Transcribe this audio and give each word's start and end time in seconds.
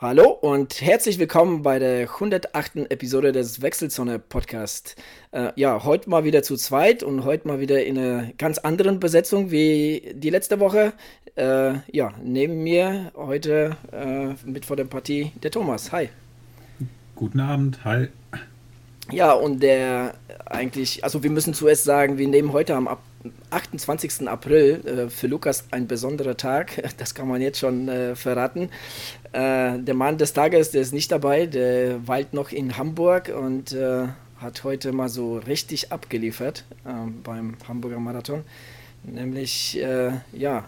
Hallo 0.00 0.30
und 0.30 0.80
herzlich 0.80 1.18
willkommen 1.18 1.62
bei 1.62 1.80
der 1.80 2.02
108. 2.02 2.88
Episode 2.88 3.32
des 3.32 3.62
Wechselzone 3.62 4.20
Podcast. 4.20 4.94
Äh, 5.32 5.50
ja, 5.56 5.82
heute 5.82 6.08
mal 6.08 6.22
wieder 6.22 6.44
zu 6.44 6.54
zweit 6.54 7.02
und 7.02 7.24
heute 7.24 7.48
mal 7.48 7.58
wieder 7.58 7.84
in 7.84 7.98
einer 7.98 8.32
ganz 8.38 8.58
anderen 8.58 9.00
Besetzung 9.00 9.50
wie 9.50 10.12
die 10.14 10.30
letzte 10.30 10.60
Woche. 10.60 10.92
Äh, 11.34 11.80
ja, 11.90 12.12
neben 12.22 12.62
mir 12.62 13.10
heute 13.16 13.76
äh, 13.90 14.34
mit 14.48 14.66
vor 14.66 14.76
der 14.76 14.84
Partie 14.84 15.32
der 15.42 15.50
Thomas. 15.50 15.90
Hi. 15.90 16.10
Guten 17.16 17.40
Abend, 17.40 17.84
hi. 17.84 18.06
Ja, 19.10 19.32
und 19.32 19.64
der 19.64 20.14
eigentlich, 20.46 21.02
also 21.02 21.24
wir 21.24 21.30
müssen 21.30 21.54
zuerst 21.54 21.82
sagen, 21.82 22.18
wir 22.18 22.28
nehmen 22.28 22.52
heute 22.52 22.76
am 22.76 22.86
28. 23.50 24.28
April 24.28 24.86
äh, 24.86 25.10
für 25.10 25.26
Lukas 25.26 25.64
ein 25.70 25.86
besonderer 25.86 26.36
Tag. 26.36 26.82
Das 26.98 27.14
kann 27.14 27.28
man 27.28 27.40
jetzt 27.40 27.58
schon 27.58 27.88
äh, 27.88 28.16
verraten. 28.16 28.70
Äh, 29.32 29.78
der 29.78 29.94
Mann 29.94 30.18
des 30.18 30.32
Tages, 30.32 30.70
der 30.70 30.82
ist 30.82 30.92
nicht 30.92 31.12
dabei, 31.12 31.46
der 31.46 32.06
weilt 32.06 32.32
noch 32.32 32.50
in 32.50 32.76
Hamburg 32.76 33.32
und 33.34 33.72
äh, 33.72 34.08
hat 34.38 34.64
heute 34.64 34.92
mal 34.92 35.08
so 35.08 35.38
richtig 35.38 35.92
abgeliefert 35.92 36.64
ähm, 36.86 37.22
beim 37.22 37.56
Hamburger 37.66 37.98
Marathon. 37.98 38.44
Nämlich, 39.04 39.80
äh, 39.80 40.12
ja, 40.32 40.64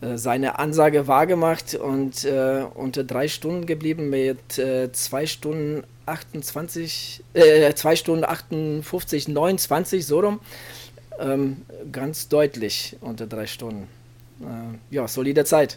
äh, 0.00 0.16
seine 0.16 0.58
Ansage 0.58 1.06
wahrgemacht 1.06 1.74
und 1.74 2.26
unter 2.74 3.04
drei 3.04 3.28
Stunden 3.28 3.66
geblieben 3.66 4.10
mit 4.10 4.60
zwei 4.92 5.26
Stunden 5.26 5.84
28, 6.06 7.22
äh, 7.34 7.74
2 7.74 7.96
Stunden 7.96 8.24
58, 8.24 9.28
29, 9.28 10.06
so 10.06 10.20
rum. 10.20 10.40
Ähm, 11.20 11.58
ganz 11.92 12.28
deutlich 12.28 12.96
unter 13.00 13.26
drei 13.26 13.46
Stunden. 13.46 13.86
Äh, 14.40 14.94
ja, 14.94 15.06
solide 15.08 15.44
Zeit. 15.44 15.76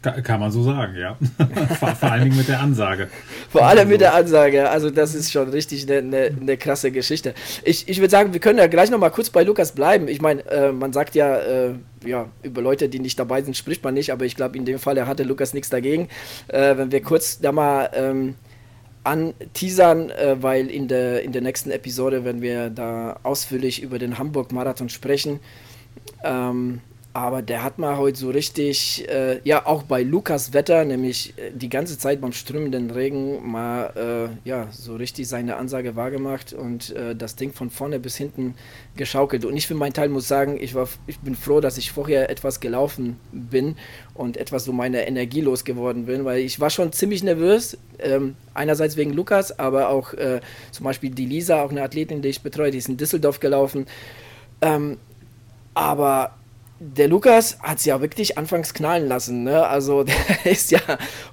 Kann 0.00 0.38
man 0.38 0.52
so 0.52 0.62
sagen, 0.62 0.94
ja. 0.96 1.16
vor, 1.80 1.88
vor, 1.96 2.12
allen 2.12 2.24
Dingen 2.24 2.36
mit 2.36 2.46
der 2.46 2.60
Ansage. 2.60 3.08
Vor 3.50 3.66
allem 3.66 3.88
mit 3.88 4.00
der 4.00 4.14
Ansage. 4.14 4.70
Also, 4.70 4.90
das 4.90 5.12
ist 5.12 5.32
schon 5.32 5.48
richtig 5.48 5.90
eine, 5.90 5.98
eine, 5.98 6.36
eine 6.40 6.56
krasse 6.56 6.92
Geschichte. 6.92 7.34
Ich, 7.64 7.88
ich 7.88 7.98
würde 7.98 8.10
sagen, 8.10 8.32
wir 8.32 8.38
können 8.38 8.60
ja 8.60 8.68
gleich 8.68 8.90
noch 8.90 8.98
mal 8.98 9.10
kurz 9.10 9.28
bei 9.28 9.42
Lukas 9.42 9.72
bleiben. 9.72 10.06
Ich 10.06 10.20
meine, 10.20 10.46
äh, 10.50 10.70
man 10.70 10.92
sagt 10.92 11.16
ja, 11.16 11.36
äh, 11.38 11.74
ja, 12.04 12.26
über 12.44 12.62
Leute, 12.62 12.88
die 12.88 13.00
nicht 13.00 13.18
dabei 13.18 13.42
sind, 13.42 13.56
spricht 13.56 13.82
man 13.82 13.94
nicht, 13.94 14.12
aber 14.12 14.24
ich 14.24 14.36
glaube, 14.36 14.56
in 14.56 14.64
dem 14.64 14.78
Fall 14.78 15.04
hatte 15.04 15.24
Lukas 15.24 15.52
nichts 15.52 15.68
dagegen. 15.68 16.08
Äh, 16.46 16.76
wenn 16.76 16.92
wir 16.92 17.02
kurz 17.02 17.40
da 17.40 17.50
mal. 17.50 17.90
Ähm, 17.92 18.34
anteasern, 19.08 20.10
äh, 20.10 20.36
weil 20.40 20.70
in 20.70 20.88
der, 20.88 21.22
in 21.22 21.32
der 21.32 21.42
nächsten 21.42 21.70
Episode 21.70 22.24
werden 22.24 22.42
wir 22.42 22.70
da 22.70 23.18
ausführlich 23.22 23.82
über 23.82 23.98
den 23.98 24.18
Hamburg-Marathon 24.18 24.88
sprechen. 24.88 25.40
Ähm, 26.22 26.80
aber 27.20 27.42
der 27.42 27.62
hat 27.62 27.78
mal 27.78 27.96
heute 27.96 28.18
so 28.18 28.30
richtig, 28.30 29.08
äh, 29.08 29.40
ja, 29.44 29.66
auch 29.66 29.82
bei 29.82 30.02
Lukas 30.02 30.52
Wetter, 30.52 30.84
nämlich 30.84 31.34
äh, 31.36 31.50
die 31.52 31.68
ganze 31.68 31.98
Zeit 31.98 32.20
beim 32.20 32.32
strömenden 32.32 32.90
Regen, 32.90 33.50
mal, 33.50 34.30
äh, 34.44 34.48
ja, 34.48 34.68
so 34.70 34.96
richtig 34.96 35.28
seine 35.28 35.56
Ansage 35.56 35.96
wahrgemacht 35.96 36.52
und 36.52 36.90
äh, 36.90 37.16
das 37.16 37.36
Ding 37.36 37.52
von 37.52 37.70
vorne 37.70 37.98
bis 37.98 38.16
hinten 38.16 38.54
geschaukelt. 38.96 39.44
Und 39.44 39.56
ich 39.56 39.66
für 39.66 39.74
meinen 39.74 39.92
Teil 39.92 40.08
muss 40.08 40.28
sagen, 40.28 40.58
ich, 40.60 40.74
war, 40.74 40.88
ich 41.06 41.18
bin 41.20 41.34
froh, 41.34 41.60
dass 41.60 41.78
ich 41.78 41.92
vorher 41.92 42.30
etwas 42.30 42.60
gelaufen 42.60 43.18
bin 43.32 43.76
und 44.14 44.36
etwas 44.36 44.64
so 44.64 44.72
meine 44.72 45.06
Energie 45.06 45.40
losgeworden 45.40 46.06
bin, 46.06 46.24
weil 46.24 46.40
ich 46.40 46.60
war 46.60 46.70
schon 46.70 46.92
ziemlich 46.92 47.22
nervös. 47.22 47.78
Ähm, 47.98 48.36
einerseits 48.54 48.96
wegen 48.96 49.12
Lukas, 49.12 49.58
aber 49.58 49.88
auch 49.88 50.14
äh, 50.14 50.40
zum 50.70 50.84
Beispiel 50.84 51.10
die 51.10 51.26
Lisa, 51.26 51.62
auch 51.62 51.70
eine 51.70 51.82
Athletin, 51.82 52.22
die 52.22 52.28
ich 52.28 52.42
betreue, 52.42 52.70
die 52.70 52.78
ist 52.78 52.88
in 52.88 52.96
Düsseldorf 52.96 53.40
gelaufen. 53.40 53.86
Ähm, 54.60 54.98
aber 55.74 56.37
der 56.80 57.08
Lukas 57.08 57.58
hat 57.60 57.78
es 57.78 57.84
ja 57.84 58.00
wirklich 58.00 58.38
anfangs 58.38 58.72
knallen 58.72 59.08
lassen. 59.08 59.42
Ne? 59.42 59.66
Also 59.66 60.04
der 60.44 60.46
ist 60.46 60.70
ja 60.70 60.80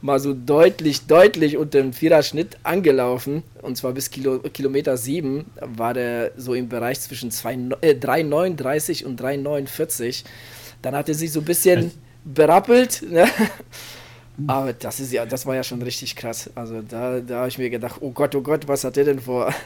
mal 0.01 0.19
so 0.19 0.33
deutlich, 0.33 1.06
deutlich 1.07 1.57
unter 1.57 1.79
dem 1.79 1.94
Viererschnitt 1.94 2.57
angelaufen. 2.63 3.44
Und 3.61 3.78
zwar 3.78 3.94
bis 3.94 4.09
Kilo, 4.09 4.39
Kilometer 4.39 4.97
7 4.97 5.45
war 5.61 5.94
der 5.94 6.31
so 6.35 6.53
im 6.53 6.69
Bereich 6.69 7.00
zwischen 7.01 7.29
äh, 7.81 7.94
3,39 7.94 9.06
und 9.06 9.22
3,49. 9.22 10.23
Dann 10.81 10.95
hat 10.95 11.09
er 11.09 11.16
sich 11.16 11.31
so 11.31 11.41
ein 11.41 11.45
bisschen 11.45 11.91
berappelt. 12.23 13.03
Ne? 13.09 13.27
Aber 14.47 14.73
das 14.73 15.00
ist 15.00 15.13
ja, 15.13 15.25
das 15.25 15.45
war 15.45 15.56
ja 15.56 15.63
schon 15.63 15.81
richtig 15.81 16.16
krass. 16.16 16.50
Also 16.56 16.81
da, 16.81 17.19
da 17.19 17.39
habe 17.39 17.47
ich 17.47 17.57
mir 17.57 17.69
gedacht, 17.69 17.97
oh 18.01 18.12
Gott, 18.12 18.35
oh 18.35 18.41
Gott, 18.41 18.67
was 18.67 18.83
hat 18.83 18.95
der 18.95 19.06
denn 19.06 19.19
vor? 19.19 19.53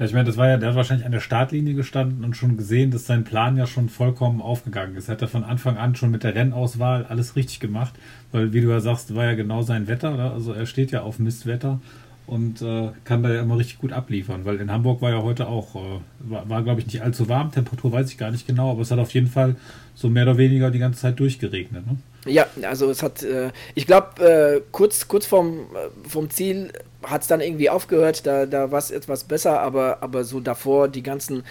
Ja, 0.00 0.06
ich 0.06 0.14
meine, 0.14 0.24
das 0.24 0.38
war 0.38 0.48
ja, 0.48 0.56
der 0.56 0.70
hat 0.70 0.76
wahrscheinlich 0.76 1.04
an 1.04 1.12
der 1.12 1.20
Startlinie 1.20 1.74
gestanden 1.74 2.24
und 2.24 2.34
schon 2.34 2.56
gesehen, 2.56 2.90
dass 2.90 3.04
sein 3.04 3.22
Plan 3.22 3.58
ja 3.58 3.66
schon 3.66 3.90
vollkommen 3.90 4.40
aufgegangen 4.40 4.96
ist. 4.96 5.10
Hat 5.10 5.20
er 5.20 5.28
von 5.28 5.44
Anfang 5.44 5.76
an 5.76 5.94
schon 5.94 6.10
mit 6.10 6.24
der 6.24 6.34
Rennauswahl 6.34 7.04
alles 7.04 7.36
richtig 7.36 7.60
gemacht, 7.60 7.92
weil, 8.32 8.54
wie 8.54 8.62
du 8.62 8.70
ja 8.70 8.80
sagst, 8.80 9.14
war 9.14 9.26
ja 9.26 9.34
genau 9.34 9.60
sein 9.60 9.88
Wetter. 9.88 10.14
Oder? 10.14 10.32
Also 10.32 10.54
er 10.54 10.64
steht 10.64 10.90
ja 10.90 11.02
auf 11.02 11.18
Mistwetter 11.18 11.82
und 12.26 12.62
äh, 12.62 12.88
kann 13.04 13.22
da 13.22 13.30
ja 13.30 13.42
immer 13.42 13.58
richtig 13.58 13.78
gut 13.78 13.92
abliefern, 13.92 14.46
weil 14.46 14.56
in 14.56 14.72
Hamburg 14.72 15.02
war 15.02 15.10
ja 15.10 15.20
heute 15.20 15.48
auch, 15.48 15.74
äh, 15.74 16.00
war, 16.20 16.48
war 16.48 16.62
glaube 16.62 16.80
ich 16.80 16.86
nicht 16.86 17.02
allzu 17.02 17.28
warm, 17.28 17.52
Temperatur 17.52 17.92
weiß 17.92 18.10
ich 18.10 18.16
gar 18.16 18.30
nicht 18.30 18.46
genau, 18.46 18.70
aber 18.70 18.80
es 18.80 18.90
hat 18.90 19.00
auf 19.00 19.12
jeden 19.12 19.26
Fall 19.26 19.56
so 19.94 20.08
mehr 20.08 20.22
oder 20.22 20.38
weniger 20.38 20.70
die 20.70 20.78
ganze 20.78 21.00
Zeit 21.00 21.20
durchgeregnet. 21.20 21.86
Ne? 21.86 21.96
Ja, 22.26 22.46
also 22.62 22.90
es 22.90 23.02
hat, 23.02 23.22
äh, 23.22 23.50
ich 23.74 23.86
glaube, 23.86 24.22
äh, 24.22 24.62
kurz, 24.72 25.08
kurz 25.08 25.26
vom, 25.26 25.60
äh, 25.74 26.08
vom 26.08 26.28
Ziel 26.28 26.72
hat 27.02 27.22
es 27.22 27.28
dann 27.28 27.40
irgendwie 27.40 27.70
aufgehört, 27.70 28.26
da, 28.26 28.44
da 28.44 28.70
war 28.70 28.78
es 28.78 28.90
etwas 28.90 29.24
besser, 29.24 29.60
aber, 29.60 30.02
aber 30.02 30.24
so 30.24 30.38
davor 30.40 30.88
die 30.88 31.02
ganzen 31.02 31.44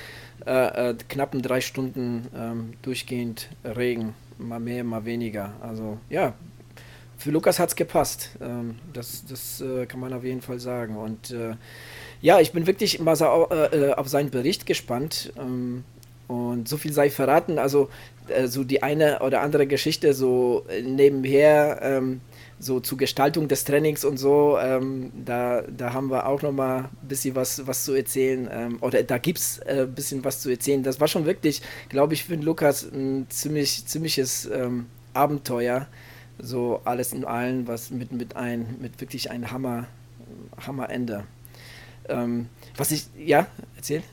äh, 0.45 0.91
äh, 0.91 0.95
knappen 1.09 1.41
drei 1.41 1.59
Stunden 1.59 2.27
ähm, 2.35 2.73
durchgehend 2.83 3.49
Regen, 3.65 4.13
mal 4.37 4.59
mehr, 4.59 4.83
mal 4.83 5.05
weniger. 5.05 5.53
Also 5.59 5.97
ja, 6.09 6.33
für 7.17 7.31
Lukas 7.31 7.57
hat 7.57 7.69
es 7.69 7.75
gepasst. 7.75 8.29
Ähm, 8.39 8.75
das 8.93 9.25
das 9.25 9.61
äh, 9.61 9.87
kann 9.87 9.99
man 9.99 10.13
auf 10.13 10.23
jeden 10.23 10.41
Fall 10.41 10.59
sagen. 10.59 10.95
Und 10.95 11.33
ja, 12.21 12.39
ich 12.41 12.51
bin 12.51 12.67
wirklich 12.67 12.99
mal 12.99 13.13
auf 13.21 14.07
seinen 14.09 14.29
Bericht 14.29 14.65
gespannt. 14.65 15.31
Und 16.29 16.69
so 16.69 16.77
viel 16.77 16.93
sei 16.93 17.09
verraten. 17.09 17.57
Also 17.57 17.89
äh, 18.27 18.47
so 18.47 18.63
die 18.63 18.83
eine 18.83 19.19
oder 19.21 19.41
andere 19.41 19.65
Geschichte 19.65 20.13
so 20.13 20.63
äh, 20.69 20.83
nebenher, 20.83 21.79
ähm, 21.81 22.21
so 22.59 22.79
zur 22.79 22.99
Gestaltung 22.99 23.47
des 23.47 23.63
Trainings 23.63 24.05
und 24.05 24.17
so, 24.17 24.59
ähm, 24.61 25.11
da, 25.25 25.63
da 25.63 25.91
haben 25.91 26.11
wir 26.11 26.27
auch 26.27 26.43
noch 26.43 26.51
mal 26.51 26.81
ein 27.01 27.07
bisschen 27.07 27.33
was, 27.33 27.65
was 27.65 27.83
zu 27.83 27.93
erzählen. 27.93 28.47
Ähm, 28.51 28.77
oder 28.81 29.01
da 29.01 29.17
gibt 29.17 29.39
es 29.39 29.57
äh, 29.59 29.87
ein 29.87 29.95
bisschen 29.95 30.23
was 30.23 30.41
zu 30.41 30.51
erzählen. 30.51 30.83
Das 30.83 30.99
war 30.99 31.07
schon 31.07 31.25
wirklich, 31.25 31.63
glaube 31.89 32.13
ich, 32.13 32.25
für 32.25 32.37
den 32.37 32.43
Lukas 32.43 32.83
ein 32.83 33.25
ziemlich, 33.29 33.87
ziemliches 33.87 34.45
ähm, 34.53 34.85
Abenteuer. 35.13 35.87
So 36.37 36.81
alles 36.85 37.11
in 37.11 37.25
allem, 37.25 37.67
was 37.67 37.89
mit, 37.89 38.11
mit, 38.11 38.35
ein, 38.35 38.75
mit 38.79 39.01
wirklich 39.01 39.31
einem 39.31 39.49
Hammer, 39.49 39.87
Hammerende. 40.63 41.23
Ähm, 42.07 42.49
was 42.77 42.91
ich, 42.91 43.07
ja, 43.17 43.47
erzählt? 43.75 44.03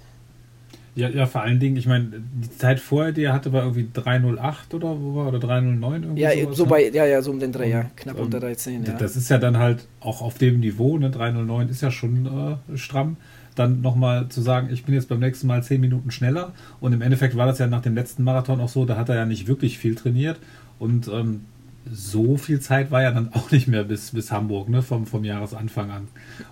Ja, 0.97 1.11
ja, 1.11 1.27
vor 1.27 1.43
allen 1.43 1.61
Dingen, 1.61 1.77
ich 1.77 1.87
meine, 1.87 2.11
die 2.11 2.57
Zeit 2.57 2.81
vorher, 2.81 3.13
die 3.13 3.25
er 3.25 3.35
hatte, 3.35 3.53
war 3.53 3.65
irgendwie 3.65 3.87
308 3.93 4.73
oder 4.73 4.99
wo 4.99 5.15
war 5.15 5.29
oder 5.29 5.39
309 5.39 6.03
irgendwie. 6.03 6.23
Ja, 6.23 6.31
sowas, 6.33 6.57
so 6.57 6.65
ne? 6.65 6.71
bei, 6.71 6.89
ja, 6.89 7.05
ja, 7.05 7.21
so 7.21 7.31
um 7.33 7.39
den 7.39 7.53
Dreh, 7.53 7.71
ja, 7.71 7.91
knapp 7.97 8.19
unter 8.19 8.41
13, 8.41 8.83
ja. 8.83 8.95
Das 8.95 9.15
ist 9.15 9.29
ja 9.29 9.37
dann 9.37 9.59
halt 9.59 9.87
auch 10.01 10.23
auf 10.23 10.39
dem 10.39 10.59
Niveau, 10.61 10.97
ne, 10.97 11.11
309 11.11 11.69
ist 11.69 11.83
ja 11.83 11.91
schon 11.91 12.59
äh, 12.73 12.79
stramm. 12.79 13.19
Dann 13.55 13.83
nochmal 13.83 14.29
zu 14.31 14.41
sagen, 14.41 14.69
ich 14.73 14.85
bin 14.85 14.95
jetzt 14.95 15.09
beim 15.09 15.21
nächsten 15.21 15.47
Mal 15.47 15.63
10 15.63 15.83
Minuten 15.83 16.11
schneller. 16.11 16.53
Und 16.81 16.95
im 16.95 17.03
Endeffekt 17.03 17.37
war 17.37 17.47
das 17.47 17.59
ja 17.59 17.67
nach 17.67 17.83
dem 17.83 17.95
letzten 17.95 18.25
Marathon 18.25 18.61
auch 18.61 18.69
so, 18.69 18.87
da 18.87 18.97
hat 18.97 19.11
er 19.11 19.17
ja 19.17 19.27
nicht 19.27 19.47
wirklich 19.47 19.79
viel 19.79 19.95
trainiert. 19.95 20.39
Und 20.79 21.09
ähm, 21.09 21.43
so 21.91 22.37
viel 22.37 22.61
Zeit 22.61 22.91
war 22.91 23.03
ja 23.03 23.11
dann 23.11 23.29
auch 23.35 23.51
nicht 23.51 23.69
mehr 23.69 23.85
bis, 23.85 24.13
bis 24.13 24.33
Hamburg, 24.33 24.71
ne, 24.71 24.83
vom, 24.83 25.07
vom 25.07 25.25
Jahresanfang 25.25 25.91
an. 25.91 26.09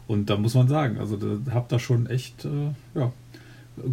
Und 0.06 0.28
da 0.28 0.36
muss 0.36 0.54
man 0.54 0.68
sagen, 0.68 0.98
also 0.98 1.16
da 1.16 1.52
habt 1.52 1.72
ihr 1.72 1.78
schon 1.78 2.06
echt, 2.06 2.44
äh, 2.44 2.98
ja, 2.98 3.12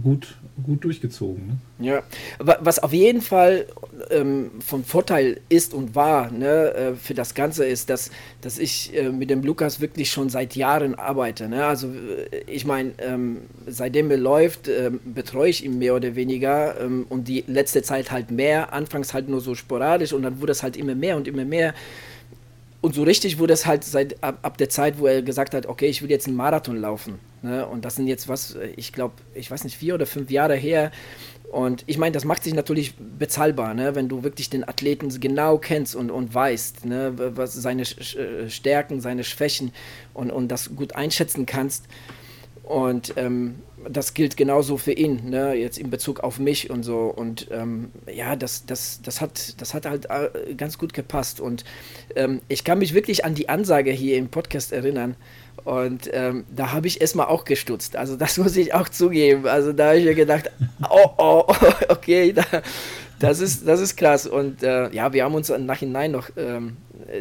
gut, 0.04 0.36
gut 0.64 0.84
durchgezogen. 0.84 1.60
Ne? 1.80 1.86
Ja, 1.86 2.04
was 2.40 2.80
auf 2.80 2.94
jeden 2.94 3.22
Fall 3.22 3.66
ähm, 4.10 4.52
von 4.60 4.84
Vorteil 4.84 5.42
ist 5.50 5.74
und 5.74 5.96
war 5.96 6.32
ne, 6.32 6.74
äh, 6.74 6.96
für 6.96 7.14
das 7.14 7.34
Ganze 7.34 7.66
ist, 7.66 7.90
dass, 7.90 8.12
dass 8.42 8.60
ich 8.60 8.96
äh, 8.96 9.10
mit 9.10 9.30
dem 9.30 9.44
Lukas 9.44 9.82
wirklich 9.82 10.12
schon 10.12 10.30
seit 10.30 10.56
Jahren 10.56 10.96
arbeite. 10.96 11.50
Ne? 11.50 11.66
Also 11.66 11.88
äh, 11.88 12.44
ich 12.48 12.66
meine, 12.66 12.94
ähm, 13.00 13.38
seitdem 13.68 14.12
er 14.12 14.18
läuft, 14.18 14.68
ähm, 14.68 15.00
betreue 15.04 15.50
ich 15.50 15.66
ihn 15.66 15.80
mehr 15.80 15.96
oder 15.96 16.16
weniger 16.16 16.80
ähm, 16.80 17.06
und 17.10 17.28
die 17.28 17.44
letzte 17.48 17.82
Zeit 17.82 18.12
halt 18.12 18.32
mehr, 18.32 18.74
anfangs 18.74 19.14
halt 19.14 19.30
nur 19.30 19.42
so 19.42 19.56
sporadisch 19.56 20.14
und 20.14 20.22
dann 20.24 20.42
wurde 20.42 20.52
es 20.52 20.64
halt 20.64 20.78
immer 20.78 20.96
mehr 20.96 21.18
und 21.18 21.28
immer 21.28 21.46
mehr. 21.46 21.74
Und 22.82 22.96
so 22.96 23.04
richtig 23.04 23.38
wurde 23.38 23.54
es 23.54 23.68
halt 23.68 23.84
seit 23.84 24.24
ab, 24.24 24.40
ab 24.42 24.58
der 24.58 24.70
Zeit, 24.70 24.98
wo 24.98 25.06
er 25.06 25.22
gesagt 25.22 25.54
hat, 25.54 25.68
okay, 25.68 25.86
ich 25.86 26.02
will 26.02 26.10
jetzt 26.10 26.28
einen 26.28 26.36
Marathon 26.36 26.78
laufen. 26.78 27.20
Ne? 27.44 27.66
Und 27.68 27.86
das 27.86 27.96
sind 27.96 28.08
jetzt 28.08 28.28
was, 28.28 28.58
ich 28.76 28.92
glaube, 28.92 29.14
ich 29.36 29.52
weiß 29.52 29.64
nicht, 29.64 29.78
vier 29.78 29.94
oder 29.94 30.08
fünf 30.08 30.32
Jahre 30.32 30.56
her. 30.56 30.92
Und 31.52 31.84
ich 31.86 32.00
meine, 32.00 32.14
das 32.14 32.26
macht 32.26 32.44
sich 32.44 32.56
natürlich 32.56 32.96
bezahlbar, 32.96 33.76
ne? 33.76 33.94
wenn 33.94 34.10
du 34.10 34.24
wirklich 34.24 34.50
den 34.50 34.68
Athleten 34.68 35.10
genau 35.20 35.60
kennst 35.60 35.96
und, 35.96 36.10
und 36.10 36.34
weißt, 36.34 36.86
ne? 36.86 37.14
was 37.36 37.54
seine 37.54 37.86
Stärken, 37.86 39.00
seine 39.00 39.24
Schwächen 39.24 39.72
und, 40.14 40.32
und 40.32 40.48
das 40.48 40.76
gut 40.76 40.96
einschätzen 40.96 41.46
kannst. 41.46 41.86
Und 42.72 43.16
ähm, 43.18 43.56
das 43.90 44.14
gilt 44.14 44.38
genauso 44.38 44.78
für 44.78 44.94
ihn, 44.94 45.30
ne? 45.30 45.56
jetzt 45.56 45.78
in 45.78 45.90
Bezug 45.90 46.22
auf 46.22 46.40
mich 46.40 46.70
und 46.70 46.84
so. 46.84 47.02
Und 47.14 47.50
ähm, 47.52 47.92
ja, 48.10 48.38
das, 48.38 48.66
das, 48.66 49.02
das, 49.04 49.20
hat, 49.20 49.60
das 49.60 49.74
hat 49.74 49.86
halt 49.86 50.06
äh, 50.06 50.54
ganz 50.56 50.78
gut 50.78 50.94
gepasst. 50.94 51.42
Und 51.42 51.66
ähm, 52.16 52.40
ich 52.48 52.64
kann 52.64 52.80
mich 52.80 52.94
wirklich 52.94 53.26
an 53.26 53.36
die 53.36 53.50
Ansage 53.50 53.92
hier 53.92 54.16
im 54.16 54.30
Podcast 54.30 54.72
erinnern. 54.72 55.18
Und 55.66 56.10
ähm, 56.14 56.46
da 56.56 56.72
habe 56.72 56.88
ich 56.88 57.02
erstmal 57.02 57.28
auch 57.28 57.44
gestutzt. 57.44 57.98
Also 57.98 58.16
das 58.16 58.38
muss 58.42 58.56
ich 58.56 58.74
auch 58.74 58.88
zugeben. 58.88 59.48
Also 59.48 59.74
da 59.74 59.88
habe 59.88 59.98
ich 59.98 60.06
mir 60.06 60.16
gedacht, 60.16 60.50
oh, 60.90 61.10
oh, 61.18 61.44
okay, 61.90 62.32
da, 62.32 62.46
das, 63.20 63.42
ist, 63.42 63.68
das 63.68 63.82
ist 63.82 63.98
krass. 63.98 64.28
Und 64.28 64.64
äh, 64.64 64.90
ja, 64.94 65.12
wir 65.12 65.26
haben 65.26 65.36
uns 65.36 65.50
im 65.50 65.66
Nachhinein 65.66 66.12
noch 66.12 66.30
ähm, 66.38 66.78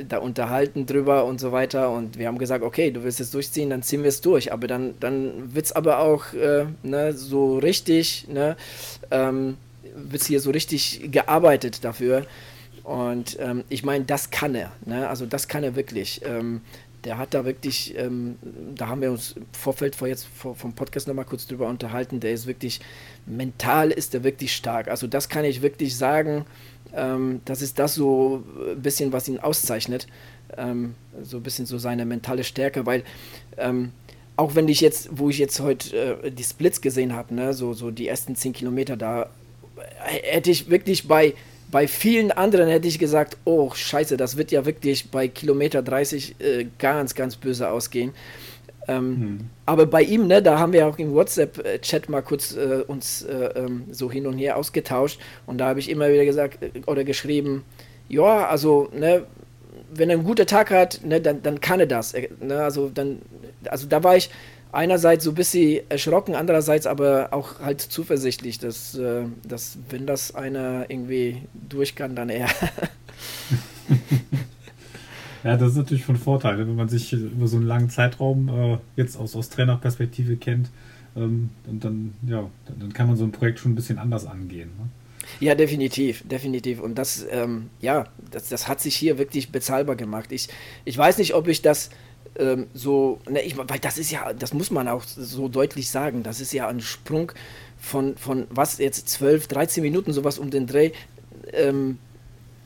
da 0.08 0.18
unterhalten 0.18 0.86
drüber 0.86 1.24
und 1.24 1.40
so 1.40 1.52
weiter. 1.52 1.90
Und 1.90 2.18
wir 2.18 2.26
haben 2.26 2.38
gesagt, 2.38 2.64
okay, 2.64 2.90
du 2.90 3.02
willst 3.02 3.20
es 3.20 3.30
durchziehen, 3.30 3.70
dann 3.70 3.82
ziehen 3.82 4.02
wir 4.02 4.08
es 4.08 4.20
durch. 4.20 4.52
Aber 4.52 4.66
dann, 4.66 4.94
dann 5.00 5.54
wird 5.54 5.66
es 5.66 5.72
aber 5.72 5.98
auch 5.98 6.32
äh, 6.32 6.66
ne, 6.82 7.12
so 7.12 7.58
richtig, 7.58 8.26
ne, 8.28 8.56
ähm, 9.10 9.56
wird 9.94 10.24
hier 10.24 10.40
so 10.40 10.50
richtig 10.50 11.10
gearbeitet 11.10 11.84
dafür. 11.84 12.26
Und 12.82 13.38
ähm, 13.40 13.64
ich 13.68 13.84
meine, 13.84 14.04
das 14.04 14.30
kann 14.30 14.54
er. 14.54 14.72
Ne? 14.84 15.08
Also 15.08 15.26
das 15.26 15.48
kann 15.48 15.62
er 15.62 15.76
wirklich. 15.76 16.22
Ähm, 16.24 16.60
der 17.04 17.18
hat 17.18 17.34
da 17.34 17.44
wirklich, 17.44 17.96
ähm, 17.96 18.36
da 18.74 18.88
haben 18.88 19.00
wir 19.00 19.10
uns 19.10 19.32
im 19.32 19.46
Vorfeld 19.52 19.96
vor 19.96 20.08
jetzt 20.08 20.26
vor, 20.26 20.54
vom 20.54 20.74
Podcast 20.74 21.08
nochmal 21.08 21.24
kurz 21.24 21.46
drüber 21.46 21.66
unterhalten, 21.66 22.20
der 22.20 22.32
ist 22.32 22.46
wirklich, 22.46 22.80
mental 23.26 23.90
ist 23.90 24.14
er 24.14 24.22
wirklich 24.22 24.54
stark. 24.54 24.88
Also 24.88 25.06
das 25.06 25.28
kann 25.28 25.44
ich 25.44 25.62
wirklich 25.62 25.96
sagen, 25.96 26.44
ähm, 26.94 27.40
das 27.44 27.62
ist 27.62 27.78
das 27.78 27.94
so 27.94 28.42
ein 28.70 28.80
bisschen, 28.80 29.12
was 29.12 29.28
ihn 29.28 29.38
auszeichnet. 29.38 30.06
Ähm, 30.56 30.94
so 31.22 31.36
ein 31.38 31.42
bisschen 31.42 31.66
so 31.66 31.78
seine 31.78 32.04
mentale 32.04 32.44
Stärke, 32.44 32.86
weil 32.86 33.04
ähm, 33.56 33.92
auch 34.36 34.54
wenn 34.54 34.68
ich 34.68 34.80
jetzt, 34.80 35.10
wo 35.12 35.28
ich 35.28 35.38
jetzt 35.38 35.60
heute 35.60 35.96
äh, 36.24 36.30
die 36.30 36.42
Splits 36.42 36.80
gesehen 36.80 37.14
habe, 37.14 37.34
ne, 37.34 37.54
so, 37.54 37.72
so 37.74 37.90
die 37.90 38.08
ersten 38.08 38.34
10 38.34 38.52
Kilometer, 38.52 38.96
da 38.96 39.28
hätte 40.02 40.50
ich 40.50 40.70
wirklich 40.70 41.06
bei 41.06 41.34
bei 41.70 41.86
vielen 41.86 42.32
anderen 42.32 42.68
hätte 42.68 42.88
ich 42.88 42.98
gesagt, 42.98 43.36
oh 43.44 43.70
scheiße, 43.72 44.16
das 44.16 44.36
wird 44.36 44.50
ja 44.50 44.64
wirklich 44.66 45.10
bei 45.10 45.28
Kilometer 45.28 45.82
30 45.82 46.40
äh, 46.40 46.66
ganz, 46.78 47.14
ganz 47.14 47.36
böse 47.36 47.70
ausgehen. 47.70 48.12
Ähm, 48.88 49.04
hm. 49.20 49.40
Aber 49.66 49.86
bei 49.86 50.02
ihm, 50.02 50.26
ne, 50.26 50.42
da 50.42 50.58
haben 50.58 50.72
wir 50.72 50.86
auch 50.86 50.98
im 50.98 51.12
WhatsApp-Chat 51.12 52.08
mal 52.08 52.22
kurz 52.22 52.56
äh, 52.56 52.82
uns 52.86 53.22
äh, 53.22 53.50
ähm, 53.56 53.84
so 53.90 54.10
hin 54.10 54.26
und 54.26 54.38
her 54.38 54.56
ausgetauscht 54.56 55.20
und 55.46 55.58
da 55.58 55.68
habe 55.68 55.80
ich 55.80 55.90
immer 55.90 56.10
wieder 56.10 56.24
gesagt 56.24 56.62
äh, 56.62 56.70
oder 56.86 57.04
geschrieben, 57.04 57.64
ja, 58.08 58.48
also, 58.48 58.88
ne, 58.92 59.26
wenn 59.92 60.10
er 60.10 60.16
einen 60.16 60.24
guten 60.24 60.46
Tag 60.46 60.70
hat, 60.70 61.00
ne, 61.04 61.20
dann, 61.20 61.42
dann 61.42 61.60
kann 61.60 61.80
er 61.80 61.86
das. 61.86 62.14
Äh, 62.14 62.28
ne, 62.40 62.62
also, 62.62 62.88
dann, 62.88 63.22
also 63.68 63.86
da 63.86 64.02
war 64.02 64.16
ich, 64.16 64.30
einerseits 64.72 65.24
so 65.24 65.30
ein 65.30 65.34
bisschen 65.34 65.80
erschrocken, 65.88 66.34
andererseits 66.34 66.86
aber 66.86 67.28
auch 67.32 67.60
halt 67.60 67.80
zuversichtlich, 67.80 68.58
dass, 68.58 68.96
äh, 68.96 69.24
dass 69.44 69.78
wenn 69.88 70.06
das 70.06 70.34
einer 70.34 70.86
irgendwie 70.88 71.42
durch 71.54 71.94
kann, 71.94 72.14
dann 72.14 72.30
er. 72.30 72.48
ja, 75.44 75.56
das 75.56 75.72
ist 75.72 75.76
natürlich 75.76 76.04
von 76.04 76.16
Vorteil, 76.16 76.58
wenn 76.58 76.74
man 76.74 76.88
sich 76.88 77.12
über 77.12 77.46
so 77.46 77.56
einen 77.56 77.66
langen 77.66 77.90
Zeitraum 77.90 78.48
äh, 78.48 78.78
jetzt 78.96 79.16
aus, 79.16 79.34
aus 79.36 79.48
Trainerperspektive 79.48 80.36
kennt, 80.36 80.68
ähm, 81.16 81.50
und 81.66 81.84
dann, 81.84 82.14
ja, 82.26 82.48
dann 82.78 82.92
kann 82.92 83.08
man 83.08 83.16
so 83.16 83.24
ein 83.24 83.32
Projekt 83.32 83.58
schon 83.58 83.72
ein 83.72 83.74
bisschen 83.74 83.98
anders 83.98 84.26
angehen. 84.26 84.70
Ne? 84.78 84.88
Ja, 85.40 85.54
definitiv, 85.54 86.22
definitiv. 86.28 86.80
Und 86.80 86.96
das, 86.96 87.26
ähm, 87.30 87.70
ja, 87.80 88.06
das, 88.30 88.48
das 88.48 88.68
hat 88.68 88.80
sich 88.80 88.96
hier 88.96 89.18
wirklich 89.18 89.50
bezahlbar 89.50 89.96
gemacht. 89.96 90.32
Ich, 90.32 90.48
ich 90.84 90.96
weiß 90.96 91.18
nicht, 91.18 91.34
ob 91.34 91.48
ich 91.48 91.62
das 91.62 91.90
ähm, 92.36 92.66
so, 92.74 93.20
ne, 93.28 93.42
ich, 93.42 93.56
weil 93.56 93.78
das 93.80 93.98
ist 93.98 94.10
ja, 94.10 94.32
das 94.32 94.54
muss 94.54 94.70
man 94.70 94.88
auch 94.88 95.02
so 95.04 95.48
deutlich 95.48 95.90
sagen, 95.90 96.22
das 96.22 96.40
ist 96.40 96.52
ja 96.52 96.68
ein 96.68 96.80
Sprung 96.80 97.32
von, 97.78 98.16
von 98.16 98.46
was 98.50 98.78
jetzt 98.78 99.08
12, 99.08 99.48
13 99.48 99.82
Minuten, 99.82 100.12
sowas 100.12 100.38
um 100.38 100.50
den 100.50 100.66
Dreh. 100.66 100.92
Ähm, 101.52 101.98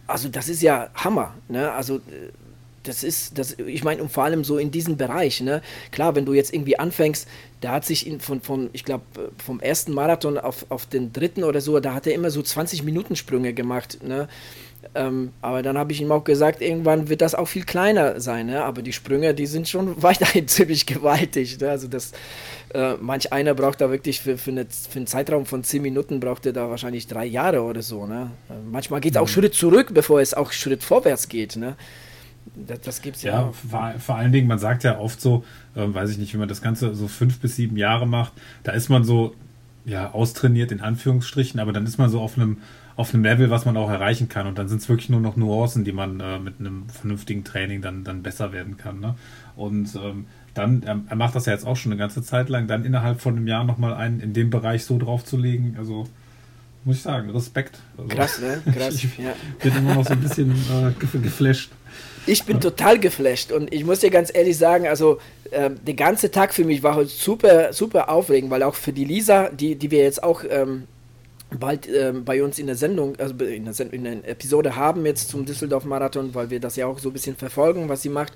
also 0.07 0.29
das 0.29 0.49
ist 0.49 0.63
ja 0.63 0.91
Hammer, 0.95 1.35
ne? 1.49 1.73
Also 1.73 1.97
äh, 1.97 2.31
das 2.85 3.03
ist, 3.03 3.39
das, 3.39 3.59
ich 3.59 3.85
meine, 3.85 4.03
und 4.03 4.13
vor 4.13 4.25
allem 4.25 4.45
so 4.45 4.59
in 4.59 4.71
diesem 4.71 4.97
Bereich, 4.97 5.41
ne? 5.41 5.63
Klar, 5.91 6.15
wenn 6.15 6.25
du 6.25 6.33
jetzt 6.33 6.55
irgendwie 6.55 6.79
anfängst, 6.79 7.27
da 7.61 7.73
hat 7.73 7.85
sich 7.85 8.07
in, 8.07 8.21
von, 8.21 8.41
von 8.41 8.71
ich 8.73 8.85
glaube, 8.85 9.05
vom 9.45 9.61
ersten 9.61 9.93
Marathon 9.93 10.39
auf, 10.39 10.67
auf 10.69 10.87
den 10.87 11.13
dritten 11.13 11.45
oder 11.45 11.61
so, 11.61 11.81
da 11.81 11.95
hat 11.95 12.07
er 12.07 12.15
immer 12.15 12.31
so 12.31 12.43
20 12.43 12.83
Minuten 12.83 13.17
Sprünge 13.17 13.55
gemacht, 13.55 13.99
ne? 14.03 14.29
Ähm, 14.95 15.33
aber 15.41 15.63
dann 15.63 15.79
habe 15.79 15.93
ich 15.93 16.01
ihm 16.01 16.13
auch 16.13 16.25
gesagt, 16.25 16.61
irgendwann 16.61 17.09
wird 17.09 17.23
das 17.23 17.35
auch 17.35 17.49
viel 17.49 17.65
kleiner 17.65 18.21
sein. 18.21 18.47
Ne? 18.47 18.63
Aber 18.63 18.83
die 18.83 18.93
Sprünge, 18.93 19.35
die 19.35 19.47
sind 19.47 19.69
schon 19.69 20.03
weiterhin 20.03 20.47
ziemlich 20.49 20.87
gewaltig. 20.87 21.59
Ne? 21.61 21.71
Also 21.71 21.89
das, 21.89 22.13
äh, 22.75 22.95
manch 23.01 23.33
einer 23.33 23.55
braucht 23.55 23.81
da 23.81 23.91
wirklich 23.91 24.21
für, 24.21 24.37
für, 24.37 24.51
eine, 24.51 24.67
für, 24.67 24.99
einen 24.99 25.07
Zeitraum 25.07 25.47
von 25.47 25.65
10 25.65 25.83
Minuten 25.83 26.21
braucht 26.21 26.47
er 26.47 26.53
da 26.53 26.69
wahrscheinlich 26.69 27.07
drei 27.07 27.25
Jahre 27.25 27.63
oder 27.63 27.83
so. 27.83 28.07
Ne? 28.07 28.31
Äh, 28.51 28.55
manchmal 28.71 29.01
geht 29.01 29.15
es 29.15 29.19
auch 29.19 29.27
mhm. 29.27 29.33
Schritt 29.33 29.55
zurück, 29.55 29.89
bevor 29.93 30.21
es 30.21 30.35
auch 30.35 30.53
Schritt 30.53 30.83
vorwärts 30.83 31.29
geht. 31.29 31.57
Ne? 31.57 31.77
Das, 32.55 32.81
das 32.81 33.03
gibt's 33.03 33.23
ja. 33.23 33.33
Ja, 33.33 33.53
vor, 33.53 33.95
vor, 33.99 34.17
allen 34.17 34.33
Dingen, 34.33 34.47
man 34.47 34.59
sagt 34.59 34.85
ja 34.85 34.99
oft 34.99 35.21
so, 35.21 35.45
äh, 35.75 35.83
weiß 35.87 36.11
ich 36.11 36.19
nicht, 36.19 36.33
wenn 36.35 36.41
man 36.41 36.49
das 36.49 36.63
Ganze 36.63 36.95
so 36.95 37.09
fünf 37.09 37.41
bis 37.41 37.57
sieben 37.57 37.77
Jahre 37.77 38.07
macht, 38.07 38.33
da 38.63 38.73
ist 38.73 38.89
man 38.89 39.05
so 39.05 39.35
ja 39.85 40.13
austrainiert 40.13 40.73
in 40.73 40.81
Anführungsstrichen, 40.81 41.61
aber 41.61 41.73
dann 41.73 41.85
ist 41.85 41.99
man 41.99 42.11
so 42.11 42.21
auf 42.21 42.37
einem 42.37 42.59
auf 42.97 43.13
einem 43.13 43.25
Level, 43.25 43.51
was 43.51 43.65
man 43.65 43.77
auch 43.77 43.91
erreichen 43.91 44.29
kann. 44.29 44.47
Und 44.47 44.59
dann 44.59 44.69
sind 44.69 44.81
es 44.81 44.89
wirklich 44.89 45.09
nur 45.09 45.21
noch 45.21 45.37
Nuancen, 45.37 45.85
die 45.85 45.93
man 45.93 46.21
äh, 46.21 46.39
mit 46.39 46.61
einem 46.61 46.89
vernünftigen 46.89 47.43
Training 47.45 47.83
dann, 47.83 48.05
dann 48.05 48.23
besser 48.23 48.53
werden 48.53 48.77
kann. 48.77 49.01
Ne? 49.01 49.17
Und 49.57 49.95
ähm, 49.97 50.27
dann, 50.55 50.83
er, 50.85 51.01
er, 51.09 51.17
macht 51.17 51.35
das 51.35 51.47
ja 51.47 51.53
jetzt 51.53 51.67
auch 51.67 51.77
schon 51.77 51.91
eine 51.91 51.99
ganze 51.99 52.23
Zeit 52.23 52.49
lang, 52.49 52.69
dann 52.69 52.85
innerhalb 52.85 53.21
von 53.21 53.37
einem 53.37 53.49
Jahr 53.49 53.65
nochmal 53.65 53.95
einen 53.95 54.21
in 54.21 54.33
dem 54.33 54.51
Bereich 54.51 54.85
so 54.85 54.99
draufzulegen, 54.99 55.77
also 55.77 56.07
muss 56.85 56.97
ich 56.97 57.03
sagen, 57.03 57.31
Respekt. 57.31 57.79
Also, 57.97 58.09
Krass, 58.15 58.41
ne? 58.41 58.63
Krass, 58.73 58.95
ich 58.95 59.19
ja. 59.19 59.33
bin 59.63 59.77
immer 59.77 59.95
noch 59.95 60.05
so 60.05 60.13
ein 60.13 60.21
bisschen 60.21 60.53
äh, 60.53 61.19
geflasht. 61.19 61.71
Ich 62.27 62.45
bin 62.45 62.59
total 62.59 62.99
geflasht 62.99 63.53
und 63.53 63.73
ich 63.73 63.85
muss 63.85 64.01
dir 64.01 64.11
ganz 64.11 64.31
ehrlich 64.35 64.57
sagen, 64.57 64.87
also 64.87 65.19
äh, 65.51 65.71
der 65.71 65.95
ganze 65.95 66.31
Tag 66.31 66.55
für 66.55 66.65
mich 66.65 66.83
war 66.83 66.95
heute 66.95 67.11
super, 67.11 67.73
super 67.75 68.09
aufregend, 68.09 68.51
weil 68.51 68.63
auch 68.63 68.75
für 68.75 68.93
die 68.93 69.05
Lisa, 69.05 69.51
die, 69.51 69.77
die 69.77 69.91
wir 69.91 70.05
jetzt 70.05 70.23
auch 70.23 70.43
ähm, 70.49 70.85
bald 71.59 71.87
äh, 71.87 72.13
bei 72.13 72.43
uns 72.43 72.59
in 72.59 72.67
der 72.67 72.77
Sendung, 72.77 73.17
also 73.19 73.35
in 73.45 73.65
der, 73.65 73.75
Send 73.75 73.93
in 73.93 74.05
der 74.05 74.27
Episode 74.27 74.75
haben 74.75 75.05
jetzt 75.05 75.29
zum 75.29 75.45
Düsseldorf-Marathon, 75.45 76.35
weil 76.35 76.49
wir 76.49 76.61
das 76.61 76.77
ja 76.77 76.87
auch 76.87 76.99
so 76.99 77.11
ein 77.11 77.13
bisschen 77.13 77.37
verfolgen, 77.37 77.91
was 77.91 78.01
sie 78.01 78.09
macht. 78.09 78.33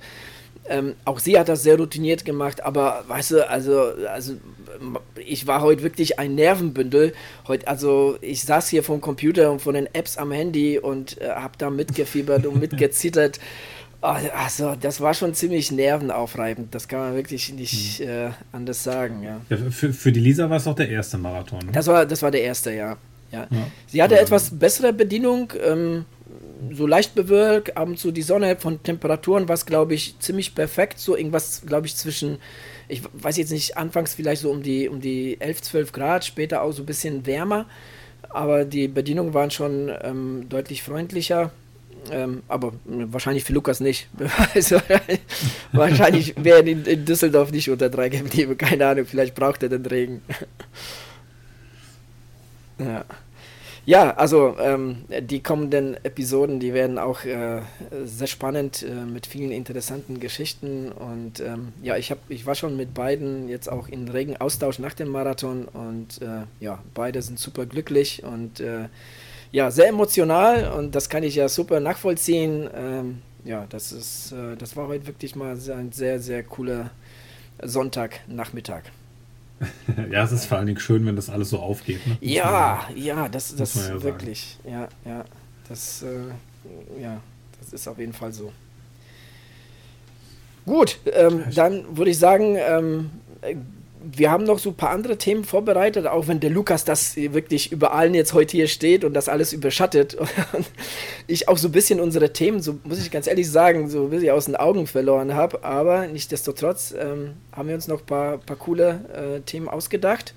Ähm, 0.68 0.94
auch 1.06 1.18
sie 1.18 1.38
hat 1.38 1.48
das 1.48 1.62
sehr 1.62 1.78
routiniert 1.78 2.26
gemacht, 2.26 2.62
aber 2.62 3.04
weißt 3.08 3.30
du, 3.30 3.48
also, 3.48 3.80
also 4.12 4.34
ich 5.16 5.46
war 5.46 5.62
heute 5.62 5.82
wirklich 5.82 6.18
ein 6.18 6.34
Nervenbündel. 6.34 7.14
Heute, 7.46 7.66
also 7.68 8.18
ich 8.20 8.42
saß 8.42 8.68
hier 8.68 8.82
vom 8.82 9.00
Computer 9.00 9.50
und 9.50 9.62
von 9.62 9.74
den 9.74 9.86
Apps 9.94 10.18
am 10.18 10.30
Handy 10.30 10.78
und 10.78 11.20
äh, 11.20 11.30
habe 11.30 11.54
da 11.56 11.70
mitgefiebert 11.70 12.44
und 12.46 12.60
mitgezittert. 12.60 13.40
Also, 14.00 14.76
das 14.80 15.00
war 15.00 15.12
schon 15.12 15.34
ziemlich 15.34 15.72
nervenaufreibend. 15.72 16.72
Das 16.72 16.86
kann 16.86 17.00
man 17.00 17.14
wirklich 17.16 17.52
nicht 17.52 17.98
hm. 17.98 18.08
äh, 18.08 18.30
anders 18.52 18.84
sagen. 18.84 19.22
Ja. 19.22 19.40
ja 19.48 19.56
für, 19.70 19.92
für, 19.92 20.12
die 20.12 20.20
Lisa 20.20 20.48
war 20.48 20.58
es 20.58 20.66
auch 20.66 20.76
der 20.76 20.88
erste 20.88 21.18
Marathon. 21.18 21.58
Ne? 21.66 21.72
Das, 21.72 21.86
war, 21.88 22.06
das 22.06 22.22
war 22.22 22.30
der 22.30 22.42
erste, 22.42 22.72
ja. 22.72 22.96
ja. 23.32 23.48
ja. 23.50 23.66
Sie 23.88 24.02
hatte 24.02 24.18
etwas 24.18 24.56
bessere 24.56 24.92
Bedienung, 24.92 25.52
ähm, 25.64 26.04
so 26.72 26.86
leicht 26.86 27.14
bewölkt, 27.14 27.76
ab 27.76 27.88
und 27.88 27.98
zu 27.98 28.12
die 28.12 28.22
Sonne 28.22 28.56
von 28.56 28.82
Temperaturen 28.82 29.48
war 29.48 29.54
es, 29.54 29.66
glaube 29.66 29.94
ich, 29.94 30.18
ziemlich 30.20 30.54
perfekt. 30.54 31.00
So 31.00 31.16
irgendwas, 31.16 31.62
glaube 31.66 31.86
ich, 31.86 31.96
zwischen, 31.96 32.38
ich 32.88 33.02
weiß 33.12 33.36
jetzt 33.36 33.50
nicht, 33.50 33.76
anfangs 33.76 34.14
vielleicht 34.14 34.42
so 34.42 34.50
um 34.50 34.62
die, 34.62 34.88
um 34.88 35.00
die 35.00 35.40
11, 35.40 35.62
12 35.62 35.92
Grad, 35.92 36.24
später 36.24 36.62
auch 36.62 36.72
so 36.72 36.82
ein 36.82 36.86
bisschen 36.86 37.26
wärmer. 37.26 37.66
Aber 38.30 38.64
die 38.64 38.86
Bedienungen 38.88 39.34
waren 39.34 39.50
schon 39.50 39.90
ähm, 40.02 40.46
deutlich 40.48 40.82
freundlicher. 40.82 41.50
Ähm, 42.10 42.42
aber 42.48 42.72
wahrscheinlich 42.84 43.44
für 43.44 43.52
Lukas 43.52 43.80
nicht. 43.80 44.08
Also, 44.54 44.80
wahrscheinlich 45.72 46.34
wäre 46.42 46.60
in, 46.60 46.84
in 46.84 47.04
Düsseldorf 47.04 47.52
nicht 47.52 47.70
unter 47.70 47.90
drei 47.90 48.08
geblieben. 48.08 48.56
Keine 48.56 48.86
Ahnung, 48.86 49.06
vielleicht 49.06 49.34
braucht 49.34 49.62
er 49.62 49.68
den 49.68 49.86
Regen. 49.86 50.22
ja. 52.78 53.04
Ja, 53.88 54.14
also 54.16 54.54
ähm, 54.60 55.06
die 55.08 55.42
kommenden 55.42 55.94
Episoden, 56.04 56.60
die 56.60 56.74
werden 56.74 56.98
auch 56.98 57.24
äh, 57.24 57.62
sehr 58.04 58.26
spannend 58.26 58.82
äh, 58.82 58.92
mit 58.92 59.26
vielen 59.26 59.50
interessanten 59.50 60.20
Geschichten 60.20 60.92
und 60.92 61.40
ähm, 61.40 61.72
ja, 61.82 61.96
ich 61.96 62.10
habe, 62.10 62.20
ich 62.28 62.44
war 62.44 62.54
schon 62.54 62.76
mit 62.76 62.92
beiden 62.92 63.48
jetzt 63.48 63.66
auch 63.66 63.88
in 63.88 64.06
regen 64.08 64.36
Austausch 64.36 64.78
nach 64.78 64.92
dem 64.92 65.08
Marathon 65.08 65.68
und 65.68 66.20
äh, 66.20 66.44
ja, 66.60 66.82
beide 66.92 67.22
sind 67.22 67.38
super 67.38 67.64
glücklich 67.64 68.24
und 68.24 68.60
äh, 68.60 68.90
ja, 69.52 69.70
sehr 69.70 69.88
emotional 69.88 70.72
und 70.72 70.94
das 70.94 71.08
kann 71.08 71.22
ich 71.22 71.34
ja 71.34 71.48
super 71.48 71.80
nachvollziehen. 71.80 72.68
Ähm, 72.74 73.22
ja, 73.44 73.66
das 73.68 73.92
ist, 73.92 74.32
äh, 74.32 74.56
das 74.56 74.76
war 74.76 74.88
heute 74.88 75.06
wirklich 75.06 75.34
mal 75.34 75.52
ein 75.52 75.92
sehr, 75.92 76.20
sehr 76.20 76.42
cooler 76.42 76.90
Sonntagnachmittag. 77.62 78.82
ja, 80.10 80.22
es 80.22 80.32
ist 80.32 80.46
vor 80.46 80.58
allen 80.58 80.66
Dingen 80.66 80.78
schön, 80.78 81.04
wenn 81.06 81.16
das 81.16 81.30
alles 81.30 81.50
so 81.50 81.58
aufgeht. 81.58 82.06
Ne? 82.06 82.18
Ja, 82.20 82.86
man, 82.88 82.96
ja, 82.96 83.28
das, 83.28 83.56
das 83.56 83.88
ja 83.88 84.02
wirklich, 84.02 84.58
sagen. 84.62 84.88
ja, 85.04 85.10
ja, 85.10 85.24
das, 85.68 86.02
äh, 86.02 87.02
ja, 87.02 87.20
das 87.60 87.72
ist 87.72 87.88
auf 87.88 87.98
jeden 87.98 88.12
Fall 88.12 88.32
so. 88.32 88.52
Gut, 90.64 90.98
ähm, 91.12 91.44
dann 91.54 91.96
würde 91.96 92.10
ich 92.10 92.18
sagen, 92.18 92.56
ähm, 92.58 93.10
wir 94.02 94.30
haben 94.30 94.44
noch 94.44 94.58
so 94.58 94.70
ein 94.70 94.74
paar 94.74 94.90
andere 94.90 95.18
Themen 95.18 95.44
vorbereitet, 95.44 96.06
auch 96.06 96.28
wenn 96.28 96.40
der 96.40 96.50
Lukas 96.50 96.84
das 96.84 97.16
wirklich 97.16 97.72
über 97.72 97.94
allen 97.94 98.14
jetzt 98.14 98.32
heute 98.32 98.56
hier 98.56 98.68
steht 98.68 99.04
und 99.04 99.14
das 99.14 99.28
alles 99.28 99.52
überschattet. 99.52 100.14
Und 100.14 100.30
ich 101.26 101.48
auch 101.48 101.58
so 101.58 101.68
ein 101.68 101.72
bisschen 101.72 102.00
unsere 102.00 102.32
Themen, 102.32 102.60
so 102.60 102.78
muss 102.84 103.00
ich 103.00 103.10
ganz 103.10 103.26
ehrlich 103.26 103.50
sagen, 103.50 103.88
so 103.88 104.04
ein 104.04 104.10
bisschen 104.10 104.30
aus 104.30 104.46
den 104.46 104.56
Augen 104.56 104.86
verloren 104.86 105.34
habe. 105.34 105.64
Aber 105.64 106.06
nichtsdestotrotz 106.06 106.94
ähm, 106.98 107.34
haben 107.52 107.68
wir 107.68 107.74
uns 107.74 107.88
noch 107.88 108.00
ein 108.00 108.06
paar, 108.06 108.38
paar 108.38 108.56
coole 108.56 109.00
äh, 109.12 109.40
Themen 109.40 109.68
ausgedacht. 109.68 110.34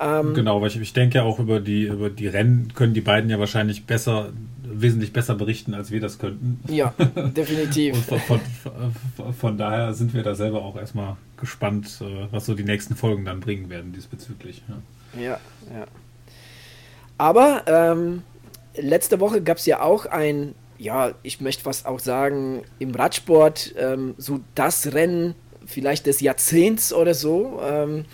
Ähm, 0.00 0.34
genau, 0.34 0.60
weil 0.60 0.68
ich, 0.68 0.80
ich 0.80 0.92
denke 0.92 1.22
auch 1.22 1.38
über 1.38 1.60
die, 1.60 1.84
über 1.84 2.10
die 2.10 2.26
Rennen 2.26 2.72
können 2.74 2.94
die 2.94 3.00
beiden 3.00 3.30
ja 3.30 3.38
wahrscheinlich 3.38 3.84
besser, 3.84 4.32
wesentlich 4.64 5.12
besser 5.12 5.34
berichten, 5.34 5.74
als 5.74 5.90
wir 5.90 6.00
das 6.00 6.18
könnten. 6.18 6.60
Ja, 6.72 6.94
definitiv. 7.36 8.04
von, 8.04 8.20
von, 8.20 9.34
von, 9.34 9.58
daher 9.58 9.94
sind 9.94 10.14
wir 10.14 10.22
da 10.22 10.34
selber 10.34 10.62
auch 10.62 10.76
erstmal 10.76 11.16
gespannt, 11.36 12.00
äh, 12.00 12.26
was 12.30 12.46
so 12.46 12.54
die 12.54 12.64
nächsten 12.64 12.96
Folgen 12.96 13.24
dann 13.24 13.40
bringen 13.40 13.70
werden 13.70 13.92
diesbezüglich. 13.92 14.62
Ja, 15.14 15.22
ja. 15.22 15.40
ja. 15.74 15.86
Aber 17.18 17.62
ähm, 17.66 18.22
letzte 18.76 19.20
Woche 19.20 19.42
gab 19.42 19.58
es 19.58 19.66
ja 19.66 19.80
auch 19.80 20.06
ein, 20.06 20.54
ja, 20.78 21.12
ich 21.22 21.40
möchte 21.40 21.64
was 21.66 21.84
auch 21.84 22.00
sagen, 22.00 22.62
im 22.78 22.94
Radsport, 22.94 23.74
ähm, 23.78 24.14
so 24.18 24.40
das 24.54 24.92
Rennen 24.92 25.34
vielleicht 25.66 26.06
des 26.06 26.20
Jahrzehnts 26.20 26.92
oder 26.92 27.14
so. 27.14 27.60
Ähm, 27.62 28.04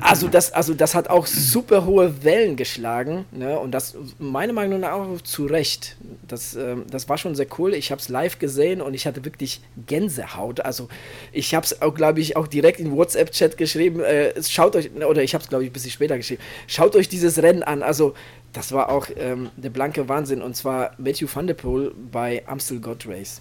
also 0.00 0.28
das, 0.28 0.52
also 0.52 0.74
das 0.74 0.94
hat 0.94 1.08
auch 1.08 1.26
super 1.26 1.84
hohe 1.84 2.24
Wellen 2.24 2.56
geschlagen. 2.56 3.24
Ne? 3.32 3.58
Und 3.58 3.72
das 3.72 3.96
meiner 4.18 4.52
Meinung 4.52 4.80
nach 4.80 4.92
auch 4.92 5.20
zu 5.22 5.46
Recht. 5.46 5.96
Das, 6.26 6.54
ähm, 6.54 6.84
das 6.90 7.08
war 7.08 7.18
schon 7.18 7.34
sehr 7.34 7.46
cool. 7.58 7.74
Ich 7.74 7.90
habe 7.90 8.00
es 8.00 8.08
live 8.08 8.38
gesehen 8.38 8.80
und 8.80 8.94
ich 8.94 9.06
hatte 9.06 9.24
wirklich 9.24 9.60
Gänsehaut. 9.86 10.60
Also 10.60 10.88
ich 11.32 11.54
habe 11.54 11.64
es 11.64 11.80
auch, 11.82 11.94
glaube 11.94 12.20
ich, 12.20 12.36
auch 12.36 12.46
direkt 12.46 12.80
in 12.80 12.92
WhatsApp-Chat 12.92 13.56
geschrieben. 13.56 14.00
Äh, 14.00 14.42
schaut 14.42 14.76
euch, 14.76 14.90
oder 14.94 15.22
ich 15.22 15.34
habe 15.34 15.42
es, 15.42 15.48
glaube 15.48 15.64
ich, 15.64 15.70
ein 15.70 15.72
bisschen 15.72 15.90
später 15.90 16.16
geschrieben. 16.16 16.42
Schaut 16.66 16.96
euch 16.96 17.08
dieses 17.08 17.42
Rennen 17.42 17.62
an. 17.62 17.82
Also 17.82 18.14
das 18.52 18.72
war 18.72 18.90
auch 18.90 19.08
ähm, 19.16 19.50
der 19.56 19.70
blanke 19.70 20.08
Wahnsinn. 20.08 20.42
Und 20.42 20.56
zwar 20.56 20.92
Matthew 20.98 21.28
van 21.32 21.46
der 21.46 21.54
Poel 21.54 21.92
bei 22.10 22.42
Amstel 22.46 22.80
Gold 22.80 23.06
Race. 23.06 23.40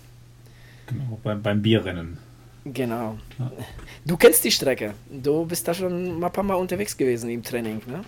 Genau, 0.87 1.19
beim, 1.23 1.41
beim 1.41 1.61
Bierrennen. 1.61 2.17
Genau. 2.73 3.17
Ja. 3.39 3.51
Du 4.05 4.17
kennst 4.17 4.43
die 4.43 4.51
Strecke. 4.51 4.93
Du 5.11 5.45
bist 5.45 5.67
da 5.67 5.73
schon 5.73 6.23
ein 6.23 6.31
paar 6.31 6.43
Mal 6.43 6.55
unterwegs 6.55 6.95
gewesen 6.95 7.29
im 7.29 7.43
Training, 7.43 7.81
ne? 7.87 8.01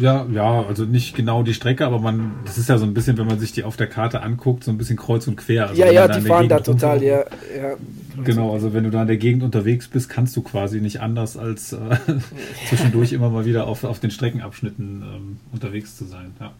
Ja, 0.00 0.26
ja, 0.32 0.64
also 0.66 0.84
nicht 0.84 1.14
genau 1.14 1.44
die 1.44 1.54
Strecke, 1.54 1.86
aber 1.86 2.00
man, 2.00 2.32
das 2.44 2.58
ist 2.58 2.68
ja 2.68 2.76
so 2.76 2.84
ein 2.84 2.92
bisschen, 2.92 3.16
wenn 3.18 3.26
man 3.26 3.38
sich 3.38 3.52
die 3.52 3.62
auf 3.62 3.76
der 3.76 3.86
Karte 3.86 4.20
anguckt, 4.20 4.64
so 4.64 4.72
ein 4.72 4.78
bisschen 4.78 4.96
kreuz 4.96 5.28
und 5.28 5.36
quer. 5.36 5.68
Also 5.68 5.80
ja, 5.80 5.90
ja, 5.92 6.08
die 6.08 6.22
fahren 6.22 6.48
da 6.48 6.58
total, 6.58 7.02
ja, 7.04 7.18
ja. 7.18 7.76
Genau, 8.24 8.52
also 8.52 8.74
wenn 8.74 8.82
du 8.82 8.90
da 8.90 9.02
in 9.02 9.06
der 9.06 9.16
Gegend 9.16 9.44
unterwegs 9.44 9.86
bist, 9.86 10.08
kannst 10.08 10.36
du 10.36 10.42
quasi 10.42 10.80
nicht 10.80 11.00
anders 11.00 11.36
als 11.36 11.72
äh, 11.72 11.76
zwischendurch 12.68 13.12
immer 13.12 13.30
mal 13.30 13.44
wieder 13.44 13.68
auf, 13.68 13.84
auf 13.84 14.00
den 14.00 14.10
Streckenabschnitten 14.10 15.02
ähm, 15.02 15.36
unterwegs 15.52 15.96
zu 15.96 16.04
sein. 16.04 16.32
Ja. 16.40 16.52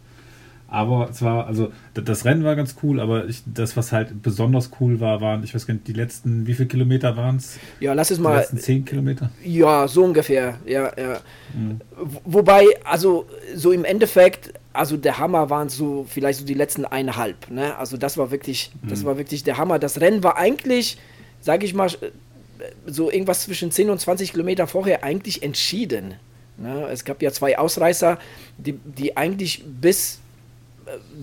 Aber 0.69 1.13
zwar, 1.13 1.47
also 1.47 1.73
das 1.95 2.25
Rennen 2.25 2.43
war 2.43 2.57
ganz 2.57 2.77
cool, 2.83 2.99
aber 2.99 3.27
ich, 3.27 3.43
das, 3.47 3.77
was 3.77 3.93
halt 3.93 4.23
besonders 4.23 4.71
cool 4.81 4.99
war, 4.99 5.21
waren, 5.21 5.45
ich 5.45 5.55
weiß 5.55 5.67
gar 5.67 5.75
nicht, 5.75 5.87
die 5.87 5.93
letzten, 5.93 6.47
wie 6.47 6.55
viele 6.55 6.69
Kilometer 6.69 7.17
waren 7.17 7.37
es? 7.37 7.59
Ja, 7.79 7.93
lass 7.93 8.11
es 8.11 8.19
mal. 8.19 8.33
Die 8.33 8.39
letzten 8.39 8.59
zehn 8.59 8.85
Kilometer? 8.85 9.31
Ja, 9.45 9.87
so 9.87 10.03
ungefähr, 10.03 10.59
ja, 10.67 10.93
ja. 10.99 11.21
Mhm. 11.55 11.81
Wobei, 12.25 12.67
also 12.83 13.27
so 13.55 13.71
im 13.71 13.85
Endeffekt, 13.85 14.53
also 14.73 14.97
der 14.97 15.19
Hammer 15.19 15.51
waren 15.51 15.69
so 15.69 16.05
vielleicht 16.09 16.41
so 16.41 16.45
die 16.45 16.55
letzten 16.55 16.85
eineinhalb, 16.85 17.49
ne? 17.49 17.77
Also 17.77 17.97
das 17.97 18.19
war 18.19 18.33
wirklich, 18.33 18.73
mhm. 18.83 18.89
das 18.89 19.05
war 19.05 19.17
wirklich 19.19 19.45
der 19.45 19.59
Hammer. 19.59 19.79
Das 19.79 20.01
Rennen 20.01 20.25
war 20.25 20.37
eigentlich, 20.37 20.99
sage 21.41 21.65
ich 21.65 21.75
mal, 21.75 21.91
so 22.87 23.11
irgendwas 23.11 23.43
zwischen 23.43 23.71
10 23.71 23.91
und 23.91 24.01
20 24.01 24.33
Kilometer 24.33 24.67
vorher 24.67 25.05
eigentlich 25.05 25.43
entschieden. 25.43 26.15
Ne? 26.59 26.89
Es 26.91 27.05
gab 27.05 27.23
ja 27.23 27.31
zwei 27.31 27.59
Ausreißer, 27.59 28.19
die, 28.59 28.73
die 28.73 29.17
eigentlich 29.17 29.65
bis 29.65 30.21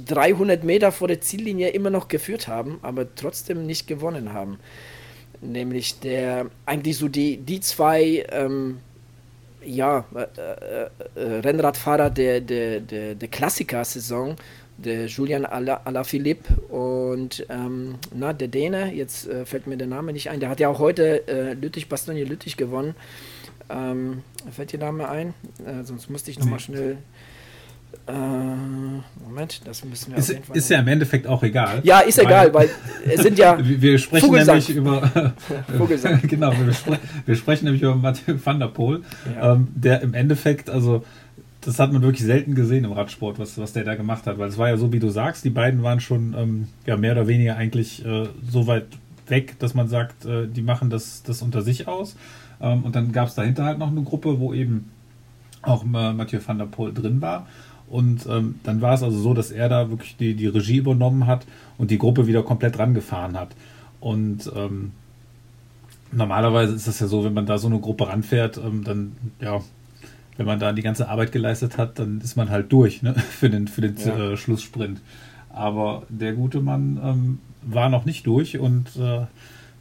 300 0.05 0.63
Meter 0.63 0.91
vor 0.91 1.07
der 1.07 1.21
Ziellinie 1.21 1.69
immer 1.69 1.89
noch 1.89 2.07
geführt 2.07 2.47
haben, 2.47 2.79
aber 2.81 3.15
trotzdem 3.15 3.65
nicht 3.65 3.87
gewonnen 3.87 4.33
haben. 4.33 4.59
Nämlich 5.41 5.99
der, 5.99 6.47
eigentlich 6.65 6.97
so 6.97 7.07
die, 7.07 7.37
die 7.37 7.59
zwei, 7.59 8.25
ähm, 8.31 8.79
ja, 9.63 10.05
äh, 10.15 10.21
äh, 10.21 10.89
äh 11.15 11.39
Rennradfahrer 11.39 12.09
der, 12.09 12.41
der, 12.41 12.79
der, 12.79 13.15
der 13.15 13.27
Klassiker-Saison, 13.27 14.35
der 14.77 15.05
Julian 15.05 15.45
Alaphilippe 15.45 16.55
und 16.73 17.45
ähm, 17.49 17.95
na, 18.13 18.33
der 18.33 18.47
Däne, 18.47 18.93
jetzt 18.93 19.27
äh, 19.27 19.45
fällt 19.45 19.67
mir 19.67 19.77
der 19.77 19.87
Name 19.87 20.13
nicht 20.13 20.29
ein, 20.29 20.39
der 20.39 20.49
hat 20.49 20.59
ja 20.59 20.69
auch 20.69 20.79
heute 20.79 21.27
äh, 21.27 21.53
Lüttich, 21.53 21.89
Bastogne 21.89 22.23
Lüttich 22.23 22.57
gewonnen. 22.57 22.95
Ähm, 23.69 24.23
fällt 24.51 24.73
dir 24.73 24.79
Name 24.79 25.07
ein? 25.07 25.33
Äh, 25.65 25.83
sonst 25.83 26.09
musste 26.09 26.31
ich 26.31 26.39
nochmal 26.39 26.59
schnell 26.59 26.91
äh, 26.91 26.95
Moment, 28.05 29.61
das 29.65 29.83
müssen 29.85 30.11
wir 30.11 30.17
ist, 30.17 30.29
auf 30.29 30.35
jeden 30.35 30.43
Fall. 30.45 30.57
Ist 30.57 30.69
ja 30.69 30.79
im 30.79 30.87
Endeffekt 30.87 31.25
auch 31.25 31.41
egal. 31.41 31.79
Ja, 31.83 31.99
ist 32.01 32.19
egal, 32.19 32.53
weil 32.53 32.69
es 33.05 33.23
sind 33.23 33.39
ja. 33.39 33.57
wir 33.61 33.97
sprechen 33.97 34.25
Vogelsang. 34.27 34.57
nämlich 34.57 34.75
über. 34.75 35.33
Vogelsang. 35.77 36.21
genau, 36.27 36.51
wir, 36.51 36.73
spre 36.73 36.99
wir, 37.25 37.35
sprechen 37.35 37.65
nämlich 37.65 37.81
über 37.81 37.95
Mathieu 37.95 38.35
van 38.43 38.59
der 38.59 38.67
Poel, 38.67 39.01
ja. 39.35 39.53
ähm, 39.53 39.69
der 39.73 40.01
im 40.01 40.13
Endeffekt, 40.13 40.69
also 40.69 41.03
das 41.61 41.79
hat 41.79 41.93
man 41.93 42.01
wirklich 42.01 42.25
selten 42.25 42.55
gesehen 42.55 42.83
im 42.83 42.91
Radsport, 42.91 43.39
was, 43.39 43.57
was 43.57 43.73
der 43.73 43.85
da 43.85 43.95
gemacht 43.95 44.27
hat, 44.27 44.37
weil 44.37 44.49
es 44.49 44.57
war 44.57 44.69
ja 44.69 44.77
so, 44.77 44.91
wie 44.91 44.99
du 44.99 45.09
sagst, 45.09 45.45
die 45.45 45.49
beiden 45.49 45.81
waren 45.81 45.99
schon 45.99 46.35
ähm, 46.37 46.67
ja, 46.85 46.97
mehr 46.97 47.13
oder 47.13 47.27
weniger 47.27 47.55
eigentlich 47.55 48.05
äh, 48.05 48.27
so 48.49 48.67
weit 48.67 48.85
weg, 49.27 49.57
dass 49.59 49.73
man 49.73 49.87
sagt, 49.87 50.25
äh, 50.25 50.47
die 50.47 50.61
machen 50.61 50.89
das, 50.89 51.23
das 51.23 51.41
unter 51.41 51.61
sich 51.61 51.87
aus. 51.87 52.17
Ähm, 52.61 52.83
und 52.83 52.95
dann 52.95 53.11
gab 53.11 53.29
es 53.29 53.35
dahinter 53.35 53.63
halt 53.63 53.79
noch 53.79 53.89
eine 53.89 54.03
Gruppe, 54.03 54.39
wo 54.39 54.53
eben 54.53 54.91
auch 55.61 55.83
äh, 55.83 56.13
Mathieu 56.13 56.39
van 56.45 56.57
der 56.57 56.65
Poel 56.65 56.93
drin 56.93 57.21
war. 57.21 57.47
Und 57.93 58.25
ähm, 58.25 58.55
dann 58.63 58.81
war 58.81 58.95
es 58.95 59.03
also 59.03 59.19
so, 59.19 59.35
dass 59.35 59.51
er 59.51 59.69
da 59.69 59.91
wirklich 59.91 60.17
die, 60.17 60.33
die 60.33 60.47
Regie 60.47 60.77
übernommen 60.77 61.27
hat 61.27 61.45
und 61.77 61.91
die 61.91 61.99
Gruppe 61.99 62.25
wieder 62.25 62.41
komplett 62.41 62.79
rangefahren 62.79 63.39
hat. 63.39 63.49
Und 63.99 64.51
ähm, 64.55 64.93
normalerweise 66.11 66.73
ist 66.73 66.87
das 66.87 66.99
ja 66.99 67.05
so, 67.05 67.23
wenn 67.23 67.35
man 67.35 67.45
da 67.45 67.59
so 67.59 67.67
eine 67.67 67.79
Gruppe 67.79 68.07
ranfährt, 68.07 68.57
ähm, 68.57 68.83
dann, 68.83 69.11
ja, 69.39 69.61
wenn 70.37 70.47
man 70.47 70.59
da 70.59 70.73
die 70.73 70.81
ganze 70.81 71.07
Arbeit 71.07 71.31
geleistet 71.31 71.77
hat, 71.77 71.99
dann 71.99 72.19
ist 72.21 72.35
man 72.35 72.49
halt 72.49 72.71
durch 72.71 73.03
ne? 73.03 73.13
für 73.29 73.51
den, 73.51 73.67
für 73.67 73.81
den 73.81 73.95
ja. 73.97 74.31
äh, 74.31 74.37
Schlusssprint. 74.37 74.99
Aber 75.51 76.01
der 76.09 76.33
gute 76.33 76.61
Mann 76.61 76.99
ähm, 77.03 77.39
war 77.61 77.89
noch 77.89 78.05
nicht 78.05 78.25
durch 78.25 78.57
und 78.57 78.87
äh, 78.95 79.27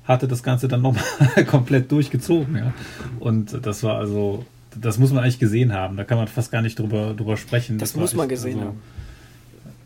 hatte 0.04 0.28
das 0.28 0.42
Ganze 0.42 0.68
dann 0.68 0.82
nochmal 0.82 1.02
komplett 1.46 1.90
durchgezogen. 1.90 2.56
Ja? 2.56 2.74
Und 3.20 3.64
das 3.64 3.82
war 3.82 3.96
also 3.96 4.44
das 4.80 4.98
muss 4.98 5.12
man 5.12 5.22
eigentlich 5.22 5.38
gesehen 5.38 5.72
haben. 5.72 5.96
Da 5.96 6.04
kann 6.04 6.18
man 6.18 6.28
fast 6.28 6.50
gar 6.50 6.62
nicht 6.62 6.78
drüber, 6.78 7.14
drüber 7.14 7.36
sprechen. 7.36 7.78
Das, 7.78 7.92
das 7.92 8.00
muss 8.00 8.14
man 8.14 8.28
gesehen 8.28 8.58
also, 8.58 8.68
haben. 8.70 8.82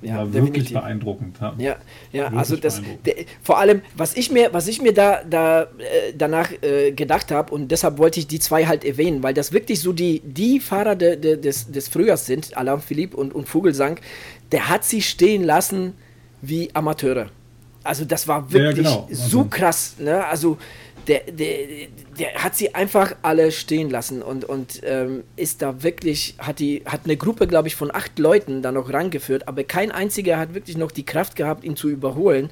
Ja, 0.02 0.18
war 0.18 0.32
wirklich 0.32 0.72
beeindruckend. 0.72 1.38
Ja, 1.40 1.54
ja, 1.58 1.76
ja 2.12 2.26
also 2.28 2.56
das 2.56 2.82
der, 3.04 3.14
vor 3.42 3.58
allem, 3.58 3.80
was 3.96 4.16
ich 4.16 4.30
mir, 4.30 4.52
was 4.52 4.68
ich 4.68 4.80
mir 4.80 4.92
da, 4.92 5.22
da 5.28 5.62
äh, 5.62 5.66
danach 6.16 6.50
äh, 6.62 6.92
gedacht 6.92 7.30
habe 7.32 7.52
und 7.52 7.68
deshalb 7.70 7.98
wollte 7.98 8.20
ich 8.20 8.26
die 8.26 8.38
zwei 8.38 8.66
halt 8.66 8.84
erwähnen, 8.84 9.22
weil 9.22 9.34
das 9.34 9.52
wirklich 9.52 9.80
so 9.80 9.92
die, 9.92 10.20
die 10.20 10.60
Fahrer 10.60 10.96
de, 10.96 11.16
de, 11.16 11.40
des, 11.40 11.72
des 11.72 11.88
Frühjahrs 11.88 12.26
sind, 12.26 12.56
Alain 12.56 12.80
Philippe 12.80 13.16
und, 13.16 13.34
und 13.34 13.48
Vogelsang, 13.48 13.98
der 14.52 14.68
hat 14.68 14.84
sie 14.84 15.00
stehen 15.02 15.42
lassen 15.42 15.94
wie 16.42 16.68
Amateure. 16.74 17.30
Also 17.82 18.04
das 18.04 18.28
war 18.28 18.52
wirklich 18.52 18.86
ja, 18.86 18.92
genau. 18.92 19.06
also, 19.08 19.28
so 19.28 19.44
krass. 19.44 19.96
Ne? 19.98 20.24
Also 20.26 20.58
der, 21.08 21.20
der, 21.20 21.88
der 22.18 22.34
hat 22.34 22.56
sie 22.56 22.74
einfach 22.74 23.14
alle 23.22 23.52
stehen 23.52 23.90
lassen 23.90 24.22
und, 24.22 24.44
und 24.44 24.80
ähm, 24.84 25.24
ist 25.36 25.62
da 25.62 25.82
wirklich, 25.82 26.34
hat 26.38 26.58
die, 26.58 26.82
hat 26.84 27.02
eine 27.04 27.16
Gruppe, 27.16 27.46
glaube 27.46 27.68
ich, 27.68 27.76
von 27.76 27.94
acht 27.94 28.18
Leuten 28.18 28.62
da 28.62 28.72
noch 28.72 28.92
rangeführt, 28.92 29.48
aber 29.48 29.64
kein 29.64 29.92
einziger 29.92 30.38
hat 30.38 30.54
wirklich 30.54 30.76
noch 30.76 30.90
die 30.90 31.04
Kraft 31.04 31.36
gehabt, 31.36 31.64
ihn 31.64 31.76
zu 31.76 31.88
überholen. 31.88 32.50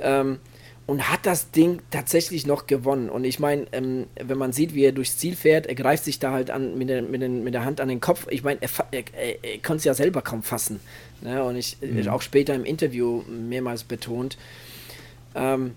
Ähm, 0.00 0.38
und 0.84 1.10
hat 1.10 1.26
das 1.26 1.52
Ding 1.52 1.80
tatsächlich 1.90 2.44
noch 2.44 2.66
gewonnen. 2.66 3.08
Und 3.08 3.24
ich 3.24 3.38
meine, 3.38 3.66
ähm, 3.72 4.06
wenn 4.16 4.36
man 4.36 4.52
sieht, 4.52 4.74
wie 4.74 4.84
er 4.84 4.92
durchs 4.92 5.16
Ziel 5.16 5.36
fährt, 5.36 5.66
er 5.66 5.76
greift 5.76 6.04
sich 6.04 6.18
da 6.18 6.32
halt 6.32 6.50
an, 6.50 6.76
mit, 6.76 6.88
der, 6.88 7.02
mit, 7.02 7.22
den, 7.22 7.44
mit 7.44 7.54
der 7.54 7.64
Hand 7.64 7.80
an 7.80 7.88
den 7.88 8.00
Kopf. 8.00 8.26
Ich 8.30 8.42
meine, 8.42 8.60
er, 8.60 8.68
er, 8.90 9.04
er, 9.16 9.44
er 9.44 9.58
konnte 9.58 9.78
es 9.78 9.84
ja 9.84 9.94
selber 9.94 10.22
kaum 10.22 10.42
fassen. 10.42 10.80
Ne? 11.20 11.42
Und 11.44 11.56
ich 11.56 11.78
mhm. 11.80 12.08
auch 12.08 12.20
später 12.20 12.54
im 12.54 12.64
Interview 12.64 13.22
mehrmals 13.28 13.84
betont. 13.84 14.36
Ähm, 15.34 15.74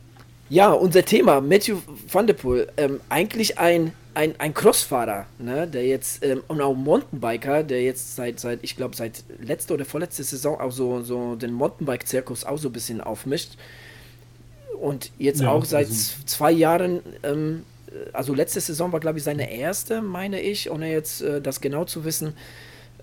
ja, 0.49 0.71
unser 0.71 1.03
Thema, 1.03 1.41
Matthew 1.41 1.77
van 2.11 2.27
der 2.27 2.35
Poel, 2.35 2.67
ähm, 2.77 3.01
eigentlich 3.09 3.57
ein, 3.57 3.93
ein, 4.13 4.39
ein 4.39 4.53
Crossfahrer, 4.53 5.25
ne, 5.39 5.67
der 5.67 5.85
jetzt, 5.85 6.23
ähm, 6.23 6.43
und 6.47 6.61
auch 6.61 6.75
Mountainbiker, 6.75 7.63
der 7.63 7.81
jetzt 7.83 8.15
seit, 8.15 8.39
seit 8.39 8.59
ich 8.63 8.75
glaube, 8.75 8.95
seit 8.95 9.23
letzter 9.39 9.73
oder 9.73 9.85
vorletzter 9.85 10.23
Saison 10.23 10.59
auch 10.59 10.71
so, 10.71 11.01
so 11.01 11.35
den 11.35 11.51
Mountainbike-Zirkus 11.53 12.45
auch 12.45 12.57
so 12.57 12.69
ein 12.69 12.73
bisschen 12.73 13.01
aufmischt. 13.01 13.53
Und 14.79 15.11
jetzt 15.17 15.41
ja, 15.41 15.49
auch 15.49 15.65
seit 15.65 15.87
also 15.87 16.23
zwei 16.25 16.51
Jahren, 16.51 17.01
ähm, 17.23 17.63
also 18.13 18.33
letzte 18.33 18.61
Saison 18.61 18.91
war, 18.91 18.99
glaube 18.99 19.17
ich, 19.17 19.23
seine 19.23 19.51
erste, 19.51 20.01
meine 20.01 20.41
ich, 20.41 20.69
ohne 20.69 20.91
jetzt 20.91 21.21
äh, 21.21 21.41
das 21.41 21.61
genau 21.61 21.85
zu 21.85 22.05
wissen. 22.05 22.33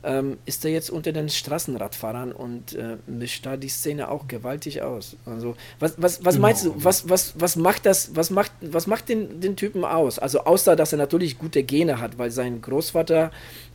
Ähm, 0.04 0.38
ist 0.46 0.64
er 0.64 0.70
jetzt 0.70 0.90
unter 0.90 1.12
den 1.12 1.28
Straßenradfahrern 1.28 2.32
und 2.32 2.74
äh, 2.74 2.96
mischt 3.06 3.46
da 3.46 3.56
die 3.56 3.68
Szene 3.68 4.08
auch 4.08 4.28
gewaltig 4.28 4.82
aus. 4.82 5.16
Also 5.26 5.54
was, 5.78 5.94
was, 5.96 6.24
was 6.24 6.34
genau. 6.34 6.46
meinst 6.46 6.64
du, 6.64 6.74
was, 6.76 7.08
was, 7.08 7.34
was 7.38 7.56
macht 7.56 7.86
das, 7.86 8.14
was 8.14 8.30
macht, 8.30 8.52
was 8.60 8.86
macht 8.86 9.08
den, 9.08 9.40
den 9.40 9.56
Typen 9.56 9.84
aus? 9.84 10.18
Also 10.18 10.40
außer, 10.40 10.76
dass 10.76 10.92
er 10.92 10.98
natürlich 10.98 11.38
gute 11.38 11.62
Gene 11.62 12.00
hat, 12.00 12.18
weil 12.18 12.30
sein 12.30 12.60
Großvater 12.60 13.30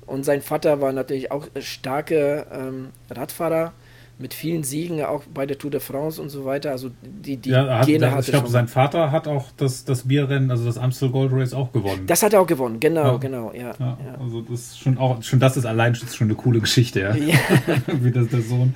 und 0.05 0.23
sein 0.23 0.41
Vater 0.41 0.81
waren 0.81 0.95
natürlich 0.95 1.31
auch 1.31 1.47
starke 1.59 2.47
ähm, 2.51 2.89
Radfahrer 3.09 3.73
mit 4.19 4.33
vielen 4.33 4.63
Siegen, 4.63 5.03
auch 5.03 5.23
bei 5.31 5.45
der 5.45 5.57
Tour 5.57 5.69
de 5.69 5.79
France 5.79 6.19
und 6.21 6.29
so 6.29 6.43
weiter. 6.43 6.71
Also 6.71 6.89
die, 7.03 7.37
die 7.37 7.51
ja, 7.51 7.79
hat, 7.79 7.85
Gene 7.85 8.11
hatte 8.11 8.21
Ich 8.21 8.27
glaube, 8.31 8.49
sein 8.49 8.67
Vater 8.67 9.11
hat 9.11 9.27
auch 9.27 9.45
das, 9.57 9.85
das 9.85 10.07
Bierrennen, 10.07 10.49
also 10.49 10.65
das 10.65 10.77
Amstel 10.77 11.09
Gold 11.09 11.31
Race 11.31 11.53
auch 11.53 11.71
gewonnen. 11.71 12.05
Das 12.07 12.23
hat 12.23 12.33
er 12.33 12.41
auch 12.41 12.47
gewonnen, 12.47 12.79
genau, 12.79 13.13
ja. 13.13 13.17
genau, 13.17 13.53
ja, 13.53 13.73
ja, 13.79 13.97
Also 14.19 14.41
das 14.41 14.59
ist 14.59 14.79
schon 14.79 14.97
auch, 14.97 15.21
schon 15.21 15.39
das 15.39 15.55
ist 15.57 15.65
allein 15.65 15.93
schon 15.93 16.27
eine 16.27 16.35
coole 16.35 16.59
Geschichte, 16.59 17.01
ja. 17.01 17.15
Wie 18.01 18.11
das 18.11 18.29
der 18.29 18.41
Sohn, 18.41 18.73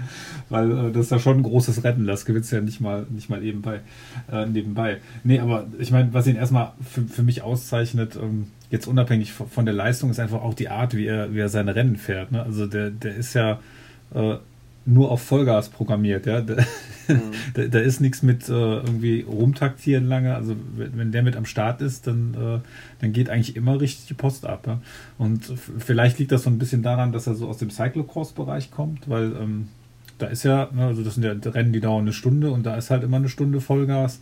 weil 0.50 0.72
äh, 0.72 0.92
das 0.92 1.06
ist 1.06 1.12
ja 1.12 1.20
schon 1.20 1.38
ein 1.38 1.44
großes 1.44 1.84
Rennen, 1.84 2.06
das 2.06 2.26
gewinnt 2.26 2.50
ja 2.52 2.62
nicht 2.62 2.80
mal, 2.80 3.08
nicht 3.10 3.30
mal 3.30 3.40
nebenbei. 3.42 3.82
Äh, 4.32 4.46
nebenbei. 4.46 4.98
Nee, 5.24 5.40
aber 5.40 5.66
ich 5.80 5.92
meine, 5.92 6.14
was 6.14 6.28
ihn 6.28 6.36
erstmal 6.36 6.74
für, 6.88 7.02
für 7.02 7.24
mich 7.24 7.42
auszeichnet, 7.42 8.16
ähm, 8.16 8.48
jetzt 8.70 8.88
unabhängig 8.88 9.34
von, 9.34 9.48
von, 9.48 9.66
der 9.66 9.74
Leistung, 9.74 10.12
ist 10.12 10.20
einfach 10.20 10.42
auch 10.42 10.54
die 10.54 10.70
Art, 10.70 10.96
wie 10.96 11.06
er, 11.06 11.34
wie 11.34 11.40
er 11.40 11.50
seine 11.50 11.76
Rennen 11.76 11.96
fährt. 11.96 12.32
Ne? 12.32 12.44
Also 12.44 12.68
der, 12.68 12.92
der 12.92 13.16
ist 13.16 13.34
ja 13.34 13.60
äh, 14.14 14.36
nur 14.86 15.12
auf 15.12 15.22
Vollgas 15.22 15.70
programmiert, 15.70 16.26
ja. 16.26 16.42
Da, 16.42 16.56
mhm. 17.08 17.22
da, 17.54 17.64
da 17.66 17.80
ist 17.80 18.02
nichts 18.02 18.24
mit 18.24 18.50
äh, 18.50 18.52
irgendwie 18.52 19.22
rumtaktieren 19.22 20.08
lange. 20.08 20.36
Also 20.36 20.56
wenn, 20.76 21.12
der 21.12 21.24
mit 21.24 21.36
am 21.36 21.46
Start 21.46 21.82
ist, 21.82 22.08
dann, 22.08 22.34
äh, 22.34 22.60
dann 23.00 23.14
geht 23.14 23.30
eigentlich 23.30 23.56
immer 23.56 23.80
richtig 23.80 24.08
die 24.08 24.14
Post 24.14 24.46
ab. 24.46 24.66
Ja? 24.68 24.82
Und 25.18 25.54
vielleicht 25.78 26.20
liegt 26.20 26.32
das 26.32 26.44
so 26.44 26.50
ein 26.50 26.58
bisschen 26.58 26.82
daran, 26.82 27.12
dass 27.12 27.28
er 27.28 27.36
so 27.36 27.48
aus 27.48 27.58
dem 27.58 27.70
Cyclocross-Bereich 27.70 28.72
kommt, 28.72 29.08
weil 29.08 29.34
ähm, 29.40 29.68
da 30.18 30.28
ist 30.28 30.44
ja, 30.44 30.70
ne, 30.72 30.86
also 30.86 31.04
das 31.04 31.16
sind 31.16 31.24
ja 31.24 31.52
Rennen, 31.52 31.74
die 31.74 31.80
dauern 31.80 32.02
eine 32.02 32.14
Stunde 32.14 32.52
und 32.52 32.66
da 32.66 32.76
ist 32.76 32.90
halt 32.90 33.04
immer 33.04 33.18
eine 33.18 33.30
Stunde 33.30 33.62
Vollgas. 33.62 34.20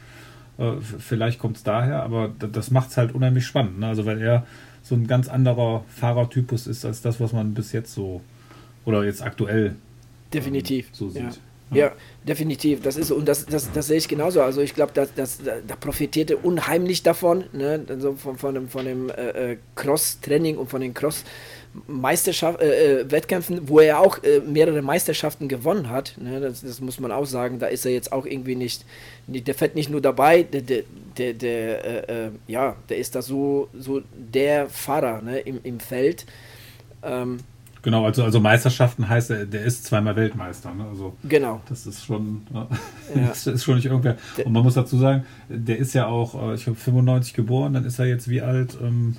Äh, 0.58 0.74
vielleicht 0.82 1.40
kommt 1.40 1.58
es 1.58 1.64
daher, 1.64 2.04
aber 2.04 2.30
das 2.38 2.72
macht 2.72 2.90
es 2.90 2.98
halt 2.98 3.16
unheimlich 3.16 3.46
spannend. 3.46 3.80
Ne? 3.80 3.88
Also 3.88 4.06
weil 4.06 4.22
er 4.22 4.46
so 4.82 4.96
ein 4.96 5.08
ganz 5.08 5.30
anderer 5.30 5.84
Fahrertypus 5.88 6.68
ist 6.68 6.86
als 6.86 7.02
das, 7.02 7.20
was 7.20 7.32
man 7.32 7.54
bis 7.54 7.72
jetzt 7.72 7.94
so 7.94 8.22
oder 8.86 9.04
jetzt 9.04 9.22
aktuell 9.22 9.76
Definitiv. 10.34 10.88
Ähm, 10.88 10.94
so 10.94 11.10
sieht. 11.10 11.40
Ja. 11.72 11.78
ja. 11.78 11.92
definitiv. 12.24 12.82
Das 12.82 12.98
ist 12.98 13.12
und 13.12 13.28
das, 13.28 13.46
das, 13.46 13.72
das 13.72 13.88
sehe 13.88 13.98
ich 13.98 14.08
genauso. 14.08 14.42
Also 14.42 14.62
ich 14.62 14.74
glaube, 14.74 14.92
dass 14.94 15.14
das, 15.14 15.40
da 15.44 15.76
profitierte 15.76 16.38
unheimlich 16.38 17.04
davon, 17.04 17.46
ne? 17.54 17.86
also 17.88 18.14
von, 18.14 18.38
von 18.38 18.56
dem, 18.56 18.70
von 18.70 18.86
dem 18.86 19.10
äh, 19.10 19.52
äh 19.52 19.58
Cross-Training 19.76 20.58
und 20.58 20.70
von 20.70 20.82
den 20.82 20.94
Cross- 20.94 21.26
Meisterschaft, 21.88 22.62
äh, 22.62 23.02
äh, 23.02 23.12
Wettkämpfen, 23.12 23.70
wo 23.70 23.80
er 23.80 24.00
auch 24.00 24.24
äh, 24.24 24.40
mehrere 24.40 24.82
Meisterschaften 24.82 25.48
gewonnen 25.48 25.90
hat. 25.90 26.16
Ne? 26.18 26.40
Das, 26.40 26.62
das, 26.62 26.82
muss 26.82 27.00
man 27.00 27.12
auch 27.12 27.26
sagen. 27.26 27.60
Da 27.60 27.68
ist 27.68 27.86
er 27.86 27.92
jetzt 27.92 28.12
auch 28.12 28.26
irgendwie 28.26 28.56
nicht, 28.56 28.86
nicht 29.28 29.48
der 29.48 29.54
fährt 29.54 29.76
nicht 29.76 29.90
nur 29.90 30.02
dabei, 30.02 30.44
der, 30.44 30.62
der, 30.62 30.84
der, 31.18 31.34
der 31.34 32.10
äh, 32.10 32.26
äh 32.28 32.32
ja, 32.48 32.76
der 32.90 32.98
ist 32.98 33.16
da 33.16 33.22
so, 33.22 33.70
so 33.78 34.02
der 34.14 34.68
Fahrer 34.68 35.22
ne? 35.22 35.40
Im, 35.40 35.60
im 35.64 35.80
Feld. 35.80 36.26
Ähm, 37.04 37.40
Genau, 37.82 38.06
also, 38.06 38.24
also 38.24 38.40
Meisterschaften 38.40 39.08
heißt, 39.08 39.32
er, 39.32 39.46
der 39.46 39.64
ist 39.64 39.86
zweimal 39.86 40.16
Weltmeister. 40.16 40.74
Ne? 40.74 40.86
Also, 40.90 41.16
genau. 41.24 41.62
Das 41.70 41.86
ist 41.86 42.06
schon, 42.06 42.42
ja. 42.54 42.68
das 43.28 43.48
ist 43.48 43.64
schon 43.64 43.76
nicht 43.76 43.86
irgendwer. 43.86 44.18
Und 44.44 44.52
man 44.52 44.64
muss 44.64 44.74
dazu 44.74 44.98
sagen, 44.98 45.24
der 45.48 45.78
ist 45.78 45.94
ja 45.94 46.08
auch, 46.08 46.50
äh, 46.50 46.56
ich 46.56 46.64
glaube, 46.66 46.80
95 46.80 47.34
geboren, 47.34 47.74
dann 47.74 47.86
ist 47.86 48.00
er 48.00 48.06
jetzt 48.06 48.30
wie 48.30 48.42
alt? 48.42 48.78
Ähm, 48.82 49.16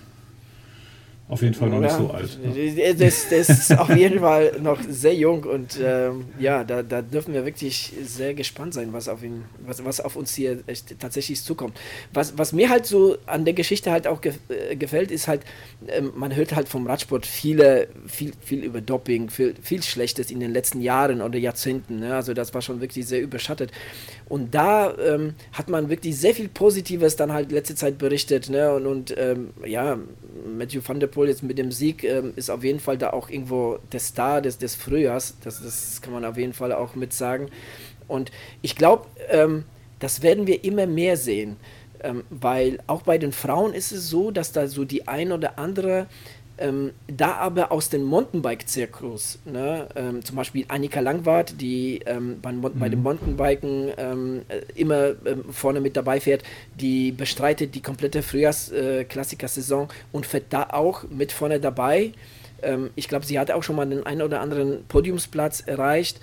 auf 1.30 1.42
jeden 1.42 1.54
Fall 1.54 1.68
noch 1.68 1.80
ja, 1.80 1.82
nicht 1.82 1.96
so 1.96 2.10
alt. 2.10 2.38
Ja. 2.42 2.92
Das, 2.92 3.28
das 3.28 3.49
ist 3.49 3.78
auf 3.78 3.94
jeden 3.94 4.18
Fall 4.18 4.58
noch 4.60 4.80
sehr 4.88 5.14
jung 5.14 5.44
und 5.44 5.78
ähm, 5.80 6.25
ja, 6.40 6.64
da, 6.64 6.82
da 6.82 7.02
dürfen 7.02 7.32
wir 7.32 7.44
wirklich 7.44 7.92
sehr 8.04 8.34
gespannt 8.34 8.75
sein, 8.75 8.92
was 8.92 9.08
auf 9.08 9.22
ihn, 9.22 9.44
was, 9.64 9.84
was 9.84 10.00
auf 10.00 10.16
uns 10.16 10.34
hier 10.34 10.58
tatsächlich 10.99 11.40
zukommt. 11.42 11.78
Was, 12.12 12.37
was 12.37 12.52
mir 12.52 12.68
halt 12.68 12.84
so 12.84 13.16
an 13.26 13.44
der 13.44 13.54
Geschichte 13.54 13.92
halt 13.92 14.08
auch 14.08 14.20
ge 14.20 14.32
äh, 14.49 14.75
gefällt, 14.75 15.12
ist 15.12 15.28
halt, 15.28 15.42
ähm, 15.87 16.12
man 16.16 16.34
hört 16.34 16.56
halt 16.56 16.69
vom 16.69 16.86
Radsport 16.86 17.26
viele, 17.26 17.86
viel, 18.06 18.32
viel 18.40 18.64
über 18.64 18.80
Doping, 18.80 19.30
viel, 19.30 19.54
viel 19.62 19.82
Schlechtes 19.84 20.32
in 20.32 20.40
den 20.40 20.52
letzten 20.52 20.80
Jahren 20.80 21.23
oder 21.23 21.38
Jahrzehnten. 21.38 22.00
Ne? 22.00 22.14
Also 22.14 22.34
das 22.34 22.54
war 22.54 22.62
schon 22.62 22.80
wirklich 22.80 23.06
sehr 23.06 23.23
überschattet. 23.23 23.71
Und 24.28 24.54
da 24.54 24.97
ähm, 24.99 25.34
hat 25.52 25.69
man 25.69 25.90
wirklich 25.90 26.16
sehr 26.16 26.34
viel 26.34 26.49
Positives 26.49 27.16
dann 27.16 27.32
halt 27.32 27.52
letzte 27.52 27.75
Zeit 27.75 27.99
berichtet. 27.99 28.49
Ne? 28.49 28.73
Und, 28.73 28.86
und 28.86 29.14
ähm, 29.16 29.50
ja, 29.64 29.99
Matthew 30.56 30.80
van 30.84 31.00
der 31.00 31.06
Poel 31.06 31.20
jetzt 31.28 31.43
mit 31.43 31.59
dem 31.59 31.73
Sieg 31.73 32.04
ähm, 32.04 32.33
ist 32.37 32.50
auf 32.50 32.65
jeden 32.65 32.80
Fall 32.80 32.99
da 32.99 33.11
auch 33.11 33.30
irgendwo 33.30 33.78
der 33.93 34.00
Star 34.00 34.41
des, 34.41 34.59
des 34.59 34.75
Frühjahrs. 34.75 35.35
Das, 35.43 35.63
das 35.63 36.00
kann 36.02 36.13
man 36.13 36.25
auf 36.25 36.37
jeden 36.37 36.52
Fall 36.52 36.73
auch 36.73 36.95
mit 36.95 37.13
sagen. 37.13 37.49
Und 38.09 38.30
ich 38.63 38.76
glaube, 38.76 39.06
ähm, 39.28 39.65
das 39.99 40.23
werden 40.23 40.47
wir 40.47 40.65
immer 40.65 40.87
mehr 40.87 41.17
sehen. 41.17 41.56
Ähm, 42.02 42.25
weil 42.30 42.78
auch 42.87 43.02
bei 43.02 43.19
den 43.19 43.33
Frauen 43.33 43.75
ist 43.75 43.93
es 43.93 44.09
so, 44.09 44.30
dass 44.30 44.52
da 44.52 44.67
so 44.69 44.85
die 44.85 45.06
ein 45.06 45.33
oder 45.33 45.59
andere 45.59 46.06
ähm, 46.60 46.92
da 47.08 47.36
aber 47.36 47.73
aus 47.73 47.88
dem 47.88 48.04
Mountainbike-Zirkus, 48.04 49.40
ne, 49.46 49.88
ähm, 49.96 50.25
zum 50.25 50.36
Beispiel 50.36 50.64
Annika 50.68 51.00
Langwart, 51.00 51.60
die 51.60 52.00
ähm, 52.04 52.38
bei, 52.40 52.52
mhm. 52.52 52.70
bei 52.75 52.88
dem 52.88 53.02
Mountainbiken 53.02 53.90
ähm, 53.96 54.42
äh, 54.49 54.60
immer 54.75 55.14
ähm, 55.25 55.44
vorne 55.50 55.80
mit 55.80 55.96
dabei 55.96 56.20
fährt, 56.20 56.42
die 56.78 57.12
bestreitet 57.12 57.75
die 57.75 57.82
komplette 57.82 58.23
Frühjahrsklassiker-Saison 58.23 59.88
äh, 59.88 59.92
und 60.12 60.26
fährt 60.26 60.46
da 60.50 60.68
auch 60.70 61.04
mit 61.08 61.32
vorne 61.32 61.60
dabei. 61.60 62.12
Ähm, 62.62 62.90
ich 62.94 63.08
glaube, 63.08 63.25
sie 63.25 63.38
hat 63.38 63.50
auch 63.50 63.62
schon 63.62 63.76
mal 63.76 63.86
den 63.86 64.04
einen 64.04 64.23
oder 64.23 64.40
anderen 64.40 64.84
Podiumsplatz 64.86 65.60
erreicht. 65.60 66.20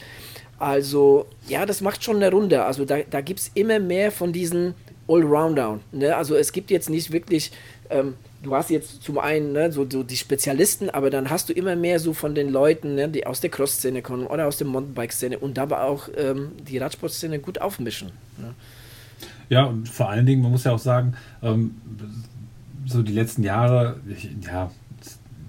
Also, 0.60 1.26
ja, 1.48 1.66
das 1.66 1.82
macht 1.82 2.04
schon 2.04 2.18
eine 2.18 2.32
Runde. 2.32 2.64
Also, 2.64 2.86
da, 2.86 2.98
da 3.10 3.22
gibt 3.22 3.40
es 3.40 3.52
immer 3.56 3.80
mehr 3.80 4.12
von 4.12 4.34
diesen 4.34 4.76
Allroundern. 5.08 5.82
Ne? 5.92 6.16
Also, 6.16 6.36
es 6.36 6.52
gibt 6.52 6.72
jetzt 6.72 6.90
nicht 6.90 7.12
wirklich 7.12 7.52
ähm, 7.90 8.16
du 8.48 8.56
hast 8.56 8.70
jetzt 8.70 9.04
zum 9.04 9.20
einen 9.20 9.52
ne, 9.52 9.72
so, 9.72 9.86
so, 9.90 10.04
die 10.04 10.16
Spezialisten, 10.16 10.90
aber 10.90 11.10
dann 11.10 11.30
hast 11.30 11.50
du 11.50 11.54
immer 11.54 11.76
mehr 11.76 12.00
so 12.00 12.14
von 12.14 12.34
den 12.34 12.50
Leuten, 12.50 12.96
ne, 12.96 13.10
die 13.10 13.28
aus 13.28 13.42
der 13.42 13.50
Cross-Szene 13.50 14.02
kommen 14.02 14.26
oder 14.26 14.48
aus 14.48 14.58
der 14.58 14.68
Mountainbike-Szene 14.68 15.38
und 15.38 15.58
dabei 15.58 15.82
auch 15.82 16.08
ähm, 16.16 16.54
die 16.68 16.78
Radsport-Szene 16.78 17.40
gut 17.40 17.60
aufmischen. 17.60 18.12
Ne? 18.38 18.54
Ja, 19.50 19.66
und 19.66 19.90
vor 19.90 20.10
allen 20.10 20.26
Dingen, 20.26 20.42
man 20.42 20.52
muss 20.52 20.64
ja 20.64 20.72
auch 20.72 20.80
sagen, 20.80 21.14
ähm, 21.44 21.76
so 22.86 23.04
die 23.04 23.14
letzten 23.14 23.44
Jahre, 23.44 24.00
ja, 24.42 24.72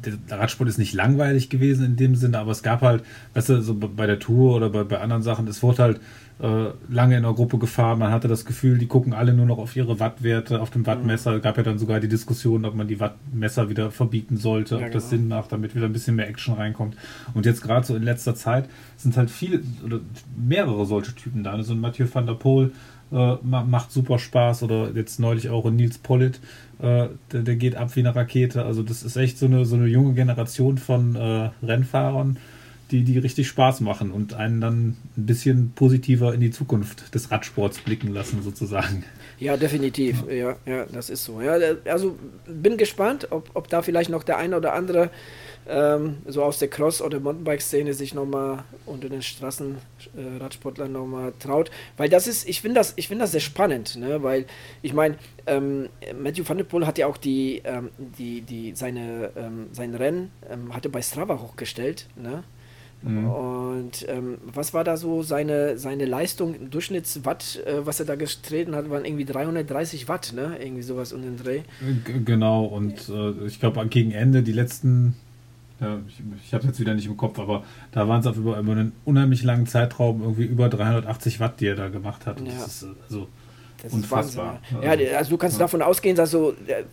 der 0.05 0.39
Radsport 0.39 0.69
ist 0.69 0.79
nicht 0.79 0.95
langweilig 0.95 1.51
gewesen 1.51 1.87
in 1.87 1.97
dem 1.97 2.17
Sinne, 2.17 2.39
aber 2.39 2.51
es 2.51 2.63
gab 2.63 2.83
halt, 2.83 3.05
weißt 3.35 3.49
du, 3.51 3.63
so 3.63 3.75
bei 3.75 4.07
der 4.07 4.19
Tour 4.19 4.57
oder 4.57 4.71
bei, 4.71 4.85
bei 4.85 4.99
anderen 4.99 5.23
Sachen, 5.23 5.47
es 5.47 5.63
wurde 5.63 5.83
halt 5.83 6.01
lange 6.41 7.17
in 7.17 7.25
der 7.25 7.33
Gruppe 7.33 7.59
gefahren. 7.59 7.99
Man 7.99 8.13
hatte 8.13 8.29
das 8.29 8.45
Gefühl, 8.45 8.79
die 8.79 8.87
gucken 8.87 9.13
alle 9.13 9.35
nur 9.35 9.45
noch 9.45 9.59
auf 9.59 9.75
ihre 9.75 9.99
Wattwerte, 9.99 10.61
auf 10.61 10.71
dem 10.71 10.87
Wattmesser. 10.87 11.33
Mhm. 11.33 11.43
Gab 11.43 11.57
ja 11.57 11.65
dann 11.65 11.79
sogar 11.79 11.99
die 11.99 12.09
Diskussion, 12.09 12.65
ob 12.65 12.77
man 12.77 12.87
die 12.87 13.01
Wattmesser 13.01 13.69
wieder 13.69 13.91
verbieten 13.91 14.37
sollte, 14.37 14.77
ja, 14.77 14.87
ob 14.87 14.93
das 14.93 15.11
genau. 15.11 15.23
Sinn 15.23 15.29
macht, 15.29 15.51
damit 15.51 15.75
wieder 15.75 15.87
ein 15.87 15.93
bisschen 15.93 16.15
mehr 16.15 16.29
Action 16.29 16.55
reinkommt. 16.55 16.97
Und 17.35 17.45
jetzt 17.45 17.61
gerade 17.61 17.85
so 17.85 17.97
in 17.97 18.05
letzter 18.05 18.37
Zeit 18.37 18.69
sind 18.97 19.17
halt 19.17 19.31
viele 19.31 19.63
oder 19.85 19.99
mehrere 20.37 20.87
solche 20.87 21.13
Typen 21.15 21.43
da. 21.43 21.61
So 21.63 21.73
ein 21.73 21.81
Mathieu 21.81 22.07
van 22.13 22.27
der 22.27 22.35
Poel 22.35 22.73
äh, 23.11 23.37
macht 23.43 23.91
super 23.91 24.19
Spaß 24.19 24.63
oder 24.63 24.91
jetzt 24.95 25.19
neulich 25.19 25.51
auch 25.51 25.67
ein 25.67 25.77
Nils 25.77 25.99
Pollitt, 25.99 26.41
äh, 26.79 27.09
der, 27.33 27.43
der, 27.43 27.57
geht 27.57 27.75
ab 27.75 27.97
wie 27.97 28.01
eine 28.01 28.15
Rakete. 28.15 28.65
Also 28.65 28.83
das 28.83 29.03
ist 29.03 29.17
echt 29.17 29.39
so 29.39 29.47
eine, 29.47 29.65
so 29.65 29.77
eine 29.77 29.87
junge 29.87 30.15
Generation 30.15 30.79
von 30.79 31.17
äh, 31.17 31.51
Rennfahrern 31.65 32.37
die, 32.91 33.05
die 33.05 33.19
richtig 33.19 33.49
Spaß 33.49 33.81
machen 33.81 34.11
und 34.11 34.35
einen 34.35 34.61
dann 34.61 34.97
ein 35.17 35.27
bisschen 35.27 35.73
positiver 35.75 36.35
in 36.35 36.41
die 36.41 36.51
Zukunft 36.51 37.15
des 37.15 37.31
Radsports 37.31 37.81
blicken 37.81 38.13
lassen, 38.13 38.43
sozusagen. 38.43 39.05
Ja, 39.39 39.57
definitiv. 39.57 40.25
Ja, 40.29 40.35
ja, 40.35 40.57
ja 40.67 40.87
das 40.87 41.11
ist 41.11 41.25
so. 41.25 41.41
Ja, 41.41 41.59
also 41.85 42.19
bin 42.47 42.77
gespannt, 42.77 43.29
ob, 43.31 43.51
ob 43.55 43.69
da 43.69 43.83
vielleicht 43.83 44.11
noch 44.11 44.25
der 44.25 44.37
eine 44.39 44.57
oder 44.57 44.75
andere 44.75 45.11
ähm, 45.69 46.19
so 46.27 46.43
aus 46.43 46.59
der 46.59 46.69
Cross- 46.69 47.03
oder 47.03 47.21
Mountainbike-Szene 47.21 47.93
sich 47.93 48.15
nochmal 48.15 48.65
unter 48.87 49.09
den 49.09 49.23
Straßenradsportlern 49.23 50.89
äh, 50.89 50.93
nochmal 50.93 51.33
traut. 51.39 51.71
Weil 51.97 52.09
das 52.09 52.27
ist, 52.27 52.49
ich 52.49 52.63
finde 52.63 52.77
das, 52.81 52.95
ich 52.97 53.09
das 53.09 53.33
sehr 53.33 53.41
spannend, 53.41 53.97
ne? 53.97 54.23
weil 54.23 54.47
ich 54.83 54.95
meine, 54.95 55.17
ähm, 55.47 55.89
Matthew 56.19 56.49
van 56.49 56.57
der 56.57 56.65
Poel 56.65 56.87
hat 56.87 56.99
ja 56.99 57.07
auch 57.07 57.19
die, 57.19 57.61
ähm, 57.65 57.91
die, 57.99 58.41
die, 58.41 58.73
seine, 58.75 59.31
ähm, 59.37 59.67
sein 59.73 59.95
Rennen 59.95 60.31
ähm, 60.51 60.75
hatte 60.75 60.89
bei 60.89 61.03
Strava 61.03 61.39
hochgestellt, 61.41 62.07
ne? 62.17 62.45
Mhm. 63.03 63.29
Und 63.29 64.07
ähm, 64.09 64.39
was 64.53 64.75
war 64.75 64.83
da 64.85 64.97
so 64.97 65.23
seine, 65.23 65.79
seine 65.79 66.05
Leistung, 66.05 66.71
Durchschnittswatt, 66.71 67.63
äh, 67.65 67.87
was 67.87 68.01
er 68.01 68.07
da 68.07 68.17
getreten 68.17 68.75
hat, 68.75 68.91
waren 68.91 69.05
irgendwie 69.05 69.25
330 69.25 70.09
Watt, 70.09 70.33
ne? 70.35 70.57
Irgendwie 70.61 70.83
sowas 70.83 71.13
um 71.13 71.23
den 71.23 71.37
Dreh. 71.37 71.61
G 72.05 72.21
genau, 72.25 72.65
und 72.65 73.09
äh, 73.09 73.47
ich 73.47 73.61
glaube 73.61 73.87
gegen 73.87 74.11
Ende, 74.11 74.43
die 74.43 74.53
letzten, 74.53 75.15
ja, 75.81 76.01
ich, 76.09 76.23
ich 76.45 76.55
habe 76.55 76.63
es 76.63 76.69
jetzt 76.69 76.81
wieder 76.81 76.95
nicht 76.95 77.07
im 77.07 77.17
Kopf, 77.17 77.39
aber 77.39 77.65
da 77.93 78.09
waren 78.09 78.21
es 78.21 78.27
auf 78.27 78.37
über, 78.37 78.59
über 78.59 78.73
einen 78.73 78.93
unheimlich 79.05 79.45
langen 79.45 79.67
Zeitraum 79.67 80.23
irgendwie 80.23 80.45
über 80.45 80.69
380 80.69 81.39
Watt, 81.39 81.61
die 81.61 81.67
er 81.67 81.77
da 81.77 81.89
gemacht 81.89 82.27
hat. 82.27 82.41
Ja. 82.41 82.65
Ist 82.65 82.85
also 83.05 83.29
das 83.83 83.93
Unfassbar. 83.93 84.61
Ja. 84.83 84.91
also 85.17 85.31
du 85.31 85.39
kannst 85.39 85.57
ja. 85.57 85.65
davon 85.65 85.83
ausgehen, 85.83 86.17
dass 86.17 86.33
so, 86.33 86.51
äh, 86.67 86.85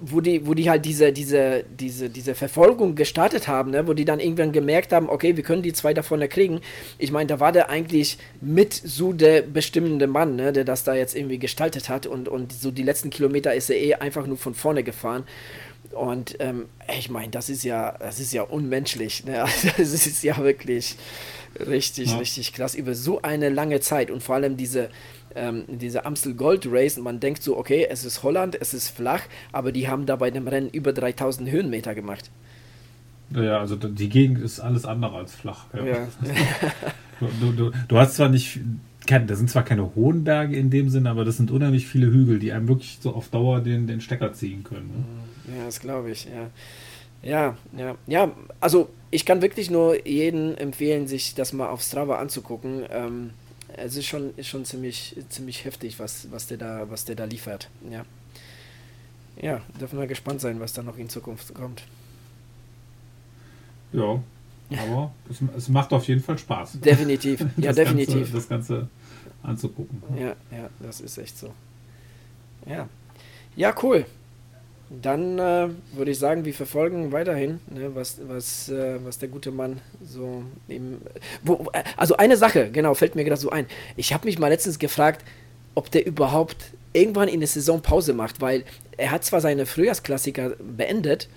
wo 0.00 0.20
die, 0.20 0.46
wo 0.46 0.52
die 0.52 0.68
halt 0.68 0.84
diese, 0.84 1.12
diese, 1.12 1.64
diese, 1.64 2.10
diese 2.10 2.34
Verfolgung 2.34 2.94
gestartet 2.94 3.48
haben, 3.48 3.70
ne, 3.70 3.86
wo 3.86 3.94
die 3.94 4.04
dann 4.04 4.20
irgendwann 4.20 4.52
gemerkt 4.52 4.92
haben, 4.92 5.08
okay, 5.08 5.36
wir 5.36 5.42
können 5.42 5.62
die 5.62 5.72
zwei 5.72 5.94
davon 5.94 6.20
kriegen. 6.28 6.60
Ich 6.98 7.12
meine, 7.12 7.28
da 7.28 7.40
war 7.40 7.52
der 7.52 7.70
eigentlich 7.70 8.18
mit 8.40 8.74
so 8.74 9.12
der 9.12 9.42
bestimmende 9.42 10.06
Mann, 10.06 10.36
ne, 10.36 10.52
der 10.52 10.64
das 10.64 10.84
da 10.84 10.94
jetzt 10.94 11.16
irgendwie 11.16 11.38
gestaltet 11.38 11.88
hat 11.88 12.06
und, 12.06 12.28
und 12.28 12.52
so 12.52 12.70
die 12.70 12.82
letzten 12.82 13.10
Kilometer 13.10 13.54
ist 13.54 13.70
er 13.70 13.76
eh 13.76 13.94
einfach 13.94 14.26
nur 14.26 14.36
von 14.36 14.54
vorne 14.54 14.82
gefahren. 14.82 15.24
Und 15.92 16.36
ähm, 16.40 16.66
ich 16.98 17.08
meine, 17.08 17.30
das 17.30 17.48
ist 17.48 17.62
ja, 17.62 17.92
das 17.98 18.20
ist 18.20 18.32
ja 18.32 18.42
unmenschlich. 18.42 19.24
Ne? 19.24 19.44
Das 19.76 19.92
ist 19.92 20.22
ja 20.22 20.36
wirklich 20.38 20.96
richtig, 21.58 22.10
ja. 22.10 22.18
richtig 22.18 22.52
krass 22.52 22.74
über 22.74 22.94
so 22.94 23.22
eine 23.22 23.48
lange 23.48 23.80
Zeit 23.80 24.10
und 24.10 24.22
vor 24.22 24.34
allem 24.34 24.56
diese, 24.56 24.90
ähm, 25.34 25.64
diese 25.68 26.04
Amstel 26.04 26.34
Gold 26.34 26.66
Race. 26.70 26.96
man 26.98 27.20
denkt 27.20 27.42
so, 27.42 27.56
okay, 27.56 27.86
es 27.88 28.04
ist 28.04 28.22
Holland, 28.22 28.56
es 28.60 28.74
ist 28.74 28.88
flach, 28.88 29.22
aber 29.52 29.72
die 29.72 29.88
haben 29.88 30.06
da 30.06 30.16
bei 30.16 30.30
dem 30.30 30.48
Rennen 30.48 30.70
über 30.70 30.92
3000 30.92 31.50
Höhenmeter 31.50 31.94
gemacht. 31.94 32.30
Ja, 33.30 33.58
also 33.58 33.76
die 33.76 34.08
Gegend 34.08 34.38
ist 34.38 34.60
alles 34.60 34.84
andere 34.84 35.16
als 35.16 35.34
flach. 35.34 35.66
Ja. 35.74 35.84
ja. 35.84 36.08
du, 37.40 37.52
du, 37.52 37.72
du 37.88 37.98
hast 37.98 38.16
zwar 38.16 38.28
nicht 38.28 38.60
das 39.06 39.38
sind 39.38 39.50
zwar 39.50 39.64
keine 39.64 39.94
hohen 39.94 40.24
Berge 40.24 40.56
in 40.56 40.70
dem 40.70 40.88
Sinne, 40.88 41.10
aber 41.10 41.26
das 41.26 41.36
sind 41.36 41.50
unheimlich 41.50 41.86
viele 41.86 42.06
Hügel, 42.06 42.38
die 42.38 42.52
einem 42.52 42.68
wirklich 42.68 42.98
so 43.00 43.14
auf 43.14 43.28
Dauer 43.28 43.60
den, 43.60 43.86
den 43.86 44.00
Stecker 44.00 44.32
ziehen 44.32 44.64
können. 44.64 44.88
Ne? 45.46 45.58
Ja, 45.58 45.66
das 45.66 45.80
glaube 45.80 46.10
ich, 46.10 46.24
ja. 46.24 46.50
Ja, 47.22 47.56
ja, 47.76 47.96
ja, 48.06 48.32
also 48.60 48.90
ich 49.10 49.24
kann 49.24 49.40
wirklich 49.40 49.70
nur 49.70 50.06
jedem 50.06 50.56
empfehlen, 50.56 51.06
sich 51.06 51.34
das 51.34 51.52
mal 51.52 51.68
auf 51.68 51.80
Strava 51.80 52.18
anzugucken. 52.18 52.84
Ähm, 52.90 53.30
es 53.76 53.96
ist 53.96 54.06
schon, 54.06 54.34
ist 54.36 54.48
schon 54.48 54.64
ziemlich, 54.64 55.16
ziemlich 55.28 55.64
heftig, 55.64 55.98
was, 55.98 56.30
was, 56.30 56.46
der 56.46 56.58
da, 56.58 56.90
was 56.90 57.04
der 57.04 57.16
da 57.16 57.24
liefert. 57.24 57.68
Ja. 57.90 58.04
Ja, 59.40 59.60
dürfen 59.80 59.98
wir 59.98 60.06
gespannt 60.06 60.40
sein, 60.40 60.60
was 60.60 60.72
da 60.72 60.82
noch 60.82 60.96
in 60.96 61.08
Zukunft 61.08 61.52
kommt. 61.54 61.82
Ja, 63.92 64.20
aber 64.70 65.12
es, 65.30 65.42
es 65.56 65.68
macht 65.68 65.92
auf 65.92 66.06
jeden 66.06 66.22
Fall 66.22 66.38
Spaß. 66.38 66.80
Definitiv, 66.80 67.40
ja, 67.56 67.68
das 67.68 67.76
definitiv. 67.76 68.14
Ganze, 68.14 68.32
das 68.32 68.48
Ganze 68.48 68.88
anzugucken. 69.42 70.02
Ja, 70.16 70.36
ja, 70.50 70.70
das 70.80 71.00
ist 71.00 71.18
echt 71.18 71.36
so. 71.36 71.52
Ja. 72.66 72.88
Ja, 73.56 73.74
cool. 73.82 74.06
Dann 75.02 75.38
äh, 75.38 75.68
würde 75.94 76.10
ich 76.10 76.18
sagen, 76.18 76.44
wir 76.44 76.54
verfolgen 76.54 77.12
weiterhin, 77.12 77.60
ne, 77.70 77.94
was, 77.94 78.18
was, 78.26 78.68
äh, 78.68 78.98
was 79.04 79.18
der 79.18 79.28
gute 79.28 79.50
Mann 79.50 79.80
so 80.04 80.42
im. 80.68 80.98
Wo, 81.42 81.66
also 81.96 82.16
eine 82.16 82.36
Sache, 82.36 82.70
genau, 82.70 82.94
fällt 82.94 83.14
mir 83.14 83.24
gerade 83.24 83.40
so 83.40 83.50
ein. 83.50 83.66
Ich 83.96 84.12
habe 84.12 84.26
mich 84.26 84.38
mal 84.38 84.48
letztens 84.48 84.78
gefragt, 84.78 85.24
ob 85.74 85.90
der 85.90 86.06
überhaupt 86.06 86.56
irgendwann 86.92 87.28
in 87.28 87.40
der 87.40 87.48
Saison 87.48 87.80
Pause 87.82 88.14
macht, 88.14 88.40
weil 88.40 88.64
er 88.96 89.10
hat 89.10 89.24
zwar 89.24 89.40
seine 89.40 89.66
Frühjahrsklassiker 89.66 90.52
beendet, 90.58 91.28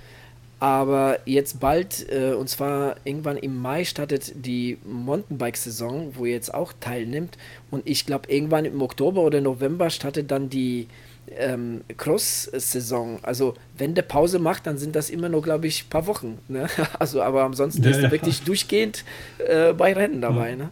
aber 0.60 1.20
jetzt 1.26 1.60
bald, 1.60 2.08
äh, 2.12 2.34
und 2.34 2.50
zwar 2.50 2.96
irgendwann 3.04 3.38
im 3.38 3.58
Mai, 3.58 3.86
startet 3.86 4.34
die 4.36 4.78
Mountainbike-Saison, 4.86 6.14
wo 6.16 6.26
er 6.26 6.32
jetzt 6.32 6.54
auch 6.54 6.74
teilnimmt. 6.80 7.38
Und 7.70 7.88
ich 7.88 8.06
glaube, 8.06 8.32
irgendwann 8.32 8.66
im 8.66 8.82
Oktober 8.82 9.22
oder 9.22 9.40
November 9.40 9.90
startet 9.90 10.32
dann 10.32 10.50
die 10.50 10.88
ähm, 11.36 11.82
Cross-Saison. 11.98 13.20
Also, 13.24 13.56
wenn 13.78 13.96
der 13.96 14.04
Pause 14.04 14.40
macht, 14.40 14.68
dann 14.68 14.78
sind 14.78 14.96
das 14.96 15.10
immer 15.10 15.30
nur, 15.30 15.42
glaube 15.42 15.68
ich, 15.68 15.86
ein 15.86 15.90
paar 15.90 16.08
Wochen. 16.08 16.38
Ne? 16.48 16.68
Also, 17.00 17.22
aber 17.22 17.44
ansonsten 17.44 17.84
ja, 17.84 17.90
ist 17.90 17.98
er 17.98 18.04
ja. 18.04 18.12
wirklich 18.12 18.44
durchgehend 18.44 19.04
äh, 19.48 19.74
bei 19.74 19.94
Rennen 19.94 20.22
dabei. 20.22 20.52
Ja. 20.52 20.56
Ne? 20.56 20.70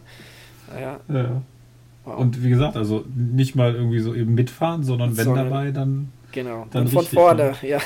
Ja. 0.80 1.00
ja. 1.08 1.42
Wow. 2.04 2.18
Und 2.20 2.42
wie 2.42 2.50
gesagt, 2.50 2.76
also 2.76 3.04
nicht 3.14 3.56
mal 3.56 3.74
irgendwie 3.74 3.98
so 3.98 4.14
eben 4.14 4.34
mitfahren, 4.34 4.84
sondern 4.84 5.16
wenn 5.16 5.24
sondern, 5.24 5.50
dabei, 5.50 5.70
dann. 5.72 6.12
Genau, 6.30 6.66
dann 6.70 6.86
von 6.86 7.04
vorne, 7.04 7.42
ne? 7.42 7.54
ja. 7.68 7.80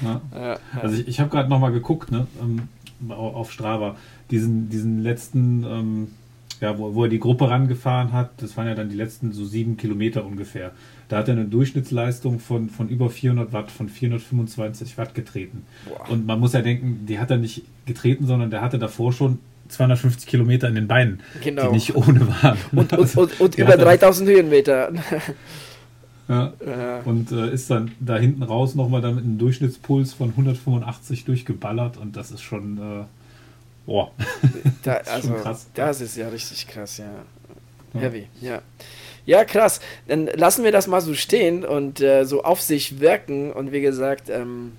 Ja. 0.00 0.58
Also 0.80 0.96
ich, 0.96 1.06
ich 1.06 1.20
habe 1.20 1.30
gerade 1.30 1.48
nochmal 1.48 1.72
geguckt, 1.72 2.10
ne, 2.10 2.26
ähm, 2.40 2.68
auf 3.10 3.52
Strava, 3.52 3.96
diesen, 4.30 4.68
diesen 4.68 5.00
letzten, 5.02 5.64
ähm, 5.64 6.08
ja, 6.60 6.76
wo, 6.78 6.94
wo 6.94 7.04
er 7.04 7.08
die 7.08 7.20
Gruppe 7.20 7.48
rangefahren 7.48 8.12
hat, 8.12 8.30
das 8.38 8.56
waren 8.56 8.66
ja 8.66 8.74
dann 8.74 8.88
die 8.88 8.96
letzten 8.96 9.32
so 9.32 9.44
sieben 9.44 9.76
Kilometer 9.76 10.24
ungefähr. 10.24 10.72
Da 11.12 11.18
hat 11.18 11.28
er 11.28 11.34
eine 11.34 11.44
Durchschnittsleistung 11.44 12.38
von, 12.38 12.70
von 12.70 12.88
über 12.88 13.10
400 13.10 13.52
Watt, 13.52 13.70
von 13.70 13.90
425 13.90 14.96
Watt 14.96 15.14
getreten. 15.14 15.66
Boah. 15.86 16.08
Und 16.08 16.24
man 16.24 16.40
muss 16.40 16.54
ja 16.54 16.62
denken, 16.62 17.04
die 17.06 17.18
hat 17.18 17.30
er 17.30 17.36
nicht 17.36 17.64
getreten, 17.84 18.26
sondern 18.26 18.50
der 18.50 18.62
hatte 18.62 18.78
davor 18.78 19.12
schon 19.12 19.38
250 19.68 20.26
Kilometer 20.26 20.68
in 20.68 20.74
den 20.74 20.88
Beinen, 20.88 21.20
genau. 21.42 21.66
die 21.66 21.74
nicht 21.74 21.94
ohne 21.96 22.26
waren. 22.42 22.56
Und, 22.72 22.94
und, 22.94 23.14
und, 23.14 23.40
und 23.42 23.54
über 23.58 23.76
3000 23.76 24.30
Höhenmeter. 24.30 24.92
Ja. 26.28 26.52
ja. 26.64 27.00
Und 27.04 27.32
äh, 27.32 27.52
ist 27.52 27.68
dann 27.68 27.90
da 28.00 28.16
hinten 28.16 28.44
raus 28.44 28.74
nochmal 28.74 29.02
mit 29.12 29.24
einem 29.24 29.38
Durchschnittspuls 29.38 30.14
von 30.14 30.30
185 30.30 31.24
durchgeballert 31.24 31.98
und 31.98 32.16
das 32.16 32.30
ist 32.30 32.40
schon, 32.40 32.78
äh, 32.78 33.04
boah. 33.84 34.12
Da, 34.82 34.94
also. 35.12 35.34
Das 35.74 36.00
ist 36.00 36.16
ja 36.16 36.28
richtig 36.28 36.68
krass, 36.68 36.98
ja. 36.98 37.06
ja. 37.92 38.00
Heavy, 38.00 38.28
ja. 38.40 38.62
Ja, 39.24 39.44
krass. 39.44 39.80
Dann 40.08 40.26
lassen 40.26 40.64
wir 40.64 40.72
das 40.72 40.86
mal 40.86 41.00
so 41.00 41.14
stehen 41.14 41.64
und 41.64 42.00
äh, 42.00 42.24
so 42.24 42.42
auf 42.42 42.60
sich 42.60 43.00
wirken. 43.00 43.52
Und 43.52 43.72
wie 43.72 43.80
gesagt, 43.80 44.28
ähm, 44.28 44.72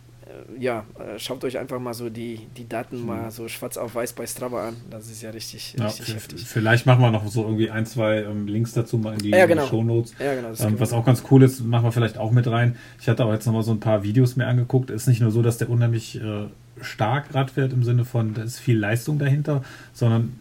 ja, 0.59 0.85
äh, 0.99 1.19
schaut 1.19 1.43
euch 1.43 1.57
einfach 1.57 1.79
mal 1.79 1.93
so 1.93 2.09
die, 2.09 2.47
die 2.57 2.67
Daten 2.67 2.99
mhm. 3.01 3.05
mal 3.05 3.31
so 3.31 3.47
schwarz 3.47 3.77
auf 3.77 3.95
weiß 3.95 4.13
bei 4.13 4.25
Strava 4.25 4.69
an. 4.69 4.75
Das 4.89 5.09
ist 5.09 5.21
ja 5.21 5.29
richtig, 5.29 5.75
ja, 5.77 5.85
richtig 5.85 6.15
heftig. 6.15 6.43
Vielleicht 6.45 6.85
machen 6.85 7.01
wir 7.01 7.11
noch 7.11 7.27
so 7.27 7.43
irgendwie 7.43 7.69
ein, 7.69 7.85
zwei 7.85 8.23
ähm, 8.23 8.47
Links 8.47 8.73
dazu 8.73 8.97
mal 8.97 9.13
in 9.13 9.19
die, 9.19 9.29
ja, 9.29 9.45
genau. 9.45 9.67
Show 9.67 9.83
Notes. 9.83 10.13
Ja, 10.19 10.35
genau, 10.35 10.49
ähm, 10.59 10.79
was 10.79 10.93
auch 10.93 11.05
ganz 11.05 11.23
cool 11.31 11.43
ist, 11.43 11.61
machen 11.61 11.85
wir 11.85 11.91
vielleicht 11.91 12.17
auch 12.17 12.31
mit 12.31 12.47
rein. 12.47 12.75
Ich 12.99 13.07
hatte 13.07 13.25
auch 13.25 13.31
jetzt 13.31 13.45
noch 13.45 13.53
mal 13.53 13.63
so 13.63 13.71
ein 13.71 13.79
paar 13.79 14.03
Videos 14.03 14.35
mehr 14.35 14.47
angeguckt. 14.47 14.89
Ist 14.89 15.07
nicht 15.07 15.21
nur 15.21 15.31
so, 15.31 15.41
dass 15.41 15.57
der 15.57 15.69
unheimlich 15.69 16.19
äh, 16.19 16.47
stark 16.81 17.33
Rad 17.33 17.51
fährt 17.51 17.73
im 17.73 17.83
Sinne 17.83 18.05
von, 18.05 18.33
da 18.33 18.43
ist 18.43 18.59
viel 18.59 18.77
Leistung 18.77 19.19
dahinter, 19.19 19.63
sondern 19.93 20.39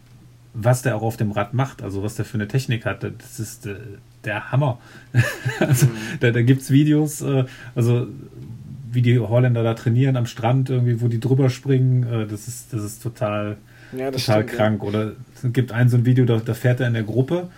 was 0.55 0.83
der 0.83 0.97
auch 0.97 1.03
auf 1.03 1.17
dem 1.17 1.33
Rad 1.33 1.55
macht, 1.55 1.83
also 1.83 2.03
was 2.03 2.15
der 2.17 2.25
für 2.25 2.35
eine 2.35 2.49
Technik 2.49 2.85
hat, 2.85 3.05
das 3.05 3.41
ist 3.41 3.67
äh, 3.67 3.77
der 4.25 4.53
Hammer. 4.53 4.79
also, 5.61 5.87
mhm. 5.87 5.97
Da, 6.21 6.31
da 6.31 6.43
gibt 6.43 6.63
es 6.63 6.71
Videos, 6.71 7.23
äh, 7.23 7.45
also 7.75 8.07
wie 8.91 9.03
die 9.03 9.19
Holländer 9.19 9.63
da 9.63 9.75
trainieren 9.75 10.17
am 10.17 10.27
Strand, 10.27 10.69
irgendwie, 10.69 11.01
wo 11.01 11.09
die 11.09 11.21
drüber 11.21 11.49
springen, 11.49 12.03
äh, 12.03 12.27
das 12.27 12.49
ist, 12.49 12.73
das 12.73 12.85
ist 12.85 13.03
total, 13.03 13.57
ja, 13.97 14.11
das 14.11 14.27
total 14.27 14.43
stimmt, 14.43 14.59
krank. 14.59 14.83
Ja. 14.83 14.89
Oder 14.89 15.13
es 15.35 15.53
gibt 15.53 15.73
ein 15.73 15.89
so 15.89 15.97
ein 15.97 16.05
Video, 16.05 16.25
da, 16.25 16.37
da 16.37 16.55
fährt 16.55 16.81
er 16.81 16.89
in 16.89 16.95
der 16.95 17.03
Gruppe 17.03 17.49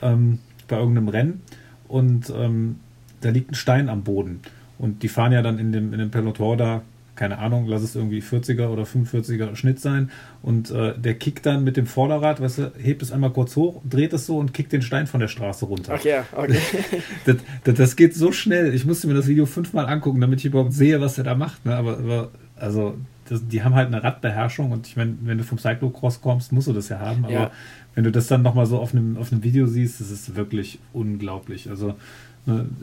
ähm, 0.00 0.38
bei 0.68 0.78
irgendeinem 0.78 1.08
Rennen 1.08 1.42
und 1.88 2.30
ähm, 2.30 2.76
da 3.20 3.30
liegt 3.30 3.50
ein 3.50 3.54
Stein 3.54 3.88
am 3.88 4.02
Boden. 4.02 4.40
Und 4.78 5.02
die 5.02 5.08
fahren 5.08 5.32
ja 5.32 5.42
dann 5.42 5.58
in 5.58 5.72
dem, 5.72 5.92
in 5.92 5.98
dem 5.98 6.10
Peloton 6.10 6.58
da 6.58 6.82
keine 7.16 7.38
Ahnung, 7.38 7.66
lass 7.66 7.82
es 7.82 7.94
irgendwie 7.94 8.20
40er 8.20 8.68
oder 8.68 8.82
45er 8.82 9.54
Schnitt 9.54 9.80
sein. 9.80 10.10
Und 10.42 10.70
äh, 10.70 10.98
der 10.98 11.14
kickt 11.14 11.46
dann 11.46 11.64
mit 11.64 11.76
dem 11.76 11.86
Vorderrad, 11.86 12.40
weißt 12.40 12.58
du, 12.58 12.72
hebt 12.78 13.02
es 13.02 13.12
einmal 13.12 13.30
kurz 13.30 13.56
hoch, 13.56 13.82
dreht 13.88 14.12
es 14.12 14.26
so 14.26 14.38
und 14.38 14.52
kickt 14.52 14.72
den 14.72 14.82
Stein 14.82 15.06
von 15.06 15.20
der 15.20 15.28
Straße 15.28 15.66
runter. 15.66 15.94
Ach 15.96 16.04
ja, 16.04 16.26
okay. 16.32 16.58
das, 17.24 17.36
das, 17.64 17.74
das, 17.74 17.96
geht 17.96 18.14
so 18.14 18.32
schnell. 18.32 18.74
Ich 18.74 18.84
musste 18.84 19.06
mir 19.06 19.14
das 19.14 19.28
Video 19.28 19.46
fünfmal 19.46 19.86
angucken, 19.86 20.20
damit 20.20 20.40
ich 20.40 20.46
überhaupt 20.46 20.72
sehe, 20.72 21.00
was 21.00 21.18
er 21.18 21.24
da 21.24 21.34
macht. 21.34 21.64
Ne? 21.64 21.76
Aber, 21.76 21.98
aber 21.98 22.30
also, 22.56 22.96
das, 23.28 23.46
die 23.46 23.62
haben 23.62 23.74
halt 23.74 23.86
eine 23.86 24.02
Radbeherrschung 24.02 24.72
und 24.72 24.86
ich 24.86 24.96
meine, 24.96 25.16
wenn 25.22 25.38
du 25.38 25.44
vom 25.44 25.58
Cyclocross 25.58 26.20
kommst, 26.20 26.52
musst 26.52 26.66
du 26.66 26.72
das 26.72 26.88
ja 26.88 26.98
haben. 26.98 27.24
Aber 27.24 27.32
ja. 27.32 27.50
wenn 27.94 28.04
du 28.04 28.10
das 28.10 28.26
dann 28.26 28.42
nochmal 28.42 28.66
so 28.66 28.78
auf 28.78 28.92
einem, 28.92 29.16
auf 29.16 29.32
einem 29.32 29.42
Video 29.42 29.66
siehst, 29.66 30.00
das 30.00 30.10
ist 30.10 30.36
wirklich 30.36 30.78
unglaublich. 30.92 31.70
Also 31.70 31.94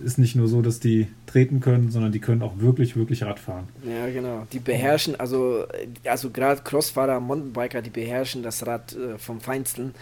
ist 0.03 0.17
nicht 0.17 0.35
nur 0.35 0.47
so, 0.47 0.61
dass 0.61 0.79
die 0.79 1.07
treten 1.27 1.59
können, 1.59 1.91
sondern 1.91 2.11
die 2.11 2.19
können 2.19 2.41
auch 2.41 2.57
wirklich, 2.57 2.95
wirklich 2.95 3.23
Rad 3.23 3.39
fahren. 3.39 3.67
Ja, 3.83 4.09
genau. 4.09 4.47
Die 4.51 4.59
beherrschen, 4.59 5.19
also, 5.19 5.65
also 6.03 6.31
gerade 6.31 6.61
Crossfahrer, 6.63 7.19
Mountainbiker, 7.19 7.83
die 7.83 7.91
beherrschen 7.91 8.41
das 8.41 8.65
Rad 8.65 8.93
äh, 8.93 9.19
vom 9.19 9.39
Feinsten. 9.39 9.93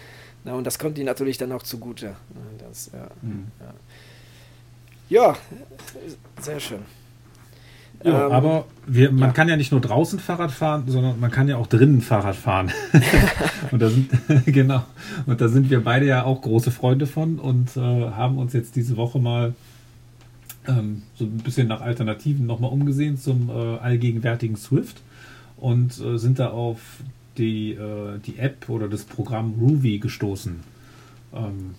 Na, 0.46 0.54
und 0.54 0.66
das 0.66 0.80
kommt 0.80 0.98
ihnen 0.98 1.08
natürlich 1.08 1.38
dann 1.38 1.52
auch 1.52 1.64
zugute. 1.64 2.16
Das, 2.58 2.90
ja, 2.94 3.10
mhm. 3.22 3.48
ja. 5.10 5.34
ja, 5.34 5.38
sehr 6.40 6.60
schön. 6.62 6.80
Ja, 8.04 8.28
ähm, 8.28 8.32
aber 8.32 8.66
wir, 8.88 9.12
man 9.12 9.30
ja. 9.30 9.32
kann 9.32 9.50
ja 9.50 9.58
nicht 9.58 9.72
nur 9.72 9.82
draußen 9.82 10.20
Fahrrad 10.20 10.52
fahren, 10.52 10.84
sondern 10.88 11.20
man 11.20 11.32
kann 11.32 11.48
ja 11.48 11.58
auch 11.58 11.68
drinnen 11.68 12.02
Fahrrad 12.02 12.36
fahren. 12.36 12.72
und 13.72 13.82
da 13.82 13.90
sind 13.90 14.10
genau. 14.46 14.84
Und 15.26 15.42
da 15.42 15.50
sind 15.50 15.70
wir 15.70 15.84
beide 15.84 16.06
ja 16.06 16.24
auch 16.24 16.42
große 16.42 16.72
Freunde 16.72 17.08
von 17.08 17.40
und 17.40 17.76
äh, 17.76 17.80
haben 17.80 18.38
uns 18.38 18.54
jetzt 18.54 18.76
diese 18.76 18.96
Woche 18.96 19.20
mal 19.20 19.54
ähm, 20.68 21.04
so 21.16 21.26
ein 21.26 21.38
bisschen 21.38 21.68
nach 21.68 21.82
Alternativen 21.82 22.46
nochmal 22.46 22.72
umgesehen 22.72 23.18
zum 23.18 23.50
äh, 23.50 23.78
allgegenwärtigen 23.80 24.56
Swift 24.56 25.02
und 25.58 26.00
äh, 26.00 26.18
sind 26.18 26.40
da 26.40 26.50
auf 26.50 26.80
die, 27.38 27.72
äh, 27.72 28.20
die 28.26 28.38
App 28.38 28.70
oder 28.70 28.88
das 28.88 29.04
Programm 29.04 29.56
Ruby 29.60 30.00
gestoßen. 30.00 30.60
Ähm, 31.34 31.76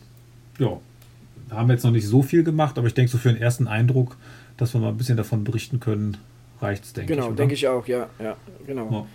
ja, 0.59 0.79
haben 1.51 1.69
wir 1.69 1.75
jetzt 1.75 1.85
noch 1.85 1.91
nicht 1.91 2.07
so 2.07 2.23
viel 2.23 2.45
gemacht, 2.45 2.79
aber 2.79 2.87
ich 2.87 2.95
denke 2.95 3.11
so 3.11 3.19
für 3.19 3.33
den 3.33 3.41
ersten 3.41 3.67
Eindruck 3.69 4.17
dass 4.61 4.75
wir 4.75 4.81
mal 4.81 4.89
ein 4.89 4.97
bisschen 4.97 5.17
davon 5.17 5.45
berichten 5.45 5.81
können, 5.81 6.17
reicht 6.61 6.85
es, 6.85 6.93
denke 6.93 7.15
genau, 7.15 7.25
ich. 7.25 7.29
Genau, 7.29 7.37
denke 7.37 7.55
ich 7.55 7.69
auch, 7.69 7.87
ja, 7.87 8.09
ja, 8.19 8.37
genau. 8.67 9.07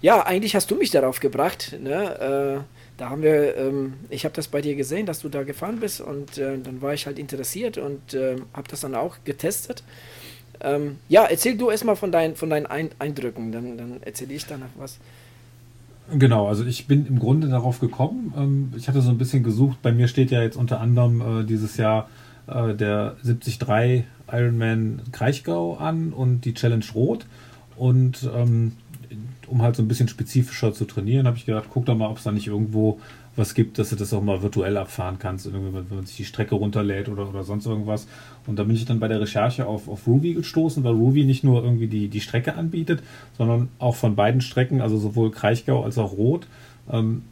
ja, 0.00 0.24
eigentlich 0.24 0.54
hast 0.54 0.70
du 0.70 0.76
mich 0.76 0.90
darauf 0.90 1.20
gebracht. 1.20 1.76
Ne? 1.80 2.60
Äh, 2.62 2.64
da 2.96 3.10
haben 3.10 3.22
wir, 3.22 3.56
ähm, 3.56 3.94
ich 4.08 4.24
habe 4.24 4.34
das 4.34 4.48
bei 4.48 4.60
dir 4.60 4.76
gesehen, 4.76 5.06
dass 5.06 5.20
du 5.20 5.28
da 5.28 5.42
gefahren 5.42 5.80
bist 5.80 6.00
und 6.00 6.38
äh, 6.38 6.58
dann 6.58 6.80
war 6.80 6.94
ich 6.94 7.06
halt 7.06 7.18
interessiert 7.18 7.76
und 7.76 8.14
äh, 8.14 8.36
habe 8.52 8.68
das 8.68 8.80
dann 8.80 8.94
auch 8.94 9.16
getestet. 9.24 9.82
Ähm, 10.60 10.98
ja, 11.08 11.24
erzähl 11.24 11.56
du 11.56 11.70
erstmal 11.70 11.96
von, 11.96 12.12
dein, 12.12 12.36
von 12.36 12.50
deinen 12.50 12.66
Eindrücken, 12.66 13.52
dann, 13.52 13.76
dann 13.76 14.02
erzähle 14.02 14.34
ich 14.34 14.46
danach 14.46 14.68
was. 14.76 14.98
Genau, 16.12 16.48
also 16.48 16.64
ich 16.64 16.86
bin 16.86 17.06
im 17.06 17.18
Grunde 17.18 17.48
darauf 17.48 17.80
gekommen. 17.80 18.32
Ähm, 18.36 18.72
ich 18.76 18.88
hatte 18.88 19.00
so 19.00 19.10
ein 19.10 19.18
bisschen 19.18 19.42
gesucht. 19.42 19.78
Bei 19.82 19.90
mir 19.90 20.06
steht 20.06 20.30
ja 20.30 20.42
jetzt 20.42 20.56
unter 20.56 20.80
anderem 20.80 21.40
äh, 21.40 21.44
dieses 21.44 21.76
Jahr 21.76 22.08
äh, 22.46 22.74
der 22.74 23.16
73 23.22 23.58
Ironman 24.30 25.02
Kraichgau 25.12 25.76
an 25.76 26.12
und 26.12 26.42
die 26.42 26.54
Challenge 26.54 26.84
Rot. 26.94 27.26
Und 27.76 28.28
ähm, 28.34 28.72
um 29.48 29.62
halt 29.62 29.76
so 29.76 29.82
ein 29.82 29.88
bisschen 29.88 30.08
spezifischer 30.08 30.72
zu 30.72 30.84
trainieren, 30.84 31.26
habe 31.26 31.36
ich 31.36 31.46
gedacht, 31.46 31.66
guck 31.72 31.86
doch 31.86 31.96
mal, 31.96 32.08
ob 32.08 32.18
es 32.18 32.24
da 32.24 32.32
nicht 32.32 32.46
irgendwo 32.46 33.00
was 33.36 33.54
gibt, 33.54 33.78
dass 33.78 33.90
du 33.90 33.96
das 33.96 34.12
auch 34.12 34.22
mal 34.22 34.42
virtuell 34.42 34.76
abfahren 34.76 35.18
kannst, 35.18 35.52
wenn 35.52 35.72
man 35.72 36.06
sich 36.06 36.16
die 36.16 36.24
Strecke 36.24 36.54
runterlädt 36.54 37.08
oder, 37.08 37.28
oder 37.28 37.42
sonst 37.42 37.66
irgendwas. 37.66 38.06
Und 38.46 38.58
da 38.58 38.64
bin 38.64 38.76
ich 38.76 38.84
dann 38.84 39.00
bei 39.00 39.08
der 39.08 39.20
Recherche 39.20 39.66
auf, 39.66 39.88
auf 39.88 40.06
Ruby 40.06 40.34
gestoßen, 40.34 40.84
weil 40.84 40.92
Ruby 40.92 41.24
nicht 41.24 41.42
nur 41.42 41.64
irgendwie 41.64 41.88
die, 41.88 42.08
die 42.08 42.20
Strecke 42.20 42.54
anbietet, 42.54 43.02
sondern 43.36 43.68
auch 43.78 43.96
von 43.96 44.14
beiden 44.14 44.40
Strecken, 44.40 44.80
also 44.80 44.98
sowohl 44.98 45.32
Kraichgau 45.32 45.82
als 45.82 45.98
auch 45.98 46.12
Rot, 46.12 46.46
ähm, 46.90 47.22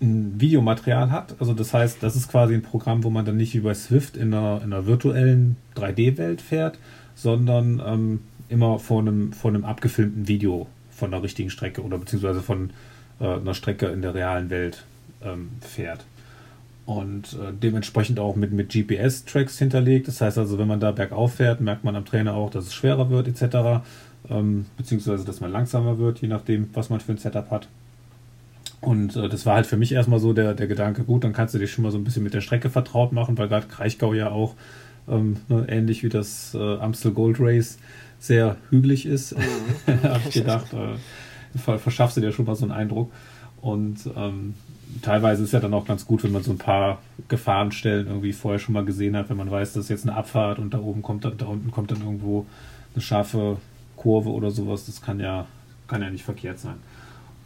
ein 0.00 0.40
Videomaterial 0.40 1.10
hat. 1.10 1.36
Also 1.38 1.54
das 1.54 1.72
heißt, 1.72 2.02
das 2.02 2.16
ist 2.16 2.28
quasi 2.28 2.54
ein 2.54 2.62
Programm, 2.62 3.04
wo 3.04 3.10
man 3.10 3.24
dann 3.24 3.36
nicht 3.36 3.54
wie 3.54 3.60
bei 3.60 3.74
Swift 3.74 4.16
in 4.16 4.34
einer, 4.34 4.62
in 4.62 4.72
einer 4.72 4.86
virtuellen 4.86 5.56
3D-Welt 5.76 6.40
fährt, 6.40 6.78
sondern 7.14 7.82
ähm, 7.84 8.20
immer 8.48 8.78
vor 8.78 9.00
einem, 9.00 9.32
vor 9.32 9.50
einem 9.50 9.64
abgefilmten 9.64 10.28
Video 10.28 10.66
von 10.90 11.10
der 11.10 11.22
richtigen 11.22 11.50
Strecke 11.50 11.82
oder 11.82 11.98
beziehungsweise 11.98 12.42
von 12.42 12.70
äh, 13.20 13.24
einer 13.24 13.54
Strecke 13.54 13.86
in 13.86 14.02
der 14.02 14.14
realen 14.14 14.50
Welt 14.50 14.84
ähm, 15.22 15.50
fährt. 15.60 16.04
Und 16.84 17.32
äh, 17.34 17.52
dementsprechend 17.52 18.20
auch 18.20 18.36
mit, 18.36 18.52
mit 18.52 18.70
GPS-Tracks 18.70 19.58
hinterlegt. 19.58 20.06
Das 20.06 20.20
heißt 20.20 20.38
also, 20.38 20.58
wenn 20.58 20.68
man 20.68 20.78
da 20.78 20.92
bergauf 20.92 21.34
fährt, 21.34 21.60
merkt 21.60 21.82
man 21.82 21.96
am 21.96 22.04
Trainer 22.04 22.34
auch, 22.34 22.50
dass 22.50 22.66
es 22.66 22.74
schwerer 22.74 23.10
wird, 23.10 23.26
etc. 23.26 23.84
Ähm, 24.30 24.66
beziehungsweise, 24.76 25.24
dass 25.24 25.40
man 25.40 25.50
langsamer 25.50 25.98
wird, 25.98 26.20
je 26.20 26.28
nachdem, 26.28 26.70
was 26.74 26.88
man 26.88 27.00
für 27.00 27.12
ein 27.12 27.18
Setup 27.18 27.50
hat. 27.50 27.68
Und 28.80 29.16
äh, 29.16 29.28
das 29.28 29.46
war 29.46 29.54
halt 29.54 29.66
für 29.66 29.76
mich 29.76 29.92
erstmal 29.92 30.20
so 30.20 30.32
der, 30.32 30.54
der 30.54 30.66
Gedanke, 30.66 31.04
gut, 31.04 31.24
dann 31.24 31.32
kannst 31.32 31.54
du 31.54 31.58
dich 31.58 31.70
schon 31.70 31.82
mal 31.82 31.90
so 31.90 31.98
ein 31.98 32.04
bisschen 32.04 32.22
mit 32.22 32.34
der 32.34 32.40
Strecke 32.40 32.70
vertraut 32.70 33.12
machen, 33.12 33.38
weil 33.38 33.48
gerade 33.48 33.66
Kraichgau 33.66 34.14
ja 34.14 34.30
auch 34.30 34.54
ähm, 35.08 35.38
ne, 35.48 35.66
ähnlich 35.68 36.02
wie 36.02 36.08
das 36.08 36.54
äh, 36.54 36.76
Amstel 36.78 37.12
Gold 37.12 37.38
Race 37.40 37.78
sehr 38.18 38.56
hügelig 38.70 39.06
ist. 39.06 39.36
Mhm. 39.36 40.02
Habe 40.02 40.22
ich 40.28 40.34
gedacht, 40.34 40.72
äh, 40.72 41.78
verschaffst 41.78 42.16
du 42.16 42.20
dir 42.20 42.32
schon 42.32 42.44
mal 42.44 42.54
so 42.54 42.64
einen 42.64 42.72
Eindruck. 42.72 43.10
Und 43.60 43.98
ähm, 44.16 44.54
teilweise 45.02 45.42
ist 45.44 45.52
ja 45.52 45.60
dann 45.60 45.74
auch 45.74 45.86
ganz 45.86 46.06
gut, 46.06 46.22
wenn 46.22 46.32
man 46.32 46.42
so 46.42 46.52
ein 46.52 46.58
paar 46.58 47.00
Gefahrenstellen 47.28 48.06
irgendwie 48.06 48.32
vorher 48.32 48.58
schon 48.58 48.74
mal 48.74 48.84
gesehen 48.84 49.16
hat, 49.16 49.30
wenn 49.30 49.36
man 49.36 49.50
weiß, 49.50 49.72
das 49.72 49.84
ist 49.84 49.90
jetzt 49.90 50.08
eine 50.08 50.16
Abfahrt 50.16 50.58
und 50.58 50.74
da 50.74 50.78
oben 50.78 51.02
kommt 51.02 51.24
dann, 51.24 51.36
da 51.38 51.46
unten 51.46 51.70
kommt 51.70 51.90
dann 51.90 52.00
irgendwo 52.00 52.46
eine 52.94 53.02
scharfe 53.02 53.56
Kurve 53.96 54.30
oder 54.30 54.50
sowas. 54.50 54.86
Das 54.86 55.02
kann 55.02 55.20
ja, 55.20 55.46
kann 55.88 56.02
ja 56.02 56.10
nicht 56.10 56.24
verkehrt 56.24 56.58
sein. 56.58 56.76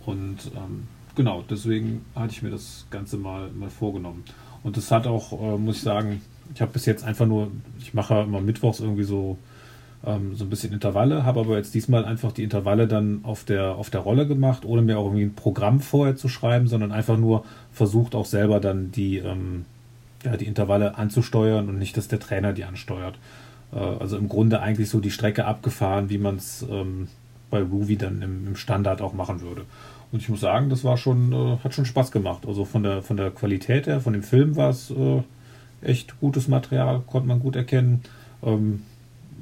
Und 0.05 0.51
ähm, 0.57 0.89
genau, 1.15 1.45
deswegen 1.49 2.05
hatte 2.15 2.33
ich 2.33 2.43
mir 2.43 2.51
das 2.51 2.87
Ganze 2.91 3.17
mal, 3.17 3.51
mal 3.51 3.71
vorgenommen. 3.71 4.25
Und 4.63 4.77
das 4.77 4.91
hat 4.91 5.07
auch, 5.07 5.33
äh, 5.33 5.59
muss 5.59 5.77
ich 5.77 5.83
sagen, 5.83 6.21
ich 6.55 6.61
habe 6.61 6.73
bis 6.73 6.87
jetzt 6.87 7.05
einfach 7.05 7.27
nur, 7.27 7.51
ich 7.79 7.95
mache 7.95 8.21
immer 8.23 8.41
mittwochs 8.41 8.81
irgendwie 8.81 9.05
so 9.05 9.39
ähm, 10.05 10.35
so 10.35 10.45
ein 10.45 10.51
bisschen 10.51 10.73
Intervalle, 10.73 11.25
habe 11.25 11.41
aber 11.41 11.57
jetzt 11.57 11.75
diesmal 11.75 12.05
einfach 12.05 12.33
die 12.33 12.43
Intervalle 12.43 12.89
dann 12.89 13.21
auf 13.23 13.45
der, 13.45 13.75
auf 13.75 13.91
der 13.91 14.01
Rolle 14.01 14.27
gemacht, 14.27 14.65
ohne 14.65 14.83
mir 14.83 14.99
auch 14.99 15.07
irgendwie 15.07 15.25
ein 15.25 15.35
Programm 15.35 15.81
vorher 15.81 16.17
zu 16.17 16.29
schreiben, 16.29 16.69
sondern 16.69 16.93
einfach 16.93 17.19
nur 17.19 17.45
versucht 17.73 18.15
auch 18.15 18.27
selber 18.27 18.61
dann 18.61 18.93
die, 18.93 19.19
ähm, 19.19 19.67
ja, 20.25 20.37
die 20.37 20.47
Intervalle 20.47 20.97
anzusteuern 20.97 21.69
und 21.69 21.79
nicht, 21.79 21.97
dass 21.97 22.09
der 22.09 22.21
Trainer 22.21 22.53
die 22.53 22.65
ansteuert. 22.65 23.19
Äh, 23.73 23.79
also 23.79 24.17
im 24.17 24.29
Grunde 24.29 24.61
eigentlich 24.61 24.89
so 24.89 25.01
die 25.01 25.11
Strecke 25.11 25.45
abgefahren, 25.45 26.09
wie 26.09 26.19
man 26.19 26.37
es 26.37 26.65
ähm, 26.71 27.09
bei 27.51 27.61
Ruby 27.61 27.97
dann 27.97 28.23
im, 28.23 28.47
im, 28.47 28.57
Standard 28.57 29.03
auch 29.03 29.13
machen 29.13 29.41
würde. 29.41 29.63
Und 30.13 30.23
ich 30.23 30.29
muss 30.29 30.41
sagen, 30.41 30.71
das 30.71 30.85
war 30.85 30.97
schon, 30.97 31.33
äh, 31.33 31.59
hat 31.63 31.75
schon 31.75 31.85
Spaß 31.85 32.11
gemacht. 32.11 32.45
Also 32.47 32.65
von 32.65 32.83
der, 32.83 33.03
von 33.03 33.17
der 33.17 33.31
Qualität 33.31 33.87
her, 33.87 34.01
von 34.01 34.13
dem 34.13 34.23
Film 34.23 34.57
war 34.57 34.71
es 34.71 34.91
äh, 34.91 35.23
echt 35.83 36.19
gutes 36.21 36.49
Material, 36.49 37.03
konnte 37.07 37.29
man 37.29 37.41
gut 37.41 37.57
erkennen. 37.57 38.03
Ähm, 38.43 38.83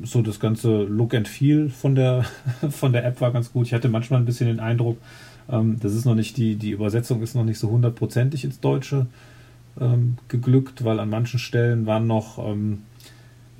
so 0.02 0.22
das 0.22 0.38
ganze 0.38 0.84
Look 0.84 1.14
and 1.14 1.26
Feel 1.26 1.70
von 1.70 1.94
der, 1.94 2.24
von 2.70 2.92
der 2.92 3.04
App 3.04 3.20
war 3.20 3.32
ganz 3.32 3.52
gut. 3.52 3.66
Ich 3.66 3.74
hatte 3.74 3.88
manchmal 3.88 4.20
ein 4.20 4.26
bisschen 4.26 4.46
den 4.46 4.60
Eindruck, 4.60 4.98
ähm, 5.50 5.78
das 5.80 5.94
ist 5.94 6.04
noch 6.04 6.14
nicht 6.14 6.36
die, 6.36 6.56
die 6.56 6.70
Übersetzung 6.70 7.22
ist 7.22 7.34
noch 7.34 7.44
nicht 7.44 7.58
so 7.58 7.70
hundertprozentig 7.70 8.44
ins 8.44 8.60
Deutsche 8.60 9.06
ähm, 9.80 10.18
geglückt, 10.28 10.84
weil 10.84 11.00
an 11.00 11.10
manchen 11.10 11.38
Stellen 11.38 11.86
waren 11.86 12.06
noch, 12.06 12.38
ähm, 12.38 12.82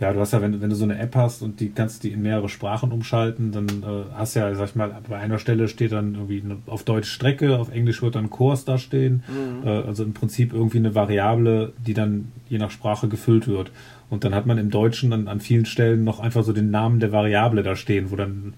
ja, 0.01 0.13
du 0.13 0.21
hast 0.21 0.33
ja, 0.33 0.41
wenn, 0.41 0.61
wenn 0.61 0.71
du 0.71 0.77
so 0.77 0.85
eine 0.85 0.99
App 0.99 1.17
hast 1.17 1.43
und 1.43 1.59
die 1.59 1.71
kannst 1.71 2.05
die 2.05 2.13
in 2.13 2.23
mehrere 2.23 2.49
Sprachen 2.49 2.93
umschalten, 2.93 3.51
dann 3.51 3.67
äh, 3.67 4.15
hast 4.15 4.35
ja, 4.35 4.55
sag 4.55 4.69
ich 4.69 4.75
mal, 4.77 4.97
bei 5.09 5.17
einer 5.17 5.39
Stelle 5.39 5.67
steht 5.67 5.91
dann 5.91 6.15
irgendwie 6.15 6.41
eine, 6.41 6.59
auf 6.67 6.85
Deutsch 6.85 7.11
Strecke, 7.11 7.59
auf 7.59 7.71
Englisch 7.71 8.01
wird 8.01 8.15
dann 8.15 8.31
Kurs 8.31 8.65
da 8.65 8.79
stehen. 8.79 9.25
Mhm. 9.27 9.67
Äh, 9.67 9.71
also 9.71 10.05
im 10.05 10.15
Prinzip 10.15 10.53
irgendwie 10.53 10.79
eine 10.79 10.95
Variable, 10.95 11.73
die 11.85 11.95
dann 11.95 12.31
je 12.49 12.59
nach 12.59 12.71
Sprache 12.71 13.09
gefüllt 13.09 13.49
wird. 13.49 13.73
Und 14.09 14.25
dann 14.25 14.35
hat 14.35 14.47
man 14.47 14.57
im 14.57 14.71
Deutschen 14.71 15.11
dann 15.11 15.27
an 15.27 15.41
vielen 15.41 15.67
Stellen 15.67 16.05
noch 16.05 16.21
einfach 16.21 16.45
so 16.45 16.53
den 16.53 16.71
Namen 16.71 17.01
der 17.01 17.11
Variable 17.11 17.65
da 17.65 17.75
stehen, 17.75 18.11
wo 18.13 18.17
dann 18.17 18.55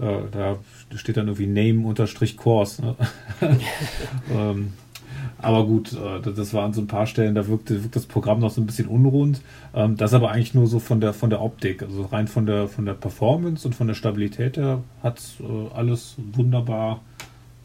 äh, 0.00 0.22
da 0.30 0.58
steht 0.96 1.16
dann 1.16 1.28
irgendwie 1.28 1.46
Name 1.46 1.86
unterstrich 1.86 2.36
Course. 2.36 2.82
Ne? 2.82 2.94
ähm, 4.32 4.72
aber 5.40 5.66
gut, 5.66 5.92
äh, 5.92 6.20
das 6.20 6.52
waren 6.54 6.72
so 6.72 6.80
ein 6.80 6.86
paar 6.86 7.06
Stellen, 7.06 7.34
da 7.34 7.46
wirkte, 7.46 7.82
wirkt 7.82 7.96
das 7.96 8.06
Programm 8.06 8.40
noch 8.40 8.50
so 8.50 8.60
ein 8.60 8.66
bisschen 8.66 8.88
unrund. 8.88 9.40
Ähm, 9.74 9.96
das 9.96 10.14
aber 10.14 10.30
eigentlich 10.30 10.54
nur 10.54 10.66
so 10.66 10.78
von 10.78 11.00
der 11.00 11.12
von 11.12 11.30
der 11.30 11.42
Optik, 11.42 11.82
also 11.82 12.02
rein 12.02 12.28
von 12.28 12.46
der 12.46 12.68
von 12.68 12.86
der 12.86 12.94
Performance 12.94 13.66
und 13.66 13.74
von 13.74 13.86
der 13.86 13.94
Stabilität 13.94 14.56
her 14.56 14.82
hat 15.02 15.20
äh, 15.40 15.74
alles 15.74 16.16
wunderbar 16.32 17.00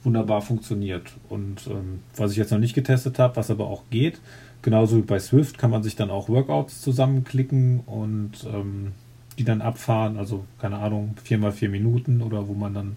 wunderbar 0.04 0.42
funktioniert. 0.42 1.14
Und 1.30 1.68
ähm, 1.68 2.00
was 2.16 2.32
ich 2.32 2.38
jetzt 2.38 2.52
noch 2.52 2.60
nicht 2.60 2.74
getestet 2.74 3.20
habe, 3.20 3.38
was 3.38 3.50
aber 3.50 3.68
auch 3.68 3.84
geht, 3.90 4.20
Genauso 4.64 4.96
wie 4.96 5.02
bei 5.02 5.20
Swift 5.20 5.58
kann 5.58 5.72
man 5.72 5.84
sich 5.84 5.98
dann 5.98 6.10
auch 6.10 6.30
Workouts 6.30 6.82
zusammenklicken 6.82 7.82
und 7.82 8.32
ähm, 8.46 8.94
die 9.38 9.44
dann 9.44 9.62
abfahren. 9.62 10.18
Also 10.18 10.46
keine 10.58 10.78
Ahnung, 10.78 11.16
viermal 11.22 11.52
vier 11.52 11.68
Minuten 11.68 12.22
oder 12.22 12.48
wo 12.48 12.54
man 12.54 12.74
dann, 12.74 12.96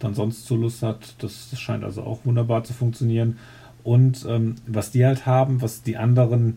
dann 0.00 0.14
sonst 0.14 0.46
so 0.46 0.56
Lust 0.56 0.82
hat. 0.82 1.14
Das, 1.22 1.48
das 1.50 1.60
scheint 1.60 1.84
also 1.84 2.02
auch 2.02 2.24
wunderbar 2.24 2.64
zu 2.64 2.72
funktionieren. 2.72 3.38
Und 3.86 4.26
ähm, 4.28 4.56
was 4.66 4.90
die 4.90 5.06
halt 5.06 5.26
haben, 5.26 5.62
was 5.62 5.84
die 5.84 5.96
anderen 5.96 6.56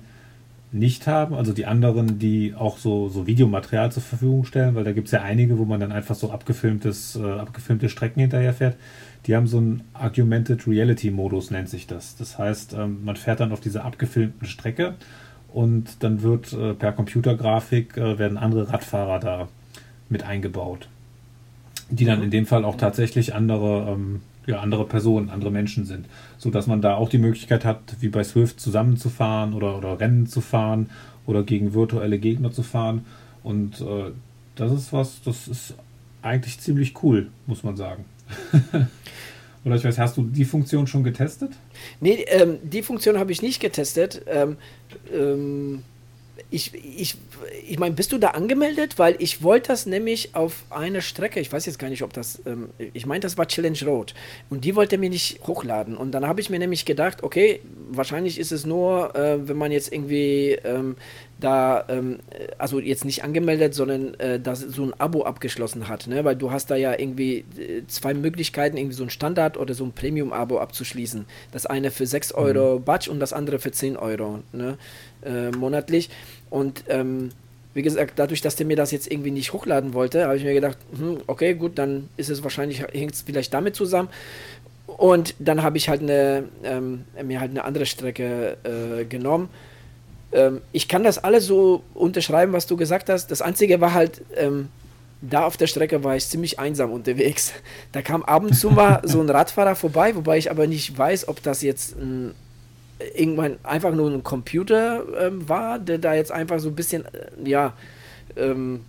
nicht 0.71 1.05
haben, 1.05 1.35
also 1.35 1.53
die 1.53 1.67
anderen, 1.67 2.17
die 2.17 2.55
auch 2.57 2.79
so, 2.79 3.07
so 3.07 3.27
Videomaterial 3.27 3.91
zur 3.91 4.01
Verfügung 4.01 4.45
stellen, 4.45 4.73
weil 4.73 4.83
da 4.83 4.93
gibt 4.93 5.09
es 5.09 5.11
ja 5.11 5.21
einige, 5.21 5.59
wo 5.59 5.65
man 5.65 5.79
dann 5.79 5.91
einfach 5.91 6.15
so 6.15 6.31
abgefilmtes, 6.31 7.17
äh, 7.17 7.23
abgefilmte 7.23 7.87
Strecken 7.87 8.21
hinterher 8.21 8.55
fährt. 8.55 8.77
Die 9.27 9.35
haben 9.35 9.45
so 9.45 9.57
einen 9.57 9.83
Augmented 9.93 10.65
Reality 10.65 11.11
Modus, 11.11 11.51
nennt 11.51 11.69
sich 11.69 11.85
das. 11.85 12.15
Das 12.15 12.39
heißt, 12.39 12.73
ähm, 12.73 13.05
man 13.05 13.15
fährt 13.15 13.41
dann 13.41 13.51
auf 13.51 13.59
dieser 13.59 13.85
abgefilmten 13.85 14.47
Strecke 14.47 14.95
und 15.53 16.03
dann 16.03 16.23
wird 16.23 16.51
äh, 16.53 16.73
per 16.73 16.93
Computergrafik 16.93 17.95
äh, 17.95 18.17
werden 18.17 18.39
andere 18.39 18.73
Radfahrer 18.73 19.19
da 19.19 19.47
mit 20.09 20.23
eingebaut. 20.23 20.89
Die 21.91 22.05
dann 22.05 22.23
in 22.23 22.31
dem 22.31 22.47
Fall 22.47 22.65
auch 22.65 22.77
tatsächlich 22.77 23.35
andere, 23.35 23.91
ähm, 23.91 24.21
ja, 24.49 24.59
andere 24.61 24.85
Personen, 24.85 25.29
andere 25.29 25.51
Menschen 25.51 25.85
sind. 25.85 26.07
So 26.39 26.49
dass 26.49 26.65
man 26.65 26.81
da 26.81 26.95
auch 26.95 27.09
die 27.09 27.19
Möglichkeit 27.19 27.65
hat, 27.65 27.79
wie 27.99 28.09
bei 28.09 28.23
Swift 28.23 28.59
zusammenzufahren 28.59 29.53
oder, 29.53 29.77
oder 29.77 29.99
Rennen 29.99 30.25
zu 30.25 30.41
fahren 30.41 30.89
oder 31.27 31.43
gegen 31.43 31.75
virtuelle 31.75 32.17
Gegner 32.17 32.51
zu 32.51 32.63
fahren. 32.63 33.05
Und 33.43 33.79
äh, 33.81 34.11
das 34.55 34.71
ist 34.71 34.91
was, 34.91 35.21
das 35.23 35.47
ist 35.47 35.75
eigentlich 36.23 36.59
ziemlich 36.59 36.95
cool, 37.03 37.27
muss 37.45 37.63
man 37.63 37.77
sagen. 37.77 38.05
Oder 39.65 39.75
ich 39.75 39.83
weiß, 39.83 39.97
hast 39.99 40.17
du 40.17 40.23
die 40.23 40.45
Funktion 40.45 40.87
schon 40.87 41.03
getestet? 41.03 41.51
Nee, 41.99 42.25
ähm, 42.27 42.57
die 42.63 42.81
Funktion 42.81 43.17
habe 43.17 43.31
ich 43.31 43.41
nicht 43.41 43.59
getestet. 43.59 44.21
Ähm, 44.27 44.57
ähm, 45.13 45.83
ich, 46.51 46.73
ich, 46.73 47.15
ich 47.67 47.77
meine, 47.77 47.93
bist 47.93 48.11
du 48.11 48.17
da 48.17 48.29
angemeldet? 48.29 48.97
Weil 48.97 49.15
ich 49.19 49.43
wollte 49.43 49.69
das 49.69 49.85
nämlich 49.85 50.35
auf 50.35 50.63
eine 50.69 51.01
Strecke, 51.01 51.39
ich 51.39 51.51
weiß 51.51 51.65
jetzt 51.67 51.77
gar 51.77 51.89
nicht, 51.89 52.01
ob 52.01 52.11
das, 52.13 52.41
ähm, 52.45 52.69
ich 52.93 53.05
meine, 53.05 53.19
das 53.19 53.37
war 53.37 53.47
Challenge 53.47 53.77
Road. 53.85 54.15
Und 54.49 54.65
die 54.65 54.75
wollte 54.75 54.97
mir 54.97 55.09
nicht 55.09 55.41
hochladen. 55.45 55.95
Und 55.95 56.11
dann 56.11 56.27
habe 56.27 56.41
ich 56.41 56.49
mir 56.49 56.59
nämlich 56.59 56.85
gedacht, 56.85 57.23
okay, 57.23 57.61
wahrscheinlich 57.91 58.39
ist 58.39 58.51
es 58.51 58.65
nur, 58.65 59.15
äh, 59.15 59.47
wenn 59.47 59.57
man 59.57 59.71
jetzt 59.71 59.93
irgendwie 59.93 60.57
ähm, 60.63 60.95
da, 61.39 61.85
ähm, 61.87 62.19
also 62.57 62.79
jetzt 62.79 63.05
nicht 63.05 63.23
angemeldet, 63.23 63.73
sondern 63.73 64.13
äh, 64.15 64.39
dass 64.39 64.59
so 64.59 64.83
ein 64.83 64.93
Abo 64.99 65.23
abgeschlossen 65.23 65.87
hat, 65.87 66.07
ne? 66.07 66.25
Weil 66.25 66.35
du 66.35 66.51
hast 66.51 66.69
da 66.69 66.75
ja 66.75 66.97
irgendwie 66.97 67.45
äh, 67.57 67.83
zwei 67.87 68.13
Möglichkeiten, 68.13 68.77
irgendwie 68.77 68.95
so 68.95 69.03
ein 69.03 69.09
Standard- 69.09 69.57
oder 69.57 69.73
so 69.73 69.85
ein 69.85 69.93
Premium-Abo 69.93 70.59
abzuschließen. 70.59 71.25
Das 71.51 71.65
eine 71.65 71.91
für 71.91 72.05
6 72.05 72.33
Euro 72.33 72.79
mhm. 72.79 72.83
Batch 72.83 73.07
und 73.07 73.19
das 73.19 73.33
andere 73.33 73.59
für 73.59 73.71
10 73.71 73.97
Euro 73.97 74.39
ne? 74.51 74.77
Äh, 75.23 75.51
monatlich. 75.51 76.09
Und 76.49 76.83
ähm, 76.87 77.31
wie 77.73 77.81
gesagt, 77.81 78.13
dadurch, 78.17 78.41
dass 78.41 78.55
der 78.55 78.65
mir 78.65 78.75
das 78.75 78.91
jetzt 78.91 79.11
irgendwie 79.11 79.31
nicht 79.31 79.53
hochladen 79.53 79.93
wollte, 79.93 80.25
habe 80.25 80.37
ich 80.37 80.43
mir 80.43 80.53
gedacht, 80.53 80.77
hm, 80.97 81.17
okay, 81.27 81.53
gut, 81.53 81.77
dann 81.77 82.09
ist 82.17 82.29
es 82.29 82.43
wahrscheinlich, 82.43 82.81
hängt 82.81 83.13
es 83.13 83.21
vielleicht 83.21 83.53
damit 83.53 83.75
zusammen. 83.75 84.09
Und 84.87 85.35
dann 85.39 85.61
habe 85.61 85.77
ich 85.77 85.87
halt 85.87 86.01
eine, 86.01 86.45
ähm, 86.63 87.05
mir 87.23 87.39
halt 87.39 87.51
eine 87.51 87.63
andere 87.63 87.85
Strecke 87.85 88.57
äh, 88.63 89.05
genommen. 89.05 89.49
Ähm, 90.31 90.61
ich 90.71 90.87
kann 90.87 91.03
das 91.03 91.23
alles 91.23 91.45
so 91.45 91.83
unterschreiben, 91.93 92.53
was 92.53 92.67
du 92.67 92.75
gesagt 92.75 93.09
hast. 93.09 93.27
Das 93.31 93.41
Einzige 93.41 93.81
war 93.81 93.93
halt, 93.93 94.21
ähm, 94.35 94.69
da 95.21 95.45
auf 95.45 95.57
der 95.57 95.67
Strecke 95.67 96.03
war 96.03 96.15
ich 96.15 96.27
ziemlich 96.27 96.59
einsam 96.59 96.91
unterwegs. 96.91 97.53
Da 97.91 98.01
kam 98.01 98.23
ab 98.23 98.43
und 98.43 98.53
zu 98.53 98.69
mal 98.69 99.01
so 99.03 99.19
ein 99.21 99.29
Radfahrer 99.29 99.75
vorbei, 99.75 100.15
wobei 100.15 100.37
ich 100.37 100.51
aber 100.51 100.67
nicht 100.67 100.97
weiß, 100.97 101.27
ob 101.27 101.41
das 101.43 101.61
jetzt 101.61 101.95
ein, 101.97 102.33
irgendwann 103.15 103.57
einfach 103.63 103.93
nur 103.93 104.09
ein 104.09 104.23
Computer 104.23 105.03
ähm, 105.19 105.47
war, 105.47 105.79
der 105.79 105.97
da 105.97 106.13
jetzt 106.13 106.31
einfach 106.31 106.59
so 106.59 106.69
ein 106.69 106.75
bisschen, 106.75 107.05
äh, 107.05 107.49
ja, 107.49 107.73
ähm, 108.35 108.81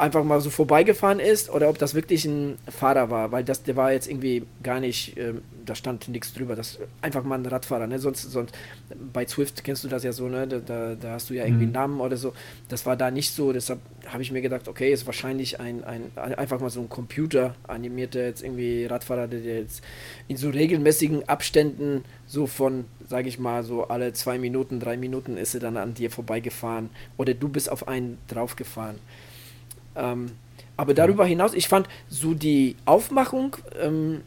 einfach 0.00 0.24
mal 0.24 0.40
so 0.40 0.50
vorbeigefahren 0.50 1.20
ist 1.20 1.50
oder 1.50 1.68
ob 1.68 1.78
das 1.78 1.94
wirklich 1.94 2.24
ein 2.24 2.58
Fahrer 2.68 3.10
war, 3.10 3.32
weil 3.32 3.44
das, 3.44 3.62
der 3.62 3.76
war 3.76 3.92
jetzt 3.92 4.08
irgendwie 4.08 4.44
gar 4.62 4.80
nicht, 4.80 5.16
äh, 5.16 5.34
da 5.64 5.74
stand 5.74 6.08
nichts 6.08 6.32
drüber, 6.32 6.56
das 6.56 6.78
einfach 7.02 7.24
mal 7.24 7.38
ein 7.38 7.46
Radfahrer, 7.46 7.86
ne? 7.86 7.98
Sonst, 7.98 8.22
sonst 8.22 8.54
bei 9.12 9.26
Swift 9.26 9.64
kennst 9.64 9.84
du 9.84 9.88
das 9.88 10.04
ja 10.04 10.12
so, 10.12 10.28
ne? 10.28 10.46
Da, 10.46 10.94
da 10.94 11.12
hast 11.12 11.30
du 11.30 11.34
ja 11.34 11.44
irgendwie 11.44 11.66
mhm. 11.66 11.68
einen 11.68 11.72
Namen 11.72 12.00
oder 12.00 12.16
so. 12.16 12.32
Das 12.68 12.86
war 12.86 12.96
da 12.96 13.10
nicht 13.10 13.32
so, 13.32 13.52
deshalb 13.52 13.80
habe 14.06 14.22
ich 14.22 14.32
mir 14.32 14.40
gedacht, 14.40 14.68
okay, 14.68 14.92
ist 14.92 15.06
wahrscheinlich 15.06 15.60
ein, 15.60 15.84
ein 15.84 16.10
einfach 16.16 16.60
mal 16.60 16.70
so 16.70 16.80
ein 16.80 16.88
Computer 16.88 17.54
animierter 17.66 18.24
jetzt 18.24 18.42
irgendwie 18.42 18.86
Radfahrer, 18.86 19.28
der 19.28 19.40
jetzt 19.40 19.82
in 20.28 20.36
so 20.36 20.50
regelmäßigen 20.50 21.28
Abständen 21.28 22.04
so 22.26 22.46
von, 22.46 22.84
sage 23.08 23.28
ich 23.28 23.38
mal, 23.38 23.64
so 23.64 23.88
alle 23.88 24.12
zwei 24.12 24.38
Minuten, 24.38 24.80
drei 24.80 24.96
Minuten 24.96 25.36
ist 25.36 25.54
er 25.54 25.60
dann 25.60 25.76
an 25.76 25.94
dir 25.94 26.10
vorbeigefahren 26.10 26.90
oder 27.16 27.34
du 27.34 27.48
bist 27.48 27.70
auf 27.70 27.88
einen 27.88 28.18
draufgefahren. 28.28 28.96
Ähm, 29.98 30.30
aber 30.76 30.94
darüber 30.94 31.26
hinaus, 31.26 31.54
ich 31.54 31.68
fand 31.68 31.88
so 32.08 32.34
die 32.34 32.76
Aufmachung, 32.84 33.56
ähm, 33.80 34.22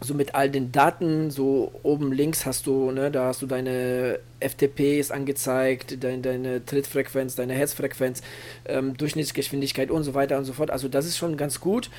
so 0.00 0.12
mit 0.12 0.34
all 0.34 0.50
den 0.50 0.72
Daten, 0.72 1.30
so 1.30 1.72
oben 1.82 2.12
links 2.12 2.44
hast 2.44 2.66
du, 2.66 2.90
ne, 2.90 3.10
da 3.10 3.28
hast 3.28 3.40
du 3.40 3.46
deine 3.46 4.20
FTPs 4.40 5.10
angezeigt, 5.10 6.04
dein, 6.04 6.20
deine 6.20 6.64
Trittfrequenz, 6.64 7.34
deine 7.34 7.54
Herzfrequenz, 7.54 8.22
ähm, 8.66 8.96
Durchschnittsgeschwindigkeit 8.96 9.90
und 9.90 10.04
so 10.04 10.12
weiter 10.12 10.36
und 10.36 10.44
so 10.44 10.52
fort. 10.52 10.70
Also 10.70 10.88
das 10.88 11.06
ist 11.06 11.16
schon 11.16 11.36
ganz 11.36 11.60
gut. 11.60 11.90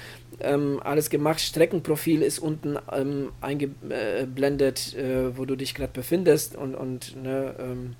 Ähm, 0.41 0.80
alles 0.84 1.10
gemacht. 1.10 1.39
Streckenprofil 1.41 2.21
ist 2.21 2.38
unten 2.38 2.78
ähm, 2.91 3.32
eingeblendet, 3.41 4.95
äh, 4.95 5.36
wo 5.36 5.45
du 5.45 5.56
dich 5.56 5.74
gerade 5.74 5.93
befindest 5.93 6.56
und, 6.56 6.76
und 6.76 7.15
ne, 7.21 7.56
ähm, 7.60 7.95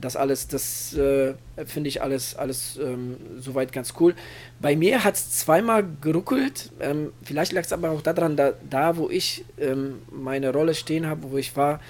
das 0.00 0.16
alles, 0.16 0.48
das 0.48 0.94
äh, 0.94 1.34
finde 1.66 1.88
ich 1.88 2.02
alles, 2.02 2.34
alles 2.34 2.78
ähm, 2.82 3.16
soweit 3.38 3.72
ganz 3.72 3.94
cool. 4.00 4.14
Bei 4.60 4.76
mir 4.76 5.04
hat 5.04 5.14
es 5.14 5.30
zweimal 5.30 5.84
geruckelt. 6.00 6.70
Ähm, 6.80 7.12
vielleicht 7.22 7.52
lag 7.52 7.62
es 7.62 7.72
aber 7.72 7.90
auch 7.90 8.02
daran, 8.02 8.36
da, 8.36 8.52
da 8.68 8.96
wo 8.96 9.08
ich 9.08 9.44
ähm, 9.58 9.96
meine 10.10 10.52
Rolle 10.52 10.74
stehen 10.74 11.06
habe, 11.06 11.30
wo 11.30 11.36
ich 11.38 11.56
war, 11.56 11.80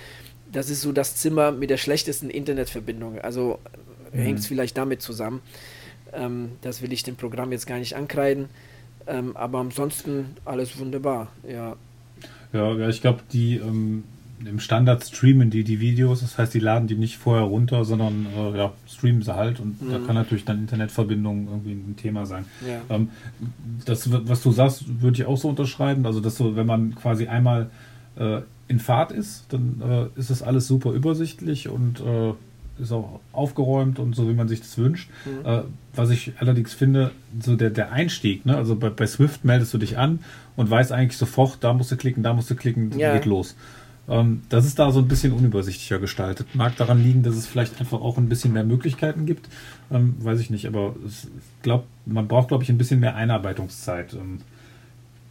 das 0.50 0.70
ist 0.70 0.80
so 0.80 0.92
das 0.92 1.16
Zimmer 1.16 1.52
mit 1.52 1.70
der 1.70 1.76
schlechtesten 1.76 2.30
Internetverbindung. 2.30 3.18
Also 3.20 3.58
mhm. 4.12 4.18
hängt 4.18 4.38
es 4.40 4.46
vielleicht 4.46 4.76
damit 4.76 5.02
zusammen. 5.02 5.40
Ähm, 6.12 6.52
das 6.62 6.82
will 6.82 6.92
ich 6.92 7.02
dem 7.02 7.16
Programm 7.16 7.52
jetzt 7.52 7.66
gar 7.66 7.78
nicht 7.78 7.96
ankreiden. 7.96 8.48
Ähm, 9.06 9.36
aber 9.36 9.58
ansonsten 9.58 10.36
alles 10.44 10.78
wunderbar, 10.78 11.28
ja. 11.48 11.76
Ja, 12.52 12.72
ja 12.74 12.88
ich 12.88 13.00
glaube, 13.00 13.20
die 13.32 13.56
ähm, 13.56 14.04
im 14.44 14.60
Standard 14.60 15.04
streamen 15.04 15.50
die 15.50 15.64
die 15.64 15.80
Videos, 15.80 16.20
das 16.20 16.38
heißt, 16.38 16.54
die 16.54 16.60
laden 16.60 16.88
die 16.88 16.94
nicht 16.94 17.18
vorher 17.18 17.44
runter, 17.44 17.84
sondern 17.84 18.26
äh, 18.36 18.56
ja, 18.56 18.72
streamen 18.88 19.22
sie 19.22 19.34
halt 19.34 19.60
und 19.60 19.82
mhm. 19.82 19.90
da 19.90 19.98
kann 19.98 20.14
natürlich 20.14 20.44
dann 20.44 20.58
Internetverbindung 20.58 21.48
irgendwie 21.48 21.72
ein 21.72 21.96
Thema 21.96 22.26
sein. 22.26 22.44
Ja. 22.66 22.80
Ähm, 22.94 23.10
das, 23.84 24.10
was 24.10 24.42
du 24.42 24.50
sagst, 24.52 25.02
würde 25.02 25.20
ich 25.20 25.26
auch 25.26 25.36
so 25.36 25.48
unterschreiben. 25.48 26.06
Also, 26.06 26.20
dass 26.20 26.36
so, 26.36 26.56
wenn 26.56 26.66
man 26.66 26.94
quasi 26.94 27.26
einmal 27.26 27.70
äh, 28.16 28.40
in 28.68 28.78
Fahrt 28.78 29.12
ist, 29.12 29.46
dann 29.50 29.82
äh, 29.84 30.18
ist 30.18 30.30
das 30.30 30.42
alles 30.42 30.66
super 30.66 30.92
übersichtlich 30.92 31.68
und 31.68 32.00
äh, 32.00 32.32
ist 32.80 32.92
auch 32.92 33.20
aufgeräumt 33.32 33.98
und 33.98 34.14
so, 34.14 34.28
wie 34.28 34.34
man 34.34 34.48
sich 34.48 34.60
das 34.60 34.78
wünscht. 34.78 35.10
Mhm. 35.24 35.46
Äh, 35.46 35.62
was 35.94 36.10
ich 36.10 36.32
allerdings 36.38 36.72
finde, 36.72 37.10
so 37.40 37.56
der, 37.56 37.70
der 37.70 37.92
Einstieg, 37.92 38.46
ne? 38.46 38.56
also 38.56 38.76
bei, 38.76 38.90
bei 38.90 39.06
Swift 39.06 39.44
meldest 39.44 39.74
du 39.74 39.78
dich 39.78 39.98
an 39.98 40.20
und 40.56 40.70
weißt 40.70 40.92
eigentlich 40.92 41.18
sofort, 41.18 41.58
da 41.60 41.72
musst 41.72 41.90
du 41.90 41.96
klicken, 41.96 42.22
da 42.22 42.32
musst 42.32 42.50
du 42.50 42.54
klicken, 42.54 42.98
ja. 42.98 43.14
geht 43.14 43.26
los. 43.26 43.56
Ähm, 44.10 44.42
das 44.48 44.66
ist 44.66 44.78
da 44.78 44.90
so 44.90 44.98
ein 44.98 45.08
bisschen 45.08 45.32
unübersichtlicher 45.32 46.00
gestaltet. 46.00 46.48
Mag 46.54 46.76
daran 46.76 47.02
liegen, 47.02 47.22
dass 47.22 47.36
es 47.36 47.46
vielleicht 47.46 47.80
einfach 47.80 48.00
auch 48.00 48.18
ein 48.18 48.28
bisschen 48.28 48.52
mehr 48.52 48.64
Möglichkeiten 48.64 49.24
gibt. 49.24 49.48
Ähm, 49.90 50.16
weiß 50.18 50.40
ich 50.40 50.50
nicht, 50.50 50.66
aber 50.66 50.96
ich 51.06 51.28
glaube, 51.62 51.84
man 52.04 52.28
braucht, 52.28 52.48
glaube 52.48 52.64
ich, 52.64 52.70
ein 52.70 52.78
bisschen 52.78 53.00
mehr 53.00 53.14
Einarbeitungszeit. 53.14 54.12
Ähm, 54.14 54.40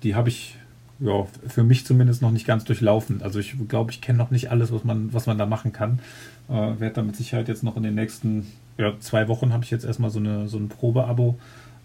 die 0.01 0.15
habe 0.15 0.29
ich 0.29 0.55
ja, 0.99 1.25
für 1.47 1.63
mich 1.63 1.85
zumindest 1.85 2.21
noch 2.21 2.31
nicht 2.31 2.47
ganz 2.47 2.63
durchlaufen. 2.63 3.21
Also 3.21 3.39
ich 3.39 3.55
glaube, 3.67 3.91
ich 3.91 4.01
kenne 4.01 4.17
noch 4.17 4.31
nicht 4.31 4.49
alles, 4.49 4.71
was 4.71 4.83
man, 4.83 5.13
was 5.13 5.27
man 5.27 5.37
da 5.37 5.45
machen 5.45 5.73
kann. 5.73 5.99
Äh, 6.47 6.79
Werde 6.79 6.95
da 6.95 7.01
mit 7.03 7.15
Sicherheit 7.15 7.47
jetzt 7.47 7.63
noch 7.63 7.77
in 7.77 7.83
den 7.83 7.95
nächsten 7.95 8.47
ja, 8.77 8.93
zwei 8.99 9.27
Wochen 9.27 9.51
habe 9.51 9.63
ich 9.63 9.71
jetzt 9.71 9.85
erstmal 9.85 10.09
so, 10.09 10.19
eine, 10.19 10.47
so 10.47 10.57
ein 10.57 10.69
Probeabo 10.69 11.37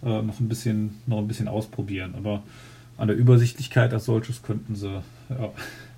äh, 0.04 0.22
noch 0.22 0.38
ein 0.38 0.48
bisschen 0.48 0.96
noch 1.06 1.18
ein 1.18 1.28
bisschen 1.28 1.48
ausprobieren. 1.48 2.14
Aber 2.16 2.42
an 2.96 3.08
der 3.08 3.16
Übersichtlichkeit 3.16 3.92
als 3.92 4.04
solches 4.04 4.42
könnten 4.42 4.76
sie 4.76 5.02
ja, 5.28 5.50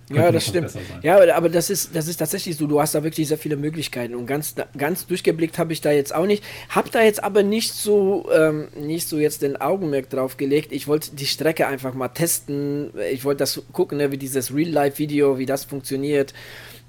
ja, 0.09 0.31
das 0.31 0.47
stimmt. 0.47 0.73
Ja, 1.03 1.19
aber 1.35 1.49
das 1.49 1.69
ist, 1.69 1.95
das 1.95 2.07
ist 2.07 2.19
tatsächlich 2.19 2.57
so. 2.57 2.67
Du 2.67 2.81
hast 2.81 2.95
da 2.95 3.03
wirklich 3.03 3.27
sehr 3.27 3.39
viele 3.39 3.57
Möglichkeiten 3.57 4.15
und 4.15 4.27
ganz, 4.27 4.55
ganz 4.77 5.07
durchgeblickt 5.07 5.59
habe 5.59 5.73
ich 5.73 5.81
da 5.81 5.91
jetzt 5.91 6.15
auch 6.15 6.27
nicht. 6.27 6.45
Hab 6.69 6.91
da 6.93 7.03
jetzt 7.03 7.25
aber 7.25 7.43
nicht 7.43 7.73
so, 7.75 8.29
ähm, 8.33 8.69
nicht 8.79 9.09
so 9.09 9.19
jetzt 9.19 9.43
den 9.43 9.57
Augenmerk 9.57 10.09
drauf 10.11 10.37
gelegt. 10.37 10.73
Ich 10.73 10.87
wollte 10.87 11.17
die 11.17 11.27
Strecke 11.27 11.67
einfach 11.67 11.95
mal 11.95 12.09
testen. 12.09 12.91
Ich 13.13 13.25
wollte 13.25 13.39
das 13.39 13.63
gucken, 13.73 13.99
ne, 13.99 14.13
wie 14.13 14.19
dieses 14.19 14.55
Real-Life-Video, 14.55 15.39
wie 15.39 15.47
das 15.47 15.65
funktioniert. 15.65 16.35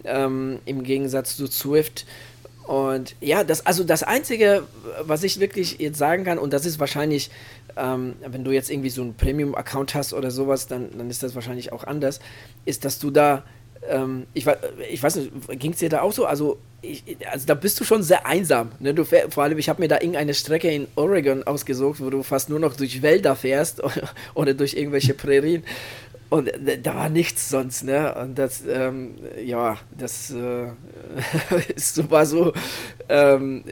Ähm, 0.03 0.59
Im 0.65 0.83
Gegensatz 0.83 1.37
zu 1.37 1.47
Swift. 1.47 2.05
Und 2.67 3.15
ja, 3.21 3.43
das, 3.43 3.65
also 3.65 3.83
das 3.83 4.03
Einzige, 4.03 4.63
was 5.01 5.23
ich 5.23 5.39
wirklich 5.39 5.79
jetzt 5.79 5.97
sagen 5.97 6.25
kann, 6.25 6.37
und 6.37 6.51
das 6.51 6.65
ist 6.65 6.79
wahrscheinlich, 6.79 7.31
ähm, 7.77 8.15
wenn 8.25 8.43
du 8.43 8.51
jetzt 8.51 8.69
irgendwie 8.69 8.89
so 8.89 9.01
einen 9.01 9.15
Premium-Account 9.15 9.95
hast 9.95 10.13
oder 10.13 10.31
sowas, 10.31 10.67
dann, 10.67 10.89
dann 10.97 11.09
ist 11.09 11.23
das 11.23 11.35
wahrscheinlich 11.35 11.71
auch 11.71 11.83
anders, 11.83 12.19
ist, 12.65 12.85
dass 12.85 12.99
du 12.99 13.11
da, 13.11 13.43
ähm, 13.87 14.25
ich, 14.33 14.45
ich 14.89 15.01
weiß 15.01 15.15
nicht, 15.17 15.31
ging 15.59 15.71
es 15.71 15.79
dir 15.79 15.89
da 15.89 16.01
auch 16.01 16.11
so? 16.11 16.25
Also, 16.25 16.57
ich, 16.81 17.03
also 17.29 17.45
da 17.47 17.55
bist 17.55 17.79
du 17.79 17.83
schon 17.83 18.03
sehr 18.03 18.25
einsam. 18.25 18.71
Ne? 18.79 18.93
Du 18.93 19.03
fähr, 19.03 19.31
vor 19.31 19.43
allem, 19.43 19.57
ich 19.57 19.69
habe 19.69 19.81
mir 19.81 19.87
da 19.87 19.95
irgendeine 19.95 20.33
Strecke 20.33 20.69
in 20.69 20.87
Oregon 20.95 21.43
ausgesucht, 21.43 21.99
wo 22.01 22.09
du 22.09 22.23
fast 22.23 22.49
nur 22.49 22.59
noch 22.59 22.75
durch 22.75 23.01
Wälder 23.01 23.35
fährst 23.35 23.81
oder, 24.35 24.53
durch 24.53 24.75
irgendwelche 24.75 25.13
Prärien. 25.13 25.63
Und 26.29 26.47
äh, 26.49 26.79
da 26.81 26.95
war 26.95 27.09
nichts 27.09 27.49
sonst, 27.49 27.83
ne? 27.83 28.13
Und 28.15 28.37
das, 28.37 28.63
ähm, 28.67 29.15
ja, 29.43 29.77
das 29.97 30.31
äh, 30.31 30.67
so 31.75 32.11
war 32.11 32.25
so, 32.25 32.53
ähm, 33.07 33.63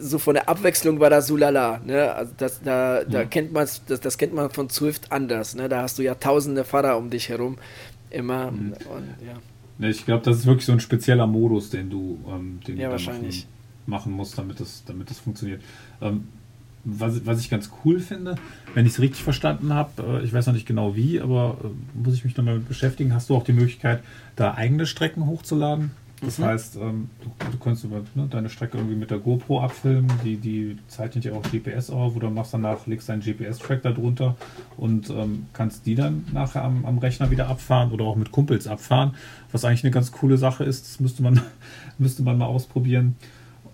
so 0.00 0.18
von 0.18 0.34
der 0.34 0.48
Abwechslung 0.48 0.98
war 0.98 1.10
das 1.10 1.28
so 1.28 1.36
lala, 1.36 1.80
ne? 1.84 2.12
Also 2.12 2.32
das, 2.36 2.60
da, 2.62 3.04
da 3.04 3.20
ja. 3.20 3.24
kennt 3.26 3.52
man 3.52 3.68
das, 3.86 4.00
das 4.00 4.18
kennt 4.18 4.34
man 4.34 4.50
von 4.50 4.68
Swift 4.70 5.12
anders, 5.12 5.54
ne? 5.54 5.68
Da 5.68 5.82
hast 5.82 5.98
du 5.98 6.02
ja 6.02 6.14
tausende 6.14 6.64
Fahrer 6.64 6.96
um 6.96 7.10
dich 7.10 7.28
herum 7.28 7.58
immer. 8.10 8.50
Mhm. 8.50 8.72
Und, 8.72 9.14
ja. 9.26 9.88
Ich 9.88 10.04
glaube, 10.04 10.24
das 10.24 10.38
ist 10.38 10.46
wirklich 10.46 10.66
so 10.66 10.72
ein 10.72 10.80
spezieller 10.80 11.26
Modus, 11.26 11.70
den 11.70 11.90
du, 11.90 12.18
ähm, 12.28 12.60
den 12.66 12.76
ja, 12.76 12.86
du 12.86 12.92
wahrscheinlich. 12.92 13.46
Machen, 13.46 13.60
machen 13.86 14.12
musst, 14.12 14.36
damit 14.36 14.60
das, 14.60 14.84
damit 14.84 15.10
das 15.10 15.18
funktioniert. 15.18 15.62
Ähm, 16.00 16.28
was, 16.84 17.26
was 17.26 17.40
ich 17.40 17.50
ganz 17.50 17.70
cool 17.84 18.00
finde, 18.00 18.36
wenn 18.74 18.86
ich 18.86 18.92
es 18.92 19.00
richtig 19.00 19.22
verstanden 19.22 19.74
habe, 19.74 20.20
äh, 20.20 20.24
ich 20.24 20.32
weiß 20.32 20.46
noch 20.46 20.54
nicht 20.54 20.66
genau 20.66 20.96
wie, 20.96 21.20
aber 21.20 21.58
äh, 21.62 21.98
muss 21.98 22.14
ich 22.14 22.24
mich 22.24 22.36
nochmal 22.36 22.56
mit 22.56 22.68
beschäftigen, 22.68 23.14
hast 23.14 23.30
du 23.30 23.36
auch 23.36 23.44
die 23.44 23.52
Möglichkeit, 23.52 24.02
da 24.36 24.54
eigene 24.54 24.86
Strecken 24.86 25.26
hochzuladen. 25.26 25.90
Das 26.22 26.38
mhm. 26.38 26.44
heißt, 26.44 26.76
ähm, 26.76 27.08
du, 27.22 27.50
du 27.52 27.58
kannst 27.58 27.84
über, 27.84 28.02
ne, 28.14 28.26
deine 28.28 28.50
Strecke 28.50 28.76
irgendwie 28.76 28.96
mit 28.96 29.10
der 29.10 29.18
GoPro 29.18 29.62
abfilmen, 29.62 30.10
die, 30.22 30.36
die 30.36 30.76
zeichnet 30.88 31.24
ja 31.24 31.32
auch 31.32 31.42
GPS 31.42 31.90
auf 31.90 32.14
oder 32.14 32.30
machst 32.30 32.52
danach, 32.52 32.86
legst 32.86 33.08
deinen 33.08 33.22
GPS-Track 33.22 33.82
da 33.82 33.92
drunter 33.92 34.36
und 34.76 35.08
ähm, 35.10 35.46
kannst 35.52 35.86
die 35.86 35.94
dann 35.94 36.26
nachher 36.32 36.62
am, 36.62 36.84
am 36.84 36.98
Rechner 36.98 37.30
wieder 37.30 37.48
abfahren 37.48 37.90
oder 37.90 38.04
auch 38.04 38.16
mit 38.16 38.32
Kumpels 38.32 38.66
abfahren, 38.66 39.14
was 39.50 39.64
eigentlich 39.64 39.84
eine 39.84 39.92
ganz 39.92 40.12
coole 40.12 40.36
Sache 40.36 40.64
ist. 40.64 40.86
Das 40.86 41.00
müsste 41.00 41.22
man, 41.22 41.40
müsste 41.98 42.22
man 42.22 42.36
mal 42.36 42.46
ausprobieren. 42.46 43.16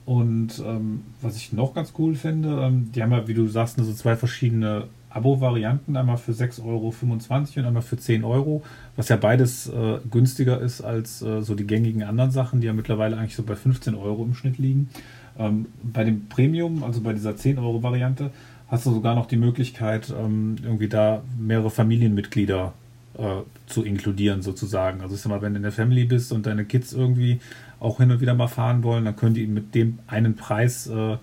Und 0.06 0.62
ähm, 0.64 1.02
was 1.20 1.36
ich 1.36 1.52
noch 1.52 1.74
ganz 1.74 1.92
cool 1.98 2.14
finde, 2.14 2.60
ähm, 2.62 2.92
die 2.94 3.02
haben 3.02 3.10
ja, 3.10 3.26
wie 3.26 3.34
du 3.34 3.48
sagst, 3.48 3.76
so 3.76 3.92
zwei 3.92 4.14
verschiedene 4.16 4.84
Abo-Varianten, 5.10 5.96
einmal 5.96 6.16
für 6.16 6.30
6,25 6.30 6.64
Euro 6.64 6.92
und 7.10 7.66
einmal 7.66 7.82
für 7.82 7.96
10 7.96 8.22
Euro, 8.22 8.62
was 8.94 9.08
ja 9.08 9.16
beides 9.16 9.66
äh, 9.66 9.98
günstiger 10.08 10.60
ist 10.60 10.80
als 10.80 11.22
äh, 11.22 11.42
so 11.42 11.56
die 11.56 11.66
gängigen 11.66 12.04
anderen 12.04 12.30
Sachen, 12.30 12.60
die 12.60 12.68
ja 12.68 12.72
mittlerweile 12.72 13.16
eigentlich 13.16 13.34
so 13.34 13.42
bei 13.42 13.56
15 13.56 13.96
Euro 13.96 14.22
im 14.22 14.34
Schnitt 14.34 14.58
liegen. 14.58 14.90
Ähm, 15.38 15.66
bei 15.82 16.04
dem 16.04 16.28
Premium, 16.28 16.84
also 16.84 17.00
bei 17.00 17.12
dieser 17.12 17.36
10 17.36 17.58
Euro 17.58 17.82
Variante, 17.82 18.30
hast 18.68 18.86
du 18.86 18.92
sogar 18.92 19.16
noch 19.16 19.26
die 19.26 19.36
Möglichkeit, 19.36 20.14
ähm, 20.16 20.56
irgendwie 20.62 20.88
da 20.88 21.22
mehrere 21.36 21.70
Familienmitglieder 21.70 22.74
äh, 23.18 23.42
zu 23.66 23.82
inkludieren 23.82 24.42
sozusagen. 24.42 25.00
Also 25.00 25.14
ich 25.14 25.20
sag 25.20 25.30
mal, 25.30 25.42
wenn 25.42 25.54
du 25.54 25.58
in 25.58 25.62
der 25.62 25.72
Family 25.72 26.04
bist 26.04 26.32
und 26.32 26.46
deine 26.46 26.64
Kids 26.64 26.92
irgendwie 26.92 27.40
auch 27.80 27.98
hin 27.98 28.10
und 28.10 28.20
wieder 28.20 28.34
mal 28.34 28.48
fahren 28.48 28.82
wollen, 28.82 29.04
dann 29.04 29.16
können 29.16 29.34
die 29.34 29.46
mit 29.46 29.74
dem 29.74 29.98
einen 30.06 30.36
Preis 30.36 30.86
äh, 30.86 31.16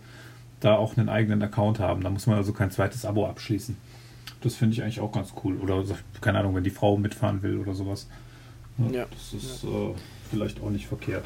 da 0.60 0.76
auch 0.76 0.98
einen 0.98 1.10
eigenen 1.10 1.42
Account 1.42 1.80
haben. 1.80 2.02
Da 2.04 2.10
muss 2.10 2.28
man 2.28 2.38
also 2.38 2.54
kein 2.54 2.72
zweites 2.72 3.06
Abo 3.06 3.28
abschließen. 3.28 3.76
Das 4.42 4.56
finde 4.56 4.74
ich 4.74 4.84
eigentlich 4.84 5.00
auch 5.00 5.12
ganz 5.12 5.34
cool. 5.44 5.58
Oder 5.58 5.84
keine 6.22 6.40
Ahnung, 6.40 6.56
wenn 6.56 6.64
die 6.64 6.70
Frau 6.70 6.98
mitfahren 6.98 7.42
will 7.44 7.58
oder 7.58 7.74
sowas. 7.74 8.08
Ja, 8.78 9.00
ja. 9.00 9.06
Das 9.12 9.34
ist 9.34 9.64
ja. 9.64 9.70
äh, 9.70 9.94
vielleicht 10.30 10.62
auch 10.62 10.70
nicht 10.70 10.88
verkehrt. 10.88 11.26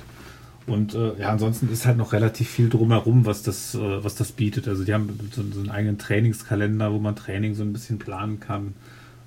Und 0.65 0.95
äh, 0.95 1.17
ja, 1.19 1.29
ansonsten 1.29 1.71
ist 1.71 1.85
halt 1.85 1.97
noch 1.97 2.11
relativ 2.11 2.49
viel 2.49 2.69
drumherum, 2.69 3.25
was 3.25 3.41
das, 3.41 3.73
äh, 3.73 4.03
was 4.03 4.15
das 4.15 4.33
bietet. 4.33 4.67
Also 4.67 4.83
die 4.83 4.93
haben 4.93 5.17
so, 5.31 5.41
so, 5.41 5.59
einen 5.61 5.69
eigenen 5.69 5.97
Trainingskalender, 5.97 6.91
wo 6.91 6.99
man 6.99 7.15
Training 7.15 7.55
so 7.55 7.63
ein 7.63 7.71
bisschen 7.71 7.99
planen 7.99 8.41
kann. 8.41 8.73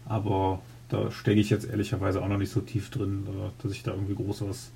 Aber 0.05 0.61
da 0.91 1.11
stecke 1.11 1.41
ich 1.41 1.51
jetzt 1.51 1.69
ehrlicherweise 1.69 2.23
auch 2.23 2.29
noch 2.29 2.39
nicht 2.39 2.53
so 2.53 2.61
tief 2.61 2.91
drin, 2.91 3.27
äh, 3.29 3.63
dass 3.63 3.73
ich 3.73 3.83
da 3.83 3.93
irgendwie 3.93 4.15
groß 4.15 4.43
was 4.49 4.71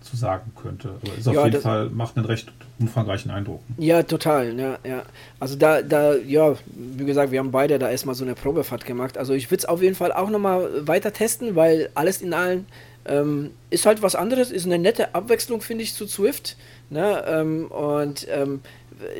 zu 0.00 0.16
sagen 0.16 0.52
könnte. 0.60 0.90
Aber 1.02 1.18
ist 1.18 1.26
auf 1.26 1.34
ja, 1.34 1.44
jeden 1.46 1.60
Fall, 1.60 1.90
macht 1.90 2.16
einen 2.16 2.26
recht 2.26 2.52
umfangreichen 2.78 3.30
Eindruck. 3.30 3.60
Ja, 3.78 4.02
total, 4.02 4.58
ja, 4.58 4.78
ja. 4.84 5.02
Also 5.40 5.56
da, 5.56 5.82
da, 5.82 6.14
ja, 6.14 6.54
wie 6.74 7.04
gesagt, 7.04 7.32
wir 7.32 7.40
haben 7.40 7.50
beide 7.50 7.78
da 7.78 7.90
erstmal 7.90 8.14
so 8.14 8.24
eine 8.24 8.34
Probefahrt 8.34 8.84
gemacht. 8.84 9.18
Also 9.18 9.34
ich 9.34 9.50
würde 9.50 9.60
es 9.60 9.64
auf 9.64 9.82
jeden 9.82 9.96
Fall 9.96 10.12
auch 10.12 10.30
nochmal 10.30 10.86
weiter 10.86 11.12
testen, 11.12 11.56
weil 11.56 11.90
alles 11.94 12.22
in 12.22 12.34
allem 12.34 12.66
ähm, 13.06 13.50
ist 13.70 13.86
halt 13.86 14.02
was 14.02 14.14
anderes, 14.14 14.50
ist 14.50 14.66
eine 14.66 14.78
nette 14.78 15.14
Abwechslung, 15.14 15.60
finde 15.60 15.84
ich, 15.84 15.94
zu 15.94 16.06
Swift. 16.06 16.56
Ne? 16.90 17.24
Ähm, 17.26 17.66
und 17.66 18.26
ähm, 18.30 18.60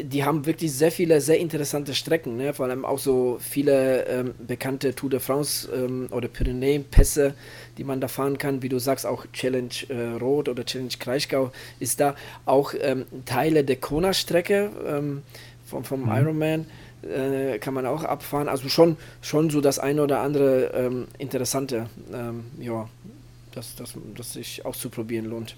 die 0.03 0.25
haben 0.25 0.47
wirklich 0.47 0.73
sehr 0.73 0.91
viele, 0.91 1.21
sehr 1.21 1.39
interessante 1.39 1.95
Strecken, 1.95 2.37
ne? 2.37 2.55
vor 2.55 2.67
allem 2.67 2.85
auch 2.85 2.99
so 2.99 3.39
viele 3.41 4.07
ähm, 4.07 4.35
bekannte 4.47 4.95
Tour 4.95 5.11
de 5.11 5.21
France 5.21 5.69
ähm, 5.71 6.09
oder 6.11 6.29
Pyrenäen-Pässe, 6.29 7.35
die 7.77 7.85
man 7.85 8.01
da 8.01 8.09
fahren 8.09 8.39
kann. 8.39 8.63
Wie 8.63 8.71
du 8.71 8.79
sagst, 8.79 9.05
auch 9.05 9.27
Challenge 9.33 9.75
äh, 9.89 10.17
Rot 10.19 10.49
oder 10.49 10.65
Challenge 10.65 10.95
Kraichgau 10.99 11.53
ist 11.79 12.01
da. 12.01 12.15
Auch 12.47 12.73
ähm, 12.81 13.05
Teile 13.27 13.65
der 13.65 13.77
Kona-Strecke 13.77 14.71
ähm, 14.87 15.23
vom, 15.67 15.85
vom 15.85 16.05
mhm. 16.05 16.11
Ironman 16.11 16.67
äh, 17.03 17.59
kann 17.59 17.75
man 17.75 17.85
auch 17.85 18.05
abfahren. 18.05 18.49
Also 18.49 18.71
schon, 18.71 18.97
schon 19.21 19.51
so 19.51 19.61
das 19.61 19.79
eine 19.79 20.03
oder 20.03 20.21
andere 20.21 20.73
ähm, 20.75 21.07
Interessante, 21.19 21.91
ähm, 22.15 22.45
ja, 22.59 22.89
das, 23.53 23.77
das, 23.77 23.95
das 24.17 24.33
sich 24.33 24.65
auszuprobieren 24.65 25.27
lohnt. 25.27 25.55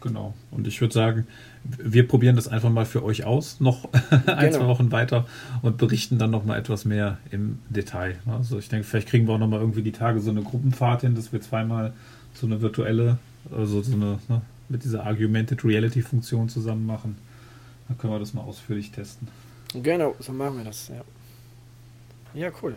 Genau. 0.00 0.34
Und 0.50 0.66
ich 0.66 0.80
würde 0.80 0.94
sagen, 0.94 1.26
wir 1.64 2.06
probieren 2.06 2.36
das 2.36 2.46
einfach 2.46 2.70
mal 2.70 2.84
für 2.84 3.02
euch 3.02 3.24
aus, 3.24 3.60
noch 3.60 3.88
ein, 4.10 4.50
genau. 4.50 4.58
zwei 4.58 4.66
Wochen 4.66 4.92
weiter 4.92 5.26
und 5.62 5.78
berichten 5.78 6.18
dann 6.18 6.30
noch 6.30 6.44
mal 6.44 6.58
etwas 6.58 6.84
mehr 6.84 7.18
im 7.30 7.58
Detail. 7.70 8.16
Also 8.26 8.58
ich 8.58 8.68
denke, 8.68 8.86
vielleicht 8.86 9.08
kriegen 9.08 9.26
wir 9.26 9.34
auch 9.34 9.38
noch 9.38 9.48
mal 9.48 9.60
irgendwie 9.60 9.82
die 9.82 9.92
Tage 9.92 10.20
so 10.20 10.30
eine 10.30 10.42
Gruppenfahrt 10.42 11.00
hin, 11.02 11.14
dass 11.14 11.32
wir 11.32 11.40
zweimal 11.40 11.94
so 12.34 12.46
eine 12.46 12.60
virtuelle, 12.60 13.18
also 13.50 13.80
so 13.80 13.94
eine, 13.94 14.18
ne, 14.28 14.42
mit 14.68 14.84
dieser 14.84 15.04
Argumented 15.04 15.64
Reality 15.64 16.02
Funktion 16.02 16.48
zusammen 16.48 16.86
machen. 16.86 17.16
Dann 17.88 17.98
können 17.98 18.12
wir 18.12 18.18
das 18.18 18.34
mal 18.34 18.42
ausführlich 18.42 18.90
testen. 18.90 19.28
Genau, 19.74 20.14
so 20.20 20.32
machen 20.32 20.58
wir 20.58 20.64
das, 20.64 20.88
ja. 20.88 21.02
Ja, 22.34 22.50
cool. 22.62 22.76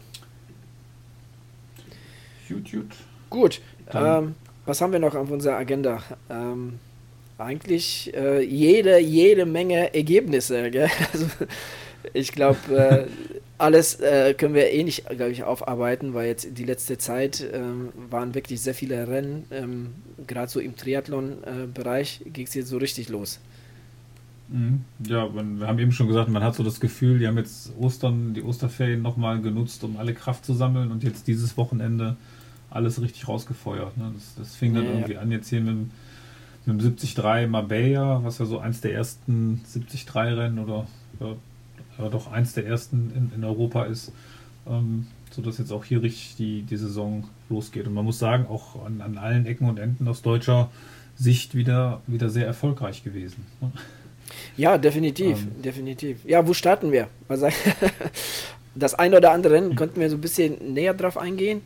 Gut, 2.47 2.71
gut. 2.71 2.95
Gut. 3.29 3.61
Ähm, 3.91 4.35
was 4.65 4.81
haben 4.81 4.93
wir 4.93 4.99
noch 4.99 5.15
auf 5.15 5.29
unserer 5.29 5.57
Agenda? 5.57 6.01
Ähm, 6.29 6.79
eigentlich 7.38 8.13
äh, 8.15 8.43
jede, 8.43 8.99
jede 8.99 9.45
Menge 9.45 9.93
Ergebnisse. 9.93 10.71
Gell? 10.71 10.89
Also, 11.13 11.27
ich 12.13 12.31
glaube, 12.31 12.57
äh, 12.69 13.05
alles 13.57 13.99
äh, 13.99 14.33
können 14.33 14.53
wir 14.53 14.71
eh 14.71 14.83
nicht, 14.83 15.05
glaube 15.09 15.31
ich, 15.31 15.43
aufarbeiten, 15.43 16.13
weil 16.13 16.27
jetzt 16.27 16.57
die 16.57 16.63
letzte 16.63 16.97
Zeit 16.97 17.45
ähm, 17.51 17.89
waren 18.09 18.33
wirklich 18.35 18.61
sehr 18.61 18.73
viele 18.73 19.07
Rennen. 19.07 19.45
Ähm, 19.51 19.89
Gerade 20.25 20.49
so 20.49 20.59
im 20.59 20.75
Triathlon-Bereich 20.75 22.21
ging 22.25 22.45
es 22.45 22.53
jetzt 22.53 22.69
so 22.69 22.77
richtig 22.77 23.09
los. 23.09 23.39
Mhm. 24.49 24.81
Ja, 25.05 25.29
wir 25.33 25.67
haben 25.67 25.79
eben 25.79 25.91
schon 25.91 26.07
gesagt, 26.07 26.29
man 26.29 26.43
hat 26.43 26.55
so 26.55 26.63
das 26.63 26.79
Gefühl, 26.79 27.19
die 27.19 27.27
haben 27.27 27.38
jetzt 27.38 27.71
Ostern, 27.77 28.33
die 28.33 28.43
Osterferien 28.43 29.01
nochmal 29.01 29.41
genutzt, 29.41 29.83
um 29.83 29.97
alle 29.97 30.13
Kraft 30.13 30.45
zu 30.45 30.53
sammeln 30.53 30.91
und 30.91 31.03
jetzt 31.03 31.27
dieses 31.27 31.57
Wochenende 31.57 32.15
alles 32.69 33.01
richtig 33.01 33.27
rausgefeuert. 33.27 33.97
Ne? 33.97 34.11
Das, 34.13 34.35
das 34.35 34.55
fing 34.55 34.73
dann 34.73 34.85
ja, 34.85 34.91
irgendwie 34.91 35.13
ja. 35.13 35.19
an 35.19 35.31
jetzt 35.31 35.49
hier 35.49 35.61
mit 35.61 35.69
dem 35.69 35.91
mit 36.68 36.82
dem 36.82 36.95
73 36.97 37.49
Marbella, 37.49 38.24
was 38.24 38.39
ja 38.39 38.45
so 38.45 38.59
eins 38.59 38.82
der 38.82 38.93
ersten 38.93 39.61
73 39.74 40.13
Rennen 40.15 40.59
oder 40.59 40.86
ja, 41.20 42.09
doch 42.09 42.32
eins 42.32 42.53
der 42.53 42.65
ersten 42.65 43.11
in, 43.15 43.32
in 43.36 43.43
Europa 43.43 43.86
ist, 43.86 44.11
ähm, 44.68 45.07
sodass 45.32 45.57
jetzt 45.57 45.72
auch 45.72 45.86
hier 45.86 46.01
richtig 46.01 46.36
die, 46.36 46.61
die 46.61 46.78
Saison 46.78 47.28
losgeht. 47.49 47.88
Und 47.88 47.93
man 47.93 48.05
muss 48.05 48.20
sagen, 48.20 48.45
auch 48.47 48.86
an, 48.86 49.01
an 49.01 49.18
allen 49.18 49.45
Ecken 49.45 49.68
und 49.68 49.80
Enden 49.80 50.07
aus 50.07 50.22
deutscher 50.22 50.70
Sicht 51.15 51.55
wieder, 51.55 52.01
wieder 52.05 52.30
sehr 52.30 52.45
erfolgreich 52.45 53.03
gewesen. 53.03 53.45
Ne? 53.61 53.72
Ja, 54.57 54.78
definitiv, 54.78 55.39
ähm, 55.39 55.61
definitiv. 55.61 56.20
Ja, 56.26 56.45
wo 56.45 56.53
starten 56.53 56.91
wir? 56.91 57.07
das 58.76 58.93
eine 58.93 59.18
oder 59.18 59.32
andere 59.32 59.53
Rennen 59.53 59.76
könnten 59.76 59.99
wir 59.99 60.09
so 60.09 60.18
ein 60.18 60.22
bisschen 60.22 60.74
näher 60.74 60.93
drauf 60.93 61.18
eingehen. 61.18 61.61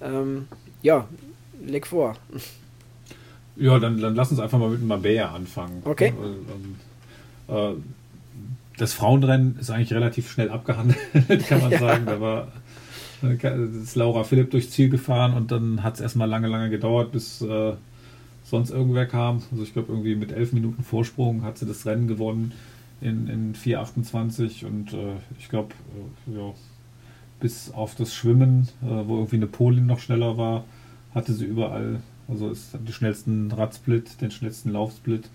Ähm, 0.00 0.48
ja, 0.82 1.06
leg 1.64 1.86
vor. 1.86 2.16
Ja, 3.58 3.78
dann, 3.78 4.00
dann 4.00 4.14
lass 4.14 4.30
uns 4.30 4.40
einfach 4.40 4.58
mal 4.58 4.70
mit 4.70 4.82
Mabea 4.82 5.32
anfangen. 5.32 5.82
Okay. 5.84 6.12
Äh, 7.48 7.72
das 8.76 8.92
Frauenrennen 8.92 9.58
ist 9.58 9.70
eigentlich 9.70 9.92
relativ 9.92 10.30
schnell 10.30 10.50
abgehandelt, 10.50 10.98
kann 11.48 11.60
man 11.60 11.72
ja. 11.72 11.78
sagen. 11.78 12.06
Da 12.06 12.20
war 12.20 12.48
ist 13.22 13.96
Laura 13.96 14.24
Philipp 14.24 14.50
durchs 14.50 14.70
Ziel 14.70 14.88
gefahren 14.88 15.34
und 15.34 15.50
dann 15.50 15.82
hat 15.82 15.94
es 15.94 16.00
erstmal 16.00 16.28
lange, 16.28 16.48
lange 16.48 16.70
gedauert, 16.70 17.12
bis 17.12 17.42
äh, 17.42 17.72
sonst 18.44 18.70
irgendwer 18.70 19.06
kam. 19.06 19.42
Also 19.50 19.62
ich 19.62 19.72
glaube, 19.72 19.92
irgendwie 19.92 20.14
mit 20.14 20.32
elf 20.32 20.52
Minuten 20.52 20.84
Vorsprung 20.84 21.42
hat 21.42 21.58
sie 21.58 21.66
das 21.66 21.84
Rennen 21.86 22.06
gewonnen 22.06 22.52
in, 23.00 23.28
in 23.28 23.54
4,28 23.54 24.64
und 24.64 24.92
äh, 24.92 25.16
ich 25.38 25.48
glaube, 25.48 25.74
äh, 26.28 26.38
ja, 26.38 26.54
bis 27.40 27.72
auf 27.72 27.94
das 27.94 28.14
Schwimmen, 28.14 28.68
äh, 28.82 28.86
wo 28.86 29.16
irgendwie 29.16 29.36
eine 29.36 29.46
Polin 29.46 29.86
noch 29.86 30.00
schneller 30.00 30.36
war, 30.38 30.64
hatte 31.14 31.32
sie 31.32 31.44
überall 31.44 32.00
also 32.28 32.50
ist 32.50 32.74
den 32.74 32.92
schnellsten 32.92 33.50
Radsplit, 33.50 34.20
den 34.20 34.30
schnellsten 34.30 34.70
Laufsplit. 34.70 35.28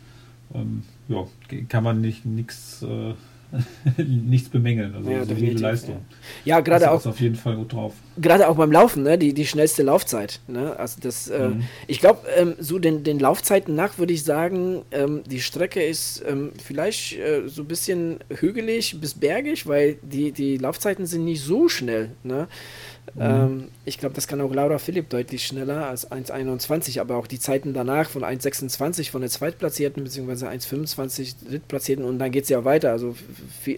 Ähm, 0.53 0.83
ja, 1.07 1.25
kann 1.67 1.83
man 1.83 2.01
nicht 2.01 2.25
nichts 2.25 2.83
äh, 2.83 3.13
nichts 3.97 4.49
bemängeln. 4.49 4.95
Also 4.95 5.11
ja, 5.11 5.25
solide 5.25 5.61
Leistung. 5.61 6.05
Ja, 6.43 6.57
ja 6.57 6.59
gerade 6.61 6.91
auch. 6.91 7.05
auf 7.05 7.19
jeden 7.19 7.35
Fall 7.35 7.55
gut 7.55 7.73
drauf. 7.73 7.93
Gerade 8.17 8.47
auch 8.47 8.55
beim 8.55 8.71
Laufen, 8.71 9.03
ne? 9.03 9.17
die, 9.17 9.33
die 9.33 9.45
schnellste 9.45 9.83
Laufzeit. 9.83 10.39
Ne? 10.47 10.77
Also 10.77 10.99
das, 11.01 11.29
äh, 11.29 11.49
mhm. 11.49 11.63
ich 11.87 11.99
glaube, 11.99 12.21
ähm, 12.35 12.55
so 12.59 12.79
den, 12.79 13.03
den 13.03 13.19
Laufzeiten 13.19 13.75
nach 13.75 13.97
würde 13.97 14.13
ich 14.13 14.23
sagen, 14.23 14.81
ähm, 14.91 15.23
die 15.25 15.39
Strecke 15.39 15.83
ist 15.83 16.23
ähm, 16.27 16.51
vielleicht 16.63 17.17
äh, 17.17 17.47
so 17.47 17.63
ein 17.63 17.67
bisschen 17.67 18.19
hügelig 18.29 18.99
bis 18.99 19.13
bergig, 19.13 19.67
weil 19.67 19.97
die, 20.01 20.31
die 20.31 20.57
Laufzeiten 20.57 21.05
sind 21.05 21.25
nicht 21.25 21.41
so 21.41 21.69
schnell. 21.69 22.11
Ne? 22.23 22.47
Mhm. 23.15 23.21
Ähm, 23.21 23.67
ich 23.85 23.99
glaube, 23.99 24.15
das 24.15 24.27
kann 24.27 24.41
auch 24.41 24.53
Laura 24.53 24.79
Philipp 24.79 25.09
deutlich 25.09 25.45
schneller 25.45 25.87
als 25.87 26.09
1,21, 26.09 26.99
aber 26.99 27.17
auch 27.17 27.27
die 27.27 27.39
Zeiten 27.39 27.73
danach 27.73 28.09
von 28.09 28.23
1,26 28.23 29.11
von 29.11 29.21
der 29.21 29.29
Zweitplatzierten 29.29 30.03
bzw. 30.03 30.47
1,25 30.47 31.47
Drittplatzierten 31.47 32.05
und 32.05 32.17
dann 32.17 32.31
geht 32.31 32.43
es 32.43 32.49
ja 32.49 32.65
weiter. 32.65 32.91
Also 32.91 33.15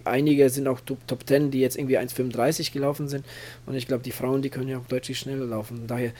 einige 0.04 0.48
sind 0.48 0.68
auch 0.68 0.80
Top, 0.80 1.06
Top 1.06 1.26
10, 1.26 1.50
die 1.50 1.60
jetzt 1.60 1.76
irgendwie 1.76 1.98
1,35 1.98 2.72
gelaufen 2.72 3.08
sind 3.08 3.26
und 3.66 3.74
ich 3.74 3.86
glaube, 3.86 4.02
die 4.02 4.12
Frauen, 4.12 4.42
die 4.42 4.50
können 4.50 4.68
ja 4.68 4.78
auch 4.78 4.86
deutlich 4.86 5.18
schneller 5.18 5.44
laufen. 5.44 5.86
Daher 5.86 6.12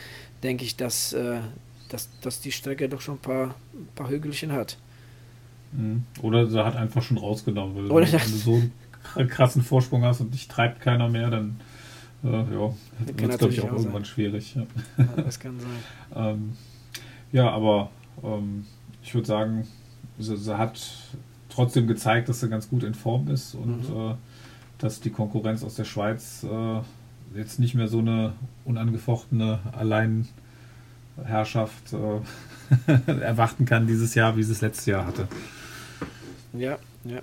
denke 0.42 0.64
ich, 0.64 0.76
dass, 0.76 1.12
äh, 1.12 1.38
dass, 1.88 2.08
dass 2.20 2.40
die 2.40 2.52
Strecke 2.52 2.88
doch 2.88 3.00
schon 3.00 3.14
ein 3.14 3.20
paar, 3.20 3.54
ein 3.72 3.88
paar 3.94 4.10
Hügelchen 4.10 4.52
hat. 4.52 4.76
Mhm. 5.72 6.04
Oder 6.22 6.46
sie 6.46 6.62
hat 6.62 6.76
einfach 6.76 7.02
schon 7.02 7.18
rausgenommen, 7.18 7.76
weil 7.76 7.90
Oder 7.90 8.12
wenn 8.12 8.20
du 8.20 8.36
so 8.36 8.62
einen 9.14 9.28
krassen 9.28 9.62
Vorsprung 9.62 10.04
hast 10.04 10.20
und 10.20 10.34
dich 10.34 10.48
treibt 10.48 10.80
keiner 10.80 11.08
mehr, 11.08 11.30
dann 11.30 11.60
äh, 12.24 12.28
ja, 12.28 12.46
wird 12.46 13.32
es, 13.32 13.38
glaube 13.38 13.52
ich, 13.52 13.60
auch, 13.60 13.66
auch 13.66 13.72
irgendwann 13.72 13.92
sein. 13.92 14.04
schwierig. 14.04 14.54
Ja. 14.54 14.66
ja. 14.98 15.04
das 15.16 15.38
kann 15.38 15.60
sein. 15.60 15.70
ähm, 16.16 16.52
ja, 17.32 17.50
aber 17.50 17.90
ähm, 18.22 18.66
ich 19.02 19.14
würde 19.14 19.26
sagen, 19.26 19.66
sie, 20.18 20.36
sie, 20.36 20.58
hat 20.58 20.80
trotzdem 21.48 21.86
gezeigt, 21.86 22.28
dass 22.28 22.40
sie 22.40 22.48
ganz 22.48 22.68
gut 22.68 22.82
in 22.82 22.94
Form 22.94 23.28
ist 23.28 23.54
und 23.54 23.88
mhm. 23.88 24.10
äh, 24.10 24.14
dass 24.78 25.00
die 25.00 25.10
Konkurrenz 25.10 25.62
aus 25.62 25.74
der 25.74 25.84
Schweiz 25.84 26.44
äh, 26.44 26.80
jetzt 27.36 27.58
nicht 27.58 27.74
mehr 27.74 27.88
so 27.88 27.98
eine 27.98 28.32
unangefochtene 28.64 29.58
Alleinherrschaft 29.72 31.92
äh, 31.92 32.20
erwarten 33.20 33.64
kann 33.64 33.86
dieses 33.86 34.14
Jahr, 34.14 34.36
wie 34.36 34.42
sie 34.42 34.52
es 34.52 34.60
letztes 34.60 34.86
Jahr 34.86 35.06
hatte. 35.06 35.28
Ja, 36.52 36.78
ja. 37.04 37.20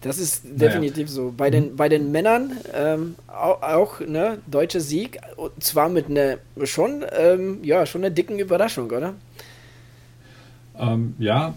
Das 0.00 0.18
ist 0.18 0.44
definitiv 0.44 1.06
naja. 1.06 1.08
so. 1.08 1.34
Bei 1.36 1.50
den, 1.50 1.74
bei 1.74 1.88
den 1.88 2.12
Männern 2.12 2.52
ähm, 2.72 3.16
auch, 3.26 3.62
auch 3.62 4.00
ne, 4.00 4.38
deutscher 4.46 4.80
Sieg, 4.80 5.18
und 5.36 5.62
zwar 5.62 5.88
mit 5.88 6.06
einer 6.08 6.36
schon, 6.64 7.04
ähm, 7.18 7.58
ja, 7.62 7.84
schon 7.84 8.02
einer 8.02 8.10
dicken 8.10 8.38
Überraschung, 8.38 8.90
oder? 8.90 9.14
Ähm, 10.78 11.14
ja, 11.18 11.54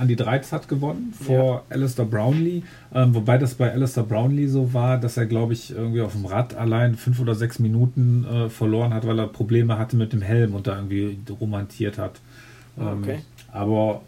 Andy 0.00 0.16
Dreiz 0.16 0.50
hat 0.50 0.68
gewonnen 0.68 1.14
vor 1.14 1.62
ja. 1.68 1.76
Alistair 1.76 2.04
Brownlee. 2.04 2.62
Ähm, 2.92 3.14
wobei 3.14 3.38
das 3.38 3.54
bei 3.54 3.70
Alistair 3.70 4.02
Brownlee 4.02 4.48
so 4.48 4.74
war, 4.74 4.98
dass 4.98 5.16
er, 5.16 5.26
glaube 5.26 5.52
ich, 5.52 5.70
irgendwie 5.70 6.00
auf 6.00 6.12
dem 6.12 6.26
Rad 6.26 6.56
allein 6.56 6.96
fünf 6.96 7.20
oder 7.20 7.36
sechs 7.36 7.60
Minuten 7.60 8.24
äh, 8.24 8.50
verloren 8.50 8.92
hat, 8.92 9.06
weil 9.06 9.18
er 9.20 9.28
Probleme 9.28 9.78
hatte 9.78 9.96
mit 9.96 10.12
dem 10.12 10.22
Helm 10.22 10.54
und 10.56 10.66
da 10.66 10.74
irgendwie 10.74 11.18
romantiert 11.40 11.98
hat. 11.98 12.20
Ähm, 12.76 13.02
okay. 13.02 13.18
Aber 13.52 14.02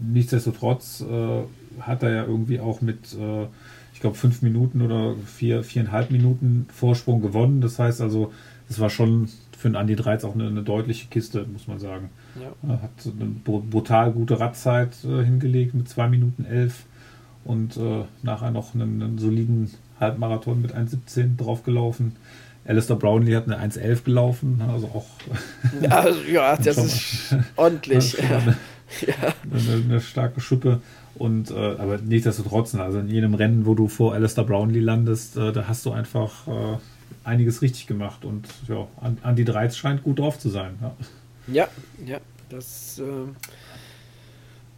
nichtsdestotrotz 0.00 1.00
äh, 1.00 1.42
hat 1.80 2.02
er 2.02 2.10
ja 2.10 2.24
irgendwie 2.24 2.60
auch 2.60 2.80
mit, 2.80 3.14
äh, 3.18 3.46
ich 3.92 4.00
glaube, 4.00 4.16
fünf 4.16 4.42
Minuten 4.42 4.82
oder 4.82 5.14
vier, 5.26 5.62
viereinhalb 5.62 6.10
Minuten 6.10 6.66
Vorsprung 6.72 7.22
gewonnen. 7.22 7.60
Das 7.60 7.78
heißt 7.78 8.00
also, 8.00 8.32
es 8.68 8.80
war 8.80 8.90
schon 8.90 9.28
für 9.56 9.68
einen 9.68 9.76
Andi 9.76 9.96
Dreiz 9.96 10.24
auch 10.24 10.34
eine, 10.34 10.46
eine, 10.46 10.62
deutliche 10.62 11.08
Kiste, 11.08 11.44
muss 11.52 11.68
man 11.68 11.78
sagen. 11.78 12.10
Ja. 12.40 12.68
Er 12.68 12.82
hat 12.82 12.90
eine 13.04 13.28
brutal 13.28 14.12
gute 14.12 14.40
Radzeit 14.40 14.92
äh, 15.04 15.22
hingelegt 15.22 15.74
mit 15.74 15.88
zwei 15.88 16.08
Minuten 16.08 16.46
elf 16.46 16.84
und 17.44 17.76
äh, 17.76 18.04
nachher 18.22 18.50
noch 18.50 18.74
einen, 18.74 19.02
einen, 19.02 19.18
soliden 19.18 19.70
Halbmarathon 19.98 20.62
mit 20.62 20.74
1,17 20.74 21.36
draufgelaufen. 21.36 22.16
Alistair 22.64 22.96
Brownlee 22.96 23.36
hat 23.36 23.46
eine 23.50 23.58
1,11 23.58 24.04
gelaufen, 24.04 24.62
also 24.66 24.86
auch. 24.88 25.06
Ja, 25.82 26.00
also, 26.00 26.20
ja 26.22 26.56
das 26.62 26.78
ist 26.78 27.36
ordentlich. 27.56 28.18
Eine, 28.22 28.56
ja. 29.06 29.14
eine, 29.44 29.84
eine, 29.84 30.00
starke 30.00 30.40
Schippe. 30.40 30.80
Und, 31.14 31.50
äh, 31.50 31.54
aber 31.54 31.98
nichtsdestotrotz, 31.98 32.74
also 32.74 32.98
in 33.00 33.08
jedem 33.08 33.34
Rennen, 33.34 33.66
wo 33.66 33.74
du 33.74 33.88
vor 33.88 34.14
Alistair 34.14 34.44
Brownlee 34.44 34.80
landest, 34.80 35.36
äh, 35.36 35.52
da 35.52 35.66
hast 35.68 35.84
du 35.84 35.92
einfach 35.92 36.46
äh, 36.46 36.78
einiges 37.24 37.62
richtig 37.62 37.86
gemacht. 37.86 38.24
Und 38.24 38.48
ja, 38.68 38.86
Andy 39.24 39.44
Dreiz 39.44 39.76
scheint 39.76 40.02
gut 40.02 40.18
drauf 40.18 40.38
zu 40.38 40.48
sein. 40.48 40.78
Ja, 40.80 40.94
ja, 41.52 41.68
ja 42.06 42.20
das 42.48 42.98
äh, 42.98 43.02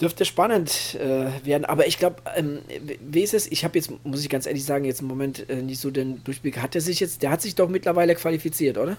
dürfte 0.01 0.25
spannend 0.25 0.97
äh, 1.01 1.27
werden. 1.47 1.65
Aber 1.65 1.87
ich 1.87 1.99
glaube, 1.99 2.17
ähm, 2.37 2.59
wie 3.01 3.23
ist 3.23 3.35
es? 3.35 3.51
Ich 3.51 3.65
habe 3.65 3.79
jetzt, 3.79 3.93
muss 4.05 4.21
ich 4.21 4.29
ganz 4.29 4.47
ehrlich 4.47 4.65
sagen, 4.65 4.85
jetzt 4.85 5.01
im 5.01 5.09
Moment 5.09 5.49
äh, 5.49 5.63
nicht 5.63 5.81
so 5.81 5.91
den 5.91 6.23
Durchblick. 6.25 6.59
Hat 6.61 6.75
er 6.75 6.81
sich 6.81 7.01
jetzt, 7.01 7.23
der 7.23 7.31
hat 7.31 7.41
sich 7.41 7.55
doch 7.55 7.69
mittlerweile 7.69 8.15
qualifiziert, 8.15 8.79
oder? 8.79 8.97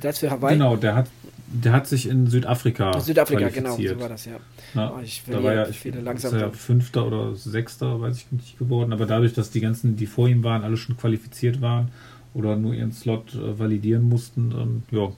Das 0.00 0.18
für 0.18 0.30
Hawaii? 0.30 0.54
Genau, 0.54 0.76
der 0.76 0.96
hat, 0.96 1.06
der 1.52 1.72
hat 1.72 1.86
sich 1.86 2.08
in 2.08 2.26
Südafrika. 2.28 2.98
Südafrika, 3.00 3.48
genau, 3.48 3.76
so 3.76 4.00
war 4.00 4.08
das, 4.08 4.24
ja. 4.24 4.36
ja 4.74 4.94
oh, 4.96 5.00
ich 5.02 5.22
da 5.26 5.42
war 5.42 5.52
ja, 5.52 5.68
ich, 5.68 5.84
langsam 5.84 6.34
ist 6.34 6.40
ja 6.40 6.50
Fünfter 6.50 7.06
oder 7.06 7.34
Sechster, 7.34 8.00
weiß 8.00 8.16
ich 8.18 8.32
nicht, 8.32 8.58
geworden. 8.58 8.92
Aber 8.92 9.06
dadurch, 9.06 9.34
dass 9.34 9.50
die 9.50 9.60
ganzen, 9.60 9.96
die 9.96 10.06
vor 10.06 10.28
ihm 10.28 10.44
waren, 10.44 10.62
alle 10.62 10.76
schon 10.76 10.96
qualifiziert 10.96 11.60
waren 11.60 11.88
oder 12.34 12.56
nur 12.56 12.72
ihren 12.72 12.92
Slot 12.92 13.34
äh, 13.34 13.58
validieren 13.58 14.08
mussten, 14.08 14.52
ähm, 14.52 14.82
ja, 14.90 15.10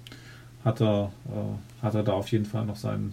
hat 0.64 0.80
er, 0.80 1.12
äh, 1.28 1.82
hat 1.84 1.94
er 1.94 2.02
da 2.02 2.12
auf 2.12 2.28
jeden 2.28 2.46
Fall 2.46 2.64
noch 2.64 2.76
seinen 2.76 3.12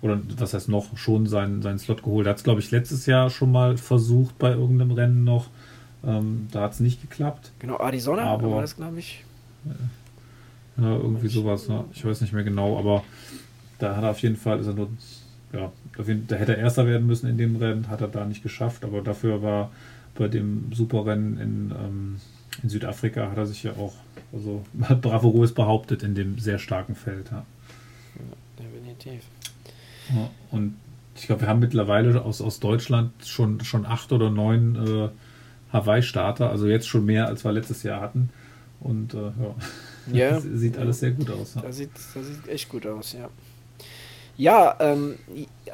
oder 0.00 0.20
was 0.36 0.52
heißt 0.52 0.68
noch, 0.68 0.96
schon 0.98 1.26
seinen, 1.26 1.62
seinen 1.62 1.78
Slot 1.78 2.02
geholt. 2.02 2.26
Er 2.26 2.30
hat 2.30 2.36
es, 2.36 2.44
glaube 2.44 2.60
ich, 2.60 2.70
letztes 2.70 3.06
Jahr 3.06 3.30
schon 3.30 3.50
mal 3.50 3.78
versucht 3.78 4.38
bei 4.38 4.50
irgendeinem 4.50 4.90
Rennen 4.90 5.24
noch. 5.24 5.48
Ähm, 6.04 6.48
da 6.50 6.60
hat 6.60 6.72
es 6.72 6.80
nicht 6.80 7.00
geklappt. 7.00 7.52
Genau, 7.58 7.78
Arizona 7.78 8.24
aber, 8.24 8.50
war 8.50 8.60
das, 8.60 8.76
glaube 8.76 8.98
ich. 8.98 9.24
Ja, 10.76 10.96
irgendwie 10.96 11.28
sowas, 11.28 11.68
ne? 11.68 11.84
ich 11.92 12.04
weiß 12.04 12.20
nicht 12.20 12.32
mehr 12.32 12.42
genau, 12.42 12.78
aber 12.78 13.04
da 13.78 13.96
hat 13.96 14.02
er 14.02 14.10
auf 14.10 14.20
jeden 14.20 14.36
Fall, 14.36 14.58
ist 14.58 14.66
er 14.66 14.74
nur, 14.74 14.88
ja, 15.52 15.70
da 15.96 16.36
hätte 16.36 16.56
er 16.56 16.58
Erster 16.58 16.86
werden 16.86 17.06
müssen 17.06 17.28
in 17.28 17.38
dem 17.38 17.56
Rennen, 17.56 17.88
hat 17.88 18.00
er 18.00 18.08
da 18.08 18.24
nicht 18.24 18.42
geschafft, 18.42 18.84
aber 18.84 19.00
dafür 19.00 19.42
war 19.42 19.70
bei 20.16 20.28
dem 20.28 20.72
Superrennen 20.72 21.38
in, 21.38 21.70
ähm, 21.70 22.20
in 22.62 22.68
Südafrika 22.68 23.30
hat 23.30 23.36
er 23.36 23.46
sich 23.46 23.62
ja 23.62 23.72
auch, 23.72 23.94
also 24.32 24.64
hat 24.82 25.00
bravourös 25.00 25.54
behauptet 25.54 26.02
in 26.02 26.14
dem 26.14 26.38
sehr 26.38 26.58
starken 26.58 26.94
Feld. 26.94 27.30
Ja, 27.30 27.44
ja 28.16 28.64
definitiv. 28.64 29.22
Ja, 30.10 30.30
und 30.50 30.74
ich 31.16 31.26
glaube, 31.26 31.42
wir 31.42 31.48
haben 31.48 31.60
mittlerweile 31.60 32.22
aus, 32.22 32.40
aus 32.40 32.60
Deutschland 32.60 33.12
schon, 33.24 33.62
schon 33.62 33.86
acht 33.86 34.12
oder 34.12 34.30
neun 34.30 34.76
äh, 34.76 35.08
Hawaii-Starter, 35.72 36.50
also 36.50 36.66
jetzt 36.66 36.88
schon 36.88 37.04
mehr, 37.04 37.26
als 37.26 37.44
wir 37.44 37.52
letztes 37.52 37.82
Jahr 37.82 38.00
hatten. 38.00 38.30
Und 38.80 39.14
äh, 39.14 39.18
ja, 39.18 39.54
ja 40.12 40.40
sieht 40.54 40.78
alles 40.78 41.00
sehr 41.00 41.12
gut 41.12 41.30
aus. 41.30 41.54
Ja. 41.54 41.62
Das, 41.62 41.76
sieht, 41.76 41.90
das 42.14 42.26
sieht 42.26 42.48
echt 42.48 42.68
gut 42.68 42.86
aus, 42.86 43.12
ja. 43.12 43.28
Ja, 44.36 44.76
ähm, 44.80 45.16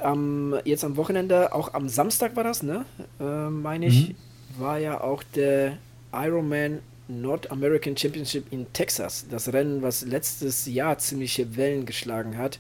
am, 0.03 0.55
jetzt 0.65 0.85
am 0.85 0.97
Wochenende, 0.97 1.55
auch 1.55 1.73
am 1.73 1.89
Samstag 1.89 2.37
war 2.37 2.45
das, 2.45 2.63
ne? 2.63 2.85
Äh, 3.19 3.49
meine 3.49 3.87
ich, 3.87 4.11
mhm. 4.11 4.15
war 4.59 4.79
ja 4.79 5.01
auch 5.01 5.23
der 5.35 5.79
Ironman 6.13 6.81
North 7.09 7.51
American 7.51 7.97
Championship 7.97 8.53
in 8.53 8.71
Texas. 8.73 9.27
Das 9.31 9.53
Rennen, 9.53 9.83
was 9.83 10.03
letztes 10.03 10.67
Jahr 10.67 10.99
ziemliche 10.99 11.57
Wellen 11.57 11.87
geschlagen 11.87 12.37
hat 12.37 12.59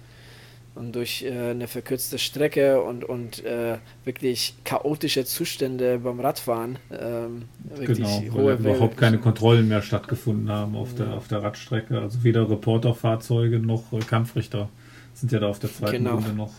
und 0.75 0.95
durch 0.95 1.23
äh, 1.23 1.51
eine 1.51 1.69
verkürzte 1.69 2.19
Strecke 2.19 2.83
und, 2.83 3.05
und 3.05 3.45
äh, 3.45 3.79
wirklich 4.05 4.55
chaotische 4.65 5.25
Zustände 5.25 5.99
beim 5.99 6.21
Radfahren. 6.21 6.79
Ähm, 6.91 7.43
genau, 7.85 8.23
weil 8.31 8.59
überhaupt 8.59 8.97
keine 8.97 9.19
Kontrollen 9.19 9.69
mehr 9.69 9.83
stattgefunden 9.83 10.49
haben 10.49 10.77
auf, 10.77 10.91
ja. 10.99 11.07
der, 11.07 11.15
auf 11.15 11.29
der 11.29 11.43
Radstrecke. 11.43 12.01
Also 12.01 12.23
weder 12.23 12.49
Reporterfahrzeuge 12.49 13.59
noch 13.59 13.93
äh, 13.93 13.99
Kampfrichter 13.99 14.69
sind 15.15 15.33
ja 15.33 15.41
da 15.41 15.49
auf 15.49 15.59
der 15.59 15.73
zweiten 15.73 16.05
genau. 16.05 16.15
Runde 16.15 16.33
noch 16.33 16.53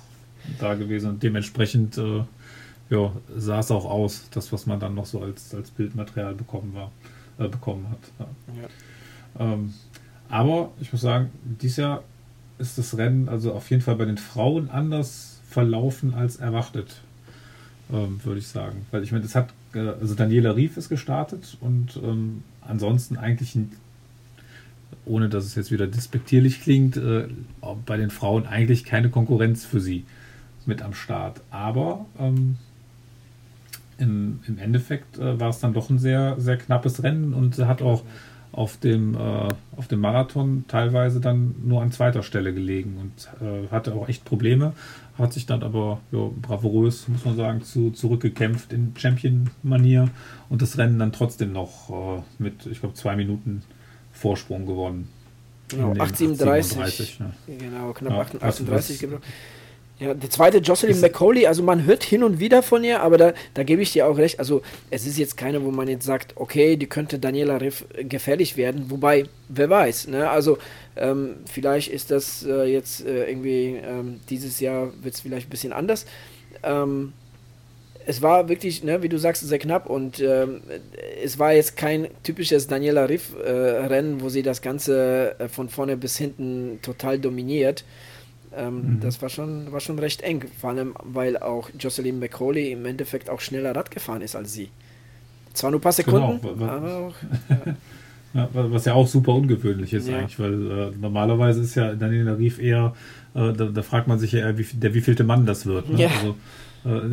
da 0.59 0.75
gewesen. 0.75 1.11
Und 1.11 1.23
dementsprechend 1.23 1.97
äh, 1.97 2.23
ja, 2.89 3.13
sah 3.35 3.59
es 3.59 3.71
auch 3.71 3.85
aus, 3.85 4.29
das, 4.31 4.51
was 4.51 4.65
man 4.65 4.79
dann 4.79 4.93
noch 4.93 5.05
so 5.05 5.21
als, 5.21 5.55
als 5.55 5.71
Bildmaterial 5.71 6.35
bekommen, 6.35 6.73
war, 6.75 6.91
äh, 7.39 7.49
bekommen 7.49 7.87
hat. 7.89 7.99
Ja. 8.19 8.61
Ja. 8.61 9.53
Ähm, 9.53 9.73
aber 10.29 10.71
ich 10.79 10.91
muss 10.91 11.01
sagen, 11.01 11.29
dieses 11.43 11.77
Jahr 11.77 12.03
ist 12.61 12.77
das 12.77 12.97
Rennen 12.97 13.27
also 13.27 13.53
auf 13.53 13.69
jeden 13.69 13.81
Fall 13.81 13.95
bei 13.95 14.05
den 14.05 14.17
Frauen 14.17 14.69
anders 14.69 15.39
verlaufen 15.49 16.13
als 16.13 16.37
erwartet, 16.37 17.01
ähm, 17.91 18.19
würde 18.23 18.39
ich 18.39 18.47
sagen. 18.47 18.85
Weil 18.91 19.03
ich 19.03 19.11
meine, 19.11 19.23
das 19.23 19.35
hat, 19.35 19.49
äh, 19.73 19.79
also 19.79 20.15
Daniela 20.15 20.55
Rief 20.55 20.77
ist 20.77 20.89
gestartet 20.89 21.57
und 21.59 21.99
ähm, 22.03 22.43
ansonsten 22.61 23.17
eigentlich, 23.17 23.57
ohne 25.05 25.27
dass 25.27 25.45
es 25.45 25.55
jetzt 25.55 25.71
wieder 25.71 25.87
despektierlich 25.87 26.61
klingt, 26.61 26.95
äh, 26.97 27.27
bei 27.85 27.97
den 27.97 28.09
Frauen 28.09 28.45
eigentlich 28.45 28.85
keine 28.85 29.09
Konkurrenz 29.09 29.65
für 29.65 29.81
sie 29.81 30.05
mit 30.65 30.81
am 30.81 30.93
Start. 30.93 31.41
Aber 31.49 32.05
ähm, 32.19 32.57
im, 33.97 34.39
im 34.47 34.57
Endeffekt 34.57 35.17
äh, 35.17 35.39
war 35.39 35.49
es 35.49 35.59
dann 35.59 35.73
doch 35.73 35.89
ein 35.89 35.99
sehr, 35.99 36.35
sehr 36.39 36.57
knappes 36.57 37.03
Rennen 37.03 37.33
und 37.33 37.57
hat 37.59 37.81
auch 37.81 38.03
auf 38.51 38.77
dem, 38.77 39.15
äh, 39.15 39.47
auf 39.77 39.87
dem 39.87 40.01
Marathon 40.01 40.65
teilweise 40.67 41.21
dann 41.21 41.55
nur 41.63 41.81
an 41.81 41.91
zweiter 41.91 42.23
Stelle 42.23 42.53
gelegen 42.53 42.97
und 42.99 43.45
äh, 43.45 43.67
hatte 43.69 43.93
auch 43.93 44.09
echt 44.09 44.25
Probleme, 44.25 44.73
hat 45.17 45.33
sich 45.33 45.45
dann 45.45 45.63
aber 45.63 45.99
ja, 46.11 46.29
bravourös, 46.41 47.07
muss 47.07 47.23
man 47.23 47.35
sagen, 47.35 47.61
zu, 47.61 47.91
zurückgekämpft 47.91 48.73
in 48.73 48.93
Champion-Manier 48.97 50.09
und 50.49 50.61
das 50.61 50.77
Rennen 50.77 50.99
dann 50.99 51.13
trotzdem 51.13 51.53
noch 51.53 51.89
äh, 51.89 52.21
mit, 52.39 52.65
ich 52.65 52.81
glaube, 52.81 52.95
zwei 52.95 53.15
Minuten 53.15 53.63
Vorsprung 54.11 54.65
gewonnen. 54.65 55.07
Genau, 55.69 55.93
837. 55.93 57.19
Ja. 57.19 57.31
Genau, 57.47 57.93
knapp 57.93 58.33
ja, 58.33 58.41
38 58.41 58.99
gewonnen. 58.99 59.21
Ja, 60.01 60.15
der 60.15 60.31
zweite 60.31 60.57
Jocelyn 60.57 60.99
McCauley, 60.99 61.45
also 61.45 61.61
man 61.61 61.85
hört 61.85 62.03
hin 62.03 62.23
und 62.23 62.39
wieder 62.39 62.63
von 62.63 62.83
ihr, 62.83 63.01
aber 63.01 63.19
da, 63.19 63.33
da 63.53 63.61
gebe 63.61 63.83
ich 63.83 63.91
dir 63.91 64.07
auch 64.07 64.17
recht. 64.17 64.39
Also 64.39 64.63
es 64.89 65.05
ist 65.05 65.19
jetzt 65.19 65.37
keine, 65.37 65.63
wo 65.63 65.69
man 65.69 65.87
jetzt 65.87 66.05
sagt, 66.05 66.33
okay, 66.37 66.75
die 66.75 66.87
könnte 66.87 67.19
Daniela 67.19 67.61
Riff 67.61 67.85
gefährlich 68.09 68.57
werden. 68.57 68.89
Wobei, 68.89 69.25
wer 69.47 69.69
weiß, 69.69 70.07
ne? 70.07 70.27
Also 70.27 70.57
ähm, 70.95 71.35
vielleicht 71.45 71.91
ist 71.91 72.09
das 72.09 72.43
äh, 72.43 72.63
jetzt 72.63 73.05
äh, 73.05 73.29
irgendwie, 73.29 73.79
ähm, 73.85 74.21
dieses 74.27 74.59
Jahr 74.59 74.91
wird 75.03 75.13
es 75.13 75.21
vielleicht 75.21 75.45
ein 75.45 75.51
bisschen 75.51 75.71
anders. 75.71 76.07
Ähm, 76.63 77.13
es 78.07 78.23
war 78.23 78.49
wirklich, 78.49 78.83
ne, 78.83 79.03
wie 79.03 79.09
du 79.09 79.19
sagst, 79.19 79.47
sehr 79.47 79.59
knapp 79.59 79.87
und 79.87 80.19
ähm, 80.19 80.61
es 81.23 81.37
war 81.37 81.53
jetzt 81.53 81.77
kein 81.77 82.07
typisches 82.23 82.65
Daniela 82.65 83.07
Riff-Rennen, 83.07 84.17
äh, 84.17 84.23
wo 84.23 84.29
sie 84.29 84.41
das 84.41 84.63
Ganze 84.63 85.35
äh, 85.37 85.47
von 85.47 85.69
vorne 85.69 85.95
bis 85.95 86.17
hinten 86.17 86.79
total 86.81 87.19
dominiert. 87.19 87.83
Ähm, 88.55 88.95
mhm. 88.95 88.99
Das 88.99 89.21
war 89.21 89.29
schon, 89.29 89.71
war 89.71 89.79
schon 89.79 89.99
recht 89.99 90.21
eng, 90.21 90.45
vor 90.59 90.71
allem 90.71 90.93
weil 91.03 91.37
auch 91.37 91.69
Jocelyn 91.79 92.19
McCauley 92.19 92.71
im 92.71 92.85
Endeffekt 92.85 93.29
auch 93.29 93.39
schneller 93.39 93.75
Rad 93.75 93.91
gefahren 93.91 94.21
ist 94.21 94.35
als 94.35 94.53
sie. 94.53 94.69
Zwar 95.53 95.71
nur 95.71 95.79
ein 95.79 95.83
paar 95.83 95.91
Sekunden, 95.91 96.41
genau, 96.41 96.65
aber 96.65 96.97
auch. 96.97 97.13
Ja. 98.33 98.47
ja, 98.53 98.71
was 98.71 98.85
ja 98.85 98.93
auch 98.93 99.07
super 99.07 99.33
ungewöhnlich 99.33 99.93
ist 99.93 100.07
ja. 100.07 100.19
eigentlich, 100.19 100.39
weil 100.39 100.71
äh, 100.71 100.91
normalerweise 101.01 101.61
ist 101.61 101.75
ja 101.75 101.93
Daniela 101.95 102.37
Rief 102.37 102.59
eher, 102.59 102.93
äh, 103.35 103.51
da, 103.51 103.65
da, 103.65 103.81
fragt 103.81 104.07
man 104.07 104.19
sich 104.19 104.31
ja 104.31 104.39
eher, 104.39 104.57
wie, 104.57 104.63
der 104.63 104.93
wievielte 104.93 105.25
Mann 105.25 105.45
das 105.45 105.65
wird. 105.65 105.89
Ne? 105.89 106.03
Ja. 106.03 106.09
Also, 106.09 106.35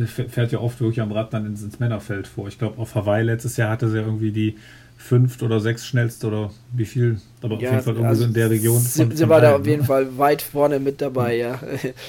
äh, 0.01 0.05
fährt 0.05 0.53
ja 0.53 0.59
oft 0.59 0.79
wirklich 0.79 1.01
am 1.01 1.11
Rad 1.11 1.33
dann 1.33 1.45
ins, 1.45 1.61
ins 1.61 1.79
Männerfeld 1.79 2.27
vor. 2.27 2.47
Ich 2.47 2.57
glaube, 2.57 2.79
auf 2.79 2.95
Hawaii 2.95 3.23
letztes 3.23 3.57
Jahr 3.57 3.69
hatte 3.69 3.89
sie 3.89 3.97
ja 3.97 4.03
irgendwie 4.03 4.31
die 4.31 4.55
fünft 4.99 5.41
oder 5.43 5.59
sechs 5.61 5.87
schnellste 5.87 6.27
oder 6.27 6.51
wie 6.73 6.85
viel, 6.85 7.19
aber 7.41 7.55
ja, 7.55 7.69
auf 7.69 7.73
jeden 7.73 7.83
Fall 7.83 7.93
irgendwie 7.93 8.07
also 8.07 8.25
in 8.25 8.33
der 8.33 8.49
Region. 8.49 8.79
Sie, 8.79 9.07
sie 9.13 9.29
war 9.29 9.39
da 9.39 9.55
auf 9.55 9.65
jeden 9.65 9.85
Fall 9.85 10.17
weit 10.17 10.41
vorne 10.41 10.79
mit 10.79 11.01
dabei, 11.01 11.37
ja. 11.37 11.59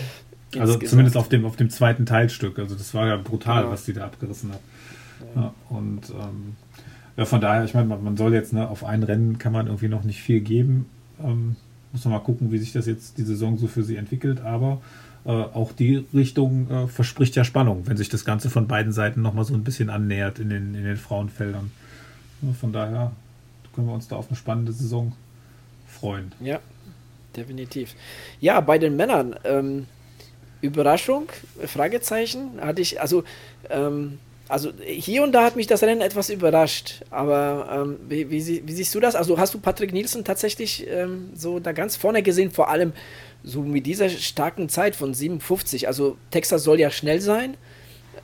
also 0.58 0.76
zumindest 0.76 1.16
auf 1.16 1.28
dem, 1.28 1.46
auf 1.46 1.56
dem 1.56 1.70
zweiten 1.70 2.04
Teilstück. 2.04 2.58
Also 2.58 2.74
das 2.74 2.92
war 2.92 3.06
ja 3.06 3.16
brutal, 3.16 3.64
ja. 3.64 3.70
was 3.70 3.86
sie 3.86 3.92
da 3.92 4.04
abgerissen 4.04 4.52
hat. 4.52 4.60
Ja. 5.36 5.54
und 5.68 6.10
ähm, 6.10 6.56
ja, 7.16 7.24
von 7.24 7.40
daher, 7.40 7.64
ich 7.64 7.74
meine, 7.74 7.86
man, 7.86 8.02
man, 8.02 8.16
soll 8.16 8.34
jetzt, 8.34 8.52
ne, 8.52 8.68
auf 8.68 8.84
ein 8.84 9.02
Rennen 9.02 9.38
kann 9.38 9.52
man 9.52 9.66
irgendwie 9.66 9.88
noch 9.88 10.02
nicht 10.02 10.20
viel 10.20 10.40
geben. 10.40 10.86
Ähm, 11.22 11.56
muss 11.92 12.04
man 12.04 12.14
mal 12.14 12.20
gucken, 12.20 12.50
wie 12.50 12.58
sich 12.58 12.72
das 12.72 12.86
jetzt 12.86 13.18
die 13.18 13.22
Saison 13.22 13.56
so 13.56 13.68
für 13.68 13.84
sie 13.84 13.96
entwickelt, 13.96 14.40
aber 14.40 14.80
äh, 15.24 15.30
auch 15.30 15.72
die 15.72 16.04
Richtung 16.12 16.70
äh, 16.70 16.88
verspricht 16.88 17.36
ja 17.36 17.44
Spannung, 17.44 17.82
wenn 17.86 17.96
sich 17.96 18.08
das 18.08 18.24
Ganze 18.24 18.50
von 18.50 18.66
beiden 18.66 18.92
Seiten 18.92 19.22
nochmal 19.22 19.44
so 19.44 19.54
ein 19.54 19.64
bisschen 19.64 19.90
annähert 19.90 20.38
in 20.38 20.48
den, 20.48 20.74
in 20.74 20.84
den 20.84 20.96
Frauenfeldern. 20.96 21.70
Von 22.58 22.72
daher 22.72 23.12
können 23.74 23.86
wir 23.86 23.94
uns 23.94 24.08
da 24.08 24.16
auf 24.16 24.28
eine 24.28 24.36
spannende 24.36 24.72
Saison 24.72 25.12
freuen. 25.86 26.32
Ja, 26.40 26.60
definitiv. 27.36 27.94
Ja, 28.40 28.60
bei 28.60 28.78
den 28.78 28.96
Männern, 28.96 29.36
ähm, 29.44 29.86
Überraschung, 30.60 31.28
Fragezeichen, 31.66 32.60
hatte 32.60 32.82
ich, 32.82 33.00
also, 33.00 33.24
ähm, 33.68 34.18
also 34.48 34.72
hier 34.84 35.22
und 35.22 35.32
da 35.32 35.44
hat 35.44 35.56
mich 35.56 35.66
das 35.66 35.82
Rennen 35.82 36.00
etwas 36.00 36.28
überrascht, 36.28 37.02
aber 37.10 37.68
ähm, 37.72 37.96
wie, 38.08 38.30
wie, 38.30 38.66
wie, 38.66 38.72
siehst 38.72 38.94
du 38.94 39.00
das? 39.00 39.14
Also 39.14 39.38
hast 39.38 39.54
du 39.54 39.60
Patrick 39.60 39.92
Nielsen 39.92 40.24
tatsächlich 40.24 40.86
ähm, 40.88 41.30
so 41.34 41.60
da 41.60 41.72
ganz 41.72 41.96
vorne 41.96 42.22
gesehen, 42.22 42.50
vor 42.50 42.68
allem 42.68 42.92
so 43.44 43.62
mit 43.62 43.86
dieser 43.86 44.08
starken 44.08 44.68
Zeit 44.68 44.96
von 44.96 45.14
57, 45.14 45.86
also 45.86 46.18
Texas 46.30 46.64
soll 46.64 46.80
ja 46.80 46.90
schnell 46.90 47.20
sein, 47.20 47.56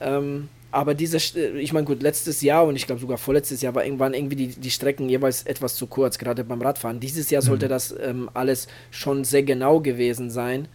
ähm, 0.01 0.49
aber 0.71 0.93
diese, 0.93 1.17
ich 1.17 1.71
meine, 1.73 1.85
gut, 1.85 2.01
letztes 2.01 2.41
Jahr 2.41 2.65
und 2.65 2.75
ich 2.75 2.85
glaube 2.85 2.99
sogar 2.99 3.17
vorletztes 3.17 3.61
Jahr 3.61 3.73
war 3.75 3.85
irgendwann 3.85 4.13
irgendwie 4.13 4.35
die, 4.35 4.47
die 4.47 4.71
Strecken 4.71 5.07
jeweils 5.07 5.43
etwas 5.43 5.75
zu 5.75 5.87
kurz, 5.87 6.17
gerade 6.17 6.43
beim 6.43 6.61
Radfahren. 6.61 6.99
Dieses 6.99 7.29
Jahr 7.29 7.41
sollte 7.41 7.67
mhm. 7.67 7.69
das 7.69 7.95
ähm, 8.01 8.29
alles 8.33 8.67
schon 8.91 9.23
sehr 9.23 9.43
genau 9.43 9.79
gewesen 9.79 10.29
sein. 10.29 10.67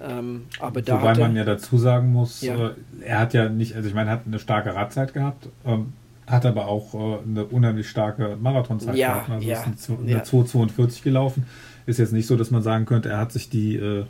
Ähm, 0.00 0.46
aber 0.60 0.82
da 0.82 1.00
Wobei 1.00 1.14
man 1.14 1.36
ja 1.36 1.44
dazu 1.44 1.78
sagen 1.78 2.12
muss, 2.12 2.42
ja. 2.42 2.68
Äh, 2.68 2.74
er 3.02 3.18
hat 3.20 3.34
ja 3.34 3.48
nicht, 3.48 3.74
also 3.76 3.88
ich 3.88 3.94
meine, 3.94 4.10
er 4.10 4.14
hat 4.14 4.26
eine 4.26 4.38
starke 4.38 4.74
Radzeit 4.74 5.14
gehabt, 5.14 5.48
ähm, 5.64 5.92
hat 6.26 6.46
aber 6.46 6.66
auch 6.66 6.94
äh, 6.94 7.18
eine 7.24 7.44
unheimlich 7.44 7.88
starke 7.88 8.36
Marathonzeit 8.40 8.96
ja, 8.96 9.14
gehabt. 9.14 9.30
Also 9.30 9.48
ja, 9.48 9.62
ist 9.62 9.90
eine, 9.90 10.10
ja. 10.10 10.22
2,42 10.22 11.02
gelaufen. 11.02 11.46
Ist 11.86 11.98
jetzt 11.98 12.12
nicht 12.12 12.26
so, 12.26 12.36
dass 12.36 12.50
man 12.50 12.62
sagen 12.62 12.86
könnte, 12.86 13.10
er 13.10 13.18
hat 13.18 13.32
sich 13.32 13.50
die, 13.50 13.76
äh, 13.76 14.04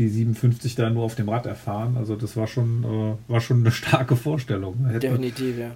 die 0.00 0.08
57 0.08 0.74
da 0.74 0.88
nur 0.88 1.04
auf 1.04 1.14
dem 1.14 1.28
Rad 1.28 1.46
erfahren. 1.46 1.96
Also 1.98 2.16
das 2.16 2.36
war 2.36 2.46
schon, 2.46 2.84
äh, 2.84 3.30
war 3.30 3.40
schon 3.40 3.60
eine 3.60 3.70
starke 3.70 4.16
Vorstellung. 4.16 4.86
Hätte, 4.86 5.00
Definitiv, 5.00 5.56
ja. 5.58 5.70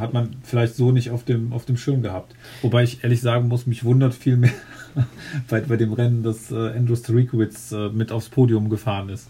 Hat 0.00 0.12
man 0.12 0.36
vielleicht 0.42 0.74
so 0.74 0.90
nicht 0.90 1.10
auf 1.10 1.24
dem, 1.24 1.52
auf 1.52 1.64
dem 1.64 1.76
Schirm 1.76 2.02
gehabt. 2.02 2.34
Wobei 2.62 2.82
ich 2.82 3.04
ehrlich 3.04 3.20
sagen 3.20 3.48
muss, 3.48 3.66
mich 3.66 3.84
wundert 3.84 4.14
viel 4.14 4.36
mehr 4.36 4.52
bei, 5.48 5.60
bei 5.60 5.76
dem 5.76 5.92
Rennen, 5.92 6.22
dass 6.22 6.50
äh, 6.50 6.54
Andrew 6.54 6.96
Starikowitz 6.96 7.72
äh, 7.72 7.88
mit 7.90 8.10
aufs 8.10 8.28
Podium 8.28 8.70
gefahren 8.70 9.08
ist. 9.10 9.28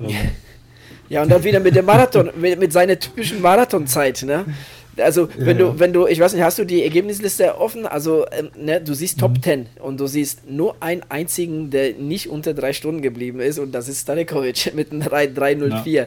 Ähm. 0.00 0.10
Ja, 1.08 1.22
und 1.22 1.30
dann 1.30 1.44
wieder 1.44 1.60
mit 1.60 1.74
dem 1.74 1.84
Marathon, 1.84 2.30
mit, 2.40 2.58
mit 2.58 2.72
seiner 2.72 2.98
typischen 2.98 3.42
Marathonzeit, 3.42 4.22
ne? 4.22 4.44
Also, 4.96 5.28
wenn 5.36 5.58
ja, 5.58 5.66
du, 5.66 5.78
wenn 5.78 5.92
du, 5.92 6.06
ich 6.06 6.20
weiß 6.20 6.34
nicht, 6.34 6.42
hast 6.42 6.58
du 6.58 6.64
die 6.64 6.82
Ergebnisliste 6.82 7.58
offen? 7.58 7.86
Also, 7.86 8.26
ähm, 8.30 8.50
ne, 8.56 8.80
du 8.80 8.94
siehst 8.94 9.20
Top 9.20 9.36
mhm. 9.36 9.42
10 9.42 9.66
und 9.80 9.98
du 9.98 10.06
siehst 10.06 10.50
nur 10.50 10.76
einen 10.80 11.02
einzigen, 11.08 11.70
der 11.70 11.94
nicht 11.94 12.28
unter 12.28 12.52
drei 12.52 12.72
Stunden 12.72 13.00
geblieben 13.00 13.40
ist 13.40 13.58
und 13.58 13.72
das 13.72 13.88
ist 13.88 14.02
Starikovic 14.02 14.74
mit 14.74 14.92
einem 14.92 15.02
304. 15.02 15.92
Ja. 15.92 16.06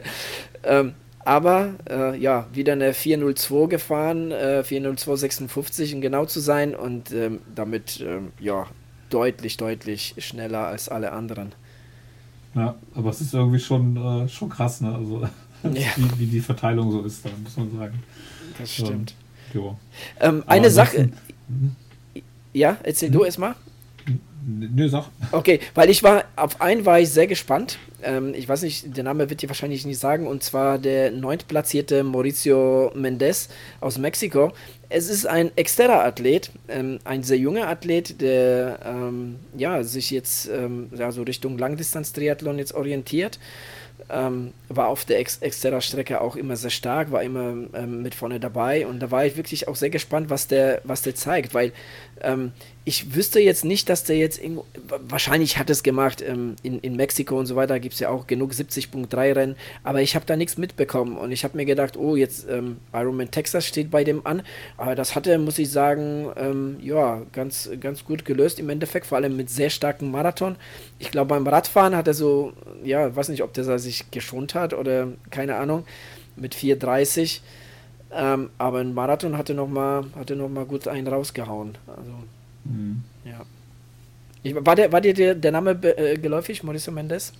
Ähm, 0.64 0.94
aber 1.26 1.74
äh, 1.90 2.16
ja, 2.18 2.46
wieder 2.52 2.74
eine 2.74 2.94
402 2.94 3.66
gefahren, 3.66 4.30
äh, 4.30 4.62
402,56 4.64 5.96
um 5.96 6.00
genau 6.00 6.24
zu 6.24 6.38
sein 6.38 6.76
und 6.76 7.10
ähm, 7.12 7.40
damit 7.52 8.00
ähm, 8.00 8.30
ja 8.38 8.66
deutlich, 9.10 9.56
deutlich 9.56 10.14
schneller 10.18 10.68
als 10.68 10.88
alle 10.88 11.10
anderen. 11.10 11.52
Ja, 12.54 12.76
aber 12.94 13.10
es 13.10 13.20
ist 13.20 13.34
irgendwie 13.34 13.58
schon, 13.58 13.96
äh, 13.96 14.28
schon 14.28 14.48
krass, 14.48 14.80
ne? 14.80 14.94
Also 14.94 15.22
ja. 15.64 15.88
wie, 15.96 16.20
wie, 16.20 16.26
die 16.26 16.40
Verteilung 16.40 16.92
so 16.92 17.02
ist, 17.02 17.24
da 17.24 17.30
muss 17.42 17.56
man 17.56 17.76
sagen. 17.76 18.02
Das 18.58 18.72
stimmt. 18.72 19.14
Ähm, 19.54 19.76
ähm, 20.20 20.44
eine 20.46 20.70
Sache. 20.70 21.10
Mhm. 21.48 21.76
Ja, 22.52 22.76
erzähl 22.82 23.10
mhm. 23.10 23.14
du 23.14 23.24
erst 23.24 23.38
mal. 23.38 23.54
Nö, 24.48 24.88
sag. 24.88 25.06
Okay, 25.32 25.58
weil 25.74 25.90
ich 25.90 26.04
war, 26.04 26.24
auf 26.36 26.60
einen 26.60 26.86
war 26.86 27.00
ich 27.00 27.10
sehr 27.10 27.26
gespannt. 27.26 27.78
Ähm, 28.02 28.32
ich 28.32 28.48
weiß 28.48 28.62
nicht, 28.62 28.96
der 28.96 29.02
Name 29.02 29.28
wird 29.28 29.42
dir 29.42 29.48
wahrscheinlich 29.48 29.84
nicht 29.84 29.98
sagen, 29.98 30.28
und 30.28 30.44
zwar 30.44 30.78
der 30.78 31.10
neuntplatzierte 31.10 32.04
Mauricio 32.04 32.92
Mendez 32.94 33.48
aus 33.80 33.98
Mexiko. 33.98 34.52
Es 34.88 35.08
ist 35.08 35.26
ein 35.26 35.50
externer 35.56 36.04
Athlet, 36.04 36.52
ähm, 36.68 37.00
ein 37.02 37.24
sehr 37.24 37.38
junger 37.38 37.66
Athlet, 37.66 38.20
der 38.20 38.78
ähm, 38.84 39.36
ja, 39.56 39.82
sich 39.82 40.12
jetzt 40.12 40.48
ähm, 40.48 40.90
ja, 40.96 41.10
so 41.10 41.22
Richtung 41.22 41.58
Langdistanz-Triathlon 41.58 42.58
jetzt 42.58 42.74
orientiert. 42.74 43.40
Ähm, 44.08 44.52
war 44.68 44.88
auf 44.88 45.04
der 45.04 45.18
Ex 45.18 45.38
Exterra-Strecke 45.38 46.20
auch 46.20 46.36
immer 46.36 46.56
sehr 46.56 46.70
stark, 46.70 47.10
war 47.10 47.22
immer 47.22 47.54
ähm, 47.74 48.02
mit 48.02 48.14
vorne 48.14 48.38
dabei. 48.38 48.86
Und 48.86 49.00
da 49.00 49.10
war 49.10 49.26
ich 49.26 49.36
wirklich 49.36 49.68
auch 49.68 49.76
sehr 49.76 49.90
gespannt, 49.90 50.30
was 50.30 50.46
der, 50.48 50.80
was 50.84 51.02
der 51.02 51.14
zeigt, 51.14 51.54
weil 51.54 51.72
ähm, 52.22 52.52
ich 52.84 53.14
wüsste 53.14 53.40
jetzt 53.40 53.64
nicht, 53.64 53.88
dass 53.88 54.04
der 54.04 54.16
jetzt 54.16 54.40
irgendwo, 54.40 54.64
wahrscheinlich 55.08 55.58
hat 55.58 55.70
es 55.70 55.82
gemacht, 55.82 56.22
ähm, 56.22 56.54
in, 56.62 56.78
in 56.80 56.94
Mexiko 56.94 57.38
und 57.38 57.46
so 57.46 57.56
weiter 57.56 57.80
gibt 57.80 57.94
es 57.94 58.00
ja 58.00 58.10
auch 58.10 58.26
genug 58.26 58.52
70.3 58.52 59.34
Rennen, 59.34 59.56
aber 59.82 60.02
ich 60.02 60.14
habe 60.14 60.24
da 60.24 60.36
nichts 60.36 60.56
mitbekommen 60.56 61.16
und 61.16 61.32
ich 61.32 61.42
habe 61.42 61.56
mir 61.56 61.64
gedacht, 61.64 61.96
oh, 61.96 62.14
jetzt 62.14 62.48
ähm, 62.48 62.76
Ironman 62.92 63.30
Texas 63.30 63.66
steht 63.66 63.90
bei 63.90 64.04
dem 64.04 64.24
an, 64.24 64.42
aber 64.76 64.94
das 64.94 65.16
hat 65.16 65.26
er, 65.26 65.38
muss 65.38 65.58
ich 65.58 65.70
sagen, 65.70 66.30
ähm, 66.36 66.76
ja, 66.80 67.22
ganz, 67.32 67.68
ganz 67.80 68.04
gut 68.04 68.24
gelöst 68.24 68.60
im 68.60 68.70
Endeffekt, 68.70 69.06
vor 69.06 69.18
allem 69.18 69.36
mit 69.36 69.50
sehr 69.50 69.70
starkem 69.70 70.10
Marathon. 70.10 70.56
Ich 70.98 71.10
glaube, 71.10 71.30
beim 71.30 71.46
Radfahren 71.46 71.96
hat 71.96 72.06
er 72.06 72.14
so, 72.14 72.52
ja, 72.84 73.14
weiß 73.14 73.30
nicht, 73.30 73.42
ob 73.42 73.52
der 73.52 73.78
sich 73.78 74.10
geschont 74.10 74.54
hat 74.54 74.74
oder 74.74 75.08
keine 75.30 75.56
Ahnung, 75.56 75.84
mit 76.36 76.54
4,30. 76.54 77.40
Ähm, 78.12 78.50
aber 78.58 78.78
ein 78.78 78.94
Marathon 78.94 79.36
hatte 79.36 79.54
nochmal 79.54 80.04
noch 80.36 80.48
mal 80.48 80.64
gut 80.64 80.86
einen 80.88 81.08
rausgehauen. 81.08 81.76
Also 81.86 82.12
Mhm. 82.68 83.02
Ja. 83.24 83.44
Ich, 84.42 84.54
war, 84.54 84.76
der, 84.76 84.92
war 84.92 85.00
dir 85.00 85.14
der, 85.14 85.34
der 85.34 85.52
Name 85.52 85.70
äh, 85.70 86.16
geläufig, 86.16 86.62
Mauricio 86.62 86.92
Mendes? 86.92 87.32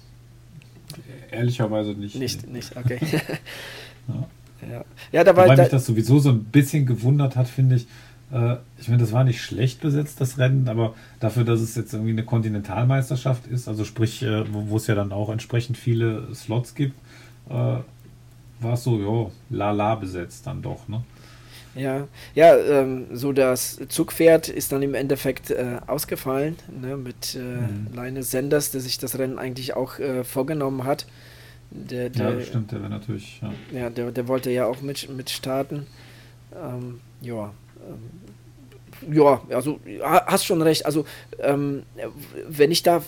Ehrlicherweise 1.30 1.90
nicht. 1.90 2.16
Nicht, 2.16 2.48
nicht, 2.48 2.76
okay. 2.76 2.98
ja. 4.08 4.28
Ja. 4.68 4.84
ja, 5.12 5.24
da 5.24 5.36
war 5.36 5.44
Wobei 5.44 5.54
da, 5.54 5.62
mich 5.62 5.70
das 5.70 5.86
sowieso 5.86 6.18
so 6.18 6.30
ein 6.30 6.44
bisschen 6.44 6.86
gewundert 6.86 7.36
hat, 7.36 7.46
finde 7.46 7.76
ich. 7.76 7.86
Äh, 8.32 8.56
ich 8.78 8.88
meine, 8.88 9.02
das 9.02 9.12
war 9.12 9.22
nicht 9.22 9.42
schlecht 9.42 9.80
besetzt, 9.80 10.20
das 10.20 10.38
Rennen, 10.38 10.68
aber 10.68 10.94
dafür, 11.20 11.44
dass 11.44 11.60
es 11.60 11.76
jetzt 11.76 11.92
irgendwie 11.92 12.12
eine 12.12 12.24
Kontinentalmeisterschaft 12.24 13.46
ist, 13.46 13.68
also 13.68 13.84
sprich, 13.84 14.22
äh, 14.22 14.44
wo 14.50 14.76
es 14.76 14.86
ja 14.86 14.94
dann 14.94 15.12
auch 15.12 15.28
entsprechend 15.28 15.76
viele 15.76 16.34
Slots 16.34 16.74
gibt, 16.74 16.96
äh, 17.50 17.76
war 18.60 18.74
es 18.74 18.84
so, 18.84 18.98
ja, 18.98 19.30
lala 19.56 19.94
besetzt 19.94 20.46
dann 20.46 20.62
doch, 20.62 20.88
ne? 20.88 21.02
Ja, 21.76 22.08
ja, 22.34 22.56
ähm, 22.56 23.06
so 23.12 23.32
das 23.32 23.78
Zugpferd 23.88 24.48
ist 24.48 24.72
dann 24.72 24.82
im 24.82 24.94
Endeffekt 24.94 25.50
äh, 25.50 25.78
ausgefallen, 25.86 26.56
ne, 26.80 26.96
mit 26.96 27.34
äh, 27.34 27.38
mhm. 27.38 27.88
Leine 27.94 28.22
Senders, 28.22 28.70
der 28.70 28.80
sich 28.80 28.96
das 28.96 29.18
Rennen 29.18 29.38
eigentlich 29.38 29.76
auch 29.76 29.98
äh, 29.98 30.24
vorgenommen 30.24 30.84
hat. 30.84 31.06
Der, 31.70 32.08
der, 32.08 32.38
ja, 32.38 32.40
stimmt, 32.40 32.72
der 32.72 32.80
wäre 32.80 32.90
natürlich. 32.90 33.42
Ja, 33.42 33.78
ja 33.78 33.90
der, 33.90 34.10
der 34.10 34.26
wollte 34.26 34.50
ja 34.50 34.64
auch 34.64 34.80
mit, 34.80 35.14
mit 35.14 35.28
starten. 35.28 35.86
Ähm, 36.54 37.00
ja, 37.20 37.52
ähm, 37.86 39.14
ja, 39.14 39.42
also 39.50 39.78
hast 40.10 40.46
schon 40.46 40.62
recht. 40.62 40.86
Also, 40.86 41.04
ähm, 41.40 41.82
wenn 42.48 42.70
ich 42.70 42.82
da 42.82 43.02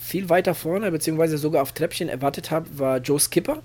viel 0.00 0.28
weiter 0.28 0.54
vorne, 0.54 0.90
beziehungsweise 0.90 1.38
sogar 1.38 1.62
auf 1.62 1.72
Treppchen 1.72 2.10
erwartet 2.10 2.50
habe, 2.50 2.66
war 2.78 2.98
Joe 2.98 3.18
Skipper 3.18 3.62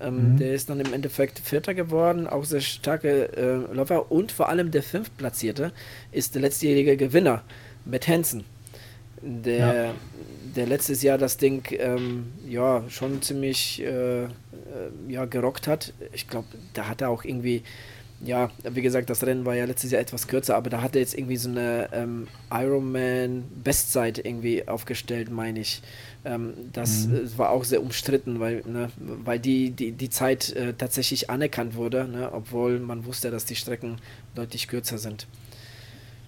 ähm, 0.00 0.32
mhm. 0.32 0.36
Der 0.36 0.54
ist 0.54 0.70
dann 0.70 0.80
im 0.80 0.92
Endeffekt 0.92 1.40
Vierter 1.40 1.74
geworden, 1.74 2.26
auch 2.26 2.44
sehr 2.44 2.60
starke 2.60 3.36
äh, 3.36 3.74
Läufer 3.74 4.12
und 4.12 4.30
vor 4.30 4.48
allem 4.48 4.70
der 4.70 4.82
Fünftplatzierte 4.82 5.72
ist 6.12 6.34
der 6.34 6.42
letztjährige 6.42 6.96
Gewinner, 6.96 7.42
Matt 7.84 8.06
Hansen. 8.06 8.44
Der, 9.20 9.56
ja. 9.58 9.94
der 10.54 10.66
letztes 10.66 11.02
Jahr 11.02 11.18
das 11.18 11.38
Ding 11.38 11.64
ähm, 11.72 12.32
ja 12.46 12.84
schon 12.88 13.20
ziemlich 13.20 13.82
äh, 13.82 14.22
äh, 14.24 14.28
ja, 15.08 15.24
gerockt 15.24 15.66
hat. 15.66 15.92
Ich 16.12 16.28
glaube, 16.28 16.46
da 16.74 16.86
hat 16.86 17.00
er 17.00 17.10
auch 17.10 17.24
irgendwie 17.24 17.64
ja, 18.20 18.50
wie 18.68 18.82
gesagt, 18.82 19.10
das 19.10 19.24
Rennen 19.24 19.44
war 19.44 19.54
ja 19.54 19.64
letztes 19.64 19.92
Jahr 19.92 20.00
etwas 20.00 20.26
kürzer, 20.26 20.56
aber 20.56 20.70
da 20.70 20.82
hat 20.82 20.96
er 20.96 21.00
jetzt 21.00 21.16
irgendwie 21.16 21.36
so 21.36 21.48
eine 21.48 21.88
ähm, 21.92 22.26
Ironman 22.50 23.44
Bestzeit 23.62 24.18
irgendwie 24.18 24.66
aufgestellt, 24.66 25.30
meine 25.30 25.60
ich. 25.60 25.82
Ähm, 26.24 26.54
das 26.72 27.06
mhm. 27.06 27.14
äh, 27.14 27.38
war 27.38 27.50
auch 27.50 27.64
sehr 27.64 27.80
umstritten, 27.80 28.40
weil, 28.40 28.62
ne, 28.66 28.90
weil 28.98 29.38
die, 29.38 29.70
die, 29.70 29.92
die 29.92 30.10
Zeit 30.10 30.52
äh, 30.56 30.74
tatsächlich 30.74 31.30
anerkannt 31.30 31.76
wurde, 31.76 32.08
ne, 32.08 32.32
obwohl 32.32 32.80
man 32.80 33.04
wusste, 33.06 33.30
dass 33.30 33.44
die 33.44 33.56
Strecken 33.56 33.96
deutlich 34.34 34.66
kürzer 34.66 34.98
sind. 34.98 35.26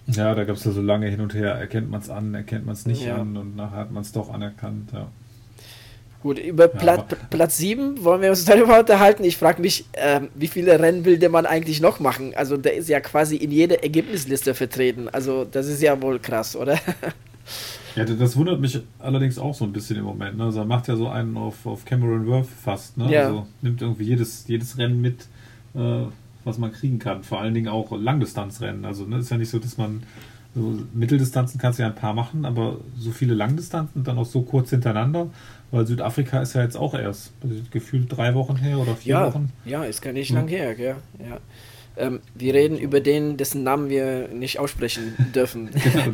Ja, 0.07 0.33
da 0.33 0.45
gab 0.45 0.55
es 0.55 0.63
ja 0.63 0.71
so 0.71 0.81
lange 0.81 1.07
hin 1.07 1.21
und 1.21 1.33
her, 1.33 1.51
erkennt 1.51 1.89
man 1.89 2.01
es 2.01 2.09
an, 2.09 2.33
erkennt 2.33 2.65
man 2.65 2.73
es 2.73 2.85
nicht 2.85 3.05
ja. 3.05 3.17
an 3.17 3.37
und 3.37 3.55
nachher 3.55 3.77
hat 3.77 3.91
man 3.91 4.01
es 4.01 4.11
doch 4.11 4.29
anerkannt, 4.29 4.91
ja. 4.93 5.09
Gut, 6.21 6.37
über 6.37 6.67
Pla 6.67 7.05
Platz 7.31 7.57
7 7.57 8.03
wollen 8.03 8.21
wir 8.21 8.29
uns 8.29 8.45
darüber 8.45 8.79
unterhalten. 8.81 9.23
Ich 9.23 9.37
frage 9.37 9.61
mich, 9.61 9.85
äh, 9.93 10.21
wie 10.35 10.47
viele 10.47 10.79
Rennen 10.79 11.03
will 11.03 11.17
der 11.17 11.29
Mann 11.29 11.47
eigentlich 11.47 11.81
noch 11.81 11.99
machen? 11.99 12.33
Also 12.35 12.57
der 12.57 12.75
ist 12.75 12.89
ja 12.89 12.99
quasi 12.99 13.37
in 13.37 13.51
jeder 13.51 13.81
Ergebnisliste 13.81 14.53
vertreten. 14.53 15.09
Also 15.09 15.45
das 15.45 15.67
ist 15.67 15.81
ja 15.81 15.99
wohl 16.01 16.19
krass, 16.19 16.55
oder? 16.55 16.77
Ja, 17.95 18.05
das 18.05 18.37
wundert 18.37 18.61
mich 18.61 18.79
allerdings 18.99 19.37
auch 19.37 19.53
so 19.53 19.65
ein 19.65 19.73
bisschen 19.73 19.97
im 19.97 20.05
Moment. 20.05 20.37
Ne? 20.37 20.45
Also 20.45 20.59
er 20.59 20.65
macht 20.65 20.87
ja 20.87 20.95
so 20.95 21.09
einen 21.09 21.35
auf, 21.35 21.65
auf 21.65 21.83
Cameron 21.83 22.25
Worth 22.25 22.47
fast. 22.47 22.97
Ne? 22.97 23.11
Ja. 23.11 23.25
Also 23.25 23.47
nimmt 23.61 23.81
irgendwie 23.81 24.05
jedes, 24.05 24.47
jedes 24.47 24.77
Rennen 24.77 25.01
mit, 25.01 25.27
äh, 25.75 26.03
was 26.45 26.57
man 26.57 26.71
kriegen 26.71 26.99
kann. 26.99 27.23
Vor 27.23 27.41
allen 27.41 27.53
Dingen 27.53 27.67
auch 27.67 27.91
Langdistanzrennen. 27.91 28.85
Also 28.85 29.03
ne, 29.03 29.17
ist 29.17 29.29
ja 29.29 29.37
nicht 29.37 29.49
so, 29.49 29.59
dass 29.59 29.77
man 29.77 30.03
so 30.53 30.79
Mitteldistanzen 30.93 31.59
kannst 31.59 31.79
du 31.79 31.83
ja 31.83 31.89
ein 31.89 31.95
paar 31.95 32.13
machen, 32.13 32.45
aber 32.45 32.77
so 32.97 33.11
viele 33.11 33.33
Langdistanzen 33.33 34.03
dann 34.03 34.17
auch 34.17 34.25
so 34.25 34.41
kurz 34.41 34.69
hintereinander 34.71 35.27
weil 35.71 35.87
Südafrika 35.87 36.41
ist 36.41 36.53
ja 36.53 36.61
jetzt 36.61 36.77
auch 36.77 36.93
erst 36.93 37.31
also 37.41 37.55
gefühlt 37.71 38.15
drei 38.15 38.35
Wochen 38.35 38.57
her 38.57 38.77
oder 38.77 38.95
vier 38.95 39.11
ja, 39.11 39.27
Wochen. 39.27 39.51
Ja, 39.65 39.83
ist 39.83 40.01
gar 40.01 40.13
nicht 40.13 40.29
ja. 40.29 40.35
lang 40.35 40.47
her, 40.47 40.77
ja. 40.77 40.95
ja. 41.19 41.37
Ähm, 41.97 42.21
wir 42.35 42.53
reden 42.53 42.77
über 42.77 43.01
den, 43.01 43.35
dessen 43.37 43.63
Namen 43.63 43.89
wir 43.89 44.29
nicht 44.29 44.59
aussprechen 44.59 45.15
dürfen. 45.35 45.69
Genau, 45.71 46.05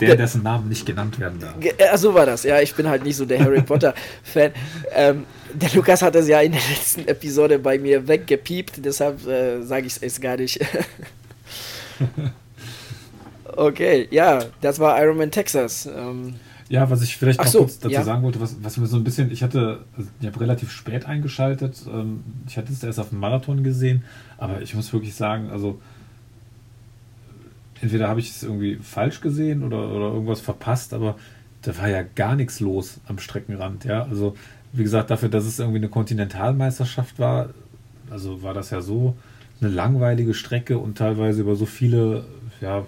der, 0.00 0.08
der, 0.08 0.16
dessen 0.16 0.42
Namen 0.42 0.68
nicht 0.68 0.86
genannt 0.86 1.18
werden 1.20 1.40
darf. 1.40 1.54
Äh, 1.60 1.96
so 1.96 2.14
war 2.14 2.26
das. 2.26 2.44
Ja, 2.44 2.60
ich 2.60 2.74
bin 2.74 2.88
halt 2.88 3.04
nicht 3.04 3.16
so 3.16 3.24
der 3.24 3.40
Harry 3.40 3.62
Potter-Fan. 3.62 4.52
Ähm, 4.92 5.24
der 5.52 5.70
Lukas 5.72 6.02
hat 6.02 6.16
es 6.16 6.28
ja 6.28 6.40
in 6.40 6.52
der 6.52 6.60
letzten 6.60 7.06
Episode 7.06 7.58
bei 7.58 7.78
mir 7.78 8.06
weggepiept, 8.06 8.84
deshalb 8.84 9.24
äh, 9.26 9.62
sage 9.62 9.86
ich 9.86 10.00
es 10.00 10.20
gar 10.20 10.36
nicht. 10.36 10.60
okay, 13.56 14.08
ja, 14.10 14.44
das 14.60 14.78
war 14.78 15.00
Iron 15.02 15.16
Man 15.16 15.30
Texas. 15.30 15.86
Ähm, 15.86 16.34
ja, 16.68 16.88
was 16.88 17.02
ich 17.02 17.16
vielleicht 17.16 17.38
noch 17.38 17.46
so, 17.46 17.58
kurz 17.60 17.78
dazu 17.78 17.94
ja. 17.94 18.02
sagen 18.02 18.22
wollte, 18.22 18.40
was, 18.40 18.56
was 18.62 18.76
mir 18.78 18.86
so 18.86 18.96
ein 18.96 19.04
bisschen, 19.04 19.30
ich 19.30 19.42
hatte, 19.42 19.84
also 19.96 20.08
ich 20.20 20.26
habe 20.26 20.40
relativ 20.40 20.70
spät 20.70 21.06
eingeschaltet, 21.06 21.82
ähm, 21.86 22.24
ich 22.48 22.56
hatte 22.56 22.72
es 22.72 22.82
erst 22.82 22.98
auf 22.98 23.10
dem 23.10 23.20
Marathon 23.20 23.62
gesehen, 23.62 24.04
aber 24.38 24.62
ich 24.62 24.74
muss 24.74 24.92
wirklich 24.92 25.14
sagen, 25.14 25.50
also 25.50 25.80
entweder 27.80 28.08
habe 28.08 28.20
ich 28.20 28.30
es 28.30 28.42
irgendwie 28.42 28.76
falsch 28.76 29.20
gesehen 29.20 29.62
oder, 29.62 29.90
oder 29.90 30.06
irgendwas 30.06 30.40
verpasst, 30.40 30.94
aber 30.94 31.16
da 31.62 31.76
war 31.78 31.88
ja 31.88 32.02
gar 32.02 32.34
nichts 32.34 32.60
los 32.60 32.98
am 33.06 33.18
Streckenrand, 33.18 33.84
ja, 33.84 34.02
also 34.04 34.34
wie 34.72 34.82
gesagt, 34.82 35.10
dafür, 35.10 35.28
dass 35.28 35.44
es 35.44 35.58
irgendwie 35.58 35.78
eine 35.78 35.88
Kontinentalmeisterschaft 35.88 37.18
war, 37.18 37.50
also 38.10 38.42
war 38.42 38.54
das 38.54 38.70
ja 38.70 38.80
so 38.80 39.16
eine 39.60 39.70
langweilige 39.70 40.34
Strecke 40.34 40.78
und 40.78 40.98
teilweise 40.98 41.42
über 41.42 41.56
so 41.56 41.66
viele, 41.66 42.24
ja, 42.60 42.86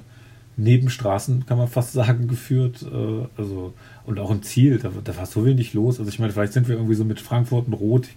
Nebenstraßen, 0.56 1.46
kann 1.46 1.58
man 1.58 1.68
fast 1.68 1.92
sagen, 1.92 2.28
geführt. 2.28 2.82
Äh, 2.82 3.26
also, 3.36 3.74
und 4.04 4.18
auch 4.18 4.30
im 4.30 4.42
Ziel, 4.42 4.78
da, 4.78 4.90
da, 5.04 5.16
war 5.16 5.26
so 5.26 5.44
wenig 5.44 5.74
los. 5.74 5.98
Also 5.98 6.10
ich 6.10 6.18
meine, 6.18 6.32
vielleicht 6.32 6.52
sind 6.52 6.68
wir 6.68 6.76
irgendwie 6.76 6.94
so 6.94 7.04
mit 7.04 7.20
Frankfurt 7.20 7.66
und 7.66 7.74
Rot 7.74 8.08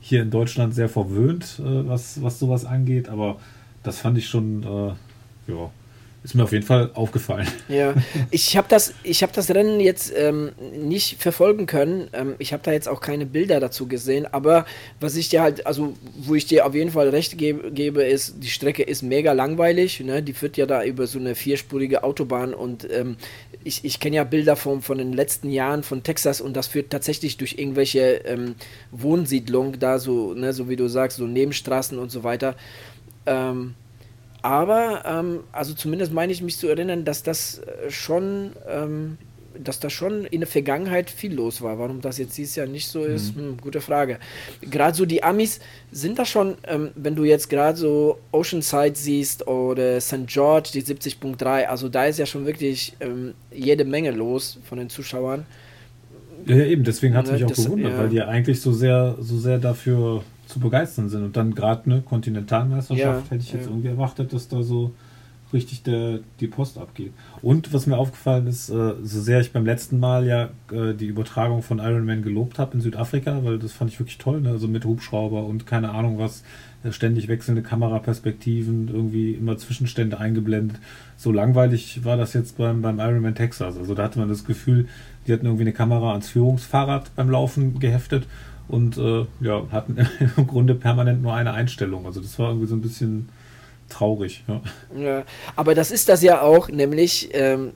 hier 0.00 0.22
in 0.22 0.30
Deutschland 0.30 0.74
sehr 0.74 0.88
verwöhnt, 0.88 1.60
äh, 1.60 1.88
was, 1.88 2.22
was 2.22 2.38
sowas 2.38 2.64
angeht, 2.64 3.08
aber 3.08 3.38
das 3.82 3.98
fand 3.98 4.18
ich 4.18 4.28
schon, 4.28 4.62
äh, 4.62 5.52
ja, 5.52 5.70
ist 6.24 6.36
mir 6.36 6.44
auf 6.44 6.52
jeden 6.52 6.64
Fall 6.64 6.90
aufgefallen. 6.94 7.48
Ja, 7.68 7.94
ich 8.30 8.56
habe 8.56 8.68
das, 8.70 8.94
hab 9.04 9.32
das 9.32 9.50
Rennen 9.50 9.80
jetzt 9.80 10.12
ähm, 10.16 10.52
nicht 10.72 11.20
verfolgen 11.20 11.66
können. 11.66 12.08
Ähm, 12.12 12.36
ich 12.38 12.52
habe 12.52 12.62
da 12.62 12.70
jetzt 12.70 12.88
auch 12.88 13.00
keine 13.00 13.26
Bilder 13.26 13.58
dazu 13.58 13.88
gesehen. 13.88 14.26
Aber 14.30 14.64
was 15.00 15.16
ich 15.16 15.30
dir 15.30 15.42
halt, 15.42 15.66
also 15.66 15.94
wo 16.16 16.36
ich 16.36 16.46
dir 16.46 16.64
auf 16.64 16.74
jeden 16.76 16.92
Fall 16.92 17.08
recht 17.08 17.38
gebe, 17.38 17.72
gebe 17.72 18.04
ist, 18.04 18.36
die 18.38 18.50
Strecke 18.50 18.84
ist 18.84 19.02
mega 19.02 19.32
langweilig. 19.32 19.98
Ne? 19.98 20.22
Die 20.22 20.32
führt 20.32 20.56
ja 20.56 20.66
da 20.66 20.84
über 20.84 21.08
so 21.08 21.18
eine 21.18 21.34
vierspurige 21.34 22.04
Autobahn. 22.04 22.54
Und 22.54 22.88
ähm, 22.92 23.16
ich, 23.64 23.84
ich 23.84 23.98
kenne 23.98 24.16
ja 24.16 24.24
Bilder 24.24 24.54
von, 24.54 24.80
von 24.80 24.98
den 24.98 25.12
letzten 25.12 25.50
Jahren 25.50 25.82
von 25.82 26.04
Texas. 26.04 26.40
Und 26.40 26.56
das 26.56 26.68
führt 26.68 26.90
tatsächlich 26.90 27.36
durch 27.36 27.58
irgendwelche 27.58 28.22
ähm, 28.26 28.54
Wohnsiedlungen, 28.92 29.80
da 29.80 29.98
so, 29.98 30.34
ne, 30.34 30.52
so 30.52 30.68
wie 30.68 30.76
du 30.76 30.86
sagst, 30.86 31.16
so 31.16 31.26
Nebenstraßen 31.26 31.98
und 31.98 32.12
so 32.12 32.22
weiter. 32.22 32.54
Ähm, 33.26 33.74
aber, 34.42 35.04
ähm, 35.06 35.40
also 35.52 35.72
zumindest 35.72 36.12
meine 36.12 36.32
ich 36.32 36.42
mich 36.42 36.58
zu 36.58 36.68
erinnern, 36.68 37.04
dass 37.04 37.22
das 37.22 37.60
äh, 37.60 37.90
schon, 37.90 38.50
ähm, 38.68 39.18
dass 39.62 39.78
da 39.78 39.88
schon 39.88 40.24
in 40.24 40.40
der 40.40 40.48
Vergangenheit 40.48 41.10
viel 41.10 41.34
los 41.34 41.62
war. 41.62 41.78
Warum 41.78 42.00
das 42.00 42.18
jetzt 42.18 42.36
dieses 42.36 42.56
Jahr 42.56 42.66
nicht 42.66 42.88
so 42.88 43.04
ist, 43.04 43.36
mhm. 43.36 43.40
hm, 43.40 43.56
gute 43.60 43.80
Frage. 43.80 44.18
Gerade 44.60 44.96
so 44.96 45.06
die 45.06 45.22
Amis 45.22 45.60
sind 45.92 46.18
da 46.18 46.24
schon, 46.24 46.56
ähm, 46.66 46.90
wenn 46.96 47.14
du 47.14 47.24
jetzt 47.24 47.50
gerade 47.50 47.78
so 47.78 48.18
Oceanside 48.32 48.94
siehst 48.94 49.46
oder 49.46 50.00
St. 50.00 50.26
George, 50.26 50.70
die 50.74 50.82
70.3, 50.82 51.66
also 51.66 51.88
da 51.88 52.06
ist 52.06 52.18
ja 52.18 52.26
schon 52.26 52.44
wirklich 52.44 52.94
ähm, 53.00 53.34
jede 53.52 53.84
Menge 53.84 54.10
los 54.10 54.58
von 54.64 54.78
den 54.78 54.88
Zuschauern. 54.88 55.46
Ja, 56.46 56.56
eben, 56.64 56.82
deswegen 56.82 57.14
hat 57.14 57.26
es 57.26 57.30
ne, 57.30 57.36
mich 57.36 57.44
auch 57.44 57.50
das, 57.50 57.64
gewundert, 57.64 57.92
ja. 57.92 57.98
weil 57.98 58.08
die 58.08 58.16
ja 58.16 58.26
eigentlich 58.26 58.60
so 58.60 58.72
sehr, 58.72 59.16
so 59.20 59.38
sehr 59.38 59.58
dafür 59.58 60.24
zu 60.52 60.60
begeistern 60.60 61.08
sind. 61.08 61.24
Und 61.24 61.36
dann 61.36 61.54
gerade 61.54 61.86
eine 61.86 62.02
Kontinentalmeisterschaft 62.02 63.24
ja, 63.24 63.30
hätte 63.30 63.42
ich 63.42 63.52
jetzt 63.52 63.66
ja. 63.66 63.70
irgendwie 63.70 63.88
erwartet, 63.88 64.32
dass 64.32 64.48
da 64.48 64.62
so 64.62 64.92
richtig 65.52 65.82
der, 65.82 66.20
die 66.40 66.46
Post 66.46 66.78
abgeht. 66.78 67.12
Und 67.42 67.72
was 67.72 67.86
mir 67.86 67.98
aufgefallen 67.98 68.46
ist, 68.46 68.70
äh, 68.70 68.94
so 69.02 69.20
sehr 69.20 69.40
ich 69.40 69.52
beim 69.52 69.66
letzten 69.66 70.00
Mal 70.00 70.26
ja 70.26 70.50
äh, 70.72 70.94
die 70.94 71.06
Übertragung 71.06 71.62
von 71.62 71.78
Iron 71.78 72.06
Man 72.06 72.22
gelobt 72.22 72.58
habe 72.58 72.74
in 72.74 72.80
Südafrika, 72.80 73.44
weil 73.44 73.58
das 73.58 73.72
fand 73.72 73.90
ich 73.90 73.98
wirklich 73.98 74.18
toll, 74.18 74.40
ne? 74.40 74.50
also 74.50 74.68
mit 74.68 74.84
Hubschrauber 74.84 75.44
und 75.44 75.66
keine 75.66 75.90
Ahnung 75.90 76.18
was, 76.18 76.42
äh, 76.84 76.92
ständig 76.92 77.28
wechselnde 77.28 77.62
Kameraperspektiven, 77.62 78.88
irgendwie 78.88 79.32
immer 79.32 79.58
Zwischenstände 79.58 80.18
eingeblendet. 80.18 80.78
So 81.16 81.32
langweilig 81.32 82.04
war 82.04 82.16
das 82.16 82.32
jetzt 82.32 82.56
beim, 82.56 82.82
beim 82.82 82.98
Iron 82.98 83.20
Man 83.20 83.34
Texas. 83.34 83.76
Also 83.76 83.94
da 83.94 84.04
hatte 84.04 84.18
man 84.18 84.28
das 84.28 84.44
Gefühl, 84.44 84.88
die 85.26 85.32
hatten 85.32 85.46
irgendwie 85.46 85.64
eine 85.64 85.72
Kamera 85.72 86.10
ans 86.10 86.28
Führungsfahrrad 86.28 87.14
beim 87.14 87.30
Laufen 87.30 87.78
geheftet 87.78 88.26
und 88.68 88.96
äh, 88.96 89.26
ja, 89.40 89.66
hatten 89.70 89.96
im 90.36 90.46
Grunde 90.46 90.74
permanent 90.74 91.22
nur 91.22 91.34
eine 91.34 91.52
Einstellung. 91.52 92.06
Also 92.06 92.20
das 92.20 92.38
war 92.38 92.48
irgendwie 92.48 92.66
so 92.66 92.76
ein 92.76 92.82
bisschen 92.82 93.28
traurig. 93.88 94.44
Ja, 94.48 94.60
ja 94.98 95.24
aber 95.56 95.74
das 95.74 95.90
ist 95.90 96.08
das 96.08 96.22
ja 96.22 96.40
auch, 96.40 96.68
nämlich 96.68 97.30
ähm, 97.32 97.72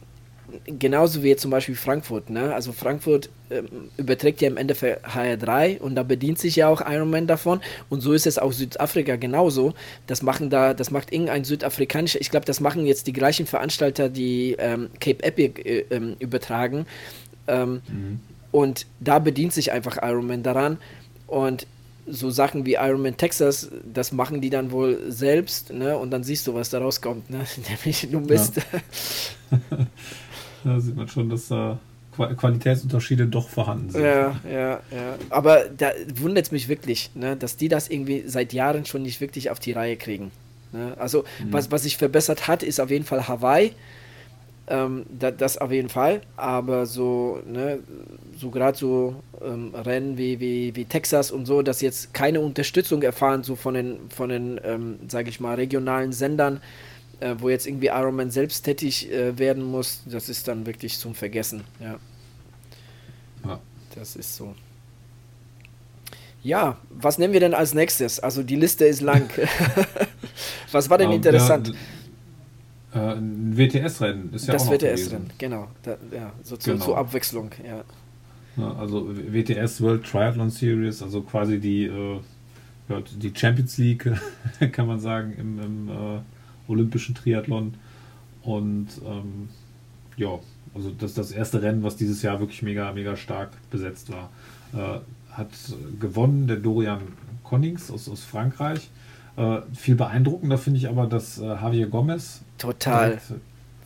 genauso 0.67 1.23
wie 1.23 1.37
zum 1.37 1.51
Beispiel 1.51 1.75
Frankfurt. 1.75 2.31
Ne? 2.31 2.55
Also 2.55 2.73
Frankfurt 2.73 3.29
ähm, 3.51 3.67
überträgt 3.97 4.41
ja 4.41 4.49
im 4.49 4.57
Endeffekt 4.57 5.07
HR3 5.07 5.79
und 5.81 5.95
da 5.95 6.03
bedient 6.03 6.39
sich 6.39 6.57
ja 6.57 6.69
auch 6.69 6.81
Ironman 6.81 7.27
davon. 7.27 7.61
Und 7.89 8.01
so 8.01 8.13
ist 8.13 8.27
es 8.27 8.39
auch 8.39 8.53
Südafrika 8.53 9.17
genauso. 9.17 9.75
Das 10.07 10.23
machen 10.23 10.51
da, 10.51 10.75
das 10.75 10.91
macht 10.91 11.13
irgendein 11.13 11.45
südafrikanischer, 11.45 12.21
ich 12.21 12.31
glaube, 12.31 12.47
das 12.47 12.61
machen 12.61 12.87
jetzt 12.87 13.07
die 13.07 13.13
gleichen 13.13 13.47
Veranstalter, 13.47 14.09
die 14.09 14.57
ähm, 14.59 14.89
Cape 15.01 15.23
Epic 15.23 15.63
äh, 15.63 15.85
ähm, 15.91 16.17
übertragen. 16.19 16.87
Ähm, 17.49 17.83
mhm. 17.89 18.21
Und 18.57 18.87
da 19.01 19.19
bedient 19.19 19.53
sich 19.53 19.71
einfach 19.71 19.99
Iron 20.01 20.27
Man 20.29 20.43
daran. 20.43 20.79
Und 21.27 21.67
so 22.07 22.31
Sachen 22.31 22.65
wie 22.65 22.77
Iron 22.77 23.03
Man 23.03 23.19
Texas, 23.19 23.69
das 23.85 24.13
machen 24.13 24.41
die 24.41 24.49
dann 24.49 24.71
wohl 24.71 24.99
selbst, 25.13 25.75
ne? 25.75 25.99
Und 25.99 26.11
dann 26.11 26.25
siehst 26.25 26.47
du, 26.47 26.55
was 26.55 26.71
da 26.71 26.79
rauskommt, 26.79 27.29
ne? 27.29 27.45
Nämlich 27.69 28.09
du 28.11 28.19
Mist. 28.19 28.57
Ja. 28.57 29.59
da 30.65 30.81
sieht 30.81 30.97
man 30.97 31.07
schon, 31.07 31.29
dass 31.29 31.49
da 31.49 31.79
Qualitätsunterschiede 32.17 33.27
doch 33.27 33.47
vorhanden 33.47 33.91
sind. 33.91 34.03
Ja, 34.03 34.41
ja, 34.51 34.71
ja. 34.91 35.19
Aber 35.29 35.65
da 35.77 35.91
wundert 36.15 36.47
es 36.47 36.51
mich 36.51 36.71
wirklich, 36.71 37.11
ne? 37.15 37.37
dass 37.37 37.59
die 37.59 37.69
das 37.69 37.91
irgendwie 37.91 38.25
seit 38.27 38.55
Jahren 38.55 38.87
schon 38.87 39.03
nicht 39.03 39.21
wirklich 39.21 39.51
auf 39.51 39.59
die 39.61 39.73
Reihe 39.73 39.99
kriegen. 39.99 40.31
Ne? 40.73 40.95
Also, 40.99 41.25
mhm. 41.45 41.53
was, 41.53 41.71
was 41.71 41.83
sich 41.83 41.99
verbessert 41.99 42.49
hat, 42.49 42.63
ist 42.63 42.81
auf 42.81 42.91
jeden 42.91 43.05
Fall 43.05 43.29
Hawaii. 43.29 43.73
Ähm, 44.69 45.07
da, 45.09 45.31
das 45.31 45.59
auf 45.59 45.71
jeden 45.71 45.89
Fall, 45.89 46.23
aber 46.37 46.87
so, 46.87 47.41
ne, 47.47 47.79
so 48.37 48.51
gerade 48.51 48.77
so 48.77 49.15
ähm, 49.41 49.73
Rennen 49.73 50.19
wie, 50.19 50.41
wie, 50.41 50.75
wie 50.75 50.85
Texas 50.85 51.31
und 51.31 51.47
so, 51.47 51.63
dass 51.63 51.81
jetzt 51.81 52.13
keine 52.13 52.41
Unterstützung 52.41 53.01
erfahren, 53.03 53.45
so 53.45 53.55
von 53.55 53.75
den, 53.75 54.11
von 54.11 54.29
den 54.29 54.61
ähm, 54.65 54.99
sage 55.07 55.29
ich 55.29 55.39
mal, 55.39 55.55
regionalen 55.55 56.13
Sendern, 56.13 56.61
äh, 57.21 57.37
wo 57.39 57.49
jetzt 57.49 57.69
irgendwie 57.69 57.87
Ironman 57.87 58.33
selbst 58.33 58.65
tätig 58.65 59.09
äh, 59.13 59.39
werden 59.39 59.63
muss, 59.63 60.03
das 60.05 60.29
ist 60.29 60.49
dann 60.49 60.67
wirklich 60.67 60.99
zum 60.99 61.15
Vergessen, 61.15 61.63
ja. 61.79 61.99
ja. 63.45 63.61
Das 63.95 64.15
ist 64.17 64.37
so. 64.37 64.55
Ja, 66.43 66.77
was 66.91 67.19
nehmen 67.19 67.33
wir 67.33 67.41
denn 67.41 67.55
als 67.55 67.73
nächstes? 67.73 68.21
Also 68.21 68.43
die 68.43 68.57
Liste 68.57 68.85
ist 68.85 69.01
lang. 69.01 69.31
was 70.73 70.91
war 70.91 70.99
denn 70.99 71.09
um, 71.09 71.15
ähm, 71.15 71.17
interessant? 71.17 71.69
Ja, 71.69 71.75
ein 73.01 73.57
WTS-Rennen 73.57 74.33
ist 74.33 74.47
ja 74.47 74.55
das 74.55 74.63
auch 74.63 74.73
noch 74.73 74.81
WTS-Rennen, 74.81 75.31
genau. 75.39 75.69
Da, 75.83 75.97
ja, 76.13 76.33
so 76.43 76.57
zu, 76.57 76.73
genau. 76.73 76.85
zur 76.85 76.99
Abwechslung, 76.99 77.51
ja. 77.67 77.85
Also 78.79 79.07
WTS 79.09 79.83
World 79.83 80.05
Triathlon 80.05 80.49
Series, 80.51 81.03
also 81.03 81.21
quasi 81.21 81.59
die, 81.61 81.85
äh, 81.85 82.21
die 83.19 83.33
Champions 83.35 83.77
League, 83.77 84.11
kann 84.73 84.87
man 84.87 84.99
sagen, 84.99 85.35
im, 85.39 85.61
im 85.61 85.89
äh, 85.89 86.21
olympischen 86.69 87.15
Triathlon. 87.15 87.75
Und 88.43 88.89
ähm, 89.05 89.49
ja, 90.17 90.39
also 90.75 90.91
das 90.91 91.11
ist 91.11 91.19
das 91.19 91.33
erste 91.33 91.63
Rennen, 91.63 91.83
was 91.83 91.97
dieses 91.97 92.23
Jahr 92.23 92.41
wirklich 92.41 92.63
mega, 92.63 92.93
mega 92.93 93.17
stark 93.17 93.51
besetzt 93.71 94.11
war. 94.11 94.31
Äh, 94.73 95.01
hat 95.33 95.51
gewonnen 96.01 96.47
der 96.47 96.57
Dorian 96.57 97.01
Connings 97.43 97.91
aus, 97.91 98.09
aus 98.09 98.25
Frankreich. 98.25 98.91
Äh, 99.37 99.59
viel 99.75 99.97
beeindruckender 99.97 100.59
finde 100.59 100.79
ich 100.79 100.89
aber, 100.89 101.07
dass 101.07 101.39
äh, 101.39 101.47
Javier 101.47 101.89
Gomez 101.89 102.41
total 102.59 103.19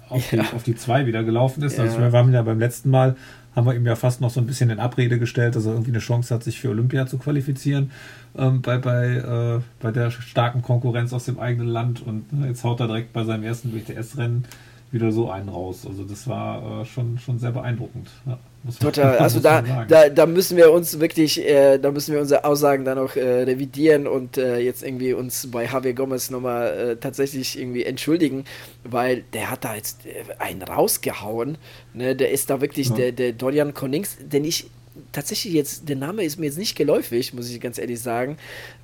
auf, 0.09 0.33
ja. 0.33 0.43
die, 0.43 0.55
auf 0.55 0.63
die 0.63 0.77
zwei 0.77 1.07
wieder 1.07 1.25
gelaufen 1.25 1.63
ist. 1.63 1.79
Ja. 1.79 1.85
Also 1.85 1.99
wir 1.99 2.13
waren 2.13 2.33
ja 2.33 2.43
beim 2.43 2.59
letzten 2.59 2.91
Mal, 2.91 3.17
haben 3.57 3.67
wir 3.67 3.75
ihm 3.75 3.87
ja 3.87 3.97
fast 3.97 4.21
noch 4.21 4.31
so 4.31 4.41
ein 4.41 4.47
bisschen 4.47 4.71
in 4.71 4.79
Abrede 4.79 5.19
gestellt, 5.19 5.57
dass 5.57 5.67
er 5.67 5.73
irgendwie 5.73 5.91
eine 5.91 5.99
Chance 5.99 6.35
hat, 6.35 6.45
sich 6.45 6.61
für 6.61 6.69
Olympia 6.71 7.07
zu 7.07 7.19
qualifizieren 7.19 7.91
ähm, 8.37 8.63
bei, 8.63 8.79
bei, 8.79 9.17
äh, 9.17 9.61
bei 9.81 9.91
der 9.91 10.11
starken 10.11 10.63
Konkurrenz 10.63 11.13
aus 11.13 11.25
dem 11.25 11.41
eigenen 11.41 11.69
Land. 11.69 12.03
Und 12.03 12.33
ne, 12.33 12.49
jetzt 12.49 12.63
haut 12.63 12.81
er 12.81 12.87
direkt 12.87 13.13
bei 13.13 13.25
seinem 13.25 13.43
ersten 13.43 13.73
WTS-Rennen 13.75 14.45
wieder 14.93 15.11
so 15.13 15.31
einen 15.31 15.49
raus. 15.49 15.87
Also 15.87 16.05
das 16.05 16.29
war 16.29 16.83
äh, 16.83 16.85
schon, 16.85 17.19
schon 17.19 17.39
sehr 17.39 17.53
beeindruckend. 17.53 18.09
Ja, 18.27 18.39
Total. 18.79 19.19
Also 19.21 19.41
da, 19.41 19.63
da, 19.89 20.09
da 20.09 20.27
müssen 20.27 20.57
wir 20.57 20.71
uns 20.73 21.01
wirklich, 21.01 21.47
äh, 21.47 21.79
da 21.79 21.91
müssen 21.91 22.13
wir 22.13 22.21
unsere 22.21 22.45
Aussagen 22.45 22.85
dann 22.85 22.99
auch 22.99 23.17
äh, 23.17 23.43
revidieren 23.43 24.07
und 24.07 24.37
äh, 24.37 24.59
jetzt 24.59 24.83
irgendwie 24.83 25.13
uns 25.13 25.51
bei 25.51 25.65
Javier 25.65 25.95
Gomez 25.95 26.31
nochmal 26.31 26.91
äh, 26.91 26.97
tatsächlich 26.97 27.59
irgendwie 27.59 27.85
entschuldigen, 27.85 28.45
weil 28.85 29.25
der 29.33 29.51
hat 29.51 29.65
da 29.65 29.75
jetzt 29.75 30.05
äh, 30.07 30.25
einen 30.39 30.63
rausgehauen. 30.63 31.59
Ne? 31.95 32.15
Der 32.17 32.31
ist 32.31 32.51
da 32.51 32.61
wirklich 32.61 32.89
ja. 32.91 32.97
der, 32.97 33.13
der 33.13 33.33
Dorian 33.33 33.73
Connings, 33.73 34.19
denn 34.21 34.45
ich 34.45 34.71
tatsächlich 35.13 35.55
jetzt, 35.55 35.89
der 35.89 35.97
Name 35.97 36.25
ist 36.25 36.39
mir 36.39 36.47
jetzt 36.47 36.59
nicht 36.59 36.77
geläufig, 36.77 37.33
muss 37.33 37.51
ich 37.51 37.61
ganz 37.61 37.79
ehrlich 37.79 38.01
sagen. 38.01 38.37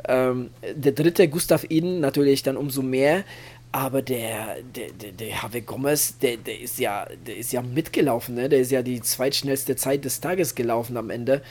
Ähm, 0.08 0.50
der 0.74 0.92
dritte, 0.92 1.28
Gustav 1.28 1.64
Iden, 1.68 2.00
natürlich 2.00 2.42
dann 2.42 2.56
umso 2.56 2.82
mehr. 2.82 3.24
Aber 3.72 4.00
der, 4.00 4.56
der, 4.74 4.90
der, 4.92 5.12
der 5.12 5.42
Have 5.42 5.60
Gomez, 5.60 6.18
der, 6.18 6.38
der 6.38 6.60
ist 6.60 6.78
ja, 6.78 7.06
der 7.26 7.36
ist 7.36 7.52
ja 7.52 7.60
mitgelaufen, 7.62 8.34
ne? 8.34 8.48
Der 8.48 8.60
ist 8.60 8.70
ja 8.70 8.82
die 8.82 9.00
zweitschnellste 9.02 9.76
Zeit 9.76 10.04
des 10.04 10.20
Tages 10.20 10.54
gelaufen 10.54 10.96
am 10.96 11.10
Ende. 11.10 11.42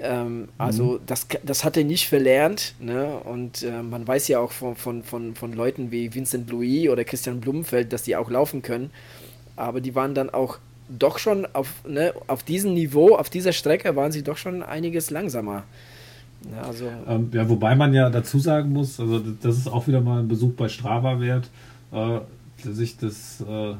Ähm, 0.00 0.48
also 0.58 0.84
mhm. 0.84 1.00
das, 1.06 1.26
das 1.42 1.64
hat 1.64 1.76
er 1.76 1.84
nicht 1.84 2.08
verlernt. 2.08 2.74
Ne? 2.80 3.18
Und 3.18 3.62
äh, 3.62 3.82
man 3.82 4.06
weiß 4.06 4.28
ja 4.28 4.40
auch 4.40 4.52
von, 4.52 4.76
von, 4.76 5.02
von, 5.02 5.34
von 5.34 5.52
Leuten 5.52 5.90
wie 5.90 6.14
Vincent 6.14 6.50
Louis 6.50 6.88
oder 6.88 7.04
Christian 7.04 7.40
Blumenfeld, 7.40 7.92
dass 7.92 8.02
die 8.02 8.16
auch 8.16 8.30
laufen 8.30 8.62
können. 8.62 8.90
Aber 9.56 9.80
die 9.80 9.94
waren 9.94 10.14
dann 10.14 10.30
auch 10.30 10.58
doch 10.88 11.18
schon 11.18 11.46
auf, 11.46 11.84
ne, 11.86 12.14
auf 12.26 12.42
diesem 12.42 12.74
Niveau, 12.74 13.16
auf 13.16 13.30
dieser 13.30 13.52
Strecke 13.52 13.96
waren 13.96 14.12
sie 14.12 14.22
doch 14.22 14.36
schon 14.36 14.62
einiges 14.62 15.10
langsamer. 15.10 15.64
Ja, 16.52 16.62
also 16.62 16.86
ähm, 17.08 17.30
ja, 17.32 17.48
wobei 17.48 17.74
man 17.74 17.92
ja 17.92 18.10
dazu 18.10 18.38
sagen 18.38 18.72
muss, 18.72 19.00
also 19.00 19.20
das 19.20 19.56
ist 19.56 19.68
auch 19.68 19.86
wieder 19.88 20.00
mal 20.00 20.20
ein 20.20 20.28
Besuch 20.28 20.52
bei 20.52 20.68
Strava 20.68 21.20
wert, 21.20 21.48
äh, 21.92 22.20
sich 22.62 22.96
das 22.96 23.40
äh, 23.40 23.74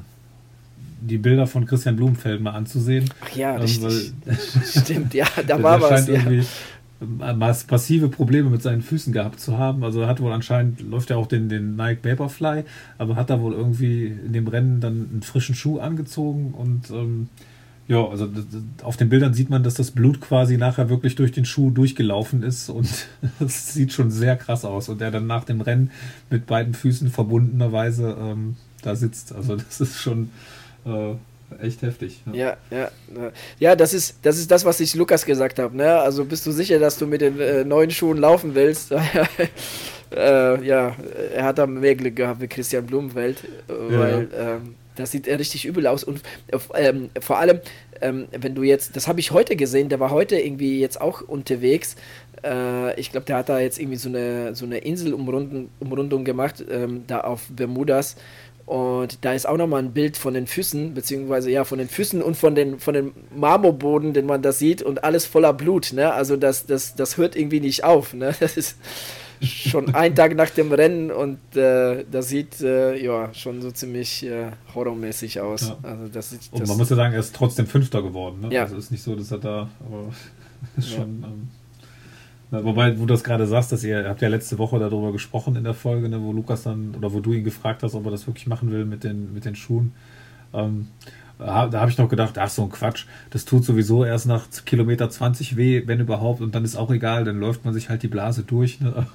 die 1.01 1.19
Bilder 1.19 1.47
von 1.47 1.67
Christian 1.67 1.97
Blumenfeld 1.97 2.41
mal 2.41 2.53
anzusehen. 2.53 3.09
Ach 3.21 3.37
ja, 3.37 3.57
richtig. 3.57 4.13
Ähm, 4.27 4.37
Stimmt, 4.65 5.15
ja, 5.15 5.27
da 5.47 5.63
war 5.63 5.81
was. 5.81 6.09
Ja. 6.09 6.21
Passive 7.67 8.09
Probleme 8.09 8.49
mit 8.49 8.63
seinen 8.63 8.81
Füßen 8.81 9.13
gehabt 9.13 9.39
zu 9.39 9.59
haben. 9.59 9.85
Also 9.85 10.01
er 10.01 10.09
hat 10.09 10.21
wohl 10.21 10.33
anscheinend, 10.33 10.81
läuft 10.81 11.11
ja 11.11 11.17
auch 11.17 11.27
den, 11.27 11.51
den 11.51 11.77
Nike 11.77 12.03
Vaporfly, 12.03 12.65
aber 12.97 13.17
hat 13.17 13.29
da 13.29 13.41
wohl 13.41 13.53
irgendwie 13.53 14.07
in 14.07 14.33
dem 14.33 14.49
Rennen 14.49 14.81
dann 14.81 15.09
einen 15.13 15.23
frischen 15.23 15.55
Schuh 15.55 15.79
angezogen 15.79 16.55
und 16.57 16.91
ähm, 16.91 17.29
ja, 17.89 18.05
also 18.05 18.29
auf 18.83 18.97
den 18.97 19.09
Bildern 19.09 19.33
sieht 19.33 19.49
man, 19.49 19.63
dass 19.63 19.75
das 19.75 19.93
Blut 19.93 20.21
quasi 20.21 20.57
nachher 20.57 20.89
wirklich 20.89 21.15
durch 21.15 21.31
den 21.31 21.45
Schuh 21.45 21.71
durchgelaufen 21.71 22.43
ist 22.43 22.69
und 22.69 22.89
es 23.41 23.73
sieht 23.73 23.93
schon 23.93 24.11
sehr 24.11 24.37
krass 24.37 24.65
aus. 24.65 24.89
Und 24.89 25.01
er 25.01 25.13
dann 25.13 25.27
nach 25.27 25.45
dem 25.45 25.61
Rennen 25.61 25.91
mit 26.29 26.47
beiden 26.47 26.75
Füßen 26.75 27.11
verbundenerweise 27.11 28.17
ähm, 28.19 28.57
da 28.83 28.97
sitzt. 28.97 29.33
Also 29.33 29.57
das 29.69 29.81
ist 29.81 29.99
schon 29.99 30.31
äh, 30.85 31.15
echt 31.65 31.83
heftig. 31.83 32.23
Ja. 32.33 32.35
ja, 32.35 32.57
ja. 32.71 32.91
Ja, 33.61 33.77
das 33.77 33.95
ist, 33.95 34.17
das 34.23 34.39
ist 34.39 34.51
das, 34.51 34.65
was 34.65 34.81
ich 34.81 34.97
Lukas 34.97 35.25
gesagt 35.25 35.61
habe. 35.61 35.77
Ne? 35.77 35.97
Also 35.97 36.25
bist 36.25 36.45
du 36.45 36.51
sicher, 36.51 36.81
dass 36.81 36.99
du 36.99 37.07
mit 37.07 37.21
den 37.21 37.39
äh, 37.39 37.65
neuen 37.65 37.93
Schuhen 37.93 38.19
laufen 38.19 38.57
willst? 38.57 38.91
äh, 40.11 40.67
ja, 40.67 40.97
er 41.35 41.45
hat 41.45 41.59
da 41.59 41.69
mehr 41.69 41.95
Glück 41.95 42.17
gehabt 42.17 42.41
wie 42.41 42.49
Christian 42.49 42.85
Blumenfeld, 42.85 43.45
äh, 43.69 43.93
ja. 43.93 43.99
weil 44.01 44.29
ähm, 44.37 44.75
das 44.97 45.13
sieht 45.13 45.29
richtig 45.29 45.65
übel 45.65 45.87
aus. 45.87 46.05
Und 46.05 46.21
ähm, 46.75 47.11
vor 47.21 47.39
allem, 47.39 47.61
ähm, 48.01 48.27
wenn 48.33 48.55
du 48.55 48.63
jetzt, 48.63 48.97
das 48.97 49.09
habe 49.09 49.21
ich 49.21 49.31
heute 49.31 49.57
gesehen, 49.57 49.89
der 49.89 50.01
war 50.01 50.11
heute 50.11 50.39
irgendwie 50.39 50.81
jetzt 50.81 51.01
auch 51.01 51.23
unterwegs. 51.23 51.97
Äh, 52.45 52.99
ich 52.99 53.13
glaube, 53.13 53.27
der 53.27 53.37
hat 53.37 53.49
da 53.49 53.59
jetzt 53.59 53.79
irgendwie 53.79 53.97
so 53.97 54.09
eine, 54.09 54.55
so 54.55 54.67
eine 54.67 54.79
Inselumrundung 54.79 56.25
gemacht, 56.25 56.65
ähm, 56.71 57.05
da 57.07 57.21
auf 57.21 57.47
Bermudas. 57.51 58.17
Und 58.67 59.25
da 59.25 59.33
ist 59.33 59.47
auch 59.47 59.57
nochmal 59.57 59.81
ein 59.81 59.93
Bild 59.93 60.17
von 60.17 60.35
den 60.35 60.49
Füßen, 60.49 60.93
beziehungsweise 60.93 61.53
ja, 61.53 61.63
von 61.63 61.79
den 61.79 61.89
Füßen 61.89 62.21
und 62.21 62.37
von 62.37 62.57
den, 62.57 62.81
von 62.81 62.95
dem 62.95 63.13
Marmorboden, 63.35 64.13
den 64.13 64.27
man 64.27 64.43
da 64.43 64.51
sieht 64.51 64.83
und 64.83 65.05
alles 65.05 65.25
voller 65.25 65.53
Blut, 65.53 65.93
ne? 65.93 66.13
Also 66.13 66.37
das, 66.37 66.67
das, 66.67 66.97
das 66.97 67.17
hört 67.17 67.37
irgendwie 67.37 67.61
nicht 67.61 67.85
auf, 67.85 68.13
ne? 68.13 68.35
Das 68.41 68.57
ist 68.57 68.77
schon 69.43 69.95
ein 69.95 70.15
Tag 70.15 70.35
nach 70.35 70.51
dem 70.51 70.73
Rennen 70.73 71.11
und 71.11 71.39
äh, 71.57 72.05
das 72.11 72.29
sieht 72.29 72.61
äh, 72.61 73.03
ja 73.03 73.33
schon 73.35 73.63
so 73.63 73.71
ziemlich 73.71 74.25
äh, 74.25 74.51
horrormäßig 74.75 75.41
aus. 75.41 75.69
Ja. 75.69 75.79
Also 75.83 76.09
das, 76.09 76.31
das 76.31 76.49
und 76.51 76.69
man 76.69 76.77
muss 76.77 76.91
ja 76.91 76.97
sagen, 76.97 77.15
er 77.15 77.21
ist 77.21 77.35
trotzdem 77.35 77.67
Fünfter 77.67 78.03
geworden, 78.03 78.41
ne? 78.43 78.55
Ja. 78.55 78.63
Also 78.63 78.77
ist 78.77 78.91
nicht 78.91 79.03
so, 79.03 79.15
dass 79.15 79.31
er 79.31 79.39
da, 79.39 79.69
aber 79.81 80.13
ist 80.77 80.91
schon. 80.91 81.23
Ja. 81.23 81.29
Ähm, 81.29 81.49
Wobei, 82.51 82.97
wo 82.97 83.07
du 83.07 83.15
das 83.15 83.25
gerade 83.25 83.47
sagst, 83.47 83.73
dass 83.73 83.83
ihr, 83.83 84.09
habt 84.09 84.23
ja 84.23 84.29
letzte 84.29 84.57
Woche 84.59 84.79
darüber 84.79 85.11
gesprochen 85.11 85.57
in 85.57 85.65
der 85.65 85.75
Folge, 85.75 86.09
ne, 86.09 86.23
wo 86.23 86.33
Lukas 86.33 86.63
dann, 86.63 86.95
oder 86.95 87.13
wo 87.13 87.19
du 87.19 87.33
ihn 87.33 87.43
gefragt 87.43 87.83
hast, 87.83 87.95
ob 87.95 88.05
er 88.05 88.13
das 88.13 88.27
wirklich 88.29 88.47
machen 88.47 88.71
will 88.71 88.85
mit 88.85 89.03
den, 89.03 89.35
mit 89.35 89.45
den 89.45 89.57
Schuhen. 89.57 89.93
Ähm, 90.55 90.87
da 91.39 91.73
habe 91.73 91.91
ich 91.91 91.99
noch 91.99 92.09
gedacht, 92.09 92.39
ach 92.39 92.49
so 92.49 92.63
ein 92.63 92.71
Quatsch, 92.71 93.05
das 93.31 93.45
tut 93.45 93.65
sowieso 93.65 94.05
erst 94.05 94.27
nach 94.27 94.47
Kilometer 94.65 95.11
20 95.11 95.57
weh, 95.57 95.83
wenn 95.87 96.01
überhaupt, 96.01 96.41
und 96.41 96.55
dann 96.55 96.65
ist 96.65 96.77
auch 96.77 96.91
egal, 96.91 97.25
dann 97.25 97.39
läuft 97.39 97.65
man 97.65 97.75
sich 97.75 97.89
halt 97.89 98.03
die 98.03 98.09
Blase 98.09 98.43
durch. 98.43 98.81
Ne? 98.81 99.07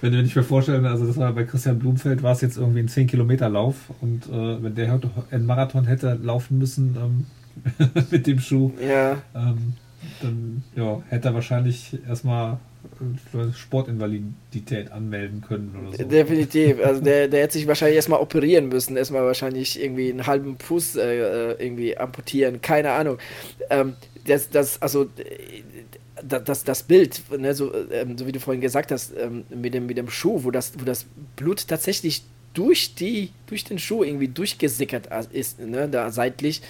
wenn, 0.00 0.12
wenn 0.12 0.26
ich 0.26 0.34
mir 0.34 0.42
vorstelle, 0.42 0.88
also 0.88 1.06
das 1.06 1.16
war 1.16 1.32
bei 1.32 1.44
Christian 1.44 1.78
Blumfeld, 1.78 2.22
war 2.22 2.32
es 2.32 2.40
jetzt 2.40 2.56
irgendwie 2.56 2.80
ein 2.80 2.88
10 2.88 3.06
Kilometer 3.06 3.48
Lauf 3.48 3.76
und 4.00 4.26
äh, 4.26 4.62
wenn 4.62 4.74
der 4.74 4.92
heute 4.92 5.10
einen 5.30 5.46
Marathon 5.46 5.86
hätte 5.86 6.18
laufen 6.20 6.58
müssen 6.58 6.96
ähm, 6.96 7.26
mit 8.10 8.26
dem 8.26 8.40
Schuh, 8.40 8.72
ja. 8.80 9.12
ähm, 9.34 9.74
dann 10.22 10.64
ja, 10.74 11.02
hätte 11.08 11.28
er 11.28 11.34
wahrscheinlich 11.34 11.98
erstmal 12.06 12.58
Sportinvalidität 13.54 14.92
anmelden 14.92 15.40
können 15.40 15.74
oder 15.80 15.96
so. 15.96 16.04
Definitiv. 16.04 16.84
Also 16.84 17.00
der, 17.00 17.28
der 17.28 17.42
hätte 17.42 17.54
sich 17.54 17.66
wahrscheinlich 17.66 17.96
erstmal 17.96 18.20
operieren 18.20 18.68
müssen, 18.68 18.96
erstmal 18.96 19.24
wahrscheinlich 19.24 19.82
irgendwie 19.82 20.10
einen 20.10 20.26
halben 20.26 20.58
Fuß 20.58 20.96
äh, 20.96 21.52
irgendwie 21.52 21.96
amputieren, 21.96 22.60
keine 22.60 22.92
Ahnung. 22.92 23.18
Ähm, 23.70 23.94
das, 24.26 24.50
das, 24.50 24.80
also 24.82 25.08
das, 26.22 26.64
das 26.64 26.82
Bild, 26.82 27.22
ne, 27.36 27.54
so, 27.54 27.72
ähm, 27.90 28.18
so 28.18 28.26
wie 28.26 28.32
du 28.32 28.40
vorhin 28.40 28.60
gesagt 28.60 28.90
hast, 28.92 29.12
ähm, 29.16 29.44
mit, 29.48 29.74
dem, 29.74 29.86
mit 29.86 29.96
dem 29.96 30.10
Schuh, 30.10 30.44
wo 30.44 30.50
das, 30.50 30.72
wo 30.78 30.84
das 30.84 31.06
Blut 31.36 31.66
tatsächlich 31.66 32.22
durch, 32.54 32.94
die, 32.94 33.30
durch 33.46 33.64
den 33.64 33.78
Schuh 33.78 34.02
irgendwie 34.02 34.28
durchgesickert 34.28 35.08
ist, 35.32 35.60
ne, 35.60 35.88
da 35.88 36.10
seitlich. 36.10 36.62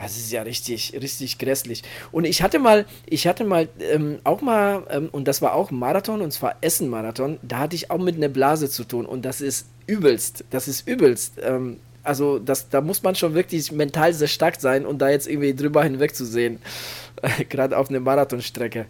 Das 0.00 0.16
ist 0.16 0.30
ja 0.30 0.42
richtig, 0.42 0.94
richtig 1.00 1.38
grässlich. 1.38 1.82
Und 2.12 2.24
ich 2.24 2.42
hatte 2.42 2.58
mal, 2.58 2.86
ich 3.06 3.26
hatte 3.26 3.44
mal 3.44 3.68
ähm, 3.80 4.18
auch 4.24 4.40
mal, 4.40 4.84
ähm, 4.90 5.08
und 5.10 5.26
das 5.26 5.42
war 5.42 5.54
auch 5.54 5.70
ein 5.70 5.78
Marathon, 5.78 6.20
und 6.20 6.32
zwar 6.32 6.56
Essen-Marathon, 6.60 7.38
da 7.42 7.58
hatte 7.58 7.76
ich 7.76 7.90
auch 7.90 7.98
mit 7.98 8.16
einer 8.16 8.28
Blase 8.28 8.70
zu 8.70 8.84
tun. 8.84 9.06
Und 9.06 9.24
das 9.24 9.40
ist 9.40 9.66
übelst. 9.86 10.44
Das 10.50 10.68
ist 10.68 10.86
übelst. 10.86 11.34
Ähm, 11.42 11.78
also 12.04 12.38
das, 12.38 12.68
da 12.68 12.80
muss 12.80 13.02
man 13.02 13.14
schon 13.16 13.34
wirklich 13.34 13.72
mental 13.72 14.14
sehr 14.14 14.28
stark 14.28 14.60
sein, 14.60 14.86
um 14.86 14.98
da 14.98 15.10
jetzt 15.10 15.28
irgendwie 15.28 15.54
drüber 15.54 15.82
hinweg 15.82 16.14
zu 16.14 16.24
sehen. 16.24 16.58
Gerade 17.48 17.76
auf 17.76 17.90
einer 17.90 18.00
Marathonstrecke. 18.00 18.86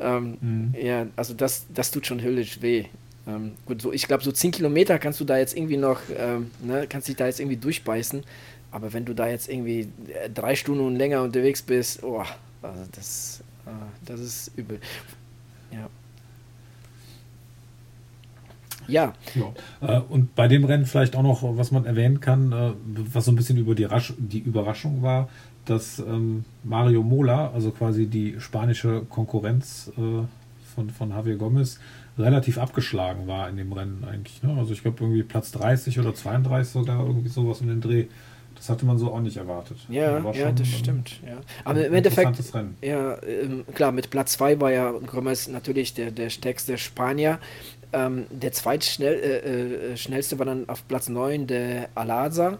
Ähm, 0.00 0.38
mhm. 0.40 0.74
Ja, 0.80 1.06
also 1.16 1.34
das, 1.34 1.66
das 1.72 1.90
tut 1.90 2.06
schon 2.06 2.22
höllisch 2.22 2.62
weh. 2.62 2.86
Ähm, 3.26 3.52
gut, 3.66 3.82
so, 3.82 3.92
ich 3.92 4.06
glaube, 4.06 4.24
so 4.24 4.32
10 4.32 4.52
Kilometer 4.52 4.98
kannst 4.98 5.20
du 5.20 5.24
da 5.24 5.36
jetzt 5.36 5.56
irgendwie 5.56 5.76
noch, 5.76 6.00
ähm, 6.16 6.50
ne, 6.62 6.86
kannst 6.88 7.08
dich 7.08 7.16
da 7.16 7.26
jetzt 7.26 7.40
irgendwie 7.40 7.58
durchbeißen. 7.58 8.24
Aber 8.70 8.92
wenn 8.92 9.04
du 9.04 9.14
da 9.14 9.28
jetzt 9.28 9.48
irgendwie 9.48 9.88
äh, 10.08 10.30
drei 10.30 10.54
Stunden 10.54 10.84
und 10.84 10.96
länger 10.96 11.22
unterwegs 11.22 11.62
bist, 11.62 12.02
oh, 12.02 12.22
also 12.62 12.82
das, 12.92 13.42
äh, 13.66 13.70
das 14.04 14.20
ist 14.20 14.52
übel. 14.56 14.78
Ja. 15.72 15.88
Ja. 18.86 19.12
ja. 19.34 19.96
Äh, 19.96 20.00
und 20.00 20.34
bei 20.34 20.48
dem 20.48 20.64
Rennen 20.64 20.86
vielleicht 20.86 21.16
auch 21.16 21.22
noch, 21.22 21.42
was 21.56 21.70
man 21.70 21.84
erwähnen 21.84 22.20
kann, 22.20 22.74
was 23.12 23.24
so 23.24 23.32
ein 23.32 23.36
bisschen 23.36 23.58
über 23.58 23.74
die, 23.74 23.84
Rasch 23.84 24.14
die 24.18 24.40
Überraschung 24.40 25.02
war, 25.02 25.28
dass 25.64 25.98
ähm, 25.98 26.44
Mario 26.64 27.02
Mola, 27.02 27.50
also 27.50 27.70
quasi 27.70 28.06
die 28.06 28.36
spanische 28.38 29.02
Konkurrenz 29.08 29.92
von, 29.94 30.90
von 30.90 31.10
Javier 31.10 31.36
Gomez, 31.36 31.78
relativ 32.18 32.58
abgeschlagen 32.58 33.26
war 33.26 33.48
in 33.48 33.56
dem 33.56 33.72
Rennen 33.72 34.04
eigentlich. 34.04 34.42
Ne? 34.42 34.54
Also 34.58 34.72
ich 34.72 34.82
glaube 34.82 34.98
irgendwie 35.00 35.22
Platz 35.22 35.52
30 35.52 35.98
oder 35.98 36.14
32 36.14 36.72
sogar, 36.72 37.06
irgendwie 37.06 37.28
sowas 37.28 37.60
in 37.60 37.68
den 37.68 37.80
Dreh. 37.80 38.06
Das 38.58 38.68
hatte 38.68 38.84
man 38.84 38.98
so 38.98 39.12
auch 39.12 39.20
nicht 39.20 39.36
erwartet. 39.36 39.78
Ja, 39.88 40.18
ja 40.32 40.52
das 40.52 40.68
stimmt. 40.68 41.20
Ja. 41.26 41.38
Aber 41.64 41.86
im 41.86 41.94
Endeffekt, 41.94 42.52
ja, 42.82 43.22
ähm, 43.22 43.64
klar, 43.74 43.92
mit 43.92 44.10
Platz 44.10 44.32
2 44.32 44.60
war 44.60 44.70
ja 44.70 44.90
Gomez 44.90 45.48
natürlich 45.48 45.94
der, 45.94 46.10
der 46.10 46.28
stärkste 46.28 46.76
Spanier. 46.76 47.38
Ähm, 47.92 48.26
der 48.30 48.52
zweitschnellste 48.52 50.34
äh, 50.34 50.34
äh, 50.34 50.38
war 50.38 50.46
dann 50.46 50.68
auf 50.68 50.86
Platz 50.86 51.08
9 51.08 51.46
der 51.46 51.88
Alaza, 51.94 52.58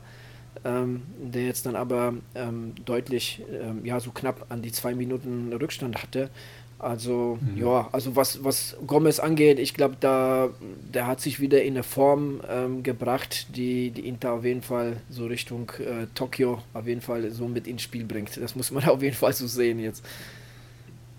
ähm, 0.65 1.03
der 1.19 1.45
jetzt 1.45 1.67
dann 1.67 1.77
aber 1.77 2.15
ähm, 2.35 2.75
deutlich, 2.85 3.43
ähm, 3.53 3.85
ja, 3.85 4.01
so 4.01 4.11
knapp 4.11 4.47
an 4.49 4.63
die 4.63 4.73
zwei 4.73 4.95
Minuten 4.95 5.53
Rückstand 5.53 6.03
hatte. 6.03 6.31
Also, 6.79 7.39
mhm. 7.41 7.61
ja, 7.61 7.89
also 7.91 8.15
was, 8.15 8.45
was 8.45 8.77
Gomez 8.87 9.19
angeht, 9.19 9.59
ich 9.59 9.75
glaube, 9.75 9.97
da 9.99 10.51
der 10.95 11.09
hat 11.09 11.21
sich 11.21 11.41
wieder 11.41 11.63
in 11.63 11.75
eine 11.75 11.83
Form 11.83 12.41
ähm, 12.49 12.85
gebracht, 12.85 13.57
die, 13.57 13.91
die 13.91 14.07
Inter 14.07 14.33
auf 14.33 14.45
jeden 14.45 14.63
Fall 14.63 14.99
so 15.11 15.27
Richtung 15.27 15.73
äh, 15.81 16.07
Tokio 16.15 16.63
auf 16.75 16.87
jeden 16.87 17.01
Fall 17.01 17.31
so 17.33 17.49
mit 17.49 17.67
ins 17.67 17.83
Spiel 17.83 18.05
bringt. 18.05 18.37
Das 18.41 18.55
muss 18.55 18.71
man 18.71 18.85
auf 18.89 19.03
jeden 19.03 19.17
Fall 19.17 19.33
so 19.33 19.49
sehen 19.49 19.81
jetzt. 19.81 20.05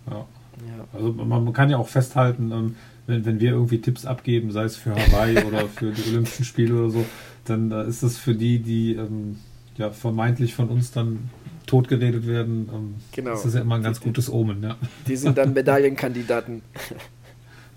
Ja. 0.10 0.14
ja. 0.16 0.88
Also 0.94 1.12
man 1.12 1.52
kann 1.52 1.70
ja 1.70 1.78
auch 1.78 1.90
festhalten, 1.90 2.52
ähm, 2.52 2.76
wenn, 3.06 3.26
wenn 3.26 3.40
wir 3.42 3.52
irgendwie 3.52 3.82
Tipps 3.82 4.06
abgeben, 4.06 4.52
sei 4.52 4.64
es 4.64 4.78
für 4.78 4.92
Hawaii 4.96 5.44
oder 5.46 5.68
für 5.68 5.92
die 5.92 6.10
Olympischen 6.10 6.46
Spiele 6.46 6.74
oder 6.76 6.90
so, 6.90 7.06
dann 7.44 7.72
äh, 7.72 7.86
ist 7.86 8.02
das 8.02 8.18
für 8.18 8.34
die, 8.34 8.60
die 8.60 8.96
ähm, 8.96 9.38
ja 9.76 9.92
vermeintlich 9.92 10.56
von 10.56 10.70
uns 10.70 10.92
dann 10.92 11.30
totgeredet 11.70 12.26
werden, 12.28 12.70
ähm, 12.74 12.96
genau. 13.12 13.32
das 13.32 13.46
ist 13.46 13.54
ja 13.56 13.62
immer 13.62 13.76
ein 13.76 13.84
ganz 13.84 14.02
gutes 14.02 14.30
Omen. 14.30 14.64
Ja. 14.64 14.76
Die 15.08 15.16
sind 15.16 15.38
dann 15.38 15.54
Medaillenkandidaten. 15.54 16.62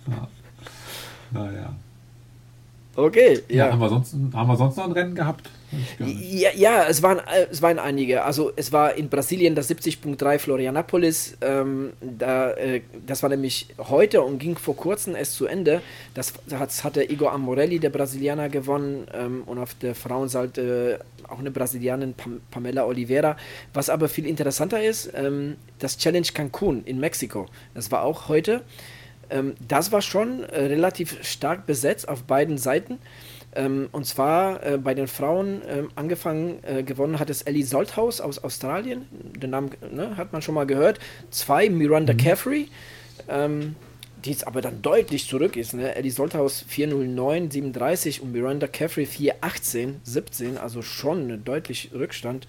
ja. 0.08 0.28
Naja. 1.32 1.76
Okay, 2.94 3.40
ja. 3.48 3.66
ja. 3.66 3.72
haben, 3.72 3.80
wir 3.80 3.88
sonst, 3.88 4.14
haben 4.34 4.48
wir 4.48 4.56
sonst 4.56 4.76
noch 4.76 4.84
ein 4.84 4.92
Rennen 4.92 5.14
gehabt? 5.14 5.48
Ja, 5.98 6.50
ja, 6.54 6.84
es, 6.86 7.02
waren, 7.02 7.20
es 7.50 7.62
waren 7.62 7.78
einige. 7.78 8.24
Also 8.24 8.52
es 8.56 8.72
war 8.72 8.94
in 8.94 9.08
Brasilien 9.08 9.54
das 9.54 9.70
70.3 9.70 10.38
Florianapolis. 10.38 11.38
Ähm, 11.40 11.94
da, 12.00 12.50
äh, 12.52 12.82
das 13.06 13.22
war 13.22 13.30
nämlich 13.30 13.68
heute 13.78 14.20
und 14.20 14.38
ging 14.38 14.58
vor 14.58 14.76
kurzem 14.76 15.16
erst 15.16 15.34
zu 15.34 15.46
Ende. 15.46 15.80
Das 16.12 16.34
hat, 16.52 16.84
hatte 16.84 17.10
Igor 17.10 17.32
Amorelli, 17.32 17.78
der 17.78 17.90
Brasilianer, 17.90 18.50
gewonnen. 18.50 19.06
Ähm, 19.14 19.42
und 19.46 19.58
auf 19.58 19.74
der 19.74 19.94
Frauenseite 19.94 21.00
auch 21.28 21.38
eine 21.38 21.50
Brasilianerin, 21.50 22.14
Pam 22.14 22.40
Pamela 22.50 22.84
Oliveira. 22.84 23.36
Was 23.72 23.88
aber 23.88 24.08
viel 24.08 24.26
interessanter 24.26 24.82
ist, 24.82 25.10
ähm, 25.14 25.56
das 25.78 25.96
Challenge 25.96 26.26
Cancun 26.34 26.84
in 26.84 27.00
Mexiko. 27.00 27.46
Das 27.72 27.90
war 27.90 28.02
auch 28.02 28.28
heute. 28.28 28.62
Ähm, 29.32 29.54
das 29.66 29.90
war 29.92 30.02
schon 30.02 30.44
äh, 30.44 30.64
relativ 30.64 31.24
stark 31.24 31.66
besetzt 31.66 32.08
auf 32.08 32.24
beiden 32.24 32.58
Seiten. 32.58 32.98
Ähm, 33.54 33.88
und 33.92 34.06
zwar 34.06 34.64
äh, 34.64 34.78
bei 34.78 34.94
den 34.94 35.08
Frauen 35.08 35.62
ähm, 35.68 35.90
angefangen, 35.94 36.58
äh, 36.62 36.82
gewonnen 36.82 37.18
hat 37.18 37.28
es 37.30 37.42
Ellie 37.42 37.64
Solthaus 37.64 38.20
aus 38.20 38.38
Australien. 38.38 39.06
Den 39.10 39.50
Namen 39.50 39.70
ne, 39.90 40.16
hat 40.16 40.32
man 40.32 40.42
schon 40.42 40.54
mal 40.54 40.66
gehört. 40.66 40.98
Zwei, 41.30 41.68
Miranda 41.68 42.12
mhm. 42.12 42.18
Caffrey, 42.18 42.68
ähm, 43.28 43.74
die 44.24 44.30
jetzt 44.30 44.46
aber 44.46 44.62
dann 44.62 44.80
deutlich 44.80 45.26
zurück 45.26 45.56
ist. 45.56 45.74
Ne? 45.74 45.94
Ellie 45.94 46.10
Solthaus 46.10 46.64
409, 46.66 47.50
37 47.50 48.22
und 48.22 48.32
Miranda 48.32 48.66
Caffrey 48.66 49.04
418, 49.04 50.00
17, 50.02 50.58
also 50.58 50.80
schon 50.80 51.30
ein 51.30 51.44
deutlich 51.44 51.90
Rückstand. 51.92 52.46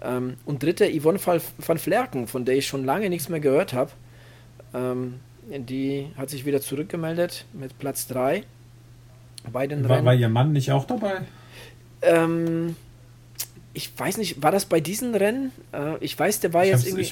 Ähm, 0.00 0.36
und 0.46 0.62
dritte, 0.62 0.88
Yvonne 0.90 1.20
van 1.20 1.78
Flerken, 1.78 2.26
von 2.26 2.46
der 2.46 2.56
ich 2.56 2.66
schon 2.66 2.86
lange 2.86 3.10
nichts 3.10 3.28
mehr 3.28 3.40
gehört 3.40 3.74
habe. 3.74 3.90
Ähm, 4.72 5.20
die 5.48 6.08
hat 6.16 6.30
sich 6.30 6.44
wieder 6.44 6.60
zurückgemeldet 6.60 7.44
mit 7.52 7.78
Platz 7.78 8.06
3 8.08 8.44
bei 9.52 9.66
den 9.66 9.88
war, 9.88 9.96
Rennen. 9.96 10.06
War 10.06 10.14
ihr 10.14 10.28
Mann 10.28 10.52
nicht 10.52 10.70
auch 10.72 10.84
dabei? 10.84 11.22
Ähm, 12.02 12.76
ich 13.72 13.90
weiß 13.96 14.18
nicht, 14.18 14.42
war 14.42 14.52
das 14.52 14.64
bei 14.64 14.80
diesen 14.80 15.14
Rennen? 15.14 15.52
Äh, 15.72 15.96
ich 16.00 16.18
weiß, 16.18 16.40
der 16.40 16.52
war 16.52 16.64
ich 16.64 16.70
jetzt 16.70 16.86
irgendwie, 16.86 17.02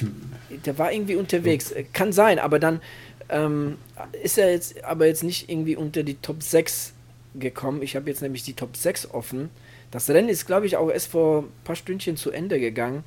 ich, 0.49 0.61
der 0.61 0.77
war 0.77 0.91
irgendwie 0.91 1.15
unterwegs. 1.15 1.69
So. 1.69 1.75
Kann 1.93 2.11
sein, 2.11 2.39
aber 2.39 2.59
dann 2.59 2.81
ähm, 3.29 3.77
ist 4.23 4.37
er 4.37 4.51
jetzt 4.51 4.83
aber 4.83 5.07
jetzt 5.07 5.23
nicht 5.23 5.49
irgendwie 5.49 5.75
unter 5.75 6.03
die 6.03 6.15
Top 6.15 6.43
6 6.43 6.93
gekommen. 7.35 7.81
Ich 7.81 7.95
habe 7.95 8.09
jetzt 8.09 8.21
nämlich 8.21 8.43
die 8.43 8.53
Top 8.53 8.75
6 8.75 9.11
offen. 9.11 9.49
Das 9.91 10.09
Rennen 10.09 10.29
ist, 10.29 10.45
glaube 10.45 10.65
ich, 10.65 10.77
auch 10.77 10.89
erst 10.89 11.07
vor 11.07 11.43
ein 11.43 11.63
paar 11.63 11.75
Stündchen 11.75 12.17
zu 12.17 12.31
Ende 12.31 12.59
gegangen. 12.59 13.03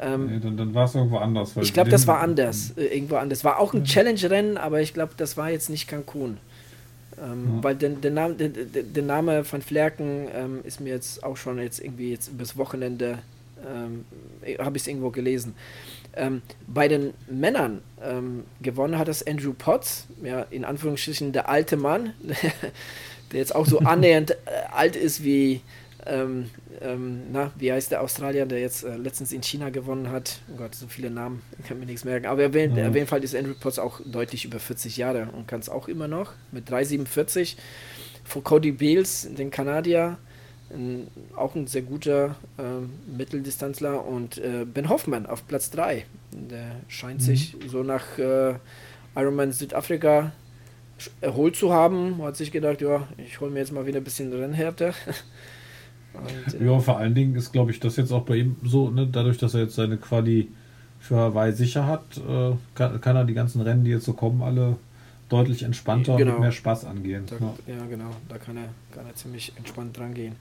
Ähm, 0.00 0.26
nee, 0.26 0.40
dann, 0.40 0.56
dann 0.56 0.74
war 0.74 0.86
es 0.86 0.94
irgendwo 0.94 1.18
anders. 1.18 1.56
ich 1.56 1.72
glaube, 1.72 1.90
das 1.90 2.06
war 2.06 2.20
anders. 2.20 2.72
Äh, 2.76 2.86
irgendwo 2.86 3.16
anders. 3.16 3.44
War 3.44 3.60
auch 3.60 3.74
ein 3.74 3.84
Challenge-Rennen, 3.84 4.56
aber 4.56 4.80
ich 4.80 4.92
glaube, 4.92 5.12
das 5.16 5.36
war 5.36 5.50
jetzt 5.50 5.70
nicht 5.70 5.88
Cancun. 5.88 6.38
Ähm, 7.22 7.56
ja. 7.56 7.62
Weil 7.62 7.76
der, 7.76 7.90
der, 7.90 8.10
Name, 8.10 8.34
der, 8.34 8.48
der 8.48 9.02
Name 9.02 9.44
von 9.44 9.62
Flerken 9.62 10.28
ähm, 10.34 10.60
ist 10.64 10.80
mir 10.80 10.90
jetzt 10.90 11.22
auch 11.22 11.36
schon 11.36 11.58
jetzt 11.58 11.80
irgendwie 11.80 12.10
jetzt 12.10 12.36
bis 12.36 12.56
Wochenende 12.56 13.18
ähm, 13.66 14.04
habe 14.58 14.76
ich 14.76 14.82
es 14.82 14.86
irgendwo 14.88 15.10
gelesen. 15.10 15.54
Ähm, 16.16 16.42
bei 16.66 16.88
den 16.88 17.14
Männern 17.28 17.82
ähm, 18.02 18.44
gewonnen 18.60 18.98
hat 18.98 19.08
es 19.08 19.26
Andrew 19.26 19.52
Potts, 19.52 20.06
ja, 20.22 20.42
in 20.50 20.64
Anführungsstrichen 20.64 21.32
der 21.32 21.48
alte 21.48 21.76
Mann, 21.76 22.12
der 23.32 23.38
jetzt 23.38 23.54
auch 23.54 23.66
so 23.66 23.78
annähernd 23.84 24.32
äh, 24.32 24.36
alt 24.72 24.96
ist 24.96 25.24
wie, 25.24 25.60
ähm, 26.06 26.50
ähm, 26.80 27.22
na, 27.32 27.50
wie 27.56 27.72
heißt 27.72 27.90
der 27.90 28.02
Australier, 28.02 28.46
der 28.46 28.60
jetzt 28.60 28.84
äh, 28.84 28.96
letztens 28.96 29.32
in 29.32 29.42
China 29.42 29.70
gewonnen 29.70 30.10
hat? 30.10 30.40
Oh 30.52 30.56
Gott, 30.56 30.74
so 30.74 30.86
viele 30.86 31.10
Namen, 31.10 31.42
ich 31.58 31.64
kann 31.68 31.78
mir 31.78 31.86
nichts 31.86 32.04
merken. 32.04 32.26
Aber 32.26 32.46
auf 32.46 32.54
jeden, 32.54 32.76
jeden 32.76 33.06
Fall 33.06 33.22
ist 33.24 33.34
Andrew 33.34 33.54
Potts 33.58 33.78
auch 33.78 34.00
deutlich 34.04 34.44
über 34.44 34.58
40 34.58 34.96
Jahre 34.96 35.28
und 35.32 35.48
kann 35.48 35.60
es 35.60 35.68
auch 35.68 35.88
immer 35.88 36.08
noch 36.08 36.32
mit 36.52 36.70
3,47. 36.70 37.56
Vor 38.24 38.42
Cody 38.42 38.72
Beals, 38.72 39.28
den 39.34 39.50
Kanadier, 39.50 40.18
ein, 40.70 41.08
auch 41.36 41.54
ein 41.54 41.66
sehr 41.66 41.82
guter 41.82 42.36
äh, 42.58 43.12
Mitteldistanzler 43.16 44.04
und 44.04 44.38
äh, 44.38 44.64
Ben 44.64 44.88
Hoffmann 44.88 45.26
auf 45.26 45.46
Platz 45.46 45.70
3. 45.70 46.04
Der 46.32 46.76
scheint 46.88 47.20
mhm. 47.20 47.24
sich 47.24 47.56
so 47.68 47.82
nach 47.82 48.18
äh, 48.18 48.54
Ironman 49.14 49.52
Südafrika 49.52 50.32
erholt 51.20 51.56
zu 51.56 51.72
haben. 51.72 52.22
Hat 52.22 52.36
sich 52.36 52.50
gedacht, 52.50 52.80
ja, 52.80 53.06
ich 53.16 53.40
hole 53.40 53.50
mir 53.50 53.60
jetzt 53.60 53.72
mal 53.72 53.86
wieder 53.86 53.98
ein 53.98 54.04
bisschen 54.04 54.32
Rennhärte. 54.32 54.94
Und, 56.14 56.60
ja, 56.60 56.78
vor 56.78 56.98
allen 56.98 57.14
Dingen 57.14 57.34
ist, 57.34 57.52
glaube 57.52 57.70
ich, 57.70 57.80
das 57.80 57.96
jetzt 57.96 58.12
auch 58.12 58.22
bei 58.22 58.36
ihm 58.36 58.56
so, 58.64 58.90
ne, 58.90 59.08
dadurch, 59.10 59.38
dass 59.38 59.54
er 59.54 59.62
jetzt 59.62 59.74
seine 59.74 59.96
Quali 59.96 60.48
für 61.00 61.16
Hawaii 61.16 61.52
sicher 61.52 61.86
hat, 61.86 62.04
äh, 62.16 62.52
kann, 62.74 63.00
kann, 63.00 63.16
er 63.16 63.24
die 63.24 63.34
ganzen 63.34 63.60
Rennen, 63.60 63.84
die 63.84 63.90
jetzt 63.90 64.06
so 64.06 64.14
kommen, 64.14 64.42
alle 64.42 64.76
deutlich 65.28 65.62
entspannter 65.62 66.16
genau. 66.16 66.32
und 66.32 66.36
mit 66.36 66.40
mehr 66.42 66.52
Spaß 66.52 66.84
angehen. 66.84 67.24
Da, 67.26 67.36
ja. 67.36 67.78
ja. 67.78 67.86
genau, 67.86 68.10
da 68.28 68.38
kann 68.38 68.56
er, 68.56 68.68
kann 68.94 69.06
er 69.06 69.14
ziemlich 69.14 69.52
entspannt 69.56 69.96
dran 69.98 70.14
gehen. 70.14 70.36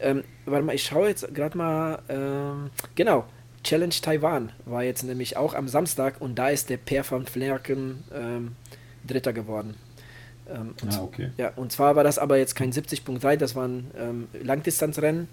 Ähm, 0.00 0.22
warte 0.44 0.64
mal, 0.64 0.74
ich 0.74 0.84
schaue 0.84 1.08
jetzt 1.08 1.34
gerade 1.34 1.56
mal, 1.56 1.98
ähm, 2.08 2.70
genau, 2.94 3.24
Challenge 3.64 3.94
Taiwan 4.02 4.52
war 4.66 4.84
jetzt 4.84 5.02
nämlich 5.04 5.36
auch 5.36 5.54
am 5.54 5.68
Samstag 5.68 6.20
und 6.20 6.38
da 6.38 6.50
ist 6.50 6.68
der 6.68 6.76
Per 6.76 7.10
van 7.10 7.26
Flerken 7.26 8.04
ähm, 8.14 8.52
Dritter 9.06 9.32
geworden. 9.32 9.74
Ähm, 10.48 10.74
ah, 10.90 11.02
okay. 11.02 11.30
Ja, 11.36 11.52
und 11.56 11.72
zwar 11.72 11.96
war 11.96 12.04
das 12.04 12.18
aber 12.18 12.36
jetzt 12.36 12.54
kein 12.54 12.72
70.3, 12.72 13.36
das 13.36 13.54
war 13.54 13.66
ein 13.66 13.90
ähm, 13.96 14.28
Langdistanzrennen. 14.42 15.28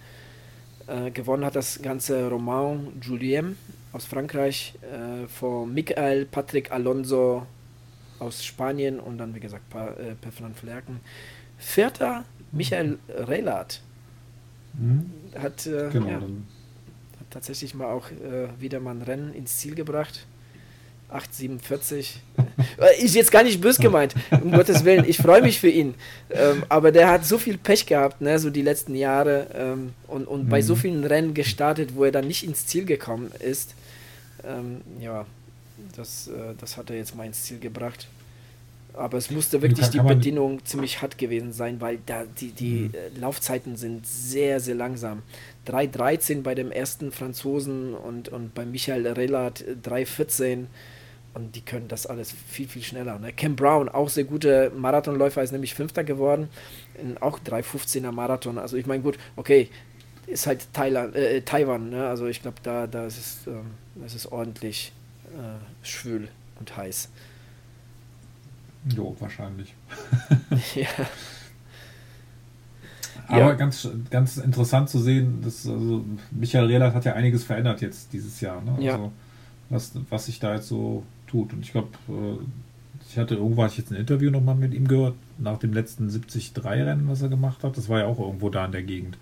Äh, 0.87 1.11
gewonnen 1.11 1.45
hat 1.45 1.55
das 1.55 1.81
Ganze 1.81 2.27
Romain 2.27 2.99
Julien 3.01 3.55
aus 3.93 4.05
Frankreich 4.05 4.73
äh, 4.81 5.27
vor 5.27 5.67
Michael 5.67 6.25
Patrick 6.25 6.71
Alonso 6.71 7.45
aus 8.19 8.43
Spanien 8.43 8.99
und 8.99 9.17
dann, 9.17 9.35
wie 9.35 9.39
gesagt, 9.39 9.69
pa 9.69 9.89
äh, 9.89 10.15
Per 10.15 10.31
van 10.39 10.53
Flerken. 10.53 10.99
Vierter 11.57 12.25
Michael 12.51 12.99
Relat 13.09 13.81
mhm. 14.73 15.11
hat, 15.37 15.65
äh, 15.67 15.89
genau, 15.91 16.07
ja, 16.07 16.15
hat 16.19 17.29
tatsächlich 17.29 17.73
mal 17.73 17.91
auch 17.91 18.09
äh, 18.11 18.49
wieder 18.59 18.79
mal 18.79 18.91
ein 18.91 19.01
Rennen 19.01 19.33
ins 19.33 19.57
Ziel 19.57 19.75
gebracht. 19.75 20.25
8,47. 21.11 22.15
Äh, 22.77 23.03
ist 23.03 23.15
jetzt 23.15 23.31
gar 23.31 23.43
nicht 23.43 23.59
bös 23.59 23.77
gemeint, 23.77 24.15
um 24.31 24.51
Gottes 24.51 24.85
Willen. 24.85 25.05
Ich 25.07 25.17
freue 25.17 25.41
mich 25.41 25.59
für 25.59 25.69
ihn. 25.69 25.95
Ähm, 26.29 26.63
aber 26.69 26.91
der 26.91 27.09
hat 27.09 27.25
so 27.25 27.37
viel 27.37 27.57
Pech 27.57 27.85
gehabt, 27.85 28.21
ne, 28.21 28.39
so 28.39 28.49
die 28.49 28.61
letzten 28.61 28.95
Jahre. 28.95 29.47
Ähm, 29.53 29.93
und 30.07 30.27
und 30.27 30.45
mhm. 30.45 30.49
bei 30.49 30.61
so 30.61 30.75
mhm. 30.75 30.79
vielen 30.79 31.03
Rennen 31.03 31.33
gestartet, 31.33 31.95
wo 31.95 32.05
er 32.05 32.11
dann 32.11 32.27
nicht 32.27 32.43
ins 32.43 32.65
Ziel 32.65 32.85
gekommen 32.85 33.31
ist. 33.39 33.75
Ähm, 34.43 34.81
ja, 34.99 35.25
das, 35.95 36.27
äh, 36.27 36.53
das 36.59 36.77
hat 36.77 36.89
er 36.89 36.95
jetzt 36.95 37.15
mal 37.15 37.25
ins 37.25 37.43
Ziel 37.43 37.59
gebracht. 37.59 38.07
Aber 38.93 39.17
es 39.17 39.31
musste 39.31 39.61
wirklich 39.61 39.87
die 39.87 39.99
Bedienung 39.99 40.65
ziemlich 40.65 41.01
hart 41.01 41.17
gewesen 41.17 41.53
sein, 41.53 41.79
weil 41.79 41.99
da 42.05 42.25
die, 42.25 42.51
die 42.51 42.89
mhm. 42.89 42.93
Äh, 42.93 43.19
Laufzeiten 43.19 43.77
sind 43.77 44.05
sehr, 44.05 44.59
sehr 44.59 44.75
langsam. 44.75 45.21
3,13 45.67 46.41
bei 46.41 46.55
dem 46.55 46.71
ersten 46.71 47.11
Franzosen 47.11 47.93
und, 47.93 48.29
und 48.29 48.53
bei 48.53 48.65
Michael 48.65 49.07
Relat 49.07 49.63
3,14. 49.83 50.65
Und 51.33 51.55
die 51.55 51.61
können 51.61 51.87
das 51.87 52.05
alles 52.05 52.33
viel, 52.47 52.67
viel 52.67 52.83
schneller. 52.83 53.17
Ne? 53.17 53.31
Cam 53.31 53.55
Brown, 53.55 53.87
auch 53.87 54.09
sehr 54.09 54.25
guter 54.25 54.69
Marathonläufer, 54.71 55.41
ist 55.41 55.51
nämlich 55.51 55.73
Fünfter 55.73 56.03
geworden. 56.03 56.49
In 57.01 57.17
auch 57.17 57.39
3,15er 57.39 58.11
Marathon. 58.11 58.57
Also 58.57 58.75
ich 58.75 58.85
meine, 58.85 59.01
gut, 59.01 59.17
okay, 59.37 59.69
ist 60.27 60.47
halt 60.47 60.67
Thailand, 60.73 61.15
äh, 61.15 61.41
Taiwan. 61.41 61.89
Ne? 61.89 62.05
Also 62.05 62.27
ich 62.27 62.41
glaube, 62.41 62.57
da, 62.63 62.85
da 62.85 63.05
ist 63.05 63.17
es, 63.17 63.47
ähm, 63.47 63.71
das 63.95 64.13
ist 64.13 64.31
ordentlich 64.31 64.91
äh, 65.27 65.85
schwül 65.85 66.27
und 66.59 66.75
heiß. 66.75 67.09
Jo, 68.95 69.15
wahrscheinlich. 69.19 69.73
ja. 70.75 70.87
Aber 73.27 73.39
ja. 73.39 73.53
ganz, 73.53 73.87
ganz 74.09 74.37
interessant 74.37 74.89
zu 74.89 74.99
sehen, 74.99 75.41
dass 75.41 75.67
also 75.67 76.03
Michael 76.31 76.65
Rehlert 76.65 76.93
hat 76.93 77.05
ja 77.05 77.13
einiges 77.13 77.43
verändert 77.43 77.81
jetzt 77.81 78.11
dieses 78.11 78.41
Jahr. 78.41 78.61
Ne? 78.61 78.75
Ja. 78.79 78.93
Also, 78.93 79.11
was, 79.69 79.91
was 80.09 80.25
sich 80.25 80.39
da 80.39 80.55
jetzt 80.55 80.67
so 80.67 81.03
tut. 81.31 81.53
Und 81.53 81.61
ich 81.61 81.71
glaube, 81.71 81.89
äh, 82.09 82.37
ich 83.09 83.17
hatte 83.17 83.35
irgendwo 83.35 83.63
hatte 83.63 83.73
ich 83.73 83.77
jetzt 83.79 83.91
ein 83.91 83.97
Interview 83.97 84.29
nochmal 84.29 84.55
mit 84.55 84.73
ihm 84.73 84.87
gehört, 84.87 85.15
nach 85.37 85.57
dem 85.57 85.73
letzten 85.73 86.09
70-3-Rennen, 86.09 87.07
was 87.07 87.21
er 87.21 87.29
gemacht 87.29 87.63
hat. 87.63 87.77
Das 87.77 87.89
war 87.89 87.99
ja 87.99 88.05
auch 88.05 88.19
irgendwo 88.19 88.49
da 88.49 88.65
in 88.65 88.71
der 88.71 88.83
Gegend. 88.83 89.17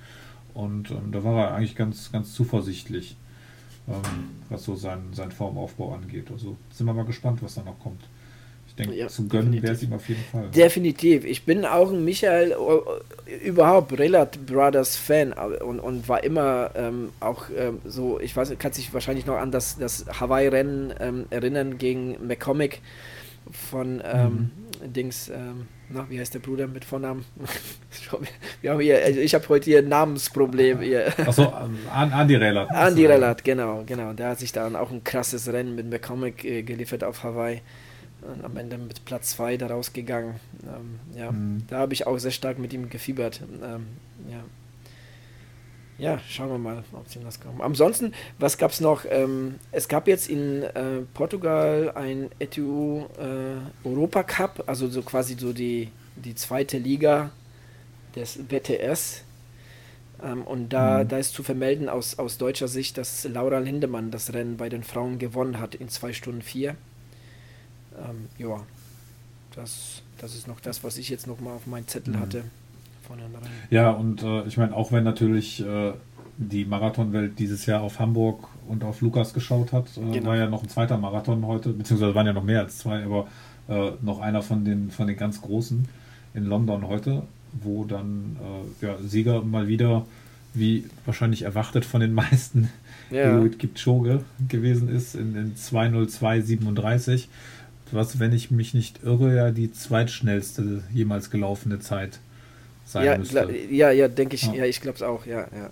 Und 0.54 0.92
ähm, 0.92 1.12
da 1.12 1.24
war 1.24 1.46
er 1.46 1.54
eigentlich 1.56 1.76
ganz, 1.76 2.12
ganz 2.12 2.34
zuversichtlich, 2.34 3.16
ähm, 3.88 4.30
was 4.50 4.64
so 4.64 4.76
seinen, 4.76 5.14
seinen 5.14 5.32
Formaufbau 5.32 5.94
angeht. 5.94 6.32
Also 6.32 6.58
sind 6.72 6.88
wir 6.88 6.94
mal 6.94 7.06
gespannt, 7.06 7.42
was 7.42 7.56
da 7.56 7.64
noch 7.64 7.80
kommt 7.80 8.02
denke, 8.80 8.96
ja, 8.96 9.08
zu 9.08 9.28
gönnen 9.28 9.62
wäre 9.62 9.74
es 9.74 9.84
ihm 9.84 9.94
auf 9.94 10.08
jeden 10.08 10.24
Fall. 10.24 10.50
Definitiv. 10.50 11.26
Ich 11.26 11.46
bin 11.46 11.66
auch 11.66 11.92
ein 11.92 12.04
Michael, 12.04 12.56
überhaupt 13.44 13.98
Relat 13.98 14.46
Brothers 14.46 14.96
Fan 14.96 15.34
und, 15.34 15.80
und 15.80 16.08
war 16.08 16.24
immer 16.24 16.72
ähm, 16.76 17.10
auch 17.20 17.46
ähm, 17.56 17.80
so, 17.86 18.20
ich 18.20 18.36
weiß, 18.36 18.58
kann 18.58 18.74
sich 18.74 18.94
wahrscheinlich 18.94 19.26
noch 19.26 19.38
an 19.38 19.52
das, 19.52 19.78
das 19.78 20.06
Hawaii-Rennen 20.20 20.94
ähm, 21.00 21.26
erinnern 21.30 21.78
gegen 21.78 22.18
McCormick 22.26 22.82
von 23.52 24.02
ähm, 24.04 24.52
mhm. 24.82 24.94
Dings, 24.94 25.30
ähm, 25.30 25.68
na, 25.90 26.06
wie 26.10 26.20
heißt 26.20 26.34
der 26.34 26.40
Bruder 26.40 26.68
mit 26.68 26.86
Vornamen? 26.86 27.26
Wir 28.62 28.72
haben 28.72 28.80
hier, 28.80 29.04
also 29.04 29.20
ich 29.20 29.34
habe 29.34 29.48
heute 29.50 29.66
hier 29.66 29.80
ein 29.80 29.88
Namensproblem. 29.88 30.82
Hier. 30.82 31.08
Achso, 31.26 31.52
Andy 31.92 32.36
Relat. 32.36 32.70
Andy 32.72 33.06
Relat, 33.06 33.44
genau, 33.44 33.84
genau. 33.86 34.14
Der 34.14 34.30
hat 34.30 34.40
sich 34.40 34.52
dann 34.52 34.76
auch 34.76 34.92
ein 34.92 35.04
krasses 35.04 35.52
Rennen 35.52 35.76
mit 35.76 35.90
McCormick 35.90 36.46
äh, 36.46 36.62
geliefert 36.62 37.04
auf 37.04 37.24
Hawaii. 37.24 37.62
Und 38.22 38.44
am 38.44 38.58
Ende 38.58 38.78
mit 38.78 39.06
Platz 39.06 39.32
2 39.32 39.58
da 39.58 39.68
rausgegangen. 39.68 40.36
Ähm, 40.64 41.00
ja, 41.18 41.32
mhm. 41.32 41.64
da 41.68 41.80
habe 41.80 41.94
ich 41.94 42.06
auch 42.06 42.18
sehr 42.18 42.32
stark 42.32 42.60
mit 42.60 42.74
ihm 42.74 42.90
gefiebert. 42.90 43.42
Ähm, 43.64 43.88
ja. 44.30 44.44
Ja, 45.98 46.18
schauen 46.30 46.50
wir 46.50 46.58
mal, 46.58 46.84
ob 46.94 47.10
sie 47.10 47.20
das 47.20 47.42
kommen. 47.42 47.62
Ansonsten, 47.62 48.14
was 48.38 48.58
gab 48.58 48.72
es 48.72 48.80
noch? 48.80 49.04
Ähm, 49.10 49.56
es 49.72 49.90
gab 49.90 50.08
jetzt 50.08 50.30
in 50.30 50.64
äh, 50.64 51.02
Portugal 51.14 51.92
ein 51.94 52.30
ETU 52.40 53.06
äh, 53.18 53.88
Europa 53.88 54.24
Cup, 54.24 54.64
also 54.66 54.88
so 54.88 55.02
quasi 55.02 55.36
so 55.38 55.52
die, 55.52 55.90
die 56.16 56.36
zweite 56.36 56.78
Liga 56.78 57.32
des 58.16 58.40
WTS. 58.50 59.24
Ähm, 60.24 60.44
und 60.44 60.70
da, 60.70 61.04
mhm. 61.04 61.10
da 61.10 61.18
ist 61.18 61.34
zu 61.34 61.44
vermelden 61.44 61.90
aus, 61.90 62.18
aus 62.18 62.38
deutscher 62.38 62.70
Sicht, 62.70 62.98
dass 62.98 63.26
Laura 63.26 63.60
Lindemann 63.60 64.10
das 64.10 64.34
Rennen 64.34 64.56
bei 64.56 64.70
den 64.70 64.84
Frauen 64.84 65.20
gewonnen 65.20 65.60
hat 65.60 65.76
in 65.76 65.90
2 65.90 66.14
Stunden 66.14 66.42
4. 66.42 66.76
Ähm, 68.00 68.28
ja, 68.38 68.62
das, 69.56 70.02
das 70.18 70.36
ist 70.36 70.48
noch 70.48 70.60
das, 70.60 70.84
was 70.84 70.98
ich 70.98 71.10
jetzt 71.10 71.28
noch 71.28 71.40
mal 71.40 71.54
auf 71.54 71.68
meinen 71.68 71.88
Zettel 71.88 72.16
mhm. 72.16 72.20
hatte. 72.20 72.44
Ja, 73.70 73.90
und 73.92 74.22
äh, 74.24 74.44
ich 74.44 74.58
meine, 74.58 74.76
auch 74.76 74.92
wenn 74.92 75.04
natürlich 75.04 75.66
äh, 75.66 75.94
die 76.38 76.66
Marathonwelt 76.66 77.40
dieses 77.40 77.66
Jahr 77.66 77.82
auf 77.82 78.00
Hamburg 78.00 78.48
und 78.68 78.84
auf 78.84 79.02
Lukas 79.02 79.34
geschaut 79.34 79.74
hat, 79.74 79.86
äh, 79.98 80.12
genau. 80.14 80.30
war 80.30 80.38
ja 80.38 80.48
noch 80.48 80.64
ein 80.64 80.70
zweiter 80.70 80.98
Marathon 80.98 81.46
heute, 81.46 81.70
beziehungsweise 81.70 82.16
waren 82.16 82.28
ja 82.28 82.34
noch 82.34 82.44
mehr 82.44 82.62
als 82.62 82.78
zwei, 82.78 83.04
aber 83.04 83.28
äh, 83.68 83.92
noch 84.02 84.20
einer 84.20 84.42
von 84.42 84.64
den, 84.64 84.92
von 84.92 85.08
den 85.08 85.18
ganz 85.18 85.42
großen 85.42 85.88
in 86.34 86.46
London 86.46 86.88
heute, 86.88 87.24
wo 87.62 87.84
dann 87.84 88.38
äh, 88.82 88.86
ja, 88.86 88.98
Sieger 89.04 89.42
mal 89.42 89.68
wieder, 89.68 90.06
wie 90.54 90.86
wahrscheinlich 91.06 91.42
erwartet 91.42 91.86
von 91.86 92.02
den 92.02 92.14
meisten, 92.14 92.70
ja. 93.12 93.48
Kipchoge 93.48 94.24
gewesen 94.48 94.88
ist 94.88 95.16
in, 95.16 95.36
in 95.36 95.56
2.02.37 95.56 97.26
was, 97.92 98.20
wenn 98.20 98.34
ich 98.34 98.52
mich 98.52 98.74
nicht 98.74 99.04
irre, 99.04 99.36
ja 99.36 99.52
die 99.52 99.72
zweitschnellste 99.72 100.84
jemals 100.94 101.30
gelaufene 101.30 101.80
Zeit 101.80 102.20
sein 102.86 103.06
ja, 103.06 103.18
müsste. 103.18 103.50
Ja, 103.70 103.92
ja, 103.92 104.08
denke 104.08 104.36
ich, 104.36 104.44
ja, 104.44 104.54
ja 104.54 104.66
ich 104.66 104.82
glaube 104.82 104.96
es 104.96 105.04
auch, 105.04 105.26
ja, 105.26 105.48
ja. 105.56 105.70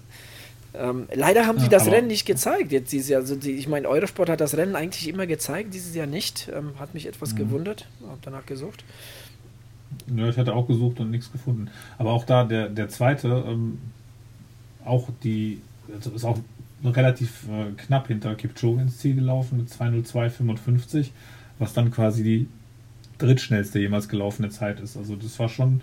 Ähm, 0.73 1.07
leider 1.13 1.47
haben 1.47 1.59
sie 1.59 1.69
das 1.69 1.87
Rennen 1.87 2.07
nicht 2.07 2.25
gezeigt 2.25 2.71
jetzt 2.71 2.91
dieses 2.91 3.09
Jahr. 3.09 3.21
Also 3.21 3.35
die, 3.35 3.51
ich 3.51 3.67
meine, 3.67 3.87
Eurosport 3.87 4.29
hat 4.29 4.41
das 4.41 4.55
Rennen 4.55 4.75
eigentlich 4.75 5.07
immer 5.07 5.25
gezeigt, 5.25 5.73
dieses 5.73 5.95
Jahr 5.95 6.05
nicht. 6.05 6.51
Ähm, 6.53 6.73
hat 6.77 6.93
mich 6.93 7.07
etwas 7.07 7.33
mhm. 7.33 7.37
gewundert, 7.37 7.87
habe 8.07 8.19
danach 8.21 8.45
gesucht. 8.45 8.83
Ja, 10.15 10.29
ich 10.29 10.37
hatte 10.37 10.53
auch 10.53 10.67
gesucht 10.67 10.99
und 10.99 11.09
nichts 11.09 11.31
gefunden. 11.31 11.69
Aber 11.97 12.11
auch 12.11 12.25
da, 12.25 12.43
der, 12.43 12.69
der 12.69 12.89
zweite, 12.89 13.45
ähm, 13.47 13.79
auch 14.85 15.09
die, 15.23 15.61
also 15.93 16.11
ist 16.11 16.25
auch 16.25 16.37
relativ 16.83 17.45
äh, 17.49 17.71
knapp 17.85 18.07
hinter 18.07 18.35
Kipchoge 18.35 18.81
ins 18.81 18.99
Ziel 18.99 19.15
gelaufen 19.15 19.57
mit 19.57 19.69
2.02.55 19.69 21.09
was 21.59 21.73
dann 21.73 21.91
quasi 21.91 22.23
die 22.23 22.47
drittschnellste 23.17 23.79
jemals 23.79 24.09
gelaufene 24.09 24.49
Zeit 24.49 24.79
ist. 24.79 24.97
Also 24.97 25.15
das 25.15 25.39
war 25.39 25.49
schon 25.49 25.81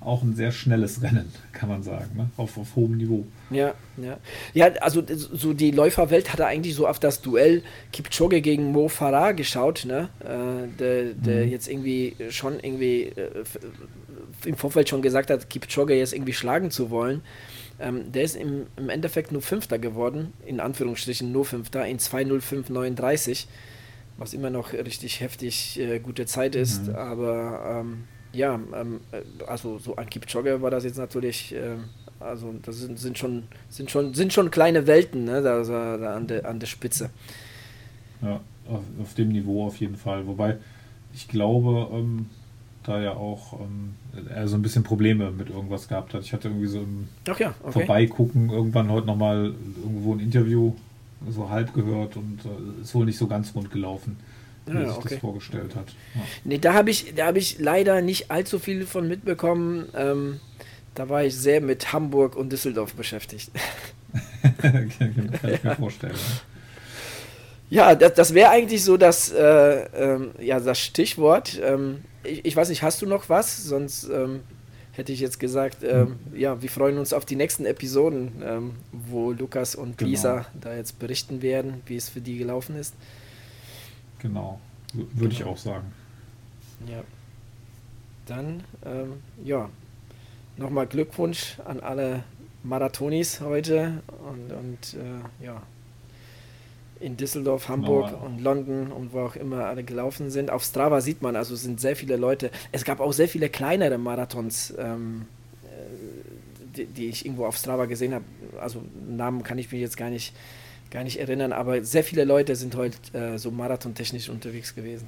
auch 0.00 0.22
ein 0.22 0.36
sehr 0.36 0.52
schnelles 0.52 1.02
Rennen, 1.02 1.32
kann 1.52 1.68
man 1.68 1.82
sagen, 1.82 2.16
ne? 2.16 2.30
auf, 2.36 2.56
auf 2.58 2.76
hohem 2.76 2.96
Niveau. 2.96 3.26
Ja, 3.50 3.74
ja. 3.96 4.18
Ja, 4.54 4.66
also 4.80 5.02
so 5.08 5.52
die 5.52 5.72
Läuferwelt 5.72 6.32
hatte 6.32 6.46
eigentlich 6.46 6.74
so 6.74 6.86
auf 6.86 7.00
das 7.00 7.22
Duell 7.22 7.62
Kipchoge 7.92 8.40
gegen 8.40 8.70
Mo 8.70 8.88
Farah 8.88 9.32
geschaut, 9.32 9.84
ne? 9.84 10.08
Äh, 10.20 10.68
der, 10.78 11.04
der 11.14 11.46
mhm. 11.46 11.50
jetzt 11.50 11.68
irgendwie 11.68 12.14
schon 12.30 12.60
irgendwie 12.60 13.04
äh, 13.04 13.44
im 14.44 14.56
Vorfeld 14.56 14.88
schon 14.88 15.02
gesagt 15.02 15.30
hat, 15.30 15.50
Kipchoge 15.50 15.94
jetzt 15.94 16.12
irgendwie 16.12 16.34
schlagen 16.34 16.70
zu 16.70 16.90
wollen. 16.90 17.22
Ähm, 17.80 18.12
der 18.12 18.22
ist 18.22 18.36
im, 18.36 18.66
im 18.76 18.88
Endeffekt 18.88 19.32
nur 19.32 19.42
Fünfter 19.42 19.78
geworden, 19.78 20.32
in 20.46 20.60
Anführungsstrichen 20.60 21.32
nur 21.32 21.44
Fünfter, 21.44 21.84
in 21.86 21.98
2.05.39 21.98 23.46
was 24.18 24.34
immer 24.34 24.50
noch 24.50 24.72
richtig 24.72 25.20
heftig 25.20 25.78
äh, 25.78 25.98
gute 25.98 26.26
Zeit 26.26 26.54
ist. 26.54 26.88
Mhm. 26.88 26.94
Aber 26.94 27.80
ähm, 27.80 28.04
ja, 28.32 28.58
ähm, 28.74 29.00
äh, 29.12 29.44
also 29.46 29.78
so 29.78 29.96
an 29.96 30.08
Kipchoge 30.08 30.60
war 30.62 30.70
das 30.70 30.84
jetzt 30.84 30.98
natürlich, 30.98 31.54
äh, 31.54 31.76
also 32.20 32.54
das 32.62 32.78
sind, 32.78 32.98
sind, 32.98 33.18
schon, 33.18 33.44
sind, 33.68 33.90
schon, 33.90 34.14
sind 34.14 34.32
schon 34.32 34.50
kleine 34.50 34.86
Welten 34.86 35.24
ne, 35.24 35.42
da, 35.42 35.62
da 35.62 36.14
an, 36.14 36.26
der, 36.26 36.46
an 36.46 36.60
der 36.60 36.66
Spitze. 36.66 37.10
Ja, 38.22 38.40
auf, 38.68 38.82
auf, 39.00 39.14
dem 39.14 39.28
Niveau 39.28 39.66
auf 39.66 39.76
jeden 39.78 39.96
Fall. 39.96 40.26
Wobei 40.26 40.56
ich 41.14 41.28
glaube, 41.28 41.88
ähm, 41.92 42.26
da 42.84 43.00
ja 43.00 43.12
auch 43.12 43.60
ähm, 43.60 43.94
er 44.28 44.48
so 44.48 44.56
ein 44.56 44.62
bisschen 44.62 44.82
Probleme 44.82 45.30
mit 45.30 45.50
irgendwas 45.50 45.88
gehabt 45.88 46.14
hat. 46.14 46.22
Ich 46.22 46.32
hatte 46.32 46.48
irgendwie 46.48 46.68
so 46.68 46.78
im 46.80 47.08
ja, 47.26 47.32
okay. 47.34 47.50
Vorbeigucken 47.70 48.50
irgendwann 48.50 48.90
heute 48.90 49.06
nochmal 49.06 49.54
irgendwo 49.82 50.14
ein 50.14 50.20
Interview 50.20 50.72
so 51.28 51.50
halb 51.50 51.74
gehört 51.74 52.16
und 52.16 52.40
äh, 52.44 52.82
ist 52.82 52.94
wohl 52.94 53.06
nicht 53.06 53.18
so 53.18 53.26
ganz 53.26 53.54
rund 53.54 53.70
gelaufen, 53.70 54.16
wie 54.66 54.74
ja, 54.74 54.80
er 54.80 54.88
sich 54.88 54.96
okay. 54.98 55.08
das 55.10 55.18
vorgestellt 55.18 55.74
hat. 55.74 55.88
Ja. 56.14 56.20
Nee, 56.44 56.58
da 56.58 56.74
habe 56.74 56.90
ich, 56.90 57.14
hab 57.18 57.36
ich 57.36 57.58
leider 57.58 58.02
nicht 58.02 58.30
allzu 58.30 58.58
viel 58.58 58.86
von 58.86 59.08
mitbekommen. 59.08 59.86
Ähm, 59.96 60.40
da 60.94 61.08
war 61.08 61.24
ich 61.24 61.36
sehr 61.36 61.60
mit 61.60 61.92
Hamburg 61.92 62.36
und 62.36 62.50
Düsseldorf 62.52 62.94
beschäftigt. 62.94 63.50
kann 64.58 64.90
ich 64.90 65.64
mir 65.64 65.76
vorstellen. 65.76 66.14
Ja, 67.68 67.94
das, 67.94 68.14
das 68.14 68.34
wäre 68.34 68.50
eigentlich 68.50 68.84
so 68.84 68.96
das, 68.96 69.30
äh, 69.32 69.40
ähm, 69.40 70.30
ja, 70.40 70.60
das 70.60 70.78
Stichwort. 70.78 71.60
Ähm, 71.62 72.02
ich, 72.22 72.44
ich, 72.44 72.56
weiß 72.56 72.68
nicht, 72.68 72.82
hast 72.82 73.02
du 73.02 73.06
noch 73.06 73.28
was? 73.28 73.64
Sonst 73.64 74.08
ähm, 74.08 74.40
hätte 74.96 75.12
ich 75.12 75.20
jetzt 75.20 75.38
gesagt, 75.38 75.78
ähm, 75.82 76.18
mhm. 76.30 76.36
ja, 76.38 76.62
wir 76.62 76.70
freuen 76.70 76.98
uns 76.98 77.12
auf 77.12 77.24
die 77.24 77.36
nächsten 77.36 77.66
Episoden, 77.66 78.42
ähm, 78.42 78.72
wo 78.92 79.32
Lukas 79.32 79.74
und 79.74 79.98
genau. 79.98 80.10
Lisa 80.10 80.46
da 80.60 80.74
jetzt 80.74 80.98
berichten 80.98 81.42
werden, 81.42 81.82
wie 81.86 81.96
es 81.96 82.08
für 82.08 82.20
die 82.20 82.38
gelaufen 82.38 82.76
ist. 82.76 82.94
Genau, 84.18 84.60
würde 84.92 85.10
genau. 85.14 85.30
ich 85.30 85.44
auch 85.44 85.58
sagen. 85.58 85.92
Ja. 86.88 87.02
Dann, 88.26 88.64
ähm, 88.84 89.22
ja, 89.44 89.70
nochmal 90.56 90.86
Glückwunsch 90.86 91.58
an 91.64 91.80
alle 91.80 92.24
Marathonis 92.64 93.40
heute 93.40 94.02
und, 94.28 94.52
und 94.52 94.94
äh, 94.94 95.44
ja, 95.44 95.62
in 97.00 97.16
Düsseldorf, 97.16 97.68
Hamburg 97.68 98.10
genau. 98.10 98.24
und 98.24 98.40
London 98.42 98.92
und 98.92 99.12
wo 99.12 99.20
auch 99.20 99.36
immer 99.36 99.66
alle 99.66 99.84
gelaufen 99.84 100.30
sind. 100.30 100.50
Auf 100.50 100.64
Strava 100.64 101.00
sieht 101.00 101.22
man, 101.22 101.36
also 101.36 101.54
sind 101.54 101.80
sehr 101.80 101.96
viele 101.96 102.16
Leute. 102.16 102.50
Es 102.72 102.84
gab 102.84 103.00
auch 103.00 103.12
sehr 103.12 103.28
viele 103.28 103.48
kleinere 103.48 103.98
Marathons, 103.98 104.74
ähm, 104.78 105.26
äh, 105.64 106.76
die, 106.76 106.86
die, 106.86 107.06
ich 107.08 107.26
irgendwo 107.26 107.46
auf 107.46 107.56
Strava 107.56 107.86
gesehen 107.86 108.14
habe. 108.14 108.24
Also 108.60 108.82
Namen 109.08 109.42
kann 109.42 109.58
ich 109.58 109.70
mich 109.70 109.80
jetzt 109.80 109.96
gar 109.96 110.10
nicht, 110.10 110.34
gar 110.90 111.04
nicht 111.04 111.18
erinnern, 111.18 111.52
aber 111.52 111.82
sehr 111.82 112.04
viele 112.04 112.24
Leute 112.24 112.56
sind 112.56 112.76
heute 112.76 112.96
äh, 113.12 113.38
so 113.38 113.50
marathontechnisch 113.50 114.28
unterwegs 114.28 114.74
gewesen. 114.74 115.06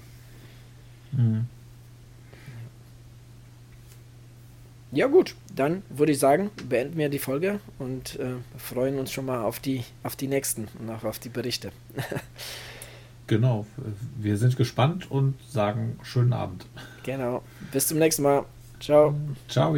Mhm. 1.12 1.46
Ja 4.90 5.06
gut, 5.06 5.34
dann 5.54 5.82
würde 5.90 6.12
ich 6.12 6.18
sagen, 6.18 6.50
beenden 6.68 6.96
wir 6.96 7.10
die 7.10 7.18
Folge 7.18 7.60
und 7.78 8.18
äh, 8.18 8.36
freuen 8.56 8.98
uns 8.98 9.12
schon 9.12 9.26
mal 9.26 9.42
auf 9.42 9.60
die, 9.60 9.84
auf 10.02 10.16
die 10.16 10.28
nächsten 10.28 10.68
und 10.78 10.88
auch 10.90 11.04
auf 11.04 11.18
die 11.18 11.28
Berichte. 11.28 11.72
genau, 13.26 13.66
wir 14.16 14.38
sind 14.38 14.56
gespannt 14.56 15.10
und 15.10 15.34
sagen 15.46 15.98
schönen 16.02 16.32
Abend. 16.32 16.64
Genau, 17.02 17.42
bis 17.70 17.88
zum 17.88 17.98
nächsten 17.98 18.22
Mal. 18.22 18.46
Ciao. 18.80 19.14
Ciao. 19.48 19.76